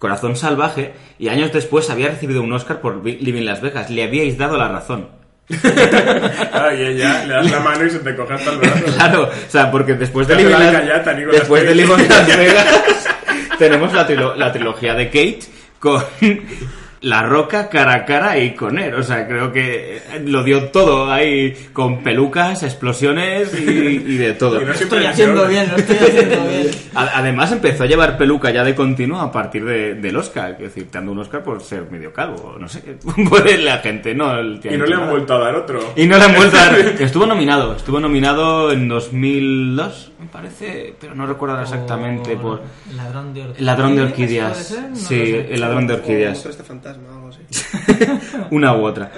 Corazón 0.04 0.36
Salvaje 0.36 0.92
y 1.18 1.28
años 1.28 1.50
después 1.50 1.88
había 1.88 2.08
recibido 2.08 2.42
un 2.42 2.52
Oscar 2.52 2.82
por 2.82 3.02
Vi- 3.02 3.16
Living 3.22 3.44
Las 3.46 3.62
Vegas. 3.62 3.88
Le 3.88 4.02
habíais 4.04 4.36
dado 4.36 4.58
la 4.58 4.68
razón. 4.68 5.08
Ay, 6.52 6.78
ya, 6.78 6.90
ya, 6.90 7.24
le 7.24 7.32
das 7.32 7.50
la 7.50 7.60
mano 7.60 7.86
y 7.86 7.88
se 7.90 8.00
te 8.00 8.14
coge 8.14 8.34
hasta 8.34 8.50
el 8.50 8.58
brazo. 8.58 8.84
Claro, 8.96 9.22
o 9.24 9.50
sea, 9.50 9.70
porque 9.70 9.94
después 9.94 10.28
de 10.28 10.36
Living 10.36 10.50
la 10.52 10.58
Las, 10.58 10.72
callata, 10.72 11.14
después 11.14 11.64
de. 11.66 11.74
Living 11.74 12.06
Las 12.06 12.26
Vegas 12.36 12.66
tenemos 13.58 13.94
la, 13.94 14.06
trilo- 14.06 14.34
la 14.36 14.52
trilogía 14.52 14.92
de 14.92 15.06
Cage 15.08 15.38
con 15.78 16.02
La 17.04 17.22
Roca 17.22 17.68
cara 17.68 17.94
a 17.94 18.04
cara 18.04 18.38
y 18.38 18.54
con 18.54 18.78
él. 18.78 18.94
O 18.94 19.02
sea, 19.02 19.26
creo 19.28 19.52
que 19.52 20.00
lo 20.24 20.42
dio 20.42 20.68
todo 20.70 21.12
ahí 21.12 21.54
con 21.72 22.02
pelucas, 22.02 22.62
explosiones 22.62 23.52
y, 23.58 23.62
y 23.70 24.16
de 24.16 24.32
todo. 24.34 24.60
Y 24.60 24.64
no 24.64 24.72
estoy 24.72 25.04
haciendo 25.04 25.46
bien, 25.46 25.68
lo 25.70 25.76
estoy 25.76 25.96
haciendo 25.96 26.48
bien. 26.48 26.70
Además 26.94 27.52
empezó 27.52 27.82
a 27.84 27.86
llevar 27.86 28.16
peluca 28.16 28.50
ya 28.50 28.64
de 28.64 28.74
continuo 28.74 29.20
a 29.20 29.30
partir 29.30 29.64
de- 29.64 29.94
del 29.94 30.16
Oscar. 30.16 30.52
Es 30.52 30.58
decir, 30.74 30.84
te 30.90 30.98
dando 30.98 31.12
un 31.12 31.18
Oscar 31.18 31.42
por 31.42 31.60
ser 31.62 31.90
medio 31.90 32.12
calvo. 32.12 32.56
No 32.58 32.68
sé. 32.68 32.80
Puede 33.28 33.58
la 33.58 33.78
gente, 33.78 34.14
¿no? 34.14 34.38
El 34.38 34.60
Y 34.64 34.76
no 34.76 34.86
le 34.86 34.94
han 34.94 35.10
vuelto 35.10 35.34
a 35.34 35.38
dar 35.38 35.54
otro. 35.56 35.92
Y 35.96 36.06
no 36.06 36.16
le 36.16 36.24
han 36.24 36.34
vuelto 36.34 36.56
a 36.56 36.64
dar. 36.66 36.78
Estuvo 37.00 37.26
nominado. 37.26 37.76
Estuvo 37.76 38.00
nominado 38.00 38.72
en 38.72 38.88
2002, 38.88 40.12
me 40.20 40.26
parece. 40.26 40.94
Pero 41.00 41.14
no 41.14 41.26
recuerdo 41.26 41.60
exactamente 41.60 42.36
por... 42.36 42.62
El 42.90 42.96
ladrón 42.96 43.34
de 43.34 43.42
orquídeas. 43.42 43.58
El 43.60 43.66
ladrón 43.66 43.90
de 43.96 43.96
¿puede 44.02 44.12
orquídeas. 44.12 44.78
No 44.90 44.96
sí, 44.96 45.36
el 45.50 45.60
ladrón 45.60 45.86
de 45.86 45.94
orquídeas. 45.94 46.48
Una 48.50 48.74
u 48.76 48.84
otra. 48.84 49.10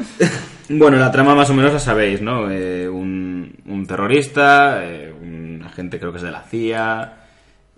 Bueno, 0.69 0.97
la 0.97 1.13
trama 1.13 1.35
más 1.35 1.49
o 1.51 1.55
menos 1.55 1.73
la 1.73 1.79
sabéis, 1.79 2.21
¿no? 2.21 2.51
Eh, 2.51 2.89
un, 2.89 3.85
terrorista, 3.87 4.85
eh, 4.85 5.13
un 5.21 5.63
agente 5.65 5.99
creo 5.99 6.11
que 6.13 6.19
es 6.19 6.25
de 6.25 6.31
la 6.33 6.43
CIA. 6.43 7.13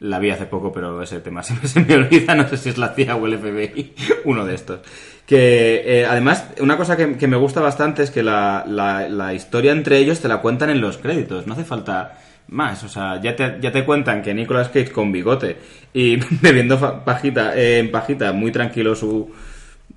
La 0.01 0.18
vi 0.20 0.30
hace 0.30 0.47
poco, 0.47 0.72
pero 0.72 1.03
ese 1.03 1.20
tema 1.20 1.43
se, 1.45 1.55
me- 1.55 1.68
se 1.68 1.80
me 1.80 1.95
olvida. 1.95 2.34
No 2.34 2.49
sé 2.49 2.57
si 2.57 2.68
es 2.70 2.78
la 2.78 2.95
CIA 2.95 3.16
o 3.16 3.26
el 3.26 3.39
FBI. 3.39 3.95
Uno 4.24 4.47
de 4.47 4.55
estos. 4.55 4.80
Que 5.26 5.82
eh, 5.84 6.07
además, 6.07 6.47
una 6.61 6.78
cosa 6.78 6.97
que, 6.97 7.26
me 7.26 7.36
gusta 7.36 7.61
bastante 7.61 8.03
es 8.03 8.11
que 8.11 8.22
la, 8.22 9.32
historia 9.34 9.72
entre 9.72 9.99
ellos 9.99 10.20
te 10.20 10.28
la 10.28 10.39
cuentan 10.39 10.70
en 10.70 10.80
los 10.80 10.97
créditos. 10.97 11.47
No 11.47 11.53
hace 11.53 11.64
falta 11.64 12.18
más. 12.49 12.82
O 12.84 12.89
sea, 12.89 13.20
ya 13.20 13.36
te, 13.36 13.59
ya 13.61 13.70
te 13.70 13.84
cuentan 13.84 14.22
que 14.22 14.32
Nicolas 14.32 14.68
Cage 14.68 14.91
con 14.93 15.12
bigote 15.12 15.59
y 15.93 16.16
bebiendo 16.41 17.05
pajita, 17.05 17.53
en 17.61 17.91
pajita, 17.91 18.32
muy 18.32 18.53
tranquilo 18.53 18.95
su 18.95 19.30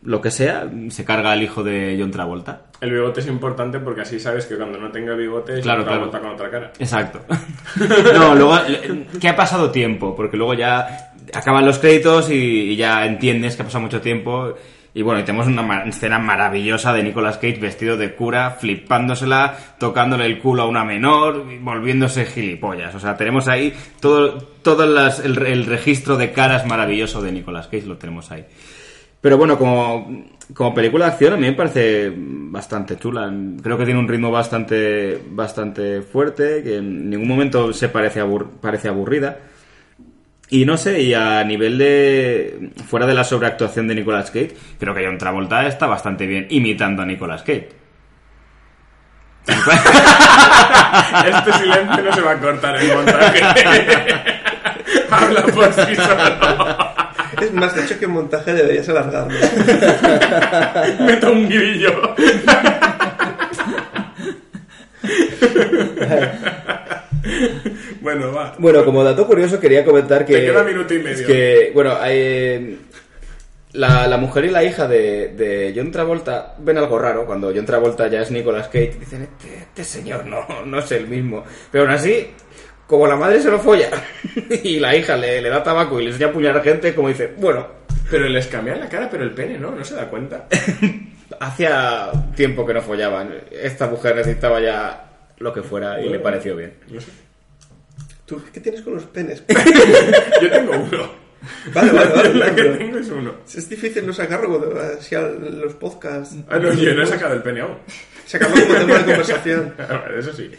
lo 0.04 0.20
que 0.22 0.32
sea, 0.32 0.70
se 0.89 1.06
carga 1.06 1.32
al 1.32 1.43
hijo 1.43 1.64
de 1.64 1.95
John 1.99 2.12
Travolta. 2.12 2.64
El 2.82 2.91
bigote 2.91 3.20
es 3.20 3.28
importante 3.28 3.80
porque 3.80 4.02
así 4.02 4.20
sabes 4.20 4.45
que 4.45 4.56
cuando 4.58 4.80
no 4.80 4.91
tenga 4.91 5.14
bigote 5.14 5.60
es 5.60 5.62
Claro, 5.62 5.84
vuelta 5.86 6.20
con 6.20 6.32
otra 6.32 6.49
cara. 6.49 6.72
Exacto. 6.80 7.20
No, 8.14 8.36
luego, 8.36 8.58
le- 8.68 9.06
que 9.20 9.30
ha 9.30 9.36
pasado 9.36 9.70
tiempo, 9.72 10.16
porque 10.16 10.38
luego 10.38 10.54
ya 10.56 11.12
acaban 11.34 11.66
los 11.66 11.78
créditos 11.80 12.30
y, 12.32 12.34
y 12.72 12.76
ya 12.76 13.06
entiendes 13.06 13.56
que 13.56 13.62
ha 13.62 13.66
pasado 13.66 13.84
mucho 13.84 14.02
tiempo. 14.02 14.56
Y 14.93 15.04
bueno, 15.04 15.22
y 15.22 15.24
tenemos 15.24 15.47
una 15.47 15.62
ma- 15.62 15.84
escena 15.84 16.20
maravillosa 16.20 16.91
de 16.91 17.02
Nicolas 17.04 17.38
Cage 17.38 17.60
vestido 17.62 17.95
de 17.95 18.14
cura, 18.14 18.58
flipándosela, 18.60 19.56
tocándole 19.80 20.26
el 20.26 20.39
culo 20.39 20.64
a 20.64 20.68
una 20.68 20.84
menor, 20.84 21.45
y 21.49 21.60
volviéndose 21.60 22.26
gilipollas. 22.26 22.93
O 22.95 22.99
sea, 22.99 23.16
tenemos 23.16 23.47
ahí 23.47 23.74
todo, 24.02 24.38
todo 24.64 24.86
las- 24.86 25.20
el, 25.24 25.41
el 25.45 25.66
registro 25.66 26.18
de 26.18 26.34
caras 26.34 26.66
maravilloso 26.66 27.22
de 27.22 27.32
Nicolas 27.32 27.68
Cage, 27.68 27.86
lo 27.86 27.97
tenemos 27.97 28.32
ahí. 28.32 28.43
Pero 29.22 29.38
bueno, 29.38 29.57
como, 29.57 30.26
como 30.53 30.74
película 30.74 31.05
de 31.05 31.11
acción 31.11 31.34
a 31.34 31.38
mí 31.38 31.45
me 31.45 31.53
parece 31.53 32.11
bastante 32.15 32.97
chula. 32.97 33.32
Creo 33.61 33.78
que 33.78 33.86
tiene 33.86 33.99
un 33.99 34.07
ritmo 34.07 34.32
bastante, 34.32 35.22
bastante 35.30 36.01
fuerte, 36.01 36.63
que 36.63 36.78
en 36.78 37.09
ningún 37.09 37.28
momento 37.28 37.72
se 37.72 37.89
parece, 37.89 38.22
abur- 38.22 38.49
parece 38.59 38.88
aburrida. 38.89 39.38
Y 40.49 40.65
no 40.65 40.76
sé, 40.76 41.01
y 41.01 41.13
a 41.13 41.43
nivel 41.45 41.78
de... 41.78 42.72
Fuera 42.88 43.05
de 43.05 43.13
la 43.13 43.24
sobreactuación 43.24 43.88
de 43.88 43.95
Nicolas 43.95 44.32
Cage, 44.32 44.53
creo 44.80 44.93
que 44.93 45.05
John 45.05 45.17
Travolta 45.17 45.65
está 45.67 45.86
bastante 45.88 46.26
bien 46.26 46.47
imitando 46.49 47.03
a 47.03 47.05
Nicolas 47.05 47.41
Cage. 47.43 47.69
Este 51.26 51.53
silencio 51.53 52.03
no 52.03 52.13
se 52.13 52.22
va 52.22 52.32
a 52.32 52.38
cortar 52.39 52.76
en 52.82 52.93
montaje. 52.95 53.41
Habla 55.09 55.43
por 55.43 55.74
sí 55.74 55.95
solo. 55.95 56.78
Es 57.41 57.53
más, 57.53 57.75
de 57.75 57.83
hecho, 57.83 57.99
que 57.99 58.05
en 58.05 58.11
montaje 58.11 58.53
deberías 58.53 58.87
alargarlo. 58.89 59.39
Meto 61.05 61.31
un 61.31 61.49
grillo. 61.49 61.91
bueno, 68.01 68.31
va. 68.31 68.55
Bueno, 68.57 68.85
como 68.85 69.03
dato 69.03 69.25
curioso 69.25 69.59
quería 69.59 69.83
comentar 69.83 70.25
que... 70.25 70.33
Te 70.33 70.45
queda 70.45 70.63
minuto 70.63 70.93
y 70.93 70.99
medio. 70.99 71.25
que, 71.25 71.71
bueno, 71.73 71.95
hay, 71.99 72.79
la, 73.73 74.07
la 74.07 74.17
mujer 74.17 74.45
y 74.45 74.49
la 74.49 74.63
hija 74.63 74.87
de, 74.87 75.29
de 75.29 75.73
John 75.75 75.91
Travolta 75.91 76.55
ven 76.59 76.77
algo 76.77 76.99
raro 76.99 77.25
cuando 77.25 77.51
John 77.55 77.65
Travolta 77.65 78.07
ya 78.07 78.21
es 78.21 78.31
Nicolas 78.31 78.67
Cage. 78.67 78.97
Dicen, 78.99 79.23
este, 79.23 79.57
este 79.57 79.83
señor 79.83 80.25
no, 80.25 80.45
no 80.65 80.79
es 80.79 80.91
el 80.91 81.07
mismo. 81.07 81.43
Pero 81.71 81.85
aún 81.85 81.93
así, 81.93 82.27
como 82.91 83.07
la 83.07 83.15
madre 83.15 83.39
se 83.39 83.49
lo 83.49 83.57
folla 83.57 83.89
y 84.63 84.77
la 84.77 84.93
hija 84.93 85.15
le, 85.15 85.41
le 85.41 85.47
da 85.49 85.63
tabaco 85.63 85.97
y 85.97 86.03
les 86.03 86.15
enseña 86.15 86.27
a 86.27 86.31
apuñalar 86.31 86.61
gente, 86.61 86.93
como 86.93 87.07
dice, 87.07 87.33
bueno, 87.37 87.65
Pero 88.11 88.27
les 88.27 88.47
cambian 88.47 88.81
la 88.81 88.89
cara, 88.89 89.09
pero 89.09 89.23
el 89.23 89.31
pene, 89.31 89.57
¿no? 89.57 89.71
No 89.71 89.85
se 89.85 89.95
da 89.95 90.09
cuenta. 90.09 90.47
hacía 91.39 92.11
tiempo 92.35 92.65
que 92.65 92.73
no 92.73 92.81
follaban. 92.81 93.33
Esta 93.49 93.87
mujer 93.87 94.17
necesitaba 94.17 94.59
ya 94.59 95.09
lo 95.37 95.53
que 95.53 95.63
fuera 95.63 96.01
y 96.01 96.09
le 96.09 96.19
pareció 96.19 96.57
bien. 96.57 96.73
No 96.89 96.99
sé. 96.99 97.11
¿Tú 98.25 98.41
qué 98.51 98.59
tienes 98.59 98.81
con 98.81 98.95
los 98.95 99.05
penes? 99.05 99.41
Yo 100.41 100.51
tengo 100.51 100.73
uno. 100.73 101.09
Vale, 101.73 101.93
vale, 101.93 102.11
vale. 102.13 102.33
La 102.33 102.53
que 102.53 102.63
tengo 102.63 102.97
es 102.97 103.07
uno. 103.07 103.35
Es 103.47 103.69
difícil 103.69 104.05
no 104.05 104.11
sacarlo 104.11 104.49
cuando 104.49 104.77
así 104.81 105.15
a 105.15 105.21
los 105.21 105.75
podcasts. 105.75 106.35
Ah, 106.49 106.59
no, 106.59 106.73
yo 106.73 106.93
no 106.93 107.03
he 107.03 107.07
sacado 107.07 107.35
el 107.35 107.41
pene 107.41 107.61
aún. 107.61 107.77
Sacarlo 108.25 108.61
como 108.61 108.75
tema 108.75 108.97
de 108.97 109.05
conversación. 109.05 109.73
Eso 110.19 110.33
sí. 110.33 110.51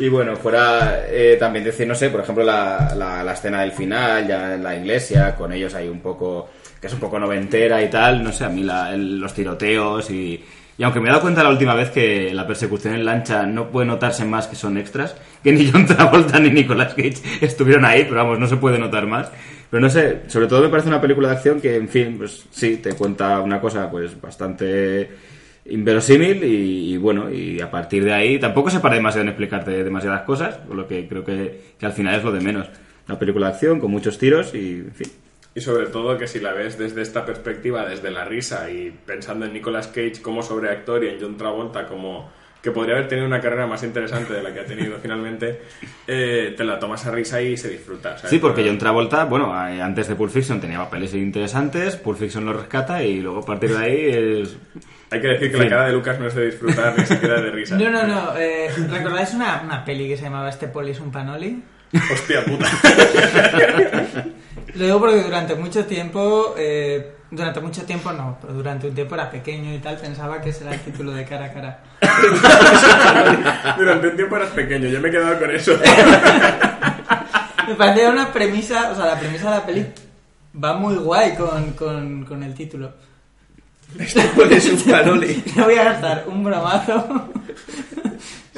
Y 0.00 0.08
bueno, 0.08 0.34
fuera 0.34 1.04
eh, 1.10 1.36
también 1.38 1.62
decir, 1.64 1.86
no 1.86 1.94
sé, 1.94 2.08
por 2.08 2.20
ejemplo, 2.22 2.42
la, 2.42 2.94
la, 2.96 3.32
escena 3.32 3.60
del 3.60 3.72
final, 3.72 4.26
ya 4.26 4.54
en 4.54 4.62
la 4.62 4.74
iglesia, 4.74 5.36
con 5.36 5.52
ellos 5.52 5.74
ahí 5.74 5.88
un 5.88 6.00
poco, 6.00 6.48
que 6.80 6.86
es 6.86 6.92
un 6.94 7.00
poco 7.00 7.18
noventera 7.18 7.82
y 7.82 7.90
tal, 7.90 8.24
no 8.24 8.32
sé, 8.32 8.44
a 8.44 8.48
mí 8.48 8.62
la- 8.62 8.94
el- 8.94 9.18
los 9.20 9.34
tiroteos 9.34 10.10
y... 10.10 10.42
Y 10.78 10.82
aunque 10.82 10.98
me 11.00 11.08
he 11.08 11.10
dado 11.10 11.20
cuenta 11.20 11.42
la 11.42 11.50
última 11.50 11.74
vez 11.74 11.90
que 11.90 12.32
la 12.32 12.46
persecución 12.46 12.94
en 12.94 13.04
lancha 13.04 13.44
no 13.44 13.68
puede 13.70 13.86
notarse 13.86 14.24
más 14.24 14.46
que 14.46 14.56
son 14.56 14.78
extras, 14.78 15.14
que 15.44 15.52
ni 15.52 15.70
John 15.70 15.84
Travolta 15.86 16.38
ni 16.40 16.48
Nicolas 16.50 16.94
Cage 16.94 17.18
estuvieron 17.42 17.84
ahí, 17.84 18.04
pero 18.04 18.16
vamos, 18.24 18.38
no 18.38 18.46
se 18.48 18.56
puede 18.56 18.78
notar 18.78 19.06
más. 19.06 19.30
Pero 19.70 19.82
no 19.82 19.90
sé, 19.90 20.22
sobre 20.28 20.46
todo 20.46 20.62
me 20.62 20.70
parece 20.70 20.88
una 20.88 21.00
película 21.02 21.28
de 21.28 21.34
acción 21.34 21.60
que, 21.60 21.76
en 21.76 21.86
fin, 21.90 22.14
pues 22.16 22.46
sí, 22.50 22.78
te 22.78 22.94
cuenta 22.94 23.40
una 23.40 23.60
cosa 23.60 23.90
pues 23.90 24.18
bastante 24.18 25.10
inverosímil 25.70 26.44
y, 26.44 26.96
bueno, 26.98 27.30
y 27.30 27.60
a 27.60 27.70
partir 27.70 28.04
de 28.04 28.12
ahí 28.12 28.38
tampoco 28.38 28.70
se 28.70 28.80
para 28.80 28.96
demasiado 28.96 29.22
en 29.22 29.28
explicarte 29.28 29.84
demasiadas 29.84 30.22
cosas, 30.22 30.56
por 30.58 30.76
lo 30.76 30.86
que 30.86 31.08
creo 31.08 31.24
que, 31.24 31.74
que 31.78 31.86
al 31.86 31.92
final 31.92 32.16
es 32.16 32.24
lo 32.24 32.32
de 32.32 32.40
menos. 32.40 32.68
Una 33.08 33.18
película 33.18 33.46
de 33.46 33.52
acción 33.54 33.80
con 33.80 33.90
muchos 33.90 34.18
tiros 34.18 34.54
y, 34.54 34.74
en 34.80 34.92
fin. 34.92 35.08
Y 35.54 35.60
sobre 35.60 35.86
todo 35.86 36.16
que 36.16 36.28
si 36.28 36.38
la 36.38 36.52
ves 36.52 36.78
desde 36.78 37.02
esta 37.02 37.24
perspectiva, 37.24 37.88
desde 37.88 38.10
la 38.10 38.24
risa 38.24 38.70
y 38.70 38.92
pensando 39.04 39.46
en 39.46 39.52
Nicolas 39.52 39.88
Cage 39.88 40.22
como 40.22 40.42
sobreactor 40.42 41.02
y 41.02 41.08
en 41.08 41.20
John 41.20 41.36
Travolta 41.36 41.86
como 41.86 42.30
que 42.62 42.70
podría 42.70 42.94
haber 42.96 43.08
tenido 43.08 43.26
una 43.26 43.40
carrera 43.40 43.66
más 43.66 43.82
interesante 43.82 44.34
de 44.34 44.42
la 44.42 44.52
que 44.52 44.60
ha 44.60 44.64
tenido 44.64 44.98
finalmente, 45.02 45.62
eh, 46.06 46.54
te 46.56 46.64
la 46.64 46.78
tomas 46.78 47.06
a 47.06 47.10
risa 47.10 47.40
y 47.40 47.56
se 47.56 47.68
disfruta. 47.70 48.16
¿sabes? 48.16 48.30
Sí, 48.30 48.38
porque 48.38 48.62
John 48.66 48.78
Travolta, 48.78 49.24
bueno, 49.24 49.52
eh, 49.68 49.80
antes 49.80 50.08
de 50.08 50.14
Pulp 50.14 50.30
Fiction 50.32 50.60
tenía 50.60 50.78
papeles 50.78 51.14
interesantes, 51.14 51.96
Pulp 51.96 52.18
Fiction 52.18 52.44
lo 52.44 52.52
rescata 52.52 53.02
y 53.02 53.20
luego 53.20 53.40
a 53.40 53.44
partir 53.46 53.70
de 53.76 53.84
ahí 53.84 54.40
es... 54.42 54.56
Hay 55.12 55.20
que 55.20 55.26
decir 55.28 55.50
que 55.50 55.56
Sí. 55.56 55.62
la 55.64 55.68
cara 55.70 55.86
de 55.86 55.92
Lucas 55.92 56.20
no 56.20 56.26
es 56.28 56.34
de 56.36 56.46
disfrutar 56.46 56.96
ni 56.96 57.04
siquiera 57.04 57.40
de 57.40 57.50
risa. 57.50 57.76
No, 57.76 57.90
no, 57.90 58.06
no. 58.06 58.36
eh, 58.38 58.68
¿Recordáis 58.88 59.34
una, 59.34 59.60
una 59.64 59.84
peli 59.84 60.06
que 60.08 60.16
se 60.16 60.22
llamaba 60.24 60.48
Este 60.48 60.68
Poli 60.68 60.92
es 60.92 61.00
un 61.00 61.10
panoli? 61.10 61.62
Hostia 62.12 62.44
puta. 62.44 62.68
Lo 64.74 64.84
digo 64.84 65.00
porque 65.00 65.22
durante 65.22 65.54
mucho 65.56 65.84
tiempo, 65.86 66.54
eh, 66.56 67.14
durante 67.30 67.60
mucho 67.60 67.82
tiempo 67.84 68.12
no, 68.12 68.38
pero 68.40 68.52
durante 68.54 68.86
un 68.88 68.94
tiempo 68.94 69.14
era 69.16 69.28
pequeño 69.30 69.74
y 69.74 69.78
tal, 69.78 69.96
pensaba 69.96 70.40
que 70.40 70.50
ese 70.50 70.64
era 70.64 70.74
el 70.74 70.80
título 70.80 71.10
de 71.12 71.24
cara 71.24 71.46
a 71.46 71.52
cara. 71.52 71.80
Durante 73.78 74.08
un 74.08 74.16
tiempo 74.16 74.36
eras 74.36 74.50
pequeño, 74.50 74.88
yo 74.88 75.00
me 75.00 75.08
he 75.08 75.10
quedado 75.12 75.38
con 75.38 75.50
eso. 75.50 75.78
Me 77.68 77.74
parecía 77.74 78.10
una 78.10 78.32
premisa, 78.32 78.90
o 78.90 78.94
sea, 78.96 79.06
la 79.06 79.18
premisa 79.18 79.50
de 79.50 79.56
la 79.56 79.66
peli 79.66 79.86
va 80.62 80.74
muy 80.74 80.96
guay 80.96 81.34
con, 81.36 81.72
con, 81.72 82.24
con 82.24 82.42
el 82.42 82.54
título. 82.54 82.92
Poli 84.36 84.54
es 84.54 84.66
un 84.72 84.78
panoli. 84.92 85.42
Le 85.56 85.62
voy 85.62 85.74
a 85.74 85.84
gastar 85.84 86.24
un 86.28 86.44
bromazo. 86.44 87.30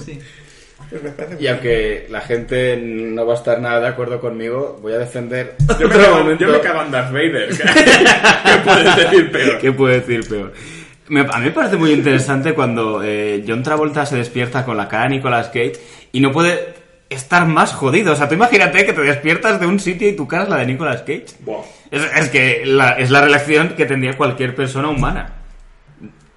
Sí. 0.05 0.19
Parece 1.17 1.43
Y 1.43 1.47
aunque 1.47 2.07
la 2.11 2.21
gente 2.21 2.77
no 2.77 3.25
va 3.25 3.33
a 3.33 3.37
estar 3.37 3.59
nada 3.61 3.81
de 3.81 3.87
acuerdo 3.89 4.21
conmigo, 4.21 4.79
voy 4.83 4.93
a 4.93 4.99
defender 4.99 5.57
Yo 5.61 5.79
me, 5.79 5.85
otro 5.87 6.01
cago, 6.03 6.19
momento. 6.19 6.45
yo 6.45 6.53
me 6.53 6.61
cago 6.61 6.83
en 6.83 6.91
Darth 6.91 7.13
Vader. 7.13 7.49
¿Qué 7.49 8.59
puedes 8.65 8.97
decir 8.97 9.33
peor? 9.33 9.59
¿Qué 9.59 9.73
puedo 9.73 9.95
decir 9.95 10.29
peor? 10.29 10.53
Me- 11.13 11.21
a 11.21 11.39
mí 11.39 11.45
me 11.47 11.51
parece 11.51 11.77
muy 11.77 11.93
interesante 11.93 12.55
cuando 12.55 13.03
eh, 13.03 13.45
John 13.47 13.63
Travolta 13.63 14.07
se 14.07 14.17
despierta 14.17 14.65
con 14.65 14.77
la 14.77 14.89
cara 14.89 15.05
de 15.05 15.11
Nicolas 15.11 15.49
Cage 15.49 15.75
y 16.13 16.21
no 16.21 16.33
puede 16.33 16.75
estar 17.11 17.47
más 17.47 17.73
jodido. 17.75 18.13
O 18.15 18.17
sea, 18.17 18.29
tú 18.29 18.35
imagínate 18.35 18.87
que 18.87 18.93
te 18.95 19.03
despiertas 19.03 19.61
de 19.61 19.67
un 19.67 19.79
sitio 19.79 20.09
y 20.09 20.17
tu 20.17 20.27
cara 20.27 20.45
es 20.45 20.49
la 20.49 20.57
de 20.57 20.67
Nicolas 20.67 21.01
Cage. 21.03 21.27
Es, 21.91 22.03
es 22.17 22.29
que 22.31 22.63
la- 22.65 22.93
es 22.93 23.11
la 23.11 23.21
relación 23.21 23.71
que 23.77 23.85
tendría 23.85 24.17
cualquier 24.17 24.55
persona 24.55 24.89
humana. 24.89 25.35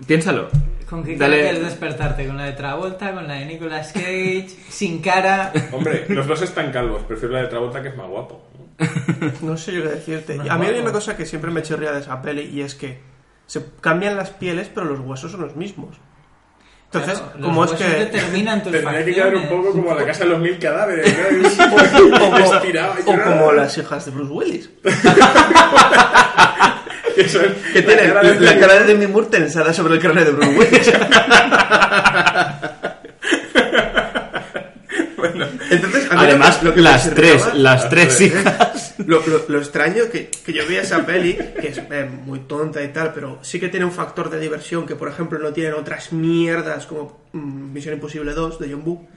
Piénsalo. 0.05 0.49
¿Con 0.89 1.03
qué 1.03 1.17
cara 1.17 1.29
Dale- 1.31 1.41
quieres 1.43 1.63
despertarte? 1.63 2.27
¿Con 2.27 2.37
la 2.37 2.43
de 2.43 2.51
Travolta? 2.51 3.11
¿Con 3.13 3.27
la 3.27 3.35
de 3.35 3.45
Nicolas 3.45 3.91
Cage? 3.93 4.47
¿Sin 4.69 4.99
cara? 5.01 5.51
Hombre, 5.71 6.05
los 6.09 6.27
dos 6.27 6.41
están 6.41 6.71
calvos. 6.71 7.01
Prefiero 7.03 7.33
la 7.33 7.41
de 7.43 7.47
Travolta 7.47 7.81
que 7.81 7.87
es 7.89 7.95
más 7.97 8.07
guapo. 8.07 8.45
No 9.41 9.55
sé 9.57 9.71
yo 9.73 9.83
qué 9.83 9.89
decirte. 9.89 10.35
No, 10.35 10.51
a 10.51 10.57
mí 10.57 10.65
hay 10.67 10.79
una 10.79 10.91
cosa 10.91 11.15
que 11.15 11.25
siempre 11.25 11.49
me 11.49 11.61
chirría 11.63 11.93
de 11.93 12.01
esa 12.01 12.21
peli 12.21 12.41
y 12.53 12.59
es 12.61 12.75
que 12.75 13.14
Se 13.47 13.63
cambian 13.81 14.15
las 14.17 14.29
pieles, 14.31 14.69
pero 14.73 14.85
los 14.87 14.99
huesos 14.99 15.31
son 15.31 15.41
los 15.41 15.55
mismos. 15.55 15.95
Entonces, 16.85 17.19
Claro, 17.19 17.39
como 17.41 17.65
es 17.65 17.71
que... 17.73 17.83
determinan 17.83 18.63
tus 18.63 18.71
Tendría 18.71 19.03
que 19.03 19.13
quedar 19.13 19.35
un 19.35 19.47
poco 19.49 19.71
como 19.71 19.93
la 19.93 20.05
casa 20.05 20.23
de 20.23 20.29
los 20.29 20.39
mil 20.39 20.57
cadáveres. 20.59 21.13
¿no? 21.17 21.23
o, 23.05 23.11
o 23.13 23.21
como 23.23 23.51
las 23.51 23.77
hijas 23.77 24.05
de 24.05 24.11
Bruce 24.11 24.31
Willis. 24.31 24.69
Eso 27.17 27.41
es 27.41 27.51
Que 27.73 27.81
de- 27.81 28.39
la 28.41 28.59
cara 28.59 28.73
de 28.75 28.83
Demi 28.85 29.07
Moore 29.07 29.27
tensada 29.27 29.73
sobre 29.73 29.95
el 29.95 29.99
cráneo 30.01 30.23
de 30.25 30.31
Bruce 30.31 30.57
Willis. 30.57 30.91
Entonces, 35.69 36.07
Además, 36.11 36.61
lo 36.63 36.73
que- 36.73 36.81
las 36.81 37.13
tres, 37.13 37.53
las 37.53 37.89
tres 37.89 38.19
hijas. 38.21 38.95
Lo, 38.99 39.19
lo- 39.25 39.43
lo 39.47 39.57
extraño 39.59 40.03
que, 40.11 40.29
que 40.29 40.53
yo 40.53 40.65
vi 40.67 40.77
esa 40.77 41.05
peli, 41.05 41.33
que 41.35 41.67
es 41.67 41.77
eh, 41.77 42.09
muy 42.25 42.39
tonta 42.39 42.81
y 42.83 42.89
tal, 42.89 43.11
pero 43.13 43.39
sí 43.41 43.59
que 43.59 43.67
tiene 43.69 43.85
un 43.85 43.91
factor 43.91 44.29
de 44.29 44.39
diversión 44.39 44.85
que, 44.85 44.95
por 44.95 45.09
ejemplo, 45.09 45.37
no 45.39 45.51
tienen 45.51 45.73
otras 45.73 46.13
mierdas 46.13 46.85
como 46.85 47.25
mm, 47.33 47.73
Misión 47.73 47.93
Imposible 47.95 48.33
2 48.33 48.59
de 48.59 48.71
John 48.71 48.83
Woo. 48.85 49.07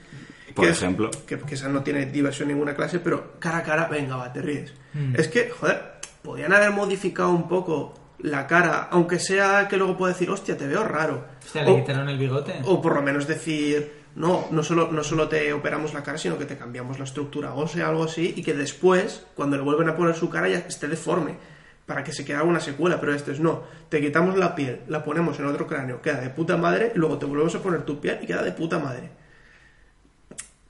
Por 0.53 0.65
que 0.65 0.71
es- 0.71 0.77
ejemplo. 0.77 1.09
que, 1.25 1.39
que 1.39 1.55
esa 1.55 1.69
no 1.69 1.81
tiene 1.83 2.07
diversión 2.07 2.49
en 2.49 2.55
ninguna 2.55 2.75
clase, 2.75 2.99
pero 2.99 3.33
cara 3.39 3.59
a 3.59 3.63
cara, 3.63 3.87
venga, 3.87 4.15
va, 4.17 4.33
te 4.33 4.41
ríes. 4.41 4.73
Mm. 4.93 5.15
Es 5.15 5.27
que, 5.29 5.49
joder, 5.49 5.81
podían 6.23 6.51
haber 6.51 6.71
modificado 6.71 7.29
un 7.29 7.47
poco 7.47 7.93
la 8.19 8.47
cara, 8.47 8.89
aunque 8.91 9.17
sea 9.17 9.67
que 9.69 9.77
luego 9.77 9.95
pueda 9.97 10.11
decir, 10.11 10.29
hostia, 10.29 10.57
te 10.57 10.67
veo 10.67 10.83
raro. 10.83 11.25
Hostia, 11.45 11.63
le 11.63 11.71
O- 11.71 11.75
quitaron 11.77 12.09
el 12.09 12.17
bigote. 12.17 12.55
o 12.65 12.81
por 12.81 12.95
lo 12.95 13.01
menos 13.01 13.27
decir, 13.27 13.98
no, 14.19 14.49
no 14.51 14.63
solo, 14.63 14.91
no 14.91 15.01
solo 15.01 15.29
te 15.29 15.53
operamos 15.53 15.93
la 15.93 16.03
cara, 16.03 16.17
sino 16.17 16.37
que 16.37 16.43
te 16.43 16.57
cambiamos 16.57 16.99
la 16.99 17.05
estructura 17.05 17.53
ósea, 17.53 17.87
algo 17.87 18.03
así, 18.03 18.33
y 18.35 18.43
que 18.43 18.53
después, 18.53 19.25
cuando 19.33 19.55
le 19.55 19.63
vuelven 19.63 19.87
a 19.87 19.95
poner 19.95 20.13
su 20.13 20.29
cara, 20.29 20.49
ya 20.49 20.57
esté 20.57 20.89
deforme, 20.89 21.37
para 21.85 22.03
que 22.03 22.11
se 22.11 22.25
quede 22.25 22.41
una 22.41 22.59
secuela, 22.59 22.99
pero 22.99 23.15
este 23.15 23.31
es 23.31 23.39
no. 23.39 23.63
Te 23.87 24.01
quitamos 24.01 24.37
la 24.37 24.55
piel, 24.55 24.81
la 24.89 25.05
ponemos 25.05 25.39
en 25.39 25.45
otro 25.45 25.65
cráneo, 25.65 26.01
queda 26.01 26.19
de 26.19 26.31
puta 26.31 26.57
madre, 26.57 26.91
y 26.93 26.97
luego 26.97 27.17
te 27.17 27.27
volvemos 27.27 27.55
a 27.55 27.63
poner 27.63 27.83
tu 27.83 28.01
piel 28.01 28.19
y 28.21 28.27
queda 28.27 28.43
de 28.43 28.51
puta 28.51 28.77
madre. 28.77 29.09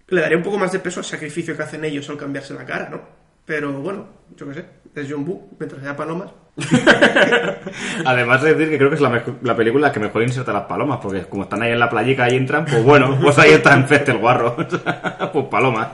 Le 0.10 0.22
daría 0.22 0.38
un 0.38 0.44
poco 0.44 0.60
más 0.60 0.72
de 0.72 0.78
peso 0.78 1.00
al 1.00 1.06
sacrificio 1.06 1.58
que 1.58 1.64
hacen 1.64 1.84
ellos 1.84 2.08
al 2.12 2.18
cambiarse 2.18 2.54
la 2.54 2.66
cara, 2.66 2.88
¿no? 2.88 3.02
Pero 3.46 3.74
bueno, 3.82 4.10
yo 4.36 4.48
qué 4.48 4.54
sé, 4.54 4.66
es 4.94 5.08
John 5.10 5.26
mientras 5.58 5.82
haya 5.82 5.96
palomas. 5.96 6.32
Además 8.06 8.42
de 8.42 8.54
decir 8.54 8.70
que 8.70 8.78
creo 8.78 8.90
que 8.90 8.96
es 8.96 9.02
la, 9.02 9.24
la 9.42 9.56
película 9.56 9.92
que 9.92 10.00
mejor 10.00 10.24
inserta 10.24 10.54
las 10.54 10.66
palomas, 10.66 11.00
porque 11.02 11.24
como 11.24 11.44
están 11.44 11.62
ahí 11.62 11.72
en 11.72 11.80
la 11.80 11.90
playica 11.90 12.30
y 12.30 12.36
entran, 12.36 12.66
pues 12.66 12.84
bueno, 12.84 13.18
pues 13.22 13.38
ahí 13.40 13.52
está 13.52 13.74
en 13.74 13.88
feste 13.88 14.12
el 14.12 14.18
guarro. 14.18 14.56
pues 15.34 15.46
palomas. 15.50 15.90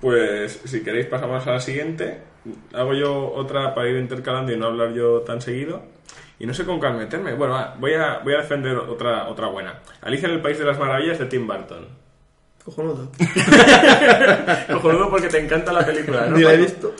Pues 0.00 0.60
si 0.64 0.82
queréis 0.82 1.06
pasamos 1.06 1.46
a 1.46 1.52
la 1.52 1.60
siguiente. 1.60 2.18
Hago 2.74 2.92
yo 2.92 3.32
otra 3.34 3.74
para 3.74 3.88
ir 3.88 3.96
intercalando 3.96 4.52
y 4.52 4.56
no 4.56 4.66
hablar 4.66 4.92
yo 4.92 5.20
tan 5.20 5.40
seguido. 5.40 5.82
Y 6.40 6.46
no 6.46 6.52
sé 6.52 6.64
con 6.64 6.80
cuál 6.80 6.96
meterme. 6.96 7.34
Bueno, 7.34 7.54
va, 7.54 7.76
voy 7.78 7.94
a, 7.94 8.18
voy 8.18 8.34
a 8.34 8.38
defender 8.38 8.76
otra, 8.76 9.28
otra 9.28 9.46
buena. 9.46 9.78
Alicia 10.00 10.28
en 10.28 10.34
el 10.34 10.40
País 10.40 10.58
de 10.58 10.64
las 10.64 10.78
Maravillas 10.78 11.20
de 11.20 11.26
Tim 11.26 11.46
Burton. 11.46 12.02
Cojonudo. 12.64 13.10
Cojonudo 14.72 15.10
porque 15.10 15.28
te 15.28 15.38
encanta 15.38 15.72
la 15.72 15.84
película, 15.84 16.26
¿no? 16.26 16.36
Ni 16.36 16.44
la 16.44 16.54
he 16.54 16.56
visto. 16.58 16.94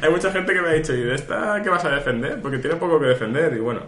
Hay 0.00 0.10
mucha 0.10 0.30
gente 0.30 0.52
que 0.52 0.60
me 0.60 0.68
ha 0.68 0.72
dicho, 0.72 0.94
¿y 0.94 1.02
de 1.02 1.14
esta 1.14 1.60
qué 1.62 1.70
vas 1.70 1.84
a 1.84 1.90
defender? 1.90 2.40
Porque 2.40 2.58
tiene 2.58 2.76
poco 2.76 3.00
que 3.00 3.06
defender. 3.06 3.52
Y 3.54 3.60
bueno, 3.60 3.82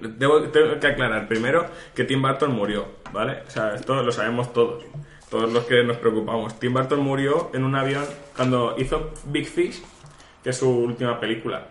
Debo, 0.00 0.42
tengo 0.50 0.78
que 0.78 0.86
aclarar 0.86 1.28
primero 1.28 1.66
que 1.94 2.04
Tim 2.04 2.20
Burton 2.20 2.52
murió, 2.52 2.86
¿vale? 3.12 3.42
O 3.46 3.50
sea, 3.50 3.74
esto 3.74 4.02
lo 4.02 4.12
sabemos 4.12 4.52
todos, 4.52 4.84
todos 5.30 5.52
los 5.52 5.64
que 5.64 5.82
nos 5.84 5.96
preocupamos. 5.98 6.58
Tim 6.58 6.72
Burton 6.72 7.00
murió 7.00 7.50
en 7.54 7.64
un 7.64 7.74
avión 7.74 8.04
cuando 8.36 8.74
hizo 8.78 9.12
Big 9.26 9.46
Fish, 9.46 9.82
que 10.42 10.50
es 10.50 10.56
su 10.56 10.68
última 10.68 11.20
película. 11.20 11.68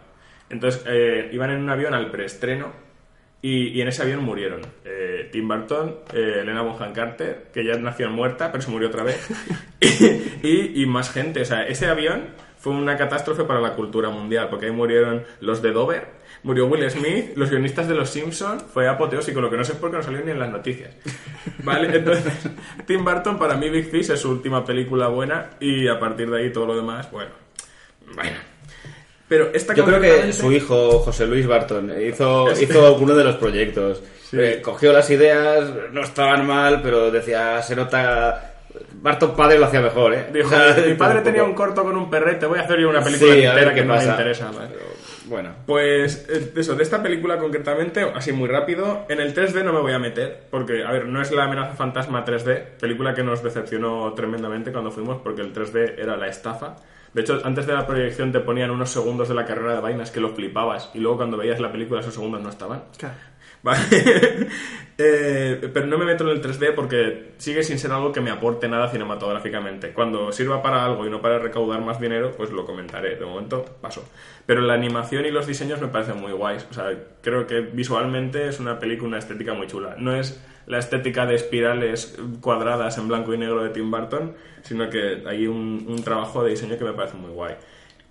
Entonces, 0.50 0.84
eh, 0.88 1.30
iban 1.32 1.52
en 1.52 1.62
un 1.62 1.70
avión 1.70 1.94
al 1.94 2.12
preestreno 2.12 2.72
y, 3.42 3.70
y 3.70 3.82
en 3.82 3.88
ese 3.88 4.04
avión 4.04 4.24
murieron 4.24 4.62
eh, 4.86 5.30
Tim 5.32 5.48
Burton, 5.48 6.00
eh, 6.14 6.40
Elena 6.42 6.62
Bonham 6.62 6.94
Carter, 6.94 7.48
que 7.54 7.66
ya 7.66 7.76
nació 7.76 8.10
muerta, 8.10 8.52
pero 8.52 8.64
se 8.64 8.72
murió 8.72 8.88
otra 8.88 9.04
vez, 9.04 9.30
y, 10.44 10.82
y 10.82 10.86
más 10.86 11.12
gente. 11.12 11.42
O 11.42 11.46
sea, 11.46 11.64
ese 11.64 11.88
avión 11.88 12.30
fue 12.64 12.72
una 12.72 12.96
catástrofe 12.96 13.44
para 13.44 13.60
la 13.60 13.74
cultura 13.74 14.10
mundial, 14.10 14.48
porque 14.50 14.68
ahí 14.68 14.72
murieron 14.72 15.26
los 15.42 15.62
de 15.62 15.74
Dover, 15.74 16.08
murió 16.44 16.68
Will 16.68 16.90
Smith, 16.90 17.34
los 17.36 17.50
guionistas 17.50 17.90
de 17.90 17.94
Los 17.94 18.10
Simpsons, 18.10 18.64
fue 18.74 18.88
apoteósico, 18.88 19.42
lo 19.42 19.50
que 19.50 19.58
no 19.58 19.66
sé 19.66 19.74
es 19.74 19.80
por 19.80 19.92
qué 19.92 19.98
no 19.98 20.04
salió 20.04 20.22
ni 20.24 20.32
en 20.32 20.40
las 20.40 20.50
noticias. 20.50 20.96
¿Vale? 21.64 21.94
Entonces, 21.94 22.34
Tim 22.86 23.04
Burton, 23.04 23.38
para 23.38 23.58
mí, 23.58 23.70
Big 23.70 23.92
Fish 23.92 24.12
es 24.12 24.22
su 24.22 24.30
última 24.30 24.64
película 24.64 25.10
buena, 25.10 25.50
y 25.60 25.90
a 25.90 26.00
partir 26.00 26.30
de 26.30 26.40
ahí 26.40 26.54
todo 26.54 26.68
lo 26.68 26.78
demás, 26.78 27.12
bueno. 27.12 27.32
Bueno. 28.16 28.38
Pero 29.28 29.50
esta 29.54 29.74
Yo 29.74 29.84
creo 29.84 30.00
que 30.00 30.32
su 30.32 30.50
hijo, 30.50 31.00
José 31.00 31.28
Luis 31.28 31.46
Barton, 31.46 31.92
hizo, 32.02 32.50
hizo 32.62 32.88
alguno 32.88 33.14
de 33.14 33.26
los 33.26 33.36
proyectos. 33.36 34.02
Eh, 34.32 34.62
cogió 34.64 34.94
las 34.94 35.10
ideas, 35.10 35.70
no 35.92 36.02
estaban 36.02 36.48
mal, 36.48 36.82
pero 36.82 37.12
decía, 37.12 37.62
se 37.62 37.76
nota... 37.76 38.53
Barton 39.04 39.36
padre 39.36 39.60
lo 39.60 39.66
hacía 39.66 39.82
mejor, 39.82 40.14
¿eh? 40.14 40.28
Dijo, 40.34 40.48
O 40.48 40.50
sea, 40.58 40.76
mi 40.88 40.94
padre 40.96 41.22
tenía 41.22 41.42
poco- 41.42 41.50
un 41.52 41.56
corto 41.56 41.84
con 41.84 41.96
un 41.98 42.10
perrete, 42.10 42.46
voy 42.46 42.58
a 42.58 42.62
hacer 42.64 42.80
yo 42.80 42.90
una 42.90 43.04
película 43.04 43.34
Sí, 43.34 43.44
entera 43.44 43.74
que 43.74 43.84
no 43.86 43.96
me 43.96 44.04
interesa. 44.04 44.50
¿vale? 44.52 44.70
Bueno. 45.26 45.50
Pues 45.66 46.26
eh, 46.30 46.54
eso, 46.56 46.76
de 46.76 46.84
esta 46.84 47.04
película 47.04 47.38
concretamente, 47.38 48.02
así 48.16 48.32
muy 48.32 48.48
rápido, 48.48 49.06
en 49.10 49.20
el 49.20 49.34
3D 49.36 49.64
no 49.64 49.74
me 49.74 49.82
voy 49.82 49.92
a 49.94 50.00
meter, 50.00 50.44
porque, 50.50 50.84
a 50.86 50.92
ver, 50.92 51.06
no 51.06 51.22
es 51.22 51.32
la 51.32 51.44
amenaza 51.44 51.74
fantasma 51.76 52.24
3D, 52.26 52.78
película 52.80 53.14
que 53.14 53.24
nos 53.24 53.44
decepcionó 53.44 54.14
tremendamente 54.14 54.72
cuando 54.72 54.90
fuimos, 54.92 55.22
porque 55.22 55.42
el 55.42 55.54
3D 55.54 55.96
era 55.98 56.16
la 56.18 56.28
estafa. 56.28 56.78
De 57.14 57.22
hecho, 57.22 57.42
antes 57.44 57.68
de 57.68 57.74
la 57.74 57.86
proyección 57.86 58.32
te 58.32 58.40
ponían 58.40 58.72
unos 58.72 58.90
segundos 58.90 59.30
de 59.30 59.36
la 59.36 59.46
carrera 59.46 59.76
de 59.76 59.82
vainas 59.82 60.10
que 60.12 60.20
lo 60.20 60.30
flipabas, 60.30 60.90
y 60.94 61.00
luego 61.00 61.18
cuando 61.18 61.38
veías 61.38 61.60
la 61.60 61.72
película 61.72 62.00
esos 62.00 62.14
segundos 62.16 62.42
no 62.42 62.50
estaban. 62.50 62.84
Claro. 62.98 63.16
Vale. 63.64 64.48
Eh, 64.96 65.72
pero 65.74 65.88
no 65.88 65.98
me 65.98 66.06
meto 66.06 66.24
en 66.24 66.30
el 66.30 66.42
3D 66.42 66.76
porque 66.76 67.34
sigue 67.38 67.64
sin 67.64 67.80
ser 67.80 67.92
algo 67.92 68.12
que 68.12 68.22
me 68.22 68.30
aporte 68.30 68.68
nada 68.68 68.90
cinematográficamente. 68.90 69.92
Cuando 69.92 70.32
sirva 70.32 70.62
para 70.62 70.86
algo 70.86 71.08
y 71.08 71.10
no 71.10 71.20
para 71.20 71.40
recaudar 71.40 71.82
más 71.82 72.00
dinero, 72.00 72.32
pues 72.38 72.52
lo 72.52 72.64
comentaré. 72.64 73.16
De 73.16 73.26
momento 73.26 73.66
paso. 73.82 74.08
Pero 74.46 74.62
la 74.62 74.76
animación 74.76 75.26
y 75.26 75.32
los 75.32 75.48
diseños 75.48 75.82
me 75.82 75.88
parecen 75.88 76.22
muy 76.22 76.32
guays. 76.32 76.68
O 76.70 76.74
sea, 76.76 76.92
creo 77.22 77.48
que 77.48 77.62
visualmente 77.62 78.48
es 78.48 78.60
una 78.60 78.78
película, 78.78 79.08
una 79.08 79.18
estética 79.18 79.56
muy 79.56 79.66
chula. 79.66 79.96
No 79.98 80.16
es 80.16 80.40
la 80.68 80.78
estética 80.78 81.26
de 81.26 81.36
espirales 81.36 82.18
cuadradas 82.40 82.98
en 82.98 83.08
blanco 83.08 83.34
y 83.34 83.38
negro 83.38 83.64
de 83.64 83.70
Tim 83.70 83.90
Burton, 83.90 84.36
sino 84.62 84.90
que 84.90 85.24
hay 85.26 85.48
un, 85.48 86.02
trabajo 86.04 86.44
de 86.44 86.52
diseño 86.52 86.78
que 86.78 86.86
me 86.86 86.94
parece 86.94 87.18
muy 87.18 87.32
guay. 87.32 87.56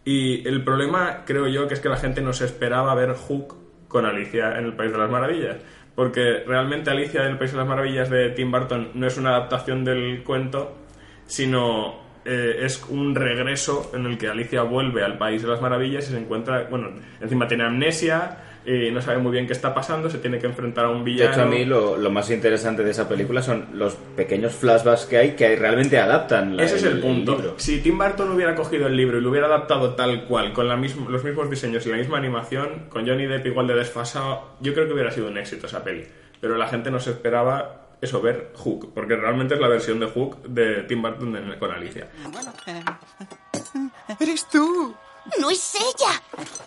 Y 0.05 0.47
el 0.49 0.65
problema, 0.65 1.23
creo 1.25 1.47
yo, 1.47 1.69
que 1.69 1.75
es 1.75 1.81
que 1.81 1.89
la 1.89 1.97
gente 1.97 2.21
no 2.21 2.33
se 2.33 2.45
esperaba 2.45 2.95
ver 2.95 3.15
Hook 3.15 3.62
con 3.93 4.07
Alicia 4.07 4.59
en 4.59 4.65
el 4.65 4.73
País 4.73 4.91
de 4.91 4.99
las 4.99 5.11
Maravillas. 5.11 5.59
Porque 5.95 6.43
realmente 6.47 6.91
Alicia 6.91 7.23
en 7.23 7.33
el 7.33 7.39
País 7.39 7.53
de 7.53 7.59
las 7.59 7.67
Maravillas 7.67 8.09
de 8.09 8.31
Tim 8.31 8.51
Burton 8.51 8.91
no 8.95 9.07
es 9.07 9.19
una 9.19 9.37
adaptación 9.37 9.85
del 9.85 10.23
cuento, 10.25 10.79
sino 11.27 12.01
eh, 12.25 12.61
es 12.61 12.83
un 12.89 13.15
regreso 13.15 13.93
en 13.95 14.07
el 14.07 14.17
que 14.17 14.29
Alicia 14.29 14.63
vuelve 14.63 15.05
al 15.05 15.19
País 15.19 15.43
de 15.43 15.49
las 15.49 15.61
Maravillas 15.61 16.09
y 16.09 16.13
se 16.13 16.19
encuentra, 16.19 16.67
bueno, 16.71 16.89
encima 17.21 17.47
tiene 17.47 17.65
amnesia 17.65 18.39
y 18.65 18.91
no 18.93 19.03
sabe 19.03 19.19
muy 19.19 19.33
bien 19.33 19.47
qué 19.47 19.53
está 19.53 19.75
pasando, 19.75 20.09
se 20.09 20.19
tiene 20.19 20.39
que 20.39 20.47
enfrentar 20.47 20.85
a 20.85 20.91
un 20.91 20.99
De 21.05 21.11
villano. 21.11 21.33
hecho, 21.33 21.43
a 21.43 21.47
mí 21.47 21.65
lo, 21.65 21.97
lo 21.97 22.11
más 22.11 22.31
interesante 22.31 22.85
de 22.85 22.93
esa 22.93 23.09
película 23.09 23.43
son 23.43 23.67
los 23.75 23.95
pequeños 24.17 24.53
flashbacks 24.55 25.07
que 25.07 25.17
hay 25.19 25.31
que 25.33 25.57
realmente 25.57 25.99
adaptan 25.99 26.57
la- 26.57 26.63
Ese 26.65 26.77
es 26.77 26.85
el 26.85 27.01
punto. 27.01 27.33
libro. 27.37 27.55
si 27.57 27.81
Tim 27.81 27.99
Burton 27.99 28.31
hubiera 28.33 28.55
cogido 28.55 28.87
el 28.87 28.97
libro 28.97 29.19
y 29.19 29.21
lo 29.21 29.31
hubiera 29.31 29.47
adaptado 29.49 29.95
tal 29.95 30.25
cual, 30.27 30.53
con 30.53 30.69
la 30.69 30.77
misma- 30.77 31.09
los 31.11 31.25
mismos 31.25 31.51
diseños 31.51 31.85
y 31.87 31.91
la 31.91 31.97
misma 31.97 32.19
animación, 32.19 32.87
con 32.89 33.07
Johnny 33.07 33.27
Depp 33.27 33.47
igual 33.47 33.67
de 33.67 33.75
desfasado, 33.75 34.51
yo 34.61 34.73
creo 34.75 34.87
que 34.87 34.93
hubiera 34.93 35.11
sido 35.11 35.27
un 35.29 35.39
éxito 35.39 35.67
esa 35.67 35.83
peli. 35.83 36.05
Pero 36.41 36.57
la 36.57 36.69
gente 36.69 36.91
no 36.91 37.01
se 37.01 37.11
esperaba 37.11 37.79
eso, 38.01 38.21
ver 38.21 38.51
Hook, 38.57 38.93
porque 38.95 39.15
realmente 39.17 39.55
es 39.55 39.61
la 39.61 39.69
versión 39.69 40.01
de 40.01 40.07
Hook 40.07 40.43
de 40.49 40.83
Tim 40.85 41.03
Burton 41.03 41.55
con 41.59 41.71
Alicia. 41.71 42.09
¡Eres 44.21 44.49
tú! 44.49 44.95
¡No 45.39 45.51
es 45.51 45.75
ella! 45.75 46.23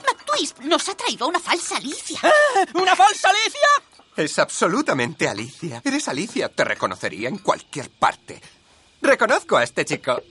McTwist 0.06 0.60
nos 0.60 0.88
ha 0.90 0.96
traído 0.96 1.28
una 1.28 1.40
falsa 1.40 1.78
Alicia. 1.78 2.20
¿Una 2.74 2.96
falsa 2.96 3.30
Alicia? 3.30 3.68
Es 4.16 4.40
absolutamente 4.40 5.28
Alicia. 5.28 5.82
Eres 5.84 6.08
Alicia. 6.08 6.50
Te 6.50 6.64
reconocería 6.64 7.30
en 7.30 7.40
cualquier 7.40 7.90
parte. 7.90 8.42
Reconozco 9.02 9.58
a 9.58 9.64
este 9.64 9.86
chico. 9.86 10.22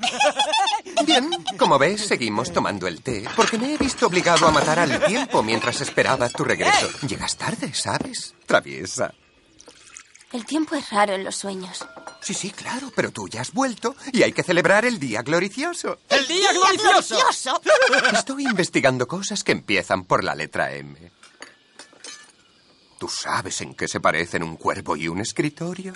Bien, 1.06 1.30
como 1.58 1.78
ves, 1.78 2.06
seguimos 2.06 2.52
tomando 2.52 2.86
el 2.86 3.02
té 3.02 3.24
porque 3.36 3.58
me 3.58 3.74
he 3.74 3.78
visto 3.78 4.06
obligado 4.06 4.46
a 4.46 4.50
matar 4.50 4.78
al 4.80 5.04
tiempo 5.04 5.42
mientras 5.42 5.80
esperaba 5.80 6.28
tu 6.28 6.44
regreso. 6.44 6.90
Llegas 7.06 7.36
tarde, 7.36 7.72
¿sabes? 7.72 8.34
Traviesa. 8.46 9.14
El 10.32 10.46
tiempo 10.46 10.74
es 10.74 10.88
raro 10.90 11.12
en 11.12 11.24
los 11.24 11.36
sueños. 11.36 11.86
Sí, 12.20 12.32
sí, 12.32 12.50
claro, 12.50 12.90
pero 12.96 13.10
tú 13.10 13.28
ya 13.28 13.42
has 13.42 13.52
vuelto 13.52 13.94
y 14.12 14.22
hay 14.22 14.32
que 14.32 14.42
celebrar 14.42 14.84
el 14.84 14.98
día 14.98 15.22
gloricioso. 15.22 15.98
¡El 16.08 16.26
día 16.26 16.52
glorioso! 16.52 17.60
Estoy 18.12 18.44
investigando 18.44 19.06
cosas 19.06 19.44
que 19.44 19.52
empiezan 19.52 20.04
por 20.04 20.24
la 20.24 20.34
letra 20.34 20.72
M. 20.74 20.96
¿Tú 22.98 23.08
sabes 23.08 23.60
en 23.60 23.74
qué 23.74 23.88
se 23.88 24.00
parecen 24.00 24.42
un 24.42 24.56
cuervo 24.56 24.96
y 24.96 25.08
un 25.08 25.20
escritorio? 25.20 25.92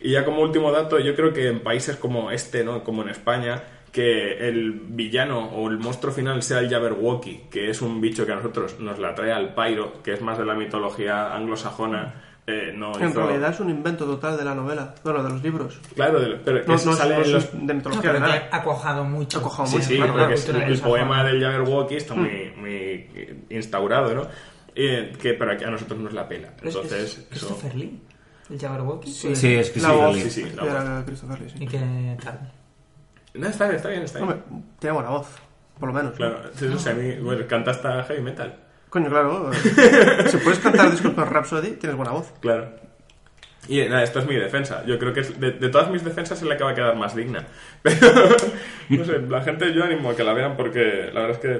Y 0.00 0.12
ya 0.12 0.24
como 0.24 0.42
último 0.42 0.70
dato, 0.70 1.00
yo 1.00 1.16
creo 1.16 1.32
que 1.32 1.48
en 1.48 1.62
países 1.62 1.96
como 1.96 2.30
este, 2.30 2.62
¿no? 2.62 2.84
como 2.84 3.02
en 3.02 3.08
España, 3.08 3.64
que 3.90 4.48
el 4.48 4.72
villano 4.72 5.48
o 5.50 5.68
el 5.70 5.78
monstruo 5.78 6.12
final 6.12 6.42
sea 6.42 6.58
el 6.58 6.68
Jabberwocky, 6.68 7.46
que 7.50 7.70
es 7.70 7.80
un 7.80 8.00
bicho 8.00 8.26
que 8.26 8.32
a 8.32 8.36
nosotros 8.36 8.78
nos 8.78 8.98
la 8.98 9.14
trae 9.14 9.32
al 9.32 9.54
Pyro, 9.54 10.02
que 10.02 10.12
es 10.12 10.20
más 10.20 10.36
de 10.36 10.44
la 10.44 10.54
mitología 10.54 11.34
anglosajona, 11.34 12.33
eh, 12.46 12.72
no 12.76 12.94
En 12.98 13.08
hizo- 13.10 13.26
realidad 13.26 13.50
es 13.52 13.60
un 13.60 13.70
invento 13.70 14.04
total 14.04 14.36
de 14.36 14.44
la 14.44 14.54
novela, 14.54 14.94
bueno, 15.02 15.22
de 15.22 15.30
los 15.30 15.42
libros. 15.42 15.80
Claro, 15.94 16.20
de- 16.20 16.36
pero 16.36 16.60
que 16.62 16.66
no, 16.68 16.74
no, 16.74 16.92
sale 16.94 17.18
no 17.18 17.24
los- 17.26 17.52
de 17.52 17.58
No, 17.66 17.74
mitología 17.74 18.02
pero 18.12 18.20
nada. 18.20 18.48
ha 18.52 18.62
cuajado 18.62 19.04
mucho. 19.04 19.38
Ha 19.38 19.42
cuajado 19.42 19.66
Sí, 19.68 19.76
mucho, 19.76 19.88
sí, 19.88 19.96
claro, 19.96 20.12
porque 20.12 20.34
claro. 20.34 20.58
es- 20.60 20.68
el 20.68 20.80
poema 20.80 21.24
del 21.24 21.40
Jabberwocky 21.42 21.94
está 21.96 22.14
muy, 22.14 22.52
muy 22.56 23.44
instaurado, 23.50 24.14
¿no? 24.14 24.26
Eh, 24.74 25.12
que 25.20 25.34
para 25.34 25.56
que 25.56 25.64
a 25.64 25.70
nosotros 25.70 25.98
nos 26.00 26.12
la 26.12 26.28
pela. 26.28 26.48
Pero 26.56 26.68
Entonces, 26.68 27.00
es 27.02 27.18
eso... 27.18 27.26
Christopher 27.30 27.74
Lee, 27.76 28.02
el 28.50 28.58
Jabberwocky. 28.60 29.10
Sí, 29.10 29.34
sí, 29.36 29.54
es 29.54 29.68
La 29.68 29.72
Christopher 29.72 29.96
voz, 30.06 30.14
Lee. 30.16 30.22
Sí, 30.22 30.30
sí, 30.30 30.50
la 30.54 30.62
voz. 30.64 31.04
Christopher 31.06 31.40
Lee, 31.40 31.50
sí. 31.50 31.64
¿Y 31.64 31.66
qué 31.66 32.16
tal? 32.22 32.52
No, 33.34 33.46
está 33.48 33.64
bien, 33.64 33.76
está 33.76 33.88
bien, 33.88 34.02
está 34.02 34.18
bien. 34.18 34.30
Hombre, 34.30 34.44
tiene 34.78 34.94
buena 34.94 35.10
voz, 35.10 35.28
por 35.78 35.88
lo 35.88 35.94
menos. 35.94 36.10
¿no? 36.12 36.16
Claro, 36.16 36.40
sí, 36.54 36.66
no 36.68 36.78
sé, 36.78 36.90
a 36.90 36.94
mí, 36.94 37.14
bueno, 37.22 37.46
canta 37.48 37.70
hasta 37.70 38.02
heavy 38.04 38.20
metal. 38.22 38.60
Coño, 38.94 39.10
claro. 39.10 39.50
si 40.28 40.36
puedes 40.36 40.60
cantar 40.60 40.88
discos 40.88 41.12
con 41.14 41.26
Rhapsody, 41.28 41.72
tienes 41.72 41.96
buena 41.96 42.12
voz. 42.12 42.32
Claro. 42.38 42.68
Y 43.66 43.80
nada, 43.82 44.04
esto 44.04 44.20
es 44.20 44.26
mi 44.28 44.36
defensa. 44.36 44.84
Yo 44.86 45.00
creo 45.00 45.12
que 45.12 45.18
es- 45.20 45.40
de, 45.40 45.50
de 45.50 45.68
todas 45.68 45.90
mis 45.90 46.04
defensas 46.04 46.40
es 46.40 46.46
la 46.46 46.56
que 46.56 46.62
va 46.62 46.70
a 46.70 46.74
quedar 46.76 46.94
más 46.94 47.16
digna. 47.16 47.44
Pero, 47.82 48.12
no 48.90 49.04
sé, 49.04 49.18
la 49.28 49.42
gente 49.42 49.74
yo 49.74 49.82
animo 49.82 50.10
a 50.10 50.14
que 50.16 50.22
la 50.22 50.32
vean 50.32 50.56
porque 50.56 51.10
la 51.12 51.22
verdad 51.22 51.30
es 51.30 51.38
que, 51.38 51.52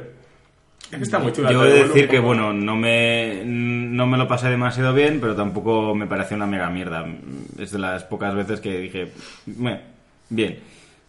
es 0.92 0.96
que 0.98 1.02
está 1.02 1.18
muy 1.18 1.32
chula. 1.32 1.50
Yo 1.50 1.64
he 1.64 1.72
de 1.72 1.88
decir 1.88 2.06
que, 2.08 2.20
bueno, 2.20 2.52
no 2.52 2.76
me, 2.76 3.42
no 3.44 4.06
me 4.06 4.16
lo 4.16 4.28
pasé 4.28 4.48
demasiado 4.48 4.94
bien, 4.94 5.18
pero 5.20 5.34
tampoco 5.34 5.92
me 5.96 6.06
parece 6.06 6.36
una 6.36 6.46
mega 6.46 6.70
mierda. 6.70 7.04
Es 7.58 7.72
de 7.72 7.80
las 7.80 8.04
pocas 8.04 8.32
veces 8.36 8.60
que 8.60 8.78
dije, 8.78 9.10
"Meh, 9.46 9.80
bien. 10.28 10.60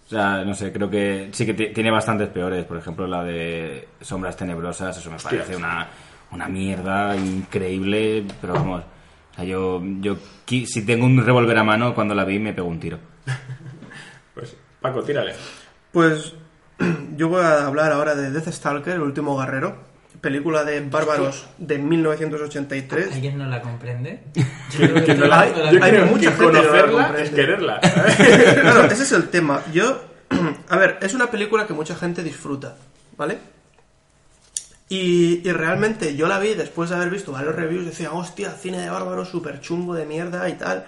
O 0.07 0.09
sea, 0.09 0.43
no 0.43 0.55
sé, 0.55 0.71
creo 0.71 0.89
que 0.89 1.29
sí 1.33 1.45
que 1.45 1.53
ti- 1.53 1.67
tiene 1.73 1.91
bastantes 1.91 2.29
peores. 2.29 2.65
Por 2.65 2.77
ejemplo, 2.77 3.05
la 3.05 3.23
de 3.23 3.87
Sombras 4.01 4.35
Tenebrosas, 4.37 4.97
eso 4.97 5.11
me 5.11 5.17
parece 5.17 5.55
una, 5.55 5.87
una 6.35 6.47
mierda 6.47 7.15
increíble, 7.15 8.25
pero 8.41 8.53
vamos. 8.53 8.83
O 9.31 9.35
sea, 9.35 9.43
yo, 9.45 9.81
yo 10.01 10.17
si 10.47 10.85
tengo 10.85 11.05
un 11.05 11.25
revólver 11.25 11.57
a 11.57 11.63
mano, 11.63 11.93
cuando 11.95 12.13
la 12.15 12.23
vi 12.25 12.39
me 12.39 12.53
pego 12.53 12.67
un 12.67 12.79
tiro. 12.79 12.99
Pues, 14.33 14.53
Paco, 14.81 15.01
tírale. 15.01 15.33
Pues 15.91 16.33
yo 17.15 17.29
voy 17.29 17.41
a 17.41 17.65
hablar 17.65 17.93
ahora 17.93 18.15
de 18.15 18.31
Death 18.31 18.49
Stalker, 18.49 18.95
el 18.95 19.01
último 19.01 19.37
guerrero, 19.39 19.77
película 20.19 20.65
de 20.65 20.81
bárbaros 20.81 21.47
de 21.57 21.77
1983. 21.77 23.13
¿Alguien 23.13 23.37
no 23.37 23.45
la 23.45 23.61
comprende? 23.61 24.23
Que 25.05 25.15
no 25.15 25.25
la- 25.27 25.39
Hay- 25.41 25.53
yo 25.55 25.83
hay 25.83 25.91
creo 25.91 26.05
mucha 26.07 26.31
que 26.31 26.35
gente 26.35 26.45
que 26.45 26.45
no 26.45 26.51
la 26.51 26.59
conocerla 26.61 26.91
comprende. 27.03 27.23
es 27.23 27.29
quererla. 27.29 27.79
claro, 28.61 28.83
ese 28.91 29.03
es 29.03 29.11
el 29.13 29.29
tema. 29.29 29.61
Yo, 29.73 30.01
a 30.69 30.77
ver, 30.77 30.97
es 31.01 31.13
una 31.13 31.27
película 31.31 31.65
que 31.65 31.73
mucha 31.73 31.95
gente 31.95 32.21
disfruta, 32.21 32.75
¿vale? 33.15 33.37
Y, 34.87 35.41
y 35.47 35.51
realmente 35.51 36.15
yo 36.15 36.27
la 36.27 36.37
vi 36.39 36.53
después 36.53 36.89
de 36.91 36.95
haber 36.95 37.09
visto 37.09 37.31
varios 37.31 37.55
reviews, 37.55 37.85
decía, 37.85 38.11
hostia, 38.11 38.51
cine 38.51 38.79
de 38.79 38.89
bárbaros 38.89 39.29
súper 39.29 39.59
chungo 39.59 39.95
de 39.95 40.05
mierda 40.05 40.47
y 40.49 40.53
tal. 40.53 40.85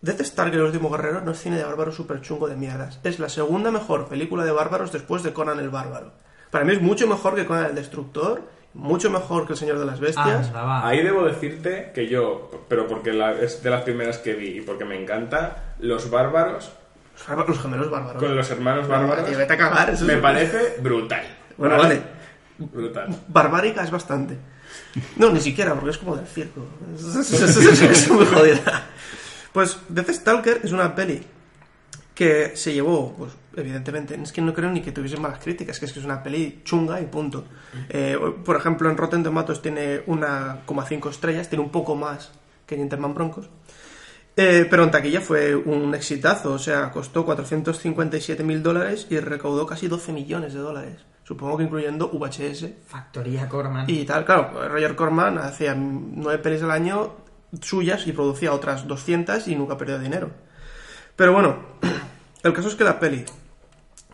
Death 0.00 0.20
Stalker, 0.22 0.60
el 0.60 0.66
último 0.66 0.90
guerrero, 0.90 1.20
no 1.20 1.32
es 1.32 1.38
cine 1.40 1.56
de 1.56 1.64
bárbaros 1.64 1.94
súper 1.96 2.20
chungo 2.20 2.46
de 2.48 2.56
mierdas. 2.56 3.00
Es 3.04 3.18
la 3.18 3.28
segunda 3.28 3.70
mejor 3.70 4.08
película 4.08 4.44
de 4.44 4.52
bárbaros 4.52 4.92
después 4.92 5.22
de 5.22 5.32
Conan 5.32 5.58
el 5.58 5.70
Bárbaro. 5.70 6.12
Para 6.50 6.64
mí 6.64 6.72
es 6.72 6.80
mucho 6.80 7.06
mejor 7.06 7.34
que 7.34 7.46
Conan 7.46 7.66
el 7.66 7.74
Destructor, 7.74 8.42
mucho 8.74 9.10
mejor 9.10 9.46
que 9.46 9.54
El 9.54 9.58
Señor 9.58 9.78
de 9.78 9.86
las 9.86 9.98
Bestias. 9.98 10.54
Va. 10.54 10.86
Ahí 10.86 11.02
debo 11.02 11.24
decirte 11.24 11.90
que 11.94 12.06
yo, 12.08 12.50
pero 12.68 12.86
porque 12.86 13.12
la- 13.12 13.32
es 13.32 13.62
de 13.62 13.70
las 13.70 13.82
primeras 13.82 14.18
que 14.18 14.34
vi 14.34 14.58
y 14.58 14.60
porque 14.60 14.84
me 14.84 15.00
encanta, 15.00 15.74
Los 15.80 16.10
Bárbaros, 16.10 16.70
Los 17.16 17.26
bárbaros- 17.26 17.48
Los 17.48 17.60
gemelos 17.60 17.90
bárbaros. 17.90 18.22
con 18.22 18.36
los 18.36 18.50
hermanos 18.50 18.86
No, 18.86 18.92
bárbaros, 18.94 19.26
tío, 19.26 19.36
vete 19.38 19.52
a 19.52 19.56
cagar, 19.56 19.90
eso 19.90 20.04
me 20.04 20.14
es- 20.14 20.20
parece 20.20 20.76
brutal. 20.80 21.22
Bueno, 21.56 21.76
vale. 21.76 22.17
Barbárica 23.28 23.82
es 23.82 23.90
bastante. 23.90 24.36
No, 25.16 25.30
ni 25.30 25.40
siquiera, 25.40 25.74
porque 25.74 25.90
es 25.90 25.98
como 25.98 26.16
del 26.16 26.26
circo. 26.26 26.66
Es, 26.94 28.10
muy 28.10 28.26
jodida. 28.26 28.86
Pues 29.52 29.78
Death 29.88 30.10
Stalker 30.10 30.60
es 30.62 30.72
una 30.72 30.94
peli 30.94 31.22
que 32.14 32.56
se 32.56 32.72
llevó, 32.72 33.14
pues 33.16 33.32
evidentemente, 33.56 34.18
es 34.20 34.32
que 34.32 34.40
no 34.40 34.52
creo 34.52 34.70
ni 34.70 34.82
que 34.82 34.92
tuviese 34.92 35.16
malas 35.18 35.38
críticas, 35.38 35.78
que 35.78 35.86
es 35.86 35.92
que 35.92 36.00
es 36.00 36.04
una 36.04 36.22
peli 36.22 36.62
chunga 36.64 37.00
y 37.00 37.06
punto. 37.06 37.44
Eh, 37.88 38.18
por 38.44 38.56
ejemplo, 38.56 38.90
en 38.90 38.96
Rotten 38.96 39.22
Tomatoes 39.22 39.62
tiene 39.62 40.02
una 40.06 40.66
1,5 40.66 41.10
estrellas, 41.10 41.48
tiene 41.48 41.64
un 41.64 41.70
poco 41.70 41.94
más 41.94 42.32
que 42.66 42.74
en 42.74 42.82
Interman 42.82 43.14
Broncos. 43.14 43.48
Eh, 44.36 44.66
pero 44.70 44.84
en 44.84 44.90
taquilla 44.90 45.20
fue 45.20 45.56
un 45.56 45.94
exitazo, 45.94 46.52
o 46.52 46.58
sea, 46.58 46.90
costó 46.90 47.24
457 47.24 48.44
mil 48.44 48.62
dólares 48.62 49.06
y 49.10 49.18
recaudó 49.18 49.66
casi 49.66 49.88
12 49.88 50.12
millones 50.12 50.54
de 50.54 50.60
dólares. 50.60 51.07
Supongo 51.28 51.58
que 51.58 51.64
incluyendo 51.64 52.08
VHS 52.08 52.70
Factoría 52.86 53.50
Corman. 53.50 53.84
y 53.86 54.06
tal. 54.06 54.24
Claro, 54.24 54.50
Roger 54.66 54.96
Corman 54.96 55.36
hacía 55.36 55.74
nueve 55.76 56.38
pelis 56.38 56.62
al 56.62 56.70
año 56.70 57.16
suyas 57.60 58.06
y 58.06 58.12
producía 58.12 58.50
otras 58.54 58.86
200 58.88 59.46
y 59.46 59.54
nunca 59.54 59.76
perdió 59.76 59.98
dinero. 59.98 60.30
Pero 61.16 61.34
bueno, 61.34 61.58
el 62.42 62.52
caso 62.54 62.68
es 62.68 62.76
que 62.76 62.84
la 62.84 62.98
peli 62.98 63.26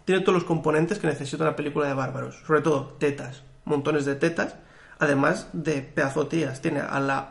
tiene 0.04 0.22
todos 0.22 0.34
los 0.34 0.42
componentes 0.44 0.98
que 0.98 1.06
necesita 1.06 1.44
una 1.44 1.54
película 1.54 1.86
de 1.86 1.94
bárbaros. 1.94 2.42
Sobre 2.44 2.62
todo 2.62 2.96
tetas, 2.98 3.44
montones 3.64 4.06
de 4.06 4.16
tetas, 4.16 4.56
además 4.98 5.50
de 5.52 5.82
pedazotías. 5.82 6.62
Tiene 6.62 6.80
a 6.80 6.98
la 6.98 7.28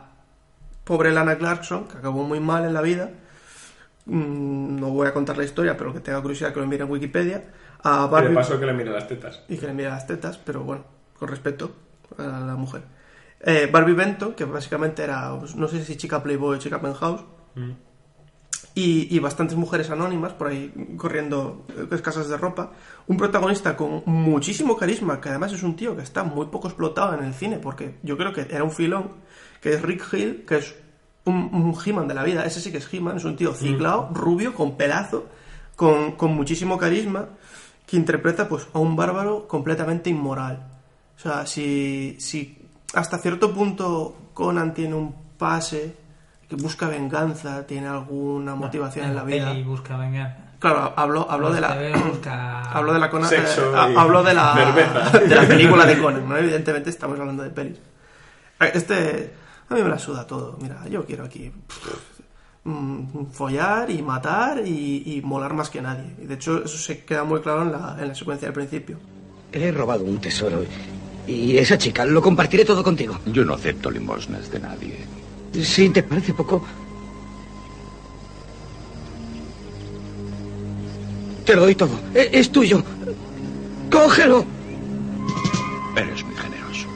pobre 0.84 1.12
Lana 1.12 1.36
Clarkson, 1.36 1.88
que 1.88 1.98
acabó 1.98 2.22
muy 2.22 2.40
mal 2.40 2.64
en 2.64 2.72
la 2.72 2.80
vida. 2.80 3.10
Mm, 4.06 4.80
No 4.80 4.88
voy 4.88 5.08
a 5.08 5.12
contar 5.12 5.36
la 5.36 5.44
historia, 5.44 5.76
pero 5.76 5.92
que 5.92 6.00
tenga 6.00 6.22
curiosidad 6.22 6.54
que 6.54 6.60
lo 6.60 6.66
mire 6.66 6.84
en 6.84 6.90
Wikipedia. 6.90 7.44
A 7.84 8.00
Y 8.00 8.06
de 8.06 8.10
Barbie 8.10 8.34
paso 8.34 8.58
que 8.58 8.66
le 8.66 8.72
mire 8.72 8.90
las 8.90 9.06
tetas. 9.06 9.42
y 9.48 9.56
que 9.56 9.66
le 9.66 9.72
mira 9.72 9.90
las 9.90 10.06
tetas, 10.06 10.38
pero 10.38 10.62
bueno, 10.62 10.84
con 11.18 11.28
respeto 11.28 11.70
a 12.18 12.40
la 12.40 12.56
mujer. 12.56 12.82
Eh, 13.40 13.68
Barbie 13.70 13.94
Bento, 13.94 14.34
que 14.34 14.44
básicamente 14.44 15.02
era, 15.02 15.38
pues, 15.38 15.54
no 15.54 15.68
sé 15.68 15.84
si 15.84 15.96
chica 15.96 16.22
Playboy 16.22 16.56
o 16.56 16.58
chica 16.58 16.80
Penthouse, 16.80 17.22
y, 18.74 19.14
y 19.14 19.18
bastantes 19.20 19.56
mujeres 19.56 19.90
anónimas 19.90 20.32
por 20.32 20.48
ahí 20.48 20.72
corriendo 20.96 21.64
eh, 21.78 22.00
casas 22.00 22.28
de 22.28 22.36
ropa. 22.36 22.72
Un 23.06 23.16
protagonista 23.16 23.76
con 23.76 24.02
muchísimo 24.06 24.76
carisma, 24.76 25.20
que 25.20 25.28
además 25.28 25.52
es 25.52 25.62
un 25.62 25.76
tío 25.76 25.94
que 25.94 26.02
está 26.02 26.24
muy 26.24 26.46
poco 26.46 26.68
explotado 26.68 27.14
en 27.14 27.22
el 27.24 27.34
cine, 27.34 27.58
porque 27.58 27.96
yo 28.02 28.16
creo 28.16 28.32
que 28.32 28.40
era 28.50 28.64
un 28.64 28.72
filón, 28.72 29.10
que 29.60 29.74
es 29.74 29.82
Rick 29.82 30.12
Hill, 30.12 30.44
que 30.46 30.56
es 30.56 30.74
un, 31.24 31.50
un 31.52 31.76
He-Man 31.84 32.08
de 32.08 32.14
la 32.14 32.24
vida. 32.24 32.44
Ese 32.46 32.60
sí 32.60 32.72
que 32.72 32.78
es 32.78 32.92
He-Man, 32.92 33.18
es 33.18 33.24
un 33.24 33.36
tío 33.36 33.52
ciclado, 33.52 34.08
rubio, 34.12 34.54
con 34.54 34.76
pelazo, 34.76 35.26
con, 35.76 36.12
con 36.12 36.34
muchísimo 36.34 36.76
carisma, 36.76 37.28
que 37.94 38.00
interpreta 38.00 38.48
pues 38.48 38.66
a 38.72 38.80
un 38.80 38.96
bárbaro 38.96 39.46
completamente 39.46 40.10
inmoral. 40.10 40.58
O 41.16 41.20
sea, 41.20 41.46
si, 41.46 42.16
si 42.18 42.58
hasta 42.92 43.18
cierto 43.18 43.54
punto 43.54 44.16
Conan 44.34 44.74
tiene 44.74 44.96
un 44.96 45.14
pase 45.38 45.94
que 46.48 46.56
busca 46.56 46.88
venganza, 46.88 47.64
tiene 47.68 47.86
alguna 47.86 48.56
motivación 48.56 49.06
en 49.06 49.14
la 49.14 49.22
vida. 49.22 49.54
Y 49.54 49.62
busca 49.62 49.96
venganza. 49.96 50.38
Claro, 50.58 50.92
hablo, 50.96 51.30
hablo 51.30 51.52
de 51.52 51.60
la. 51.60 51.76
Busca- 52.10 52.62
Hablo 52.74 52.92
de 52.94 52.98
la 52.98 53.10
Conan. 53.10 53.28
Sexo 53.28 53.62
eh, 53.76 53.92
y 53.92 53.96
hablo 53.96 54.22
de 54.24 54.34
la. 54.34 54.54
cerveza. 54.74 55.18
De 55.28 55.34
la 55.36 55.46
película 55.46 55.86
de 55.86 55.98
Conan, 56.00 56.28
¿no? 56.28 56.36
Evidentemente 56.36 56.90
estamos 56.90 57.20
hablando 57.20 57.44
de 57.44 57.50
pelis. 57.50 57.78
Eh, 58.60 58.70
Este. 58.74 59.34
A 59.70 59.74
mí 59.74 59.82
me 59.82 59.88
la 59.88 59.98
suda 59.98 60.26
todo. 60.26 60.58
Mira, 60.60 60.84
yo 60.88 61.04
quiero 61.06 61.24
aquí. 61.24 61.52
Mm, 62.64 63.26
follar 63.32 63.90
y 63.90 64.02
matar 64.02 64.66
y, 64.66 65.02
y 65.06 65.22
molar 65.22 65.54
más 65.54 65.70
que 65.70 65.80
nadie. 65.82 66.14
Y 66.22 66.26
de 66.26 66.34
hecho, 66.34 66.64
eso 66.64 66.76
se 66.78 67.04
queda 67.04 67.24
muy 67.24 67.40
claro 67.40 67.62
en 67.62 67.72
la, 67.72 67.96
en 68.00 68.08
la 68.08 68.14
secuencia 68.14 68.48
del 68.48 68.54
principio. 68.54 68.98
He 69.52 69.70
robado 69.70 70.04
un 70.04 70.18
tesoro. 70.20 70.64
Y 71.26 71.56
esa 71.56 71.78
chica, 71.78 72.04
lo 72.04 72.20
compartiré 72.20 72.64
todo 72.64 72.82
contigo. 72.82 73.18
Yo 73.26 73.44
no 73.44 73.54
acepto 73.54 73.90
limosnas 73.90 74.50
de 74.50 74.60
nadie. 74.60 74.98
Si 75.62 75.88
te 75.90 76.02
parece 76.02 76.34
poco. 76.34 76.62
Te 81.46 81.54
lo 81.54 81.62
doy 81.62 81.74
todo. 81.74 81.98
E- 82.14 82.30
Es 82.32 82.50
tuyo. 82.50 82.82
¡Cógelo! 83.90 84.44
Eres 85.96 86.24
muy 86.24 86.34
generoso. 86.34 86.88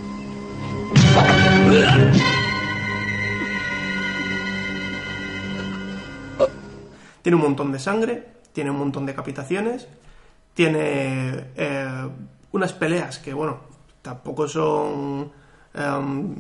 Tiene 7.29 7.37
un 7.37 7.43
montón 7.43 7.73
de 7.73 7.79
sangre, 7.79 8.25
tiene 8.55 8.71
un 8.71 8.79
montón 8.79 9.05
de 9.05 9.13
decapitaciones, 9.13 9.87
tiene 10.55 11.45
eh, 11.57 12.09
unas 12.53 12.73
peleas 12.73 13.19
que, 13.19 13.35
bueno, 13.35 13.59
tampoco 14.01 14.49
son 14.49 15.31
em, 15.75 16.35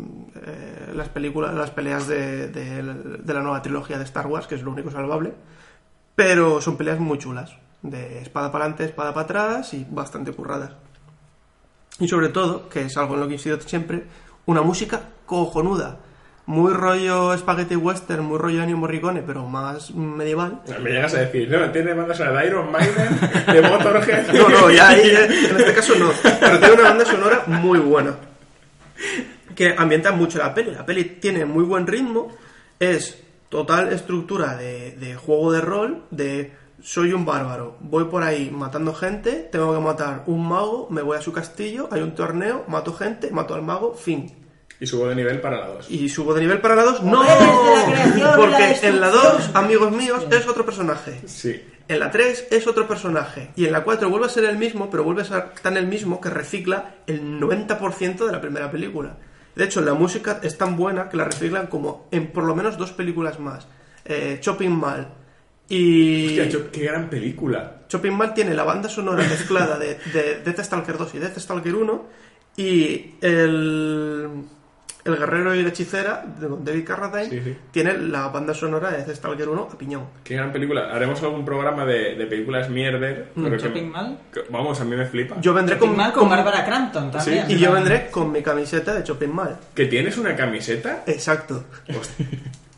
eh, 0.47 0.91
las 0.95 1.11
películas, 1.11 1.53
las 1.55 1.71
peleas 1.73 2.09
de, 2.09 2.49
de- 2.49 2.83
la 3.35 3.43
nueva 3.43 3.61
trilogía 3.61 3.99
de 3.99 4.05
Star 4.05 4.29
Wars, 4.29 4.47
que 4.47 4.55
es 4.55 4.63
lo 4.63 4.71
único 4.71 4.91
salvable, 4.91 5.35
pero 6.15 6.59
son 6.63 6.79
peleas 6.79 6.99
muy 6.99 7.19
chulas, 7.19 7.55
de 7.83 8.23
espada 8.23 8.51
para 8.51 8.65
adelante, 8.65 8.87
espada 8.87 9.13
para 9.13 9.25
atrás 9.25 9.75
y 9.75 9.87
bastante 9.91 10.33
curradas. 10.33 10.73
Y 12.01 12.09
sobre 12.09 12.31
todo, 12.31 12.71
que 12.71 12.81
es 12.87 12.97
algo 12.97 13.13
en 13.13 13.21
lo 13.21 13.29
que 13.29 13.35
insisto 13.35 13.61
siempre, 13.69 14.05
una 14.47 14.63
música 14.63 15.03
cojonuda. 15.27 15.99
Muy 16.49 16.73
rollo 16.73 17.37
spaghetti 17.37 17.77
western, 17.77 18.25
muy 18.25 18.39
rollo 18.39 18.63
Ennio 18.63 18.79
Morricone, 18.79 19.23
pero 19.23 19.47
más 19.47 19.91
medieval. 19.91 20.63
Me 20.83 20.93
llegas 20.93 21.13
a 21.13 21.19
decir, 21.19 21.47
no, 21.51 21.71
tiene 21.71 21.93
banda 21.93 22.15
sonora 22.15 22.41
de 22.41 22.47
Iron 22.47 22.73
Maiden, 22.73 23.21
de 23.53 23.63
Motorhead. 23.63 24.29
No, 24.33 24.49
no, 24.49 24.71
ya 24.71 24.89
ahí, 24.89 25.11
eh, 25.11 25.27
en 25.51 25.57
este 25.59 25.75
caso 25.75 25.95
no. 25.97 26.11
Pero 26.23 26.59
tiene 26.59 26.75
una 26.75 26.83
banda 26.85 27.05
sonora 27.05 27.43
muy 27.49 27.79
buena. 27.81 28.17
Que 29.55 29.75
ambienta 29.77 30.13
mucho 30.13 30.39
la 30.39 30.55
peli. 30.55 30.71
La 30.71 30.87
peli 30.87 31.05
tiene 31.21 31.45
muy 31.45 31.65
buen 31.65 31.87
ritmo. 31.87 32.35
Es 32.81 33.23
total 33.51 33.93
estructura 33.93 34.57
de, 34.57 34.93
de 34.93 35.17
juego 35.17 35.53
de 35.53 35.61
rol, 35.61 36.05
de 36.11 36.53
soy 36.83 37.13
un 37.13 37.27
bárbaro, 37.27 37.77
voy 37.81 38.05
por 38.05 38.23
ahí 38.23 38.51
matando 38.51 38.95
gente, 38.95 39.49
tengo 39.53 39.75
que 39.75 39.81
matar 39.81 40.23
un 40.27 40.49
mago, 40.49 40.87
me 40.89 41.03
voy 41.03 41.19
a 41.19 41.21
su 41.21 41.33
castillo, 41.33 41.89
hay 41.91 42.01
un 42.01 42.15
torneo, 42.15 42.65
mato 42.69 42.95
gente, 42.95 43.31
mato 43.33 43.55
al 43.55 43.63
mago, 43.63 43.93
fin. 43.93 44.48
Y 44.81 44.87
subo 44.87 45.09
de 45.09 45.15
nivel 45.17 45.41
para 45.41 45.59
la 45.59 45.67
2. 45.67 45.91
Y 45.91 46.09
subo 46.09 46.35
de 46.35 46.41
nivel 46.41 46.61
para 46.61 46.77
la 46.77 46.85
2, 46.85 47.03
¡no! 47.03 47.25
La 47.25 48.07
la 48.17 48.37
Porque 48.37 48.77
en 48.83 49.01
la 49.01 49.09
2, 49.09 49.23
destrucción. 49.23 49.57
amigos 49.57 49.93
míos, 49.93 50.27
es 50.31 50.47
otro 50.47 50.65
personaje. 50.65 51.21
Sí. 51.27 51.61
En 51.89 51.99
la 51.99 52.11
3 52.11 52.49
es 52.51 52.67
otro 52.67 52.87
personaje. 52.87 53.51
Y 53.57 53.65
en 53.67 53.73
la 53.73 53.83
4 53.83 54.09
vuelve 54.09 54.27
a 54.27 54.29
ser 54.29 54.45
el 54.45 54.57
mismo, 54.57 54.89
pero 54.91 55.03
vuelve 55.03 55.23
a 55.23 55.25
ser 55.25 55.51
tan 55.63 55.77
el 55.77 55.87
mismo 55.87 56.21
que 56.21 56.31
recicla 56.31 56.95
el 57.07 57.41
90% 57.41 58.27
de 58.27 58.33
la 58.33 58.41
primera 58.41 58.71
película. 58.71 59.17
De 59.57 59.65
hecho, 59.65 59.81
la 59.81 59.95
música 59.95 60.39
es 60.43 60.57
tan 60.57 60.77
buena 60.77 61.09
que 61.09 61.17
la 61.17 61.25
reciclan 61.25 61.67
como 61.67 62.07
en 62.13 62.29
por 62.29 62.45
lo 62.45 62.55
menos 62.55 62.79
dos 62.79 62.93
películas 62.93 63.41
más. 63.41 63.67
Eh, 64.05 64.39
Chopping 64.41 64.71
Mal 64.71 65.09
y... 65.69 66.39
Hostia, 66.39 66.71
qué 66.71 66.85
gran 66.85 67.11
película. 67.11 67.81
Chopping 67.89 68.15
Mal 68.17 68.33
tiene 68.35 68.55
la 68.55 68.63
banda 68.63 68.89
sonora 68.89 69.25
mezclada 69.27 69.77
de, 69.79 69.99
de 70.13 70.41
Death 70.45 70.61
Stalker 70.61 70.97
2 70.97 71.15
y 71.15 71.19
Death 71.19 71.39
Stalker 71.39 71.75
1 71.75 72.07
y 72.57 73.15
el, 73.21 74.29
el 75.09 75.17
guerrero 75.19 75.55
y 75.55 75.63
la 75.63 75.69
hechicera 75.71 76.25
de 76.39 76.49
David 76.61 76.85
Carradine 76.87 77.31
Sí, 77.31 77.41
sí. 77.45 77.57
tiene 77.71 77.95
la 77.99 78.29
banda 78.29 78.55
sonora 78.55 78.91
de 78.91 79.15
Stalker 79.15 79.49
1 79.49 79.69
a 79.73 79.79
piñón. 79.79 80.05
Qué 80.25 80.35
gran 80.35 80.53
película. 80.53 80.93
Haremos 80.95 81.23
algún 81.23 81.45
programa 81.45 81.85
de, 81.85 82.15
de 82.15 82.27
películas 82.27 82.69
mierder. 82.71 83.29
Mm, 83.35 83.45
pero 83.45 83.57
que- 83.59 83.73
que- 83.73 84.41
vamos, 84.51 84.81
a 84.81 84.85
mí 84.85 84.95
me 84.97 85.07
flipa. 85.07 85.41
Yo 85.41 85.53
vendré 85.55 85.79
con, 85.79 85.97
Mal 85.97 86.13
con 86.13 86.29
Bárbara 86.29 86.65
Crampton 86.65 87.11
también. 87.11 87.45
y 87.51 87.59
yo 87.59 87.73
vendré 87.73 88.11
con 88.11 88.31
mi 88.33 88.43
camiseta 88.43 88.95
de 88.95 89.03
Chopping 89.03 89.35
Mal. 89.35 89.57
¿Que 89.75 89.87
tienes 89.87 90.17
una 90.19 90.35
camiseta? 90.37 91.03
Exacto. 91.07 91.65
Hostia. 91.99 92.27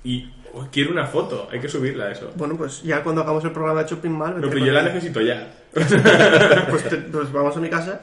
Y 0.05 0.33
oh, 0.55 0.67
quiero 0.73 0.91
una 0.93 1.07
foto. 1.07 1.49
Hay 1.53 1.61
que 1.61 1.69
subirla 1.69 2.07
a 2.07 2.13
eso. 2.13 2.33
Bueno, 2.37 2.57
pues 2.57 2.83
ya 2.83 3.03
cuando 3.03 3.23
hagamos 3.23 3.45
el 3.45 3.53
programa 3.53 3.83
de 3.83 3.89
Chopping 3.91 4.13
Mal... 4.17 4.41
No, 4.41 4.49
pero 4.49 4.65
yo 4.65 4.73
la 4.73 4.83
necesito 4.83 5.21
ya. 5.21 5.47
pues, 5.73 6.89
te- 6.89 6.97
pues 6.97 7.31
vamos 7.33 7.57
a 7.57 7.61
mi 7.61 7.69
casa. 7.69 8.01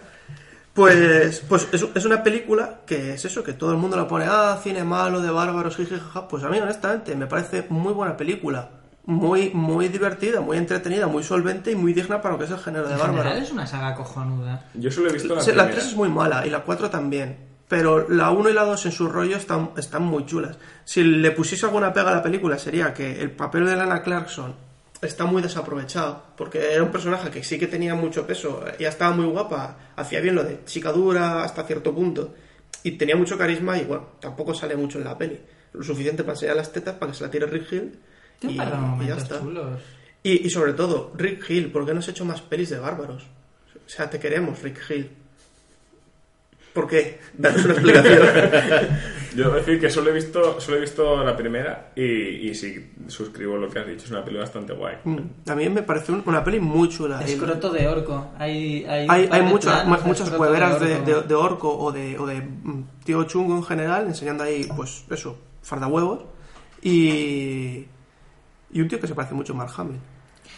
Pues, 0.78 1.44
pues 1.49 1.68
es, 1.72 1.84
es 1.95 2.06
una 2.06 2.22
película 2.22 2.82
que 2.86 3.16
es 3.16 3.26
eso, 3.26 3.44
que 3.44 3.54
todo 3.54 3.72
el 3.72 3.78
mundo 3.78 3.98
la 3.98 4.08
pone, 4.08 4.26
ah, 4.30 4.60
cine 4.62 4.84
malo, 4.84 5.22
de 5.22 5.32
bárbaros, 5.32 5.76
jiji, 5.76 5.95
jaja. 5.95 6.28
Pues 6.28 6.44
a 6.44 6.49
mí, 6.49 6.60
honestamente, 6.60 7.16
me 7.16 7.26
parece 7.26 7.66
muy 7.70 7.94
buena 7.94 8.16
película. 8.16 8.70
Muy, 9.06 9.49
muy 9.56 9.88
divertida, 9.88 10.40
muy 10.40 10.56
entretenida, 10.58 11.08
muy 11.08 11.24
solvente 11.24 11.72
y 11.72 11.76
muy 11.76 11.94
digna 11.94 12.22
para 12.22 12.34
lo 12.34 12.38
que 12.40 12.45
es 12.45 12.52
el 12.52 12.60
género 12.60 12.88
de 12.88 12.94
En 12.94 12.99
bárbaro. 12.99 13.18
general 13.24 13.41
es 13.41 13.52
una 13.52 13.66
saga 13.66 13.95
cojonuda. 13.95 14.66
Yo 14.76 14.91
solo 14.91 15.10
he 15.10 15.14
visto 15.14 15.30
la 15.30 15.40
la 15.41 15.44
primera. 15.44 15.72
3 15.72 15.84
es 15.88 15.95
muy 15.95 16.10
mala 16.10 16.45
y 16.45 16.52
la 16.52 16.60
4 16.60 16.91
también. 16.91 17.38
Pero 17.68 18.08
la 18.08 18.30
1 18.30 18.49
y 18.52 18.54
la 18.54 18.64
2 18.64 18.86
en 18.86 18.91
su 18.91 19.10
rollo 19.10 19.36
están, 19.36 19.72
están 19.78 20.04
muy 20.04 20.28
chulas. 20.28 20.60
Si 20.86 21.04
le 21.04 21.32
pusiese 21.32 21.66
alguna 21.66 21.91
pega 21.91 22.12
a 22.12 22.16
la 22.18 22.22
película 22.22 22.60
sería 22.60 22.94
que 22.94 23.20
el 23.20 23.32
papel 23.32 23.66
de 23.66 23.76
Lana 23.76 24.04
Clarkson 24.04 24.66
está 25.02 25.26
muy 25.26 25.41
desaprovechado. 25.41 26.24
Porque 26.36 26.74
era 26.74 26.84
un 26.84 26.91
personaje 26.91 27.30
que 27.30 27.44
sí 27.44 27.57
que 27.57 27.68
tenía 27.68 27.95
mucho 27.95 28.26
peso. 28.26 28.64
Ya 28.80 28.90
estaba 28.90 29.15
muy 29.15 29.26
guapa. 29.26 29.78
Hacía 29.95 30.22
bien 30.22 30.36
lo 30.36 30.44
de 30.44 30.64
chica 30.65 30.91
dura 30.91 31.44
hasta 31.44 31.64
cierto 31.64 31.94
punto. 31.94 32.34
Y 32.84 32.91
tenía 32.91 33.15
mucho 33.15 33.38
carisma 33.38 33.78
y 33.78 33.86
bueno, 33.86 34.07
tampoco 34.19 34.53
sale 34.53 34.76
mucho 34.76 34.98
en 34.98 35.06
la 35.06 35.18
peli. 35.18 35.40
Lo 35.74 35.84
suficiente 35.84 36.24
para 36.24 36.34
enseñar 36.34 36.56
las 36.56 36.72
tetas 36.72 36.95
para 36.95 37.11
que 37.11 37.18
se 37.18 37.24
la 37.24 37.32
tire 37.32 37.45
Rick 37.45 37.72
Hill. 37.72 37.99
Y, 38.41 38.56
ya 38.56 39.15
está. 39.18 39.41
Y, 40.24 40.45
y 40.45 40.49
sobre 40.49 40.74
todo, 40.74 41.11
Rick 41.15 41.49
Hill, 41.49 41.72
¿por 41.72 41.86
qué 41.86 41.94
no 41.94 41.99
has 41.99 42.07
hecho 42.07 42.26
más 42.26 42.41
pelis 42.41 42.69
de 42.69 42.80
bárbaros? 42.80 43.24
O 43.76 43.90
sea, 43.90 44.10
te 44.10 44.19
queremos, 44.19 44.61
Rick 44.61 44.80
Hill. 44.90 45.10
¿Por 46.78 46.88
qué? 46.88 47.20
Danos 47.34 47.66
una 47.66 47.74
explicación. 47.74 48.20
Yo 49.36 49.44
debo 49.45 49.56
decir 49.56 49.80
que 49.80 49.90
solo 49.90 50.10
he 50.10 50.14
visto, 50.14 50.60
solo 50.62 50.78
he 50.78 50.82
visto 50.82 51.24
la 51.24 51.36
primera 51.36 51.91
y, 51.95 52.04
y 52.49 52.56
sí, 52.56 52.91
suscribo 53.08 53.58
lo 53.58 53.68
que 53.70 53.80
has 53.80 53.88
dicho. 53.88 54.06
Es 54.06 54.12
una 54.12 54.22
película 54.22 54.44
bastante 54.45 54.74
guay. 54.74 54.95
Mm, 55.04 55.18
A 55.49 55.56
mí 55.56 55.70
me 55.70 55.82
parece 55.84 56.12
un- 56.12 56.24
una 56.26 56.44
peli 56.44 56.60
muy 56.60 56.88
chula. 56.90 57.22
Escroto 57.24 57.72
de 57.72 57.88
orco. 57.88 58.32
Hay, 58.38 58.86
hay, 58.86 59.08
hay, 59.10 59.30
hay 59.32 59.41
muchas, 59.41 59.86
muchas 60.06 60.32
hueveras 60.38 60.80
de, 60.80 60.94
orco. 60.95 61.06
de- 61.06 61.22
de 61.28 61.34
orco 61.36 61.78
o 61.80 61.91
de, 61.91 62.18
o 62.20 62.26
de 62.28 62.41
mm, 62.41 62.84
tío 63.04 63.24
chungo 63.26 63.56
en 63.58 63.64
general, 63.64 64.06
enseñando 64.08 64.44
ahí, 64.44 64.68
pues 64.76 65.04
eso, 65.10 65.38
farda 65.62 65.88
huevos. 65.88 66.24
Y, 66.82 67.86
y 68.72 68.82
un 68.82 68.88
tío 68.88 68.99
que 68.99 69.08
se 69.08 69.16
parece 69.16 69.34
mucho 69.36 69.54
a 69.54 69.56
Mark 69.58 69.72
Hamill. 69.78 69.99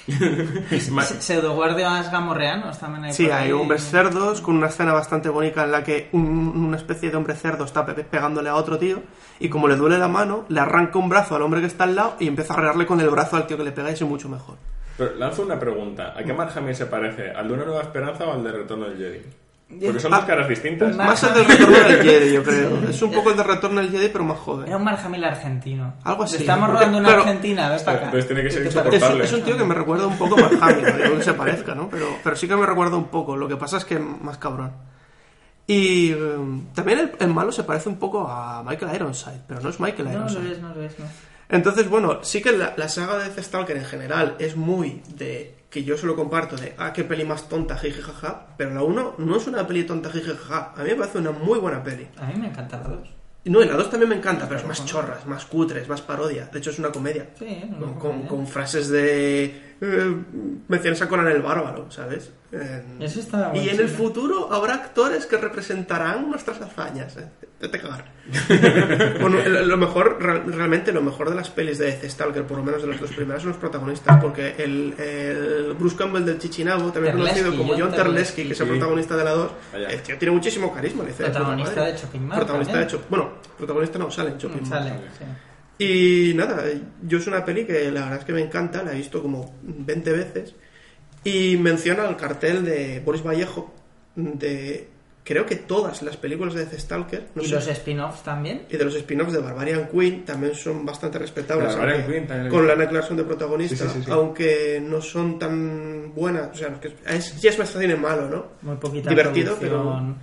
Se- 0.07 1.21
Pseudoguardias 1.21 2.11
gamorreanos 2.11 2.79
también 2.79 3.05
hay 3.05 3.13
Sí, 3.13 3.25
por 3.25 3.33
hay 3.33 3.45
ahí. 3.47 3.51
hombres 3.51 3.83
cerdos 3.83 4.41
con 4.41 4.55
una 4.57 4.67
escena 4.67 4.93
bastante 4.93 5.29
bonita 5.29 5.63
en 5.63 5.71
la 5.71 5.83
que 5.83 6.09
un- 6.13 6.53
una 6.65 6.77
especie 6.77 7.09
de 7.11 7.17
hombre 7.17 7.35
cerdo 7.35 7.65
está 7.65 7.85
pe- 7.85 8.03
pegándole 8.03 8.49
a 8.49 8.55
otro 8.55 8.77
tío 8.77 9.01
y 9.39 9.49
como 9.49 9.67
le 9.67 9.75
duele 9.75 9.97
la 9.97 10.07
mano, 10.07 10.45
le 10.49 10.59
arranca 10.59 10.97
un 10.99 11.09
brazo 11.09 11.35
al 11.35 11.41
hombre 11.41 11.61
que 11.61 11.67
está 11.67 11.83
al 11.85 11.95
lado 11.95 12.15
y 12.19 12.27
empieza 12.27 12.53
a 12.53 12.57
arreglarle 12.57 12.85
con 12.85 12.99
el 13.01 13.09
brazo 13.09 13.35
al 13.37 13.47
tío 13.47 13.57
que 13.57 13.63
le 13.63 13.71
pega 13.71 13.89
y 13.91 13.93
es 13.93 14.01
mucho 14.01 14.29
mejor. 14.29 14.57
Pero 14.97 15.15
lanzo 15.15 15.43
una 15.43 15.57
pregunta. 15.59 16.13
¿A 16.17 16.23
qué 16.23 16.33
Mark 16.33 16.51
Hamill 16.55 16.75
se 16.75 16.85
parece? 16.87 17.31
¿Al 17.31 17.47
de 17.47 17.53
Una 17.53 17.65
Nueva 17.65 17.81
Esperanza 17.83 18.25
o 18.25 18.33
al 18.33 18.43
de 18.43 18.51
Retorno 18.51 18.85
del 18.89 18.97
Jedi? 18.97 19.21
Porque 19.69 19.99
son 19.99 20.13
Ah, 20.13 20.17
dos 20.17 20.25
caras 20.25 20.47
distintas. 20.49 20.95
Más 20.95 21.21
el 21.23 21.33
del 21.35 21.45
retorno 21.45 21.77
del 21.77 22.01
Jedi, 22.03 22.33
yo 22.33 22.43
creo. 22.43 22.89
Es 22.89 23.01
un 23.03 23.11
poco 23.11 23.29
el 23.31 23.37
del 23.37 23.45
retorno 23.45 23.81
del 23.81 23.91
Jedi, 23.91 24.09
pero 24.09 24.23
más 24.23 24.39
joven. 24.39 24.67
Era 24.67 24.77
un 24.77 24.83
Mark 24.83 24.99
Hamill 25.05 25.23
argentino. 25.23 25.93
Algo 26.03 26.23
así. 26.23 26.37
Estamos 26.37 26.69
rodando 26.71 26.97
una 26.97 27.07
claro, 27.07 27.21
Argentina, 27.23 27.69
ves 27.69 27.83
para 27.83 27.97
acá. 27.97 28.05
Entonces 28.07 28.27
tiene 28.27 28.43
que 28.43 28.49
ser 28.51 28.63
¿Qué 28.63 28.69
te 28.69 28.69
Es, 28.69 28.75
insoportable. 28.75 29.23
es 29.25 29.33
un 29.33 29.41
tío 29.43 29.57
que 29.57 29.63
me 29.63 29.75
recuerda 29.75 30.07
un 30.07 30.17
poco 30.17 30.35
a 30.37 30.41
Mark 30.41 30.57
Hamill, 30.59 30.85
no 30.85 30.97
digo 31.03 31.17
que 31.17 31.23
se 31.23 31.33
parezca, 31.33 31.75
¿no? 31.75 31.87
Pero, 31.89 32.07
pero 32.23 32.35
sí 32.35 32.47
que 32.47 32.55
me 32.55 32.65
recuerda 32.65 32.97
un 32.97 33.07
poco. 33.09 33.37
Lo 33.37 33.47
que 33.47 33.57
pasa 33.57 33.77
es 33.77 33.85
que 33.85 33.99
más 33.99 34.37
cabrón. 34.39 34.71
Y 35.67 36.11
eh, 36.13 36.17
también 36.73 36.97
el, 36.99 37.11
el 37.19 37.27
malo 37.27 37.51
se 37.51 37.63
parece 37.63 37.89
un 37.89 37.97
poco 37.99 38.27
a 38.27 38.63
Michael 38.63 38.95
Ironside, 38.95 39.41
pero 39.47 39.61
no 39.61 39.69
es 39.69 39.79
Michael 39.79 40.05
No, 40.05 40.13
Ironside. 40.15 40.43
lo 40.43 40.51
es, 40.51 40.59
no 40.61 40.73
lo 40.73 40.81
es, 40.83 40.97
no. 40.97 41.05
Entonces, 41.47 41.87
bueno, 41.89 42.19
sí 42.23 42.41
que 42.41 42.51
la, 42.53 42.73
la 42.75 42.89
saga 42.89 43.17
de 43.19 43.25
Death 43.25 43.39
Stalker 43.45 43.77
en 43.77 43.85
general 43.85 44.35
es 44.39 44.55
muy 44.55 45.03
de. 45.15 45.58
Que 45.69 45.83
yo 45.83 45.97
se 45.97 46.05
lo 46.05 46.15
comparto 46.15 46.55
de. 46.55 46.73
ah, 46.77 46.93
qué 46.93 47.03
peli 47.03 47.23
más 47.23 47.47
tonta, 47.47 47.77
jiji 47.77 48.01
jaja. 48.01 48.47
Pero 48.57 48.73
la 48.73 48.83
1 48.83 49.15
no 49.17 49.37
es 49.37 49.47
una 49.47 49.67
peli 49.67 49.83
tonta, 49.83 50.09
jiji 50.09 50.31
jaja. 50.31 50.73
A 50.75 50.83
mí 50.83 50.89
me 50.89 50.95
parece 50.95 51.19
una 51.19 51.31
muy 51.31 51.59
buena 51.59 51.83
peli. 51.83 52.07
A 52.17 52.25
mí 52.27 52.33
me 52.39 52.47
encanta 52.47 52.77
la 52.77 52.89
2. 52.89 53.09
No, 53.45 53.63
y 53.63 53.65
la 53.65 53.75
2 53.75 53.89
también 53.89 54.09
me 54.09 54.15
encanta, 54.15 54.47
pero 54.47 54.59
es 54.59 54.65
más 54.67 54.85
chorra, 54.85 55.17
es 55.19 55.25
más 55.25 55.45
cutre, 55.45 55.81
es 55.81 55.87
más 55.87 56.01
parodia. 56.01 56.45
De 56.51 56.59
hecho, 56.59 56.71
es 56.71 56.79
una 56.79 56.91
comedia. 56.91 57.29
Sí, 57.37 57.63
no 57.79 57.97
con 57.97 58.47
frases 58.47 58.89
de. 58.89 59.68
Eh, 59.81 60.15
menciones 60.67 61.01
a 61.01 61.07
Conan 61.07 61.27
el 61.29 61.41
Bárbaro, 61.41 61.89
¿sabes? 61.89 62.31
Eso 62.99 63.19
está 63.19 63.51
y 63.55 63.69
en 63.69 63.79
el 63.79 63.87
futuro 63.87 64.51
habrá 64.51 64.73
actores 64.73 65.25
que 65.25 65.37
representarán 65.37 66.29
nuestras 66.29 66.59
hazañas. 66.61 67.15
¿eh? 67.17 67.27
Vete 67.61 67.79
cagar. 67.79 68.05
bueno, 69.21 69.37
lo 69.47 69.77
mejor, 69.77 70.17
re- 70.21 70.39
realmente 70.43 70.91
lo 70.91 71.01
mejor 71.01 71.29
de 71.29 71.35
las 71.35 71.49
pelis 71.49 71.77
de 71.77 71.85
Death 71.87 72.05
Stalker, 72.09 72.43
por 72.43 72.57
lo 72.57 72.63
menos 72.63 72.81
de 72.81 72.87
las 72.89 72.99
dos 72.99 73.11
primeras, 73.11 73.41
son 73.43 73.51
los 73.51 73.59
protagonistas, 73.59 74.21
porque 74.21 74.55
el, 74.57 74.93
el 74.97 75.73
Bruce 75.77 75.95
Campbell 75.95 76.25
del 76.25 76.39
Chichinabo, 76.39 76.91
también 76.91 77.15
Terlesky, 77.15 77.41
conocido 77.41 77.57
como 77.63 77.77
John 77.79 77.91
Terlesky, 77.95 78.45
que 78.47 78.53
es 78.53 78.59
el 78.61 78.67
protagonista 78.67 79.15
de 79.17 79.23
la 79.23 79.31
2, 79.31 79.51
Vaya. 79.73 79.87
el 79.89 80.01
tío 80.01 80.17
tiene 80.17 80.33
muchísimo 80.33 80.73
carisma. 80.73 81.03
dice 81.05 81.23
Protagonista 81.23 81.83
de 81.85 81.95
Chopping 81.95 82.27
Mall 82.27 82.37
Protagonista 82.37 82.73
también. 82.73 82.99
de 83.01 83.05
Bueno, 83.09 83.29
protagonista 83.57 83.99
no, 83.99 84.11
sale 84.11 84.31
en 84.31 84.37
Chopping 84.37 84.61
Mall. 84.69 84.69
Sale, 84.69 84.89
sí. 85.17 85.25
Y 85.79 86.33
nada, 86.35 86.63
yo 87.07 87.17
es 87.17 87.25
una 87.27 87.43
peli 87.45 87.65
que 87.65 87.89
la 87.89 88.01
verdad 88.01 88.19
es 88.19 88.25
que 88.25 88.33
me 88.33 88.41
encanta, 88.41 88.83
la 88.83 88.91
he 88.91 88.97
visto 88.97 89.21
como 89.21 89.55
20 89.63 90.11
veces. 90.11 90.53
Y 91.23 91.57
menciona 91.57 92.07
el 92.07 92.15
cartel 92.17 92.63
de 92.65 93.01
Boris 93.03 93.23
Vallejo 93.25 93.73
de 94.15 94.87
creo 95.23 95.45
que 95.45 95.55
todas 95.57 96.01
las 96.01 96.17
películas 96.17 96.55
de 96.55 96.65
Death 96.65 96.79
Stalker 96.79 97.27
no 97.35 97.43
¿Y 97.43 97.45
sé, 97.45 97.53
los 97.55 97.67
spin-offs 97.67 98.23
también? 98.23 98.63
y 98.69 98.75
de 98.77 98.83
los 98.83 98.95
spin-offs 98.95 99.31
de 99.31 99.39
Barbarian 99.39 99.87
Queen 99.87 100.25
también 100.25 100.55
son 100.55 100.83
bastante 100.85 101.19
respetables 101.19 101.67
Barbarian 101.67 101.97
aunque- 102.01 102.11
Queen 102.13 102.27
también 102.27 102.49
con. 102.51 102.67
Lana 102.67 102.89
Clarkson 102.89 103.15
de 103.17 103.23
protagonista 103.25 103.75
Sí, 103.75 103.83
sí, 103.83 103.89
sí, 103.99 104.03
sí. 104.05 104.11
aunque 104.11 104.81
no 104.83 105.01
son 105.01 105.37
tan 105.37 106.13
buenas 106.15 106.49
o 106.51 106.55
sea 106.55 106.79
que 106.79 106.93
es, 107.07 107.39
ya 107.39 107.51
es 107.51 107.59
más 107.59 107.71
cine 107.71 107.95
malo 107.95 108.27
¿no? 108.27 108.45
Muy 108.63 108.77
poquita 108.77 109.09
divertido 109.11 109.55
pero 109.59 110.15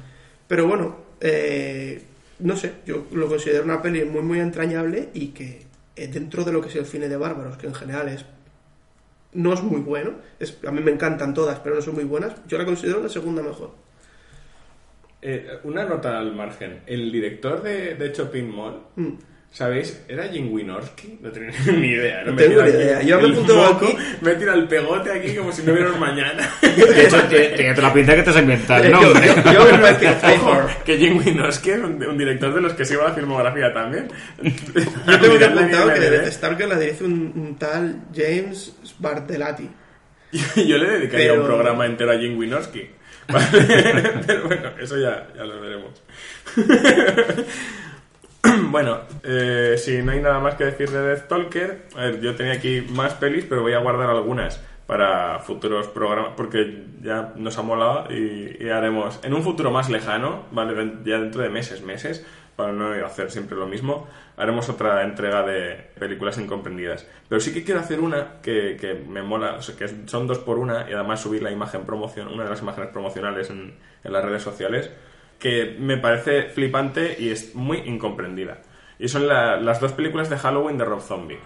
pero 0.49 0.67
bueno, 0.67 0.97
eh, 1.21 2.03
no 2.39 2.57
sé, 2.57 2.75
yo 2.87 3.07
lo 3.13 3.29
considero 3.29 3.65
una 3.65 3.83
peli 3.83 4.05
muy 4.05 4.23
muy 4.23 4.41
entrañable 4.41 5.11
y 5.15 5.29
que 5.29 5.67
dentro 5.97 6.45
de 6.45 6.53
lo 6.53 6.61
que 6.61 6.69
es 6.69 6.77
el 6.77 6.87
cine 6.87 7.09
de 7.09 7.17
bárbaros, 7.17 7.57
que 7.57 7.67
en 7.67 7.75
general 7.75 8.09
es 8.09 8.25
no 9.33 9.53
es 9.53 9.63
muy 9.63 9.81
bueno, 9.81 10.13
es, 10.39 10.59
a 10.67 10.71
mí 10.71 10.81
me 10.81 10.91
encantan 10.91 11.35
todas, 11.35 11.59
pero 11.61 11.75
no 11.75 11.83
son 11.83 11.95
muy 11.95 12.05
buenas, 12.05 12.35
yo 12.47 12.57
la 12.59 12.65
considero 12.65 13.03
la 13.03 13.09
segunda 13.09 13.43
mejor. 13.43 13.71
Eh, 15.23 15.59
una 15.65 15.85
nota 15.85 16.19
al 16.19 16.35
margen. 16.35 16.83
El 16.87 17.11
director 17.11 17.63
de, 17.63 17.95
de 17.95 18.43
Mall 18.43 18.81
Mm. 18.97 19.13
¿Sabéis? 19.53 20.03
¿Era 20.07 20.25
Jim 20.29 20.53
Wynorski? 20.53 21.19
No 21.23 21.31
tenía 21.31 21.51
ni 21.73 21.89
idea. 21.89 22.25
No 22.25 22.33
Me 22.33 22.43
tengo 22.43 22.63
ni 22.63 22.69
idea. 22.69 23.01
Yo 23.03 23.19
me 23.21 23.31
apunto 23.33 23.65
aquí. 23.65 23.97
Me 24.21 24.35
tira 24.35 24.53
el 24.53 24.69
pegote 24.69 25.11
aquí 25.11 25.35
como 25.35 25.51
si 25.51 25.63
no 25.63 25.73
hubiera 25.73 25.93
un 25.93 25.99
mañana. 25.99 26.47
De 26.61 27.05
hecho, 27.05 27.17
toda 27.75 27.89
la 27.89 27.95
pinta 27.95 28.15
que 28.15 28.23
te 28.23 28.31
has 28.31 28.37
inventado 28.37 28.85
el 28.85 28.91
Yo- 28.93 29.01
nombre. 29.01 29.27
yo- 29.29 29.53
yo 29.53 29.65
me 29.73 29.79
parece 29.79 30.01
que 30.01 30.27
Ojo, 30.37 30.67
que 30.85 30.99
Jim 30.99 31.17
Wynorski 31.19 31.71
es 31.71 31.79
un, 31.79 32.05
un 32.05 32.19
director 32.19 32.53
de 32.53 32.61
los 32.61 32.75
que 32.75 32.85
sigo 32.85 33.03
la 33.03 33.15
filmografía 33.15 33.73
también. 33.73 34.09
Yo 34.43 35.21
tengo 35.21 35.39
que 35.39 35.45
apuntado 35.47 35.89
que 35.95 35.99
IMDb. 36.01 36.11
Death 36.11 36.33
Stalker 36.33 36.69
la 36.69 36.79
dirige 36.79 37.05
un, 37.05 37.33
un 37.35 37.57
tal 37.59 38.03
James 38.15 38.77
Bartelati. 38.99 39.71
Yo 40.57 40.77
le 40.77 40.87
dedicaría 40.91 41.29
Pero- 41.31 41.41
un 41.41 41.47
programa 41.47 41.87
entero 41.87 42.13
a 42.13 42.19
Jim 42.19 42.37
Wynorski. 42.37 42.91
Vale, 43.29 43.47
Pero 44.27 44.45
bueno, 44.49 44.71
eso 44.81 44.99
ya, 44.99 45.27
ya 45.35 45.45
lo 45.45 45.61
veremos. 45.61 45.91
bueno, 48.71 49.01
eh, 49.23 49.77
si 49.79 50.03
no 50.03 50.13
hay 50.13 50.21
nada 50.21 50.41
más 50.41 50.55
que 50.55 50.65
decir 50.65 50.91
de 50.91 51.01
Death 51.01 51.25
Stalker, 51.25 51.87
a 51.97 52.01
ver, 52.01 52.21
yo 52.21 52.35
tenía 52.37 52.55
aquí 52.55 52.83
más 52.91 53.15
pelis, 53.15 53.45
pero 53.49 53.63
voy 53.63 53.73
a 53.73 53.79
guardar 53.79 54.11
algunas 54.11 54.61
para 54.87 55.41
futuros 55.41 55.89
programas, 55.89 56.33
porque 56.37 56.85
ya 57.03 57.33
nos 57.37 57.59
ha 57.59 57.63
molado 57.63 58.13
y, 58.13 58.69
haremos 58.69 59.19
en 59.25 59.35
un 59.35 59.43
futuro 59.43 59.71
más 59.71 59.91
lejano, 59.91 60.45
¿vale? 60.53 60.99
Ya 61.05 61.19
dentro 61.19 61.43
de 61.43 61.49
meses, 61.49 61.83
meses, 61.83 62.25
para 62.55 62.73
no 62.73 62.93
hacer 63.05 63.31
siempre 63.31 63.57
lo 63.57 63.67
mismo, 63.67 64.07
haremos 64.37 64.69
otra 64.69 65.03
entrega 65.03 65.43
de 65.43 65.91
películas 65.99 66.39
incomprendidas. 66.39 67.07
Pero 67.29 67.41
sí 67.41 67.53
que 67.53 67.65
quiero 67.65 67.81
hacer 67.81 68.01
una 68.01 68.41
que, 68.43 68.77
que 68.81 68.95
me 68.95 69.23
mola, 69.23 69.59
que 69.77 69.89
son 70.07 70.27
dos 70.27 70.39
por 70.39 70.59
una 70.59 70.89
y 70.89 70.93
además 70.93 71.21
subir 71.21 71.43
la 71.43 71.51
imagen 71.51 71.85
promoción, 71.85 72.29
una 72.29 72.45
de 72.45 72.51
las 72.51 72.63
imágenes 72.63 72.91
promocionales 72.91 73.51
en 73.51 73.75
las 74.05 74.25
redes 74.25 74.43
sociales, 74.43 74.91
que 75.39 75.77
me 75.79 75.97
parece 75.99 76.45
flipante 76.45 77.17
y 77.19 77.31
es 77.31 77.55
muy 77.55 77.79
incomprendida. 77.79 78.63
Y 78.99 79.09
son 79.09 79.27
la- 79.29 79.57
las 79.59 79.81
dos 79.81 79.93
películas 79.93 80.31
de 80.31 80.39
Halloween 80.39 80.79
de 80.79 80.85
Rob 80.85 81.01
Zombie. 81.01 81.39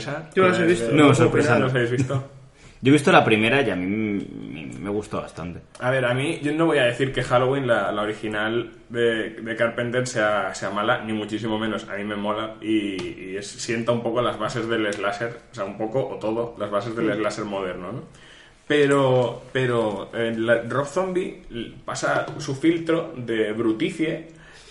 Sorpresa. 0.00 0.30
Yo 0.34 0.42
no 0.42 0.48
las 0.48 0.58
he 0.60 0.66
visto. 0.66 0.92
No, 0.92 1.14
sorpresa 1.14 1.52
¿No 1.54 1.58
no. 1.60 1.64
las 1.66 1.74
habéis 1.74 1.90
visto? 1.90 2.30
Yo 2.82 2.88
he 2.90 2.92
visto 2.92 3.12
la 3.12 3.22
primera 3.22 3.60
y 3.60 3.68
a 3.68 3.76
mí 3.76 3.86
me, 4.80 4.88
gustó 4.90 5.20
bastante. 5.20 5.60
A 5.80 5.90
ver, 5.90 6.04
a 6.06 6.14
mí, 6.14 6.40
yo 6.42 6.52
no 6.54 6.64
voy 6.64 6.78
a 6.78 6.84
decir 6.84 7.12
que 7.12 7.22
Halloween, 7.22 7.66
la, 7.66 7.92
la 7.92 8.00
original 8.00 8.70
de, 8.88 9.30
de 9.30 9.56
Carpenter, 9.56 10.06
sea, 10.06 10.54
sea 10.54 10.70
mala, 10.70 11.04
ni 11.04 11.12
muchísimo 11.12 11.58
menos. 11.58 11.86
A 11.90 11.96
mí 11.96 12.04
me 12.04 12.16
mola 12.16 12.54
y, 12.62 13.32
y 13.32 13.36
es- 13.36 13.46
sienta 13.50 13.92
un 13.92 14.02
poco 14.02 14.22
las 14.22 14.38
bases 14.38 14.66
del 14.66 14.90
slasher, 14.94 15.36
o 15.52 15.54
sea, 15.54 15.64
un 15.64 15.76
poco 15.76 16.08
o 16.08 16.14
todo, 16.18 16.54
las 16.58 16.70
bases 16.70 16.96
del 16.96 17.12
slasher 17.14 17.44
moderno, 17.44 17.92
¿no? 17.92 18.02
Pero, 18.66 19.42
pero 19.52 20.10
eh, 20.14 20.32
la- 20.36 20.62
Rob 20.62 20.86
Zombie 20.86 21.42
pasa 21.84 22.24
su 22.38 22.54
filtro 22.54 23.12
de 23.16 23.52
bruticie 23.52 24.28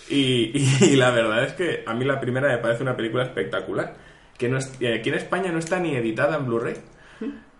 y, 0.08 0.50
y 0.80 0.96
la 0.96 1.10
verdad 1.10 1.44
es 1.44 1.52
que 1.52 1.84
a 1.86 1.94
mí 1.94 2.04
la 2.04 2.18
primera 2.18 2.48
me 2.48 2.58
parece 2.58 2.82
una 2.82 2.96
película 2.96 3.22
espectacular. 3.24 3.94
Que 4.40 4.48
no 4.48 4.58
es- 4.58 4.80
y 4.80 4.86
aquí 4.86 5.10
en 5.10 5.16
España 5.16 5.52
no 5.52 5.58
está 5.58 5.78
ni 5.78 5.94
editada 5.94 6.36
en 6.38 6.46
Blu-ray. 6.46 6.74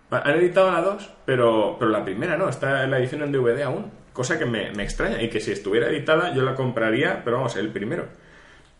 Han 0.09 0.35
editado 0.35 0.71
la 0.71 0.81
2, 0.81 1.09
pero, 1.25 1.77
pero 1.79 1.89
la 1.91 2.03
primera 2.03 2.35
no, 2.35 2.49
está 2.49 2.83
en 2.83 2.91
la 2.91 2.97
edición 2.97 3.21
en 3.21 3.31
DVD 3.31 3.63
aún. 3.63 3.91
Cosa 4.11 4.37
que 4.37 4.45
me, 4.45 4.71
me 4.71 4.83
extraña 4.83 5.21
y 5.21 5.29
que 5.29 5.39
si 5.39 5.51
estuviera 5.53 5.87
editada 5.89 6.33
yo 6.33 6.41
la 6.41 6.53
compraría, 6.55 7.21
pero 7.23 7.37
vamos, 7.37 7.55
el 7.55 7.69
primero. 7.69 8.07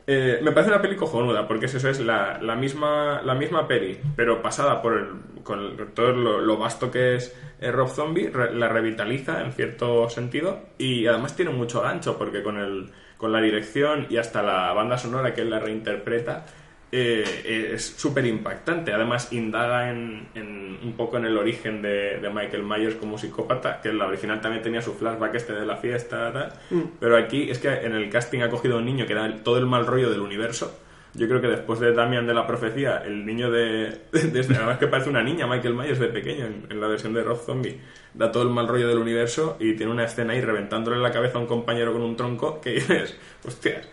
Eh, 0.07 0.39
me 0.41 0.51
parece 0.51 0.71
una 0.73 0.81
peli 0.81 0.95
cojonuda, 0.97 1.47
porque 1.47 1.67
es 1.67 1.75
eso, 1.75 1.87
es 1.87 1.99
la, 2.01 2.39
la 2.41 2.55
misma, 2.55 3.21
la 3.21 3.35
misma 3.35 3.67
peli, 3.67 3.97
pero 4.15 4.41
pasada 4.41 4.81
por 4.81 4.93
el, 4.97 5.43
con 5.43 5.59
el- 5.59 5.87
todo 5.93 6.11
lo, 6.11 6.41
lo 6.41 6.57
vasto 6.57 6.89
que 6.91 7.15
es 7.15 7.33
eh, 7.61 7.71
Rob 7.71 7.87
Zombie, 7.87 8.29
re- 8.29 8.53
la 8.55 8.67
revitaliza 8.67 9.41
en 9.41 9.53
cierto 9.53 10.09
sentido 10.09 10.59
y 10.79 11.05
además 11.05 11.35
tiene 11.35 11.51
mucho 11.51 11.81
gancho, 11.81 12.17
porque 12.17 12.41
con, 12.43 12.57
el, 12.57 12.89
con 13.15 13.31
la 13.31 13.39
dirección 13.39 14.07
y 14.09 14.17
hasta 14.17 14.41
la 14.41 14.73
banda 14.73 14.97
sonora 14.97 15.33
que 15.33 15.41
él 15.41 15.51
la 15.51 15.59
reinterpreta, 15.59 16.45
eh, 16.91 17.71
es 17.73 17.85
súper 17.85 18.25
impactante. 18.25 18.93
Además, 18.93 19.31
indaga 19.31 19.89
en, 19.89 20.27
en- 20.35 20.79
un 20.83 20.93
poco 20.93 21.17
en 21.17 21.25
el 21.25 21.37
origen 21.37 21.81
de, 21.81 22.17
de 22.19 22.29
Michael 22.29 22.63
Myers 22.63 22.95
como 22.95 23.17
psicópata, 23.17 23.79
que 23.81 23.89
en 23.89 23.97
la 23.99 24.07
original 24.07 24.41
también 24.41 24.63
tenía 24.63 24.81
su 24.81 24.93
flashback 24.93 25.35
este 25.35 25.53
de 25.53 25.65
la 25.65 25.77
fiesta, 25.77 26.31
tal. 26.33 26.53
Mm. 26.71 26.83
pero 26.99 27.17
aquí 27.17 27.49
es 27.51 27.59
que 27.59 27.69
en 27.69 27.93
el 27.93 28.09
casting 28.09 28.41
ha 28.41 28.49
cogido 28.49 28.75
a 28.75 28.77
un 28.79 28.85
niño 28.85 29.05
que 29.05 29.13
era 29.13 29.35
todo 29.43 29.57
el 29.57 29.65
mal 29.67 29.85
rollo 29.85 30.09
del 30.09 30.21
universo. 30.21 30.77
Yo 31.13 31.27
creo 31.27 31.41
que 31.41 31.47
después 31.47 31.79
de 31.81 31.91
Damian 31.93 32.25
de 32.25 32.33
la 32.33 32.47
profecía, 32.47 33.03
el 33.05 33.25
niño 33.25 33.51
de, 33.51 33.99
desde 34.11 34.55
además 34.55 34.77
que 34.77 34.87
parece 34.87 35.09
una 35.09 35.21
niña, 35.21 35.45
Michael 35.45 35.75
Myers 35.75 35.99
de 35.99 36.07
pequeño, 36.07 36.45
en, 36.45 36.65
en 36.69 36.79
la 36.81 36.87
versión 36.87 37.13
de 37.13 37.21
Rob 37.21 37.37
Zombie, 37.37 37.77
da 38.13 38.31
todo 38.31 38.43
el 38.43 38.49
mal 38.49 38.67
rollo 38.67 38.87
del 38.87 38.97
universo 38.97 39.57
y 39.59 39.73
tiene 39.75 39.91
una 39.91 40.05
escena 40.05 40.33
ahí 40.33 40.41
reventándole 40.41 40.97
la 40.97 41.11
cabeza 41.11 41.37
a 41.37 41.41
un 41.41 41.47
compañero 41.47 41.91
con 41.93 42.01
un 42.01 42.15
tronco 42.15 42.59
que 42.61 42.69
dices, 42.75 43.17
hostias. 43.45 43.87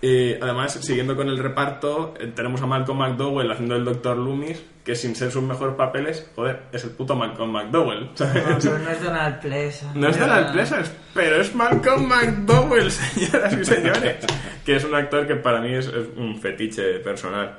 Eh, 0.00 0.38
además, 0.40 0.74
siguiendo 0.74 1.16
con 1.16 1.28
el 1.28 1.38
reparto, 1.38 2.14
eh, 2.20 2.32
tenemos 2.34 2.62
a 2.62 2.66
Malcolm 2.66 2.98
McDowell 2.98 3.50
haciendo 3.50 3.74
el 3.74 3.84
Dr. 3.84 4.16
Loomis, 4.16 4.62
que 4.84 4.94
sin 4.94 5.16
ser 5.16 5.32
sus 5.32 5.42
mejores 5.42 5.74
papeles, 5.74 6.30
joder, 6.36 6.62
es 6.72 6.84
el 6.84 6.90
puto 6.90 7.16
Malcolm 7.16 7.50
McDowell. 7.50 8.10
¿sabes? 8.14 8.46
No, 8.46 8.58
pero 8.60 8.78
no 8.78 8.90
es 8.90 9.02
Donald 9.02 9.40
Pleasant. 9.40 9.96
No 9.96 10.08
es. 10.08 10.18
Donald 10.18 10.52
Pleasant, 10.52 10.86
pero 11.14 11.40
es 11.40 11.54
Malcolm 11.54 12.06
McDowell, 12.06 12.90
señoras 12.92 13.52
y 13.54 13.64
señores. 13.64 14.16
que 14.64 14.76
es 14.76 14.84
un 14.84 14.94
actor 14.94 15.26
que 15.26 15.34
para 15.34 15.60
mí 15.60 15.74
es, 15.74 15.86
es 15.88 16.06
un 16.16 16.40
fetiche 16.40 17.00
personal. 17.00 17.58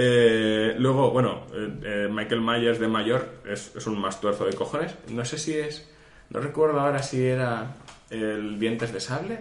Eh, 0.00 0.76
luego, 0.78 1.10
bueno, 1.10 1.42
eh, 1.52 1.80
eh, 1.82 2.08
Michael 2.08 2.40
Myers 2.40 2.78
de 2.78 2.86
mayor 2.86 3.40
es, 3.44 3.74
es 3.74 3.84
un 3.88 3.98
más 4.00 4.20
tuerzo 4.20 4.44
de 4.44 4.54
cojones. 4.54 4.94
No 5.08 5.24
sé 5.24 5.38
si 5.38 5.58
es. 5.58 5.90
No 6.30 6.38
recuerdo 6.38 6.78
ahora 6.78 7.02
si 7.02 7.26
era 7.26 7.74
el 8.08 8.60
Dientes 8.60 8.92
de 8.92 9.00
Sable. 9.00 9.38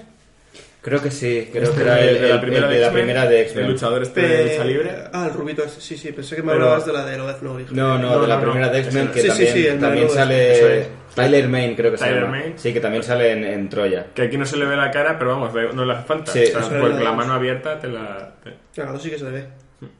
Creo 0.88 1.01
que 1.01 1.11
sí, 1.11 1.49
creo 1.51 1.64
Este 1.65 1.76
que 1.76 1.81
era 1.84 1.99
el, 1.99 2.22
de 2.22 2.30
la 2.30 2.35
el- 2.35 2.39
primera 2.39 2.65
el 2.68 2.69
de 2.69 2.76
de 2.76 2.81
la 2.81 2.88
X-Men, 2.88 3.03
primera 3.05 3.27
de 3.27 3.41
X-Men. 3.41 3.65
el 3.65 3.72
luchador 3.72 4.03
este 4.03 4.22
de 4.22 4.43
lucha 4.51 4.64
libre. 4.64 4.91
Ah, 5.11 5.26
el 5.30 5.34
rubito. 5.34 5.68
Sí, 5.68 5.97
sí, 5.97 6.14
pensé 6.14 6.38
que 6.38 6.43
me 6.43 6.53
Pero- 6.53 6.64
hablabas 6.64 6.85
de 6.85 6.93
la 6.93 7.05
de 7.05 7.18
Lobez 7.18 7.41
No 7.41 7.51
Origen. 7.51 7.76
No, 7.76 7.97
no, 7.97 8.22
de 8.22 8.27
la 8.27 8.39
primera 8.39 8.69
de 8.69 8.80
X-Men, 8.80 9.07
que 9.09 9.22
sí, 9.22 9.27
también, 9.27 9.47
sí, 9.53 9.61
sí, 9.61 9.68
el 9.68 9.80
también 9.80 10.09
sale 10.09 10.80
es. 10.80 10.89
Tyler 11.14 11.49
Main, 11.49 11.76
creo 11.76 11.91
que 11.91 11.97
se 11.97 12.05
Tyler 12.05 12.22
llama. 12.23 12.38
Mane. 12.38 12.53
Sí, 12.55 12.72
que 12.73 12.80
también 12.80 13.03
sale 13.03 13.31
en, 13.34 13.43
en 13.43 13.68
Troya. 13.69 14.05
Que 14.14 14.22
aquí 14.22 14.38
no 14.38 14.45
se 14.45 14.55
le 14.55 14.65
ve 14.65 14.77
la 14.77 14.89
cara, 14.91 15.18
pero 15.19 15.31
vamos, 15.31 15.53
no 15.73 15.84
le 15.84 15.93
hace 15.93 16.03
falta. 16.07 16.31
Sí. 16.31 16.43
O 16.55 16.61
sea, 16.64 16.80
porque 16.80 16.95
la 16.99 17.03
la 17.03 17.11
mano 17.11 17.34
abierta 17.34 17.77
te 17.80 17.88
la. 17.89 18.35
te- 18.43 18.53
Claro, 18.73 18.93
no 18.93 18.99
sí 18.99 19.09
que 19.09 19.18
se 19.19 19.26
le 19.26 19.31
ve. 19.31 19.45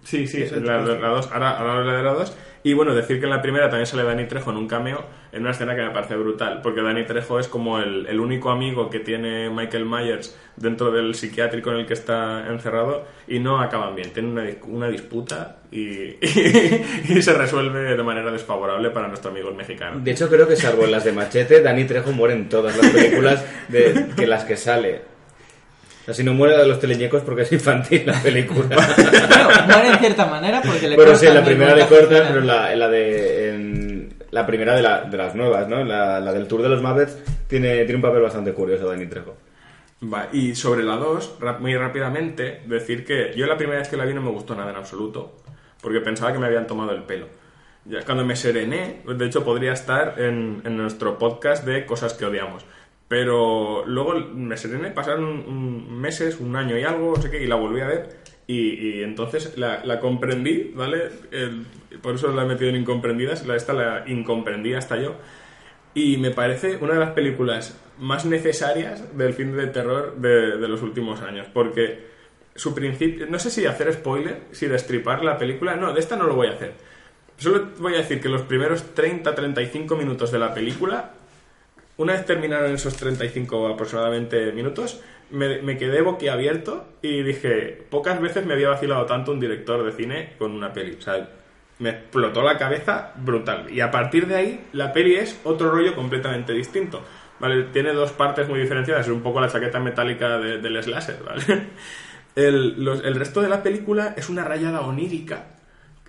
Sí, 0.04 0.26
sí, 0.26 0.44
el 0.44 0.66
la, 0.66 0.84
trozo. 0.84 1.00
la 1.02 1.08
dos, 1.10 1.30
ahora, 1.34 1.52
ahora 1.58 1.74
hablaré 1.80 1.98
de 1.98 2.04
la 2.04 2.14
dos. 2.14 2.34
Y 2.68 2.74
bueno, 2.74 2.94
decir 2.94 3.22
que 3.22 3.28
en 3.28 3.30
la 3.30 3.42
primera 3.42 3.70
también 3.70 3.86
sale 3.86 4.04
Dani 4.04 4.26
Trejo 4.26 4.52
en 4.52 4.58
un 4.58 4.68
cameo, 4.68 5.06
en 5.32 5.44
una 5.44 5.52
escena 5.52 5.74
que 5.74 5.84
me 5.84 5.92
parece 5.92 6.18
brutal, 6.18 6.60
porque 6.62 6.82
Dani 6.82 7.06
Trejo 7.06 7.40
es 7.40 7.48
como 7.48 7.80
el, 7.80 8.06
el 8.08 8.20
único 8.20 8.50
amigo 8.50 8.90
que 8.90 9.00
tiene 9.00 9.50
Michael 9.50 9.86
Myers 9.86 10.38
dentro 10.58 10.92
del 10.92 11.16
psiquiátrico 11.16 11.72
en 11.72 11.78
el 11.78 11.86
que 11.86 11.94
está 11.94 12.46
encerrado 12.52 13.06
y 13.26 13.40
no 13.40 13.62
acaban 13.62 13.96
bien, 13.96 14.12
tienen 14.12 14.34
una, 14.34 14.46
una 14.66 14.90
disputa 14.90 15.60
y, 15.72 16.18
y, 16.22 17.22
se 17.22 17.34
resuelve 17.36 17.96
de 17.96 18.04
manera 18.04 18.32
desfavorable 18.32 18.90
para 18.90 19.08
nuestro 19.08 19.32
amigo 19.32 19.50
mexicano. 19.54 20.02
De 20.02 20.12
hecho, 20.12 20.28
creo 20.28 20.46
que 20.46 20.58
salvo 20.58 20.84
en 20.84 20.92
las 20.92 21.06
de 21.06 21.14
Machete, 21.14 21.62
Dani 21.62 21.86
Trejo 21.86 22.12
muere 22.12 22.34
en 22.34 22.50
todas 22.50 22.76
las 22.76 22.92
películas 22.92 23.46
de 23.70 24.08
que 24.14 24.28
las 24.28 24.44
que 24.44 24.58
sale. 24.58 25.17
Si 26.14 26.24
no 26.24 26.34
muere 26.34 26.58
de 26.58 26.66
los 26.68 26.80
teleñecos 26.80 27.22
porque 27.24 27.42
es 27.44 27.52
infantil 27.52 28.04
la 28.06 28.14
película. 28.22 28.68
Bueno, 28.98 29.50
muere 29.68 29.88
en 29.90 30.00
cierta 30.00 30.26
manera 30.26 30.62
porque 30.62 30.88
le 30.88 30.96
Bueno, 30.96 31.16
sí, 31.16 31.26
en 31.28 31.36
la 31.36 31.44
primera 31.44 31.76
le 31.76 31.86
cortan, 31.88 32.24
pero 32.28 32.40
en 32.40 32.48
la, 32.48 32.76
la 32.76 32.88
de. 32.88 33.50
en 33.50 34.14
la 34.32 34.46
primera 34.46 34.76
de, 34.76 34.82
la- 34.82 35.02
de 35.02 35.18
las 35.18 35.36
nuevas, 35.36 35.68
¿no? 35.68 35.84
La, 35.84 36.20
la 36.20 36.32
del 36.34 36.48
Tour 36.48 36.62
de 36.62 36.70
los 36.70 36.82
Muppets 36.82 37.18
tiene, 37.48 37.76
tiene 37.86 37.96
un 37.96 38.02
papel 38.02 38.22
bastante 38.22 38.54
curioso, 38.54 38.88
Dani 38.88 39.06
Trejo. 39.08 39.36
Va, 40.14 40.28
y 40.32 40.54
sobre 40.54 40.84
la 40.84 40.96
2, 40.96 41.38
muy 41.60 41.76
rápidamente, 41.76 42.62
decir 42.68 43.04
que 43.06 43.34
yo 43.36 43.46
la 43.48 43.58
primera 43.58 43.80
vez 43.80 43.88
que 43.90 43.98
la 43.98 44.06
vi 44.06 44.14
no 44.14 44.22
me 44.22 44.30
gustó 44.30 44.54
nada 44.54 44.70
en 44.72 44.76
absoluto, 44.78 45.38
porque 45.82 46.02
pensaba 46.02 46.32
que 46.34 46.40
me 46.40 46.46
habían 46.46 46.68
tomado 46.68 46.92
el 46.92 47.04
pelo. 47.04 47.28
Ya 47.86 48.02
cuando 48.04 48.24
me 48.26 48.36
serené, 48.36 49.02
de 49.08 49.26
hecho 49.26 49.44
podría 49.44 49.72
estar 49.74 50.16
en, 50.18 50.62
en 50.66 50.78
nuestro 50.78 51.18
podcast 51.18 51.66
de 51.66 51.86
cosas 51.86 52.14
que 52.14 52.26
odiamos. 52.26 52.64
Pero 53.08 53.86
luego 53.86 54.16
me 54.34 54.58
serene, 54.58 54.92
pasaron 54.92 55.24
un- 55.24 55.46
un- 55.48 56.00
meses, 56.02 56.40
un 56.40 56.56
año 56.56 56.78
y 56.78 56.84
algo, 56.84 57.14
no 57.16 57.22
sé 57.22 57.30
qué, 57.32 57.42
y 57.42 57.48
la 57.48 57.56
volví 57.56 57.80
a 57.80 57.88
ver. 57.88 58.18
Y, 58.48 58.74
y 59.00 59.04
entonces 59.04 59.58
la, 59.58 59.84
la 59.86 60.00
comprendí, 60.00 60.72
¿vale? 60.76 61.04
El- 61.32 61.66
por 62.02 62.16
eso 62.16 62.32
la 62.34 62.44
he 62.44 62.46
metido 62.46 62.70
en 62.70 62.76
incomprendidas. 62.78 63.46
La, 63.48 63.56
esta 63.56 63.74
la 63.74 64.04
incomprendí 64.08 64.74
hasta 64.74 64.98
yo. 64.98 65.16
Y 65.94 66.18
me 66.18 66.32
parece 66.32 66.78
una 66.82 66.94
de 66.94 67.00
las 67.00 67.12
películas 67.12 67.80
más 67.98 68.26
necesarias 68.26 69.18
del 69.18 69.34
film 69.34 69.54
de 69.56 69.68
terror 69.68 70.16
de, 70.18 70.58
de 70.58 70.68
los 70.68 70.82
últimos 70.82 71.22
años. 71.22 71.48
Porque 71.54 72.06
su 72.56 72.76
principio. 72.76 73.26
No 73.30 73.40
sé 73.40 73.50
si 73.50 73.66
hacer 73.66 73.92
spoiler, 73.94 74.42
si 74.52 74.68
destripar 74.68 75.24
la 75.24 75.38
película. 75.38 75.76
No, 75.76 75.94
de 75.94 76.00
esta 76.02 76.16
no 76.18 76.26
lo 76.26 76.36
voy 76.36 76.48
a 76.48 76.52
hacer. 76.52 76.74
Solo 77.38 77.70
voy 77.80 77.94
a 77.96 77.98
decir 77.98 78.20
que 78.20 78.30
los 78.30 78.42
primeros 78.44 78.84
30-35 78.96 79.98
minutos 79.98 80.32
de 80.32 80.40
la 80.40 80.54
película 80.54 81.14
una 81.98 82.14
vez 82.14 82.26
terminaron 82.26 82.72
esos 82.74 82.96
35 82.96 83.68
aproximadamente 83.68 84.52
minutos, 84.52 85.02
me, 85.30 85.78
quedé 85.78 86.02
boquiabierto 86.02 86.88
y 87.02 87.22
dije, 87.24 87.86
pocas 87.90 88.22
veces 88.22 88.46
me 88.46 88.54
había 88.54 88.70
vacilado 88.70 89.06
tanto 89.06 89.32
un 89.32 89.40
director 89.40 89.84
de 89.84 89.92
cine 89.92 90.34
con 90.38 90.52
una 90.52 90.72
peli. 90.72 90.96
O 90.98 91.02
sea, 91.02 91.28
me 91.80 91.90
explotó 91.90 92.42
la 92.44 92.58
cabeza 92.58 93.12
brutal. 93.18 93.70
Y 93.72 93.82
a 93.82 93.92
partir 93.92 94.28
de 94.28 94.36
ahí, 94.36 94.66
la 94.74 94.94
peli 94.94 95.16
es 95.16 95.40
otro 95.44 95.70
rollo 95.72 95.96
completamente 95.96 96.54
distinto. 96.54 97.04
¿Vale? 97.40 97.66
Tiene 97.66 97.94
dos 97.94 98.14
partes 98.14 98.48
muy 98.50 98.60
diferenciadas. 98.60 99.06
Es 99.06 99.12
un 99.14 99.22
poco 99.22 99.40
la 99.40 99.48
chaqueta 99.48 99.80
metálica 99.80 100.40
de- 100.40 100.58
del 100.60 100.82
slasher, 100.82 101.18
¿vale? 101.24 101.44
El, 102.36 102.88
el 103.04 103.16
resto 103.16 103.42
de 103.42 103.50
la 103.50 103.64
película 103.64 104.14
es 104.16 104.30
una 104.30 104.44
rayada 104.44 104.82
onírica 104.82 105.57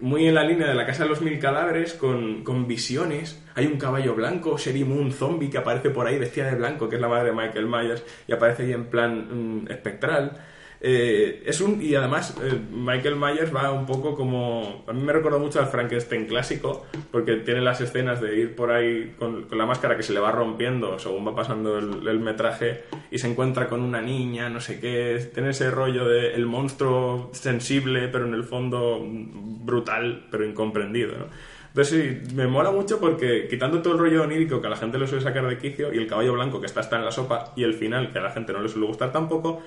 muy 0.01 0.27
en 0.27 0.35
la 0.35 0.45
línea 0.45 0.69
de 0.69 0.75
la 0.75 0.87
Casa 0.87 1.05
de 1.05 1.09
los 1.09 1.21
Mil 1.21 1.39
Cadáveres, 1.39 1.95
con, 1.95 2.45
con 2.45 2.67
visiones. 2.67 3.43
Hay 3.55 3.67
un 3.67 3.79
caballo 3.79 4.15
blanco, 4.15 4.57
Sherry 4.57 4.85
Moon 4.85 5.13
zombie, 5.13 5.51
que 5.51 5.59
aparece 5.59 5.91
por 5.91 6.07
ahí 6.07 6.19
vestida 6.19 6.51
de 6.51 6.57
blanco, 6.57 6.89
que 6.89 6.97
es 6.97 7.01
la 7.01 7.09
madre 7.09 7.31
de 7.31 7.37
Michael 7.37 7.67
Myers, 7.67 8.05
y 8.27 8.33
aparece 8.33 8.65
ahí 8.65 8.73
en 8.73 8.87
plan 8.87 9.63
mm, 9.65 9.71
espectral. 9.71 10.39
Eh, 10.81 11.43
es 11.45 11.61
un 11.61 11.83
y 11.83 11.97
además 11.97 12.37
eh, 12.41 12.57
Michael 12.71 13.17
Myers 13.17 13.53
va 13.53 13.73
un 13.73 13.85
poco 13.85 14.15
como 14.15 14.85
a 14.87 14.93
mí 14.93 15.03
me 15.03 15.13
recuerda 15.13 15.37
mucho 15.37 15.59
al 15.59 15.67
Frankenstein 15.67 16.27
clásico 16.27 16.87
porque 17.11 17.35
tiene 17.39 17.61
las 17.63 17.81
escenas 17.81 18.21
de 18.21 18.39
ir 18.39 18.55
por 18.55 18.71
ahí 18.71 19.17
con, 19.19 19.47
con 19.47 19.59
la 19.59 19.67
máscara 19.67 19.97
que 19.97 20.05
se 20.05 20.13
le 20.13 20.21
va 20.21 20.31
rompiendo 20.31 20.97
según 21.01 21.27
va 21.27 21.35
pasando 21.35 21.79
el, 21.79 22.07
el 22.07 22.21
metraje 22.21 22.85
y 23.11 23.19
se 23.19 23.29
encuentra 23.29 23.69
con 23.69 23.81
una 23.81 24.01
niña 24.01 24.51
no 24.51 24.61
sé 24.61 24.79
qué 24.79 25.29
tiene 25.35 25.51
ese 25.51 25.69
rollo 25.73 26.07
de 26.07 26.35
el 26.35 26.47
monstruo 26.47 27.31
sensible 27.33 28.07
pero 28.07 28.27
en 28.27 28.35
el 28.35 28.45
fondo 28.45 29.05
brutal 29.05 30.29
pero 30.31 30.45
incomprendido 30.45 31.19
¿no? 31.19 31.27
entonces 31.71 32.21
sí, 32.29 32.35
me 32.37 32.47
mola 32.47 32.71
mucho 32.71 33.01
porque 33.01 33.49
quitando 33.51 33.83
todo 33.83 33.95
el 33.95 33.99
rollo 33.99 34.23
onírico 34.23 34.61
que 34.61 34.69
a 34.69 34.71
la 34.71 34.77
gente 34.77 34.97
le 34.97 35.09
suele 35.09 35.25
sacar 35.25 35.45
de 35.49 35.59
quicio 35.59 35.93
y 35.93 35.99
el 35.99 36.07
caballo 36.07 36.35
blanco 36.35 36.61
que 36.61 36.67
está 36.67 36.79
hasta 36.79 36.97
en 36.99 37.05
la 37.05 37.11
sopa 37.11 37.53
y 37.57 37.65
el 37.65 37.75
final 37.75 38.13
que 38.13 38.21
a 38.21 38.23
la 38.23 38.31
gente 38.31 38.53
no 38.53 38.61
le 38.61 38.69
suele 38.69 38.87
gustar 38.87 39.11
tampoco 39.11 39.61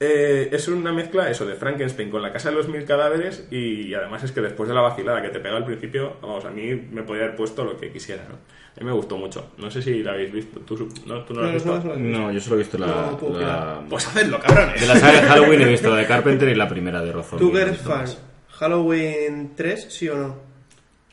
eh, 0.00 0.48
es 0.52 0.68
una 0.68 0.92
mezcla 0.92 1.28
eso 1.30 1.44
de 1.44 1.54
Frankenstein 1.54 2.10
con 2.10 2.22
la 2.22 2.32
casa 2.32 2.50
de 2.50 2.56
los 2.56 2.68
mil 2.68 2.84
cadáveres 2.84 3.46
y 3.50 3.92
además 3.94 4.22
es 4.22 4.32
que 4.32 4.40
después 4.40 4.68
de 4.68 4.74
la 4.74 4.80
vacilada 4.80 5.20
que 5.22 5.28
te 5.30 5.40
pega 5.40 5.56
al 5.56 5.64
principio, 5.64 6.16
vamos, 6.22 6.44
a 6.44 6.50
mí 6.50 6.74
me 6.92 7.02
podía 7.02 7.24
haber 7.24 7.36
puesto 7.36 7.64
lo 7.64 7.76
que 7.76 7.90
quisiera, 7.92 8.22
¿no? 8.28 8.34
A 8.34 8.80
mí 8.80 8.86
me 8.86 8.92
gustó 8.92 9.16
mucho. 9.16 9.50
No 9.58 9.68
sé 9.72 9.82
si 9.82 10.04
la 10.04 10.12
habéis 10.12 10.30
visto. 10.32 10.60
¿Tú, 10.60 10.88
no, 11.06 11.24
¿tú 11.24 11.34
no 11.34 11.40
la 11.42 11.48
has 11.48 11.54
visto? 11.54 11.82
no, 11.96 12.30
yo 12.30 12.40
solo 12.40 12.54
he 12.56 12.58
visto 12.58 12.78
la. 12.78 12.86
No 12.86 13.38
la- 13.40 13.82
Pues 13.88 14.06
hacedlo, 14.06 14.38
cabrones. 14.38 14.80
De 14.80 14.86
la 14.86 14.96
saga 14.96 15.20
de 15.20 15.26
Halloween 15.26 15.62
he 15.62 15.64
visto 15.64 15.90
la 15.90 15.96
de 15.96 16.06
Carpenter 16.06 16.48
y 16.48 16.54
la 16.54 16.68
primera 16.68 17.02
de 17.02 17.10
Rozo. 17.10 17.36
¿Tú 17.36 17.50
que 17.50 17.60
eres 17.62 17.78
fan? 17.78 18.06
¿Halloween 18.50 19.52
3, 19.56 19.86
sí 19.90 20.08
o 20.08 20.16
no? 20.16 20.36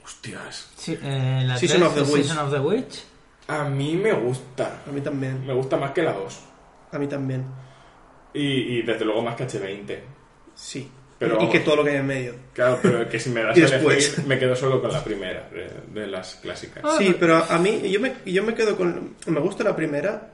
Hostias. 0.04 0.70
Sí, 0.76 0.98
eh, 1.02 1.44
la 1.46 1.58
Season 1.58 1.80
tres, 1.80 1.90
of 1.90 1.96
the 1.96 2.04
The 2.04 2.12
Witch. 2.12 2.24
Season 2.24 2.38
of 2.46 2.52
the 2.54 2.60
Witch. 2.60 3.04
A 3.48 3.64
mí 3.70 3.96
me 3.98 4.14
gusta. 4.14 4.82
A 4.88 4.92
mí 4.92 5.02
también. 5.02 5.46
Me 5.46 5.54
gusta 5.54 5.78
más 5.78 5.92
que 5.92 6.04
la 6.04 6.14
2. 6.14 6.40
A 6.92 7.00
mí 7.00 7.08
también. 7.08 7.46
Y, 8.36 8.78
y 8.78 8.82
desde 8.84 9.06
luego 9.06 9.22
más 9.22 9.36
que 9.36 9.48
H20. 9.48 9.98
Sí. 10.54 10.90
Pero 11.18 11.42
y 11.42 11.50
que 11.50 11.62
todo 11.62 11.78
lo 11.78 11.84
que 11.86 11.92
hay 11.92 11.96
en 11.98 12.06
medio. 12.08 12.34
Claro, 12.54 12.78
pero 12.82 13.08
que 13.10 13.20
si 13.20 13.30
me 13.30 13.42
das 13.44 13.56
después. 13.56 14.08
elegir, 14.10 14.26
me 14.28 14.38
quedo 14.38 14.56
solo 14.56 14.82
con 14.82 14.92
la 14.92 15.02
primera 15.04 15.50
de, 15.50 16.02
de 16.02 16.08
las 16.08 16.36
clásicas. 16.36 16.84
Sí, 16.98 17.16
pero 17.20 17.38
a 17.38 17.58
mí, 17.58 17.90
yo 17.90 18.00
me, 18.02 18.14
yo 18.26 18.44
me 18.44 18.54
quedo 18.54 18.76
con. 18.76 19.16
Me 19.28 19.40
gusta 19.40 19.64
la 19.64 19.74
primera, 19.76 20.34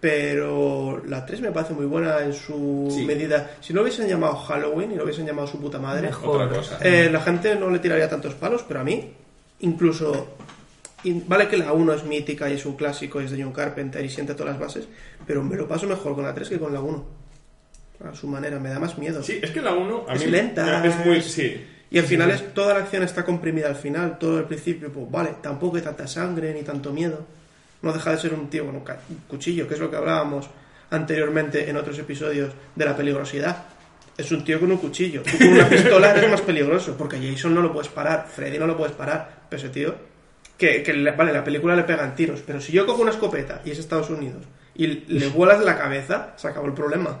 pero 0.00 1.02
la 1.06 1.24
3 1.26 1.40
me 1.42 1.50
parece 1.52 1.74
muy 1.74 1.86
buena 1.86 2.20
en 2.20 2.32
su 2.32 2.88
Sí. 2.90 3.04
medida. 3.04 3.56
Si 3.60 3.72
no 3.72 3.78
lo 3.80 3.82
hubiesen 3.82 4.08
llamado 4.08 4.36
Halloween 4.36 4.92
y 4.92 4.94
lo 4.96 5.04
hubiesen 5.04 5.26
llamado 5.26 5.46
su 5.48 5.60
puta 5.60 5.78
madre, 5.78 6.02
Mejor. 6.08 6.42
Otra 6.42 6.56
cosa. 6.56 6.78
eh, 6.82 7.10
la 7.10 7.20
gente 7.20 7.54
no 7.56 7.68
le 7.70 7.78
tiraría 7.78 8.08
tantos 8.08 8.34
palos, 8.34 8.64
pero 8.66 8.80
a 8.80 8.84
mí, 8.84 9.12
incluso. 9.60 10.36
vale 11.26 11.48
que 11.48 11.56
la 11.56 11.72
1 11.72 11.92
es 11.92 12.04
mítica 12.04 12.48
y 12.48 12.54
es 12.54 12.64
un 12.66 12.76
clásico, 12.76 13.20
y 13.20 13.24
es 13.24 13.30
de 13.30 13.42
John 13.42 13.52
Carpenter 13.52 14.04
y 14.04 14.08
siente 14.08 14.34
todas 14.34 14.52
las 14.52 14.60
bases, 14.60 14.88
pero 15.26 15.42
me 15.42 15.56
lo 15.56 15.68
paso 15.68 15.86
mejor 15.86 16.14
con 16.14 16.24
la 16.24 16.34
3 16.34 16.48
que 16.48 16.58
con 16.58 16.72
la 16.72 16.80
1. 16.80 17.25
A 18.04 18.14
su 18.14 18.26
manera, 18.28 18.58
me 18.58 18.68
da 18.70 18.78
más 18.78 18.98
miedo. 18.98 19.22
Sí, 19.22 19.38
es 19.42 19.50
que 19.50 19.60
la 19.62 19.72
1 19.72 20.04
a 20.08 20.14
es 20.14 20.24
mí 20.24 20.30
lenta. 20.30 20.84
es 20.86 21.04
muy... 21.06 21.20
Sí. 21.22 21.64
Y 21.90 21.98
al 21.98 22.04
final 22.04 22.30
es, 22.30 22.52
toda 22.52 22.74
la 22.74 22.80
acción 22.80 23.04
está 23.04 23.24
comprimida 23.24 23.68
al 23.68 23.76
final, 23.76 24.18
todo 24.18 24.38
el 24.40 24.44
principio, 24.44 24.92
pues 24.92 25.10
vale, 25.10 25.36
tampoco 25.40 25.76
hay 25.76 25.82
tanta 25.82 26.06
sangre 26.06 26.52
ni 26.52 26.62
tanto 26.62 26.92
miedo. 26.92 27.24
No 27.82 27.92
deja 27.92 28.10
de 28.10 28.18
ser 28.18 28.34
un 28.34 28.50
tío 28.50 28.66
con 28.66 28.74
un, 28.76 28.82
cuchillo, 29.28 29.68
que 29.68 29.74
es 29.74 29.80
lo 29.80 29.88
que 29.90 29.96
hablábamos 29.96 30.48
anteriormente 30.90 31.68
en 31.68 31.76
otros 31.76 31.98
episodios 31.98 32.52
de 32.74 32.84
la 32.84 32.96
peligrosidad. 32.96 33.64
Es 34.16 34.30
un 34.32 34.44
tío 34.44 34.58
con 34.58 34.72
un 34.72 34.78
cuchillo. 34.78 35.22
Tú 35.22 35.38
con 35.38 35.48
una 35.48 35.68
pistola 35.68 36.10
eres 36.12 36.30
más 36.30 36.40
peligroso, 36.40 36.96
porque 36.96 37.18
Jason 37.20 37.54
no 37.54 37.62
lo 37.62 37.72
puedes 37.72 37.88
parar, 37.90 38.26
Freddy 38.34 38.58
no 38.58 38.66
lo 38.66 38.76
puedes 38.76 38.94
parar. 38.94 39.42
Pero 39.48 39.62
ese 39.62 39.68
tío, 39.70 39.94
que, 40.58 40.82
que 40.82 40.92
le- 40.92 41.12
vale, 41.12 41.32
la 41.32 41.44
película 41.44 41.76
le 41.76 41.84
pegan 41.84 42.14
tiros, 42.16 42.42
pero 42.44 42.60
si 42.60 42.72
yo 42.72 42.84
cojo 42.86 43.02
una 43.02 43.10
escopeta 43.12 43.60
y 43.64 43.70
es 43.70 43.78
Estados 43.78 44.10
Unidos 44.10 44.42
y 44.74 44.86
le 44.88 45.28
vuelas 45.28 45.62
la 45.64 45.76
cabeza, 45.78 46.32
se 46.36 46.48
acabó 46.48 46.66
el 46.66 46.72
problema. 46.74 47.16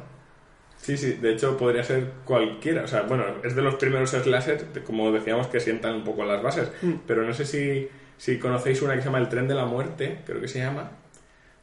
Sí, 0.78 0.96
sí, 0.96 1.12
de 1.14 1.32
hecho 1.32 1.56
podría 1.56 1.82
ser 1.82 2.12
cualquiera. 2.24 2.84
O 2.84 2.88
sea, 2.88 3.02
bueno, 3.02 3.24
es 3.42 3.56
de 3.56 3.62
los 3.62 3.74
primeros 3.76 4.10
slasher, 4.10 4.66
como 4.84 5.10
decíamos, 5.10 5.48
que 5.48 5.60
sientan 5.60 5.96
un 5.96 6.04
poco 6.04 6.24
las 6.24 6.42
bases. 6.42 6.70
Mm. 6.82 6.92
Pero 7.06 7.24
no 7.24 7.34
sé 7.34 7.44
si, 7.44 7.88
si 8.16 8.38
conocéis 8.38 8.82
una 8.82 8.94
que 8.94 9.00
se 9.00 9.06
llama 9.06 9.18
El 9.18 9.28
tren 9.28 9.48
de 9.48 9.54
la 9.54 9.64
muerte, 9.64 10.18
creo 10.24 10.40
que 10.40 10.48
se 10.48 10.60
llama, 10.60 10.90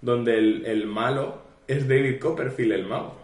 donde 0.02 0.38
el, 0.38 0.66
el 0.66 0.86
malo 0.86 1.42
es 1.68 1.88
David 1.88 2.20
Copperfield, 2.20 2.74
el 2.74 2.86
mago. 2.86 3.24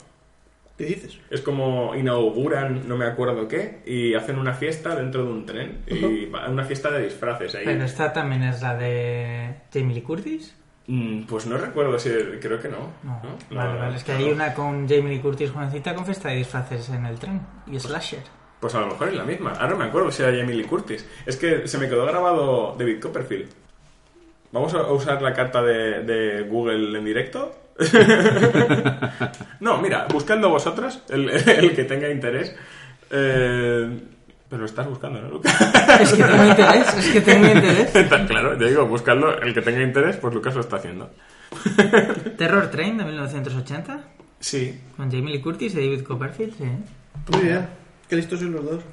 ¿Qué 0.80 0.86
dices? 0.86 1.20
Es 1.30 1.42
como 1.42 1.94
inauguran, 1.94 2.88
no 2.88 2.96
me 2.96 3.04
acuerdo 3.04 3.50
qué, 3.50 3.80
y 3.86 4.14
hacen 4.14 4.40
una 4.40 4.54
fiesta 4.54 4.96
dentro 4.96 5.26
de 5.26 5.30
un 5.30 5.46
tren. 5.46 5.80
Y 5.88 6.26
una 6.26 6.64
fiesta 6.64 6.90
de 6.90 7.04
disfraces 7.04 7.54
ahí. 7.56 7.66
Pero 7.66 7.84
esta 7.84 8.14
también 8.14 8.44
es 8.44 8.62
la 8.62 8.78
de 8.78 9.56
Jamie 9.74 9.96
Lee 9.96 10.02
Curtis. 10.02 10.56
Mm, 10.92 11.24
Pues 11.28 11.46
no 11.46 11.56
recuerdo 11.58 12.00
si. 12.00 12.10
Creo 12.42 12.60
que 12.60 12.68
no. 12.68 12.94
No, 13.04 13.22
¿no? 13.24 13.30
No, 13.52 13.56
vale, 13.56 13.80
vale. 13.80 13.96
Es 13.98 14.04
que 14.04 14.12
hay 14.14 14.32
una 14.32 14.54
con 14.56 14.88
Jamie 14.90 15.10
Lee 15.16 15.20
Curtis 15.20 15.52
jovencita 15.52 15.94
con 15.94 16.04
fiesta 16.04 16.30
de 16.30 16.38
disfraces 16.38 16.90
en 16.90 17.06
el 17.06 17.20
tren. 17.20 17.42
Y 17.68 17.80
slasher. 17.80 18.24
Pues 18.60 18.74
a 18.74 18.80
lo 18.82 18.88
mejor 18.88 19.10
es 19.10 19.14
la 19.16 19.24
misma. 19.24 19.52
Ahora 19.52 19.70
no 19.70 19.78
me 19.78 19.86
acuerdo 19.86 20.12
si 20.12 20.24
era 20.24 20.36
Jamie 20.36 20.56
Lee 20.56 20.64
Curtis. 20.64 21.08
Es 21.28 21.38
que 21.38 21.68
se 21.68 21.78
me 21.78 21.88
quedó 21.88 22.06
grabado 22.08 22.76
David 22.78 23.00
Copperfield. 23.02 23.50
¿Vamos 24.52 24.74
a 24.74 24.92
usar 24.92 25.22
la 25.22 25.32
carta 25.32 25.62
de, 25.62 26.02
de 26.04 26.42
Google 26.42 26.98
en 26.98 27.06
directo? 27.06 27.56
no, 29.60 29.78
mira, 29.78 30.08
buscadlo 30.12 30.50
vosotros, 30.50 31.04
el, 31.10 31.30
el 31.50 31.76
que 31.76 31.84
tenga 31.84 32.10
interés. 32.10 32.56
Eh, 33.12 34.00
pero 34.50 34.62
lo 34.62 34.66
estás 34.66 34.88
buscando, 34.88 35.22
¿no, 35.22 35.30
Lucas? 35.30 35.56
Es 36.02 36.14
que 36.14 36.24
tengo 36.24 36.46
interés, 36.46 36.94
es 36.98 37.12
que 37.12 37.22
tengo 37.22 37.48
interés. 37.48 37.96
Está 37.96 38.26
claro, 38.26 38.58
yo 38.58 38.68
digo, 38.68 38.86
buscadlo, 38.88 39.40
el 39.42 39.54
que 39.54 39.62
tenga 39.62 39.82
interés, 39.82 40.18
pues 40.18 40.34
Lucas 40.34 40.56
lo 40.56 40.62
está 40.62 40.78
haciendo. 40.78 41.10
Terror 42.38 42.70
Train 42.72 42.98
de 42.98 43.06
1980. 43.06 44.00
Sí. 44.40 44.80
Con 44.98 45.12
Jamie 45.12 45.34
Lee 45.34 45.42
Curtis 45.42 45.74
y 45.76 45.78
David 45.78 46.04
Copperfield, 46.04 46.58
sí. 46.58 46.64
Muy 47.32 47.42
bien. 47.44 47.68
Qué 48.08 48.16
listos 48.16 48.40
sois 48.40 48.52
los 48.52 48.66
dos. 48.66 48.84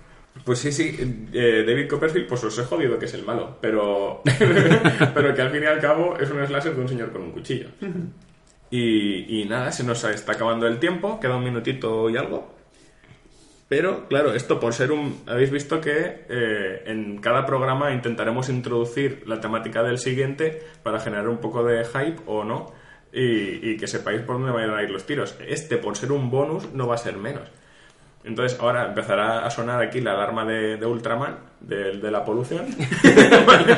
Pues 0.44 0.58
sí, 0.58 0.70
sí, 0.70 0.94
eh, 1.32 1.64
David 1.66 1.88
Copperfield, 1.88 2.28
pues 2.28 2.44
os 2.44 2.58
he 2.58 2.64
jodido 2.64 2.98
que 2.98 3.06
es 3.06 3.14
el 3.14 3.24
malo, 3.24 3.56
pero, 3.58 4.20
pero 5.14 5.34
que 5.34 5.40
al 5.40 5.50
fin 5.50 5.62
y 5.62 5.66
al 5.66 5.80
cabo 5.80 6.18
es 6.18 6.30
un 6.30 6.46
slasher 6.46 6.74
de 6.74 6.82
un 6.82 6.88
señor 6.88 7.10
con 7.10 7.22
un 7.22 7.32
cuchillo. 7.32 7.68
Y, 8.70 9.40
y 9.40 9.44
nada, 9.46 9.72
se 9.72 9.84
nos 9.84 10.04
está 10.04 10.32
acabando 10.32 10.66
el 10.66 10.78
tiempo, 10.78 11.18
queda 11.18 11.36
un 11.36 11.44
minutito 11.44 12.10
y 12.10 12.18
algo. 12.18 12.55
Pero 13.68 14.06
claro, 14.08 14.32
esto 14.32 14.60
por 14.60 14.74
ser 14.74 14.92
un... 14.92 15.22
Habéis 15.26 15.50
visto 15.50 15.80
que 15.80 16.24
eh, 16.28 16.82
en 16.86 17.18
cada 17.18 17.44
programa 17.46 17.92
intentaremos 17.92 18.48
introducir 18.48 19.24
la 19.26 19.40
temática 19.40 19.82
del 19.82 19.98
siguiente 19.98 20.62
para 20.82 21.00
generar 21.00 21.28
un 21.28 21.38
poco 21.38 21.64
de 21.64 21.84
hype 21.84 22.20
o 22.26 22.44
no 22.44 22.72
y, 23.12 23.70
y 23.70 23.76
que 23.76 23.88
sepáis 23.88 24.22
por 24.22 24.36
dónde 24.36 24.52
van 24.52 24.70
a 24.70 24.82
ir 24.82 24.90
los 24.90 25.04
tiros. 25.04 25.36
Este, 25.46 25.78
por 25.78 25.96
ser 25.96 26.12
un 26.12 26.30
bonus, 26.30 26.72
no 26.72 26.86
va 26.86 26.94
a 26.94 26.98
ser 26.98 27.16
menos. 27.16 27.50
Entonces 28.26 28.58
ahora 28.60 28.86
empezará 28.86 29.46
a 29.46 29.50
sonar 29.50 29.80
aquí 29.80 30.00
la 30.00 30.14
alarma 30.14 30.44
de, 30.44 30.76
de 30.76 30.84
Ultraman, 30.84 31.36
de, 31.60 31.98
de 31.98 32.10
la 32.10 32.24
polución. 32.24 32.66
Vale. 33.46 33.76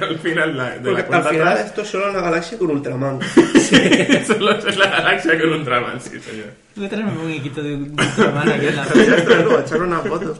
al 0.00 0.18
final 0.20 0.56
la, 0.56 0.70
de 0.70 0.90
Porque 0.90 1.02
la 1.02 1.06
cuenta 1.06 1.28
al 1.28 1.34
final 1.34 1.48
atrás, 1.48 1.66
esto 1.66 1.82
es 1.82 1.88
solo 1.88 2.10
una 2.10 2.20
galaxia 2.20 2.58
con 2.58 2.70
Ultraman. 2.70 3.20
solo 4.26 4.52
es 4.52 4.76
la 4.76 4.86
galaxia 4.86 5.40
con 5.40 5.52
Ultraman, 5.52 6.00
sí 6.00 6.20
señor. 6.20 6.46
Voy 6.76 6.86
a 6.86 6.88
traerme 6.88 7.10
un 7.10 7.18
muñequito 7.18 7.60
de 7.60 7.74
Ultraman 7.74 8.48
aquí 8.52 8.66
en 8.66 8.76
la 8.76 8.84
Traerlo, 8.84 9.60
echarle 9.60 9.84
una 9.84 9.98
foto. 9.98 10.38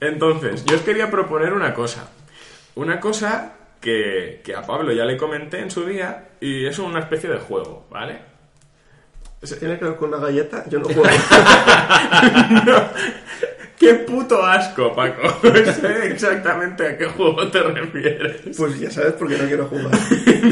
Entonces, 0.00 0.64
yo 0.64 0.76
os 0.76 0.82
quería 0.82 1.10
proponer 1.10 1.52
una 1.52 1.74
cosa. 1.74 2.08
Una 2.74 3.00
cosa 3.00 3.52
que, 3.82 4.40
que 4.42 4.54
a 4.54 4.62
Pablo 4.62 4.92
ya 4.92 5.04
le 5.04 5.18
comenté 5.18 5.60
en 5.60 5.70
su 5.70 5.84
día 5.84 6.30
y 6.40 6.64
es 6.64 6.78
una 6.78 7.00
especie 7.00 7.28
de 7.28 7.36
juego, 7.36 7.86
¿vale? 7.90 8.27
¿Tiene 9.58 9.78
que 9.78 9.84
ver 9.84 9.96
con 9.96 10.08
una 10.12 10.18
galleta? 10.18 10.64
Yo 10.68 10.78
no 10.80 10.86
juego. 10.86 11.02
¡Qué 13.78 13.94
puto 13.94 14.44
asco, 14.44 14.92
Paco! 14.92 15.38
sé 15.80 16.08
exactamente 16.08 16.84
a 16.86 16.98
qué 16.98 17.06
juego 17.06 17.46
te 17.48 17.62
refieres. 17.62 18.56
Pues 18.56 18.80
ya 18.80 18.90
sabes 18.90 19.12
por 19.12 19.28
qué 19.28 19.38
no 19.38 19.46
quiero 19.46 19.66
jugar. 19.66 19.92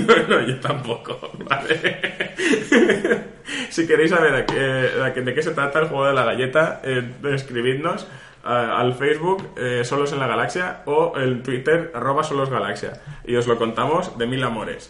no, 0.07 0.29
no, 0.29 0.47
yo 0.47 0.61
tampoco, 0.61 1.33
¿vale? 1.49 3.25
si 3.71 3.85
queréis 3.89 4.11
saber 4.11 4.33
a 4.35 4.47
qué- 4.47 4.91
a 5.05 5.13
qué- 5.13 5.23
de 5.23 5.35
qué 5.35 5.43
se 5.43 5.51
trata 5.51 5.81
el 5.81 5.87
juego 5.89 6.07
de 6.07 6.15
la 6.15 6.25
galleta, 6.25 6.81
eh, 6.85 7.03
escribidnos 7.33 8.07
a- 8.45 8.79
al 8.79 8.95
Facebook 8.95 9.49
eh, 9.57 9.83
Solos 9.85 10.13
en 10.13 10.21
la 10.21 10.29
Galaxia 10.29 10.83
o 10.85 11.15
el 11.17 11.43
Twitter 11.43 11.91
arroba 11.95 12.23
Solos 12.23 12.49
Galaxia 12.49 12.93
y 13.25 13.35
os 13.35 13.49
lo 13.49 13.59
contamos 13.59 14.17
de 14.17 14.27
mil 14.29 14.45
amores. 14.45 14.89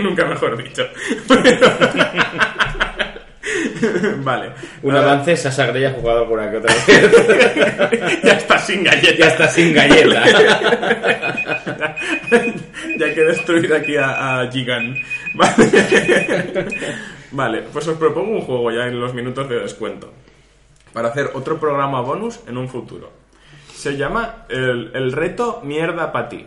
Nunca 0.00 0.24
mejor 0.24 0.60
dicho. 0.60 0.82
vale. 4.24 4.52
Un 4.82 4.96
avance, 4.96 5.36
Grey 5.66 5.84
ha 5.84 5.92
jugado 5.92 6.20
alguna 6.20 6.50
que 6.50 6.56
otra 6.58 6.74
vez. 6.86 8.22
ya 8.22 8.32
está 8.32 8.58
sin 8.58 8.84
galleta. 8.84 9.18
Ya 9.18 9.28
está 9.28 9.48
sin 9.48 9.74
galleta. 9.74 10.24
ya 12.98 13.06
hay 13.06 13.14
que 13.14 13.24
destruir 13.24 13.72
aquí 13.74 13.96
a, 13.96 14.40
a 14.40 14.50
Gigan. 14.50 14.94
Vale. 15.34 15.70
vale, 17.32 17.62
pues 17.72 17.88
os 17.88 17.98
propongo 17.98 18.32
un 18.32 18.40
juego 18.42 18.70
ya 18.70 18.86
en 18.86 19.00
los 19.00 19.14
minutos 19.14 19.48
de 19.48 19.60
descuento. 19.60 20.12
Para 20.92 21.08
hacer 21.08 21.30
otro 21.34 21.58
programa 21.58 22.00
bonus 22.00 22.40
en 22.48 22.56
un 22.56 22.68
futuro. 22.68 23.12
Se 23.74 23.96
llama 23.96 24.44
el, 24.48 24.90
el 24.94 25.12
reto 25.12 25.60
mierda 25.64 26.12
para 26.12 26.28
ti. 26.28 26.46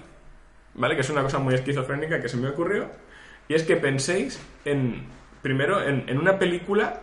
¿Vale? 0.76 0.96
Que 0.96 1.02
es 1.02 1.10
una 1.10 1.22
cosa 1.22 1.40
muy 1.40 1.54
esquizofrénica 1.54 2.22
que 2.22 2.30
se 2.30 2.38
me 2.38 2.50
ocurrió. 2.50 2.88
Y 3.48 3.54
es 3.54 3.64
que 3.64 3.76
penséis 3.76 4.42
en. 4.66 5.04
Primero, 5.42 5.86
en, 5.86 6.06
en 6.08 6.18
una 6.18 6.40
película 6.40 7.02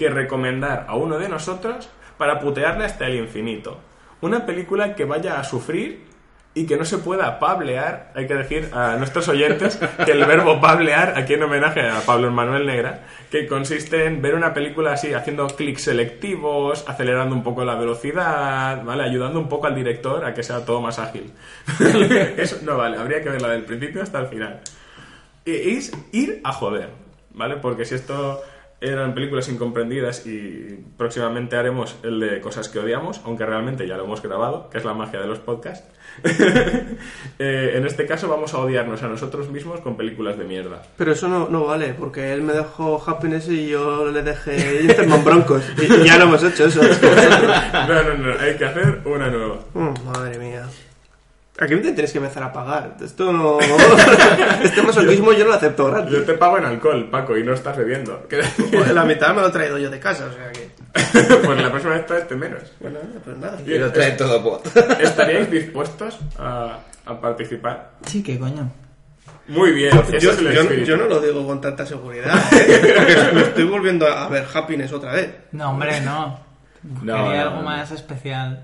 que 0.00 0.08
recomendar 0.08 0.86
a 0.88 0.94
uno 0.94 1.18
de 1.18 1.28
nosotros 1.28 1.90
para 2.16 2.40
putearle 2.40 2.86
hasta 2.86 3.06
el 3.06 3.16
infinito. 3.16 3.78
Una 4.22 4.46
película 4.46 4.94
que 4.94 5.04
vaya 5.04 5.38
a 5.38 5.44
sufrir 5.44 6.06
y 6.54 6.64
que 6.64 6.78
no 6.78 6.86
se 6.86 6.96
pueda 6.96 7.38
pablear, 7.38 8.10
hay 8.14 8.26
que 8.26 8.34
decir 8.34 8.70
a 8.72 8.96
nuestros 8.96 9.28
oyentes 9.28 9.78
que 10.06 10.12
el 10.12 10.24
verbo 10.24 10.58
pablear, 10.58 11.18
aquí 11.18 11.34
en 11.34 11.42
homenaje 11.42 11.82
a 11.86 12.00
Pablo 12.00 12.30
Manuel 12.30 12.64
Negra, 12.64 13.02
que 13.30 13.46
consiste 13.46 14.06
en 14.06 14.22
ver 14.22 14.34
una 14.34 14.54
película 14.54 14.94
así, 14.94 15.12
haciendo 15.12 15.46
clics 15.48 15.82
selectivos, 15.82 16.82
acelerando 16.88 17.36
un 17.36 17.42
poco 17.42 17.62
la 17.62 17.74
velocidad, 17.74 18.82
¿vale? 18.82 19.02
Ayudando 19.02 19.38
un 19.38 19.50
poco 19.50 19.66
al 19.66 19.74
director 19.74 20.24
a 20.24 20.32
que 20.32 20.42
sea 20.42 20.64
todo 20.64 20.80
más 20.80 20.98
ágil. 20.98 21.30
Eso 22.38 22.56
no 22.62 22.78
vale, 22.78 22.96
habría 22.96 23.22
que 23.22 23.28
verla 23.28 23.48
del 23.48 23.64
principio 23.64 24.02
hasta 24.02 24.20
el 24.20 24.28
final. 24.28 24.60
Es 25.44 25.92
ir 26.12 26.40
a 26.42 26.54
joder, 26.54 26.88
¿vale? 27.34 27.56
Porque 27.56 27.84
si 27.84 27.96
esto 27.96 28.42
eran 28.80 29.14
películas 29.14 29.48
incomprendidas 29.48 30.26
y 30.26 30.84
próximamente 30.96 31.56
haremos 31.56 31.96
el 32.02 32.18
de 32.18 32.40
cosas 32.40 32.68
que 32.68 32.78
odiamos, 32.78 33.20
aunque 33.24 33.44
realmente 33.44 33.86
ya 33.86 33.96
lo 33.96 34.04
hemos 34.04 34.22
grabado, 34.22 34.70
que 34.70 34.78
es 34.78 34.84
la 34.84 34.94
magia 34.94 35.20
de 35.20 35.26
los 35.26 35.38
podcasts. 35.38 35.86
Eh, 37.38 37.72
en 37.76 37.86
este 37.86 38.04
caso 38.04 38.28
vamos 38.28 38.52
a 38.52 38.58
odiarnos 38.58 39.02
a 39.02 39.08
nosotros 39.08 39.48
mismos 39.48 39.80
con 39.80 39.96
películas 39.96 40.36
de 40.36 40.44
mierda. 40.44 40.82
Pero 40.98 41.12
eso 41.12 41.26
no, 41.26 41.48
no 41.48 41.64
vale, 41.64 41.94
porque 41.98 42.34
él 42.34 42.42
me 42.42 42.52
dejó 42.52 43.02
Happiness 43.06 43.48
y 43.48 43.68
yo 43.68 44.10
le 44.10 44.22
dejé 44.22 44.82
Interman 44.82 45.24
Broncos. 45.24 45.62
Y, 45.78 45.84
y 46.02 46.04
ya 46.04 46.18
lo 46.18 46.24
hemos 46.24 46.42
hecho 46.44 46.66
eso. 46.66 46.80
No, 47.88 48.02
no, 48.02 48.14
no, 48.14 48.38
hay 48.38 48.56
que 48.56 48.64
hacer 48.66 49.00
una 49.06 49.30
nueva. 49.30 49.60
Mm, 49.72 49.94
madre 50.04 50.38
mía. 50.38 50.66
Aquí 51.60 51.74
me 51.74 51.80
tienes 51.82 52.10
que 52.10 52.18
empezar 52.18 52.42
a 52.42 52.52
pagar. 52.52 52.96
Esto 53.04 53.32
no. 53.32 53.58
este 54.62 54.82
masoquismo 54.82 55.32
yo 55.32 55.40
no 55.44 55.50
lo 55.50 55.54
acepto 55.54 55.86
gratis. 55.86 56.10
Yo 56.12 56.24
te 56.24 56.32
pago 56.34 56.56
en 56.58 56.64
alcohol, 56.64 57.08
Paco, 57.10 57.36
y 57.36 57.44
no 57.44 57.52
estás 57.52 57.76
bebiendo. 57.76 58.26
Pues 58.72 58.92
la 58.92 59.04
mitad 59.04 59.34
me 59.34 59.42
lo 59.42 59.48
he 59.48 59.50
traído 59.52 59.76
yo 59.78 59.90
de 59.90 60.00
casa, 60.00 60.26
o 60.26 60.32
sea 60.32 60.50
que. 60.52 60.70
pues 61.46 61.60
la 61.62 61.70
próxima 61.70 61.94
vez 61.94 62.06
traeste 62.06 62.34
menos. 62.36 62.62
Bueno, 62.80 62.98
pues 63.24 63.36
nada. 63.36 63.58
Y 63.66 63.76
lo 63.78 63.92
trae 63.92 64.12
todo 64.12 64.40
bot. 64.40 64.66
¿Estaríais 65.00 65.50
dispuestos 65.50 66.18
a, 66.38 66.78
a 67.04 67.20
participar? 67.20 67.90
Sí, 68.06 68.22
qué 68.22 68.38
coño. 68.38 68.70
Muy 69.48 69.72
bien, 69.72 69.90
Yo, 70.20 70.32
yo- 70.38 70.62
yo 70.84 70.96
no 70.96 71.06
lo 71.06 71.20
digo 71.20 71.44
con 71.46 71.60
tanta 71.60 71.84
seguridad, 71.84 72.38
¿eh? 72.52 73.30
Me 73.34 73.40
estoy 73.42 73.64
volviendo 73.64 74.06
a 74.06 74.28
ver 74.28 74.46
Happiness 74.54 74.92
otra 74.92 75.12
vez. 75.12 75.28
No, 75.52 75.70
hombre, 75.70 76.00
no. 76.00 76.38
No, 77.02 77.14
Quería 77.16 77.44
no, 77.44 77.48
algo 77.50 77.56
no. 77.56 77.62
más 77.62 77.90
especial. 77.90 78.62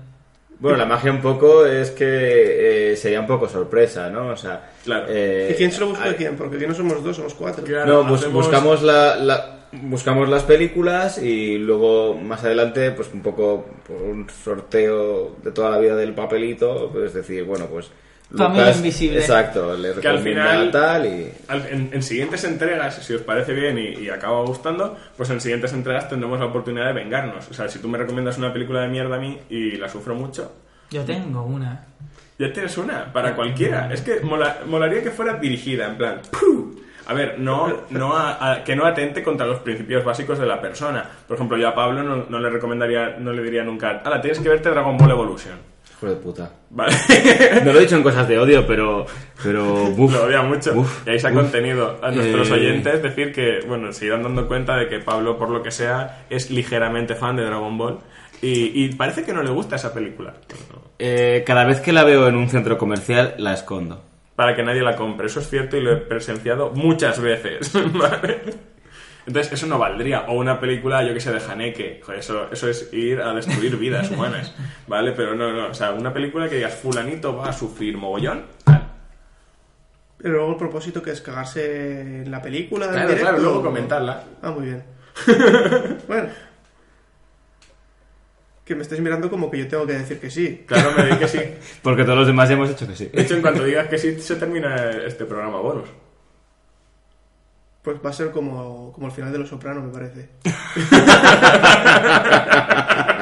Bueno, 0.59 0.77
la 0.77 0.85
magia 0.85 1.11
un 1.11 1.21
poco 1.21 1.65
es 1.65 1.91
que 1.91 2.91
eh, 2.91 2.95
sería 2.97 3.19
un 3.19 3.27
poco 3.27 3.47
sorpresa, 3.47 4.09
¿no? 4.09 4.29
O 4.29 4.35
sea, 4.35 4.71
eh, 5.07 5.49
¿Y 5.51 5.55
quién 5.55 5.71
se 5.71 5.79
lo 5.81 5.87
busca 5.89 6.09
a 6.09 6.15
quién? 6.15 6.35
Porque 6.35 6.55
aquí 6.57 6.65
no 6.67 6.73
somos 6.73 7.03
dos, 7.03 7.15
somos 7.15 7.33
cuatro. 7.35 7.63
no, 7.85 8.03
bus- 8.03 8.21
buscamos 8.31 8.81
la, 8.83 9.15
la- 9.17 9.67
buscamos 9.83 10.27
las 10.29 10.43
películas 10.43 11.21
y 11.21 11.57
luego 11.59 12.15
más 12.15 12.43
adelante, 12.43 12.91
pues 12.91 13.09
un 13.13 13.21
poco 13.21 13.65
por 13.85 14.01
un 14.01 14.27
sorteo 14.43 15.35
de 15.43 15.51
toda 15.51 15.69
la 15.71 15.77
vida 15.77 15.95
del 15.95 16.13
papelito, 16.15 16.89
pues 16.91 17.13
decir, 17.13 17.43
bueno, 17.43 17.65
pues 17.67 17.91
Tu 18.35 18.43
amigo 18.43 18.65
invisible. 18.69 19.19
exacto, 19.19 19.77
le 19.77 19.93
que 19.93 20.07
al 20.07 20.19
final 20.19 20.69
tal 20.71 21.05
y 21.05 21.31
al- 21.47 21.65
en, 21.67 21.89
en 21.93 22.03
siguientes 22.03 22.43
entregas 22.43 22.95
si 22.95 23.13
os 23.13 23.21
parece 23.21 23.53
bien 23.53 23.77
y, 23.77 24.03
y 24.03 24.09
acaba 24.09 24.41
gustando 24.41 24.97
pues 25.15 25.29
en 25.29 25.39
siguientes 25.39 25.71
entregas 25.71 26.09
tendremos 26.09 26.37
la 26.39 26.47
oportunidad 26.47 26.87
de 26.87 26.93
vengarnos 26.93 27.47
o 27.49 27.53
sea 27.53 27.69
si 27.69 27.79
tú 27.79 27.87
me 27.87 27.97
recomiendas 27.97 28.37
una 28.37 28.51
película 28.51 28.81
de 28.81 28.89
mierda 28.89 29.15
a 29.15 29.19
mí 29.19 29.39
y 29.49 29.77
la 29.77 29.87
sufro 29.87 30.13
mucho 30.13 30.51
Yo 30.91 31.05
tengo 31.05 31.43
una. 31.43 31.85
ya 32.37 32.51
tienes 32.51 32.77
una 32.77 33.13
para 33.13 33.33
cualquiera 33.33 33.89
es 33.93 34.01
que 34.01 34.19
mola- 34.19 34.57
molaría 34.65 35.01
que 35.01 35.11
fuera 35.11 35.35
dirigida 35.35 35.87
en 35.87 35.95
plan 35.97 36.21
¡pum! 36.29 36.75
a 37.07 37.13
ver 37.13 37.39
no 37.39 37.83
no 37.91 38.13
a- 38.17 38.51
a- 38.55 38.63
que 38.65 38.75
no 38.75 38.85
atente 38.85 39.23
contra 39.23 39.47
los 39.47 39.59
principios 39.59 40.03
básicos 40.03 40.37
de 40.37 40.45
la 40.45 40.59
persona 40.59 41.09
por 41.25 41.35
ejemplo 41.37 41.55
yo 41.57 41.69
a 41.69 41.73
Pablo 41.75 42.03
no, 42.03 42.25
no 42.27 42.39
le 42.39 42.49
recomendaría 42.49 43.15
no 43.19 43.31
le 43.31 43.41
diría 43.41 43.63
nunca 43.63 44.01
ala 44.03 44.19
tienes 44.19 44.39
que 44.41 44.49
verte 44.49 44.69
Dragon 44.69 44.97
Ball 44.97 45.11
Evolution 45.11 45.76
hijo 45.97 46.07
de 46.07 46.15
puta. 46.15 46.51
Vale. 46.69 46.93
No 47.65 47.73
lo 47.73 47.79
he 47.79 47.81
dicho 47.83 47.95
en 47.95 48.03
cosas 48.03 48.27
de 48.27 48.37
odio, 48.39 48.65
pero 48.67 49.05
pero 49.43 49.63
buf, 49.95 50.13
Lo 50.13 50.25
odia 50.25 50.41
mucho. 50.41 50.73
buf, 50.73 51.07
y 51.07 51.11
ahí 51.11 51.19
se 51.19 51.27
ha 51.27 51.33
contenido 51.33 51.99
a 52.01 52.11
nuestros 52.11 52.49
Eh, 52.49 52.53
oyentes 52.53 53.01
decir 53.03 53.31
que, 53.33 53.59
bueno, 53.67 53.91
se 53.91 54.05
irán 54.05 54.23
dando 54.23 54.47
cuenta 54.47 54.75
de 54.77 54.87
que 54.87 54.99
Pablo, 54.99 55.37
por 55.37 55.49
lo 55.49 55.61
que 55.63 55.71
sea, 55.71 56.25
es 56.29 56.49
ligeramente 56.51 57.15
fan 57.15 57.35
de 57.35 57.43
Dragon 57.45 57.77
Ball. 57.77 57.99
Y, 58.41 58.83
y 58.83 58.89
parece 58.93 59.23
que 59.23 59.33
no 59.33 59.41
le 59.41 59.49
gusta 59.49 59.75
esa 59.77 59.93
película. 59.93 60.35
eh, 60.99 61.43
cada 61.45 61.65
vez 61.65 61.81
que 61.81 61.91
la 61.91 62.03
veo 62.03 62.27
en 62.27 62.35
un 62.35 62.49
centro 62.49 62.77
comercial 62.77 63.33
la 63.37 63.53
escondo. 63.53 64.03
Para 64.35 64.55
que 64.55 64.61
nadie 64.61 64.83
la 64.83 64.95
compre. 64.95 65.25
Eso 65.25 65.39
es 65.39 65.49
cierto 65.49 65.77
y 65.77 65.81
lo 65.81 65.91
he 65.93 65.97
presenciado 65.97 66.69
muchas 66.75 67.19
veces. 67.19 67.71
¿vale? 67.93 68.41
Entonces, 69.27 69.51
eso 69.53 69.67
no 69.67 69.77
valdría. 69.77 70.21
O 70.29 70.33
una 70.39 70.59
película, 70.59 71.03
yo 71.05 71.13
que 71.13 71.19
sé, 71.19 71.31
de 71.31 71.39
Haneke. 71.45 71.99
Joder, 72.03 72.19
Eso, 72.21 72.47
eso 72.51 72.69
es 72.69 72.91
ir 72.93 73.19
a 73.21 73.33
destruir 73.33 73.75
vidas 73.77 74.09
humanas. 74.09 74.55
¿Vale? 74.87 75.11
Pero 75.11 75.35
no, 75.35 75.51
no. 75.51 75.67
O 75.67 75.73
sea, 75.73 75.91
una 75.91 76.13
película 76.13 76.47
que 76.49 76.55
digas, 76.55 76.75
fulanito 76.75 77.35
va 77.35 77.49
a 77.49 77.53
sufrir 77.53 77.97
mogollón. 77.97 78.45
Pero 80.19 80.33
luego 80.33 80.51
el 80.51 80.57
propósito 80.57 81.01
que 81.03 81.11
es 81.11 81.21
cagarse 81.21 82.01
en 82.01 82.31
la 82.31 82.41
película. 82.41 82.87
Claro, 82.87 83.01
directo, 83.09 83.21
claro, 83.23 83.37
luego 83.43 83.59
o- 83.59 83.63
comentarla. 83.63 84.23
Ah, 84.41 84.51
muy 84.51 84.65
bien. 84.65 84.83
bueno. 86.07 86.29
Que 88.65 88.75
me 88.75 88.81
estáis 88.81 88.99
mirando 89.01 89.29
como 89.29 89.49
que 89.51 89.59
yo 89.59 89.67
tengo 89.67 89.85
que 89.85 89.93
decir 89.93 90.19
que 90.19 90.29
sí. 90.29 90.63
Claro, 90.65 90.91
me 90.97 91.05
di 91.05 91.17
que 91.17 91.27
sí. 91.27 91.39
Porque 91.83 92.03
todos 92.03 92.17
los 92.19 92.27
demás 92.27 92.49
ya 92.49 92.55
hemos 92.55 92.69
dicho 92.69 92.87
que 92.87 92.95
sí. 92.95 93.09
De 93.13 93.21
hecho, 93.21 93.35
en 93.35 93.41
cuanto 93.41 93.63
digas 93.63 93.87
que 93.87 93.97
sí, 93.97 94.19
se 94.19 94.35
termina 94.37 94.89
este 95.05 95.25
programa 95.25 95.59
bonus. 95.59 95.87
Pues 97.87 97.99
va 98.05 98.09
a 98.09 98.13
ser 98.13 98.31
como, 98.31 98.91
como 98.91 99.07
el 99.07 99.13
final 99.13 99.31
de 99.31 99.39
Los 99.39 99.47
Sopranos, 99.47 99.81
me 99.81 99.93
parece. 99.93 100.27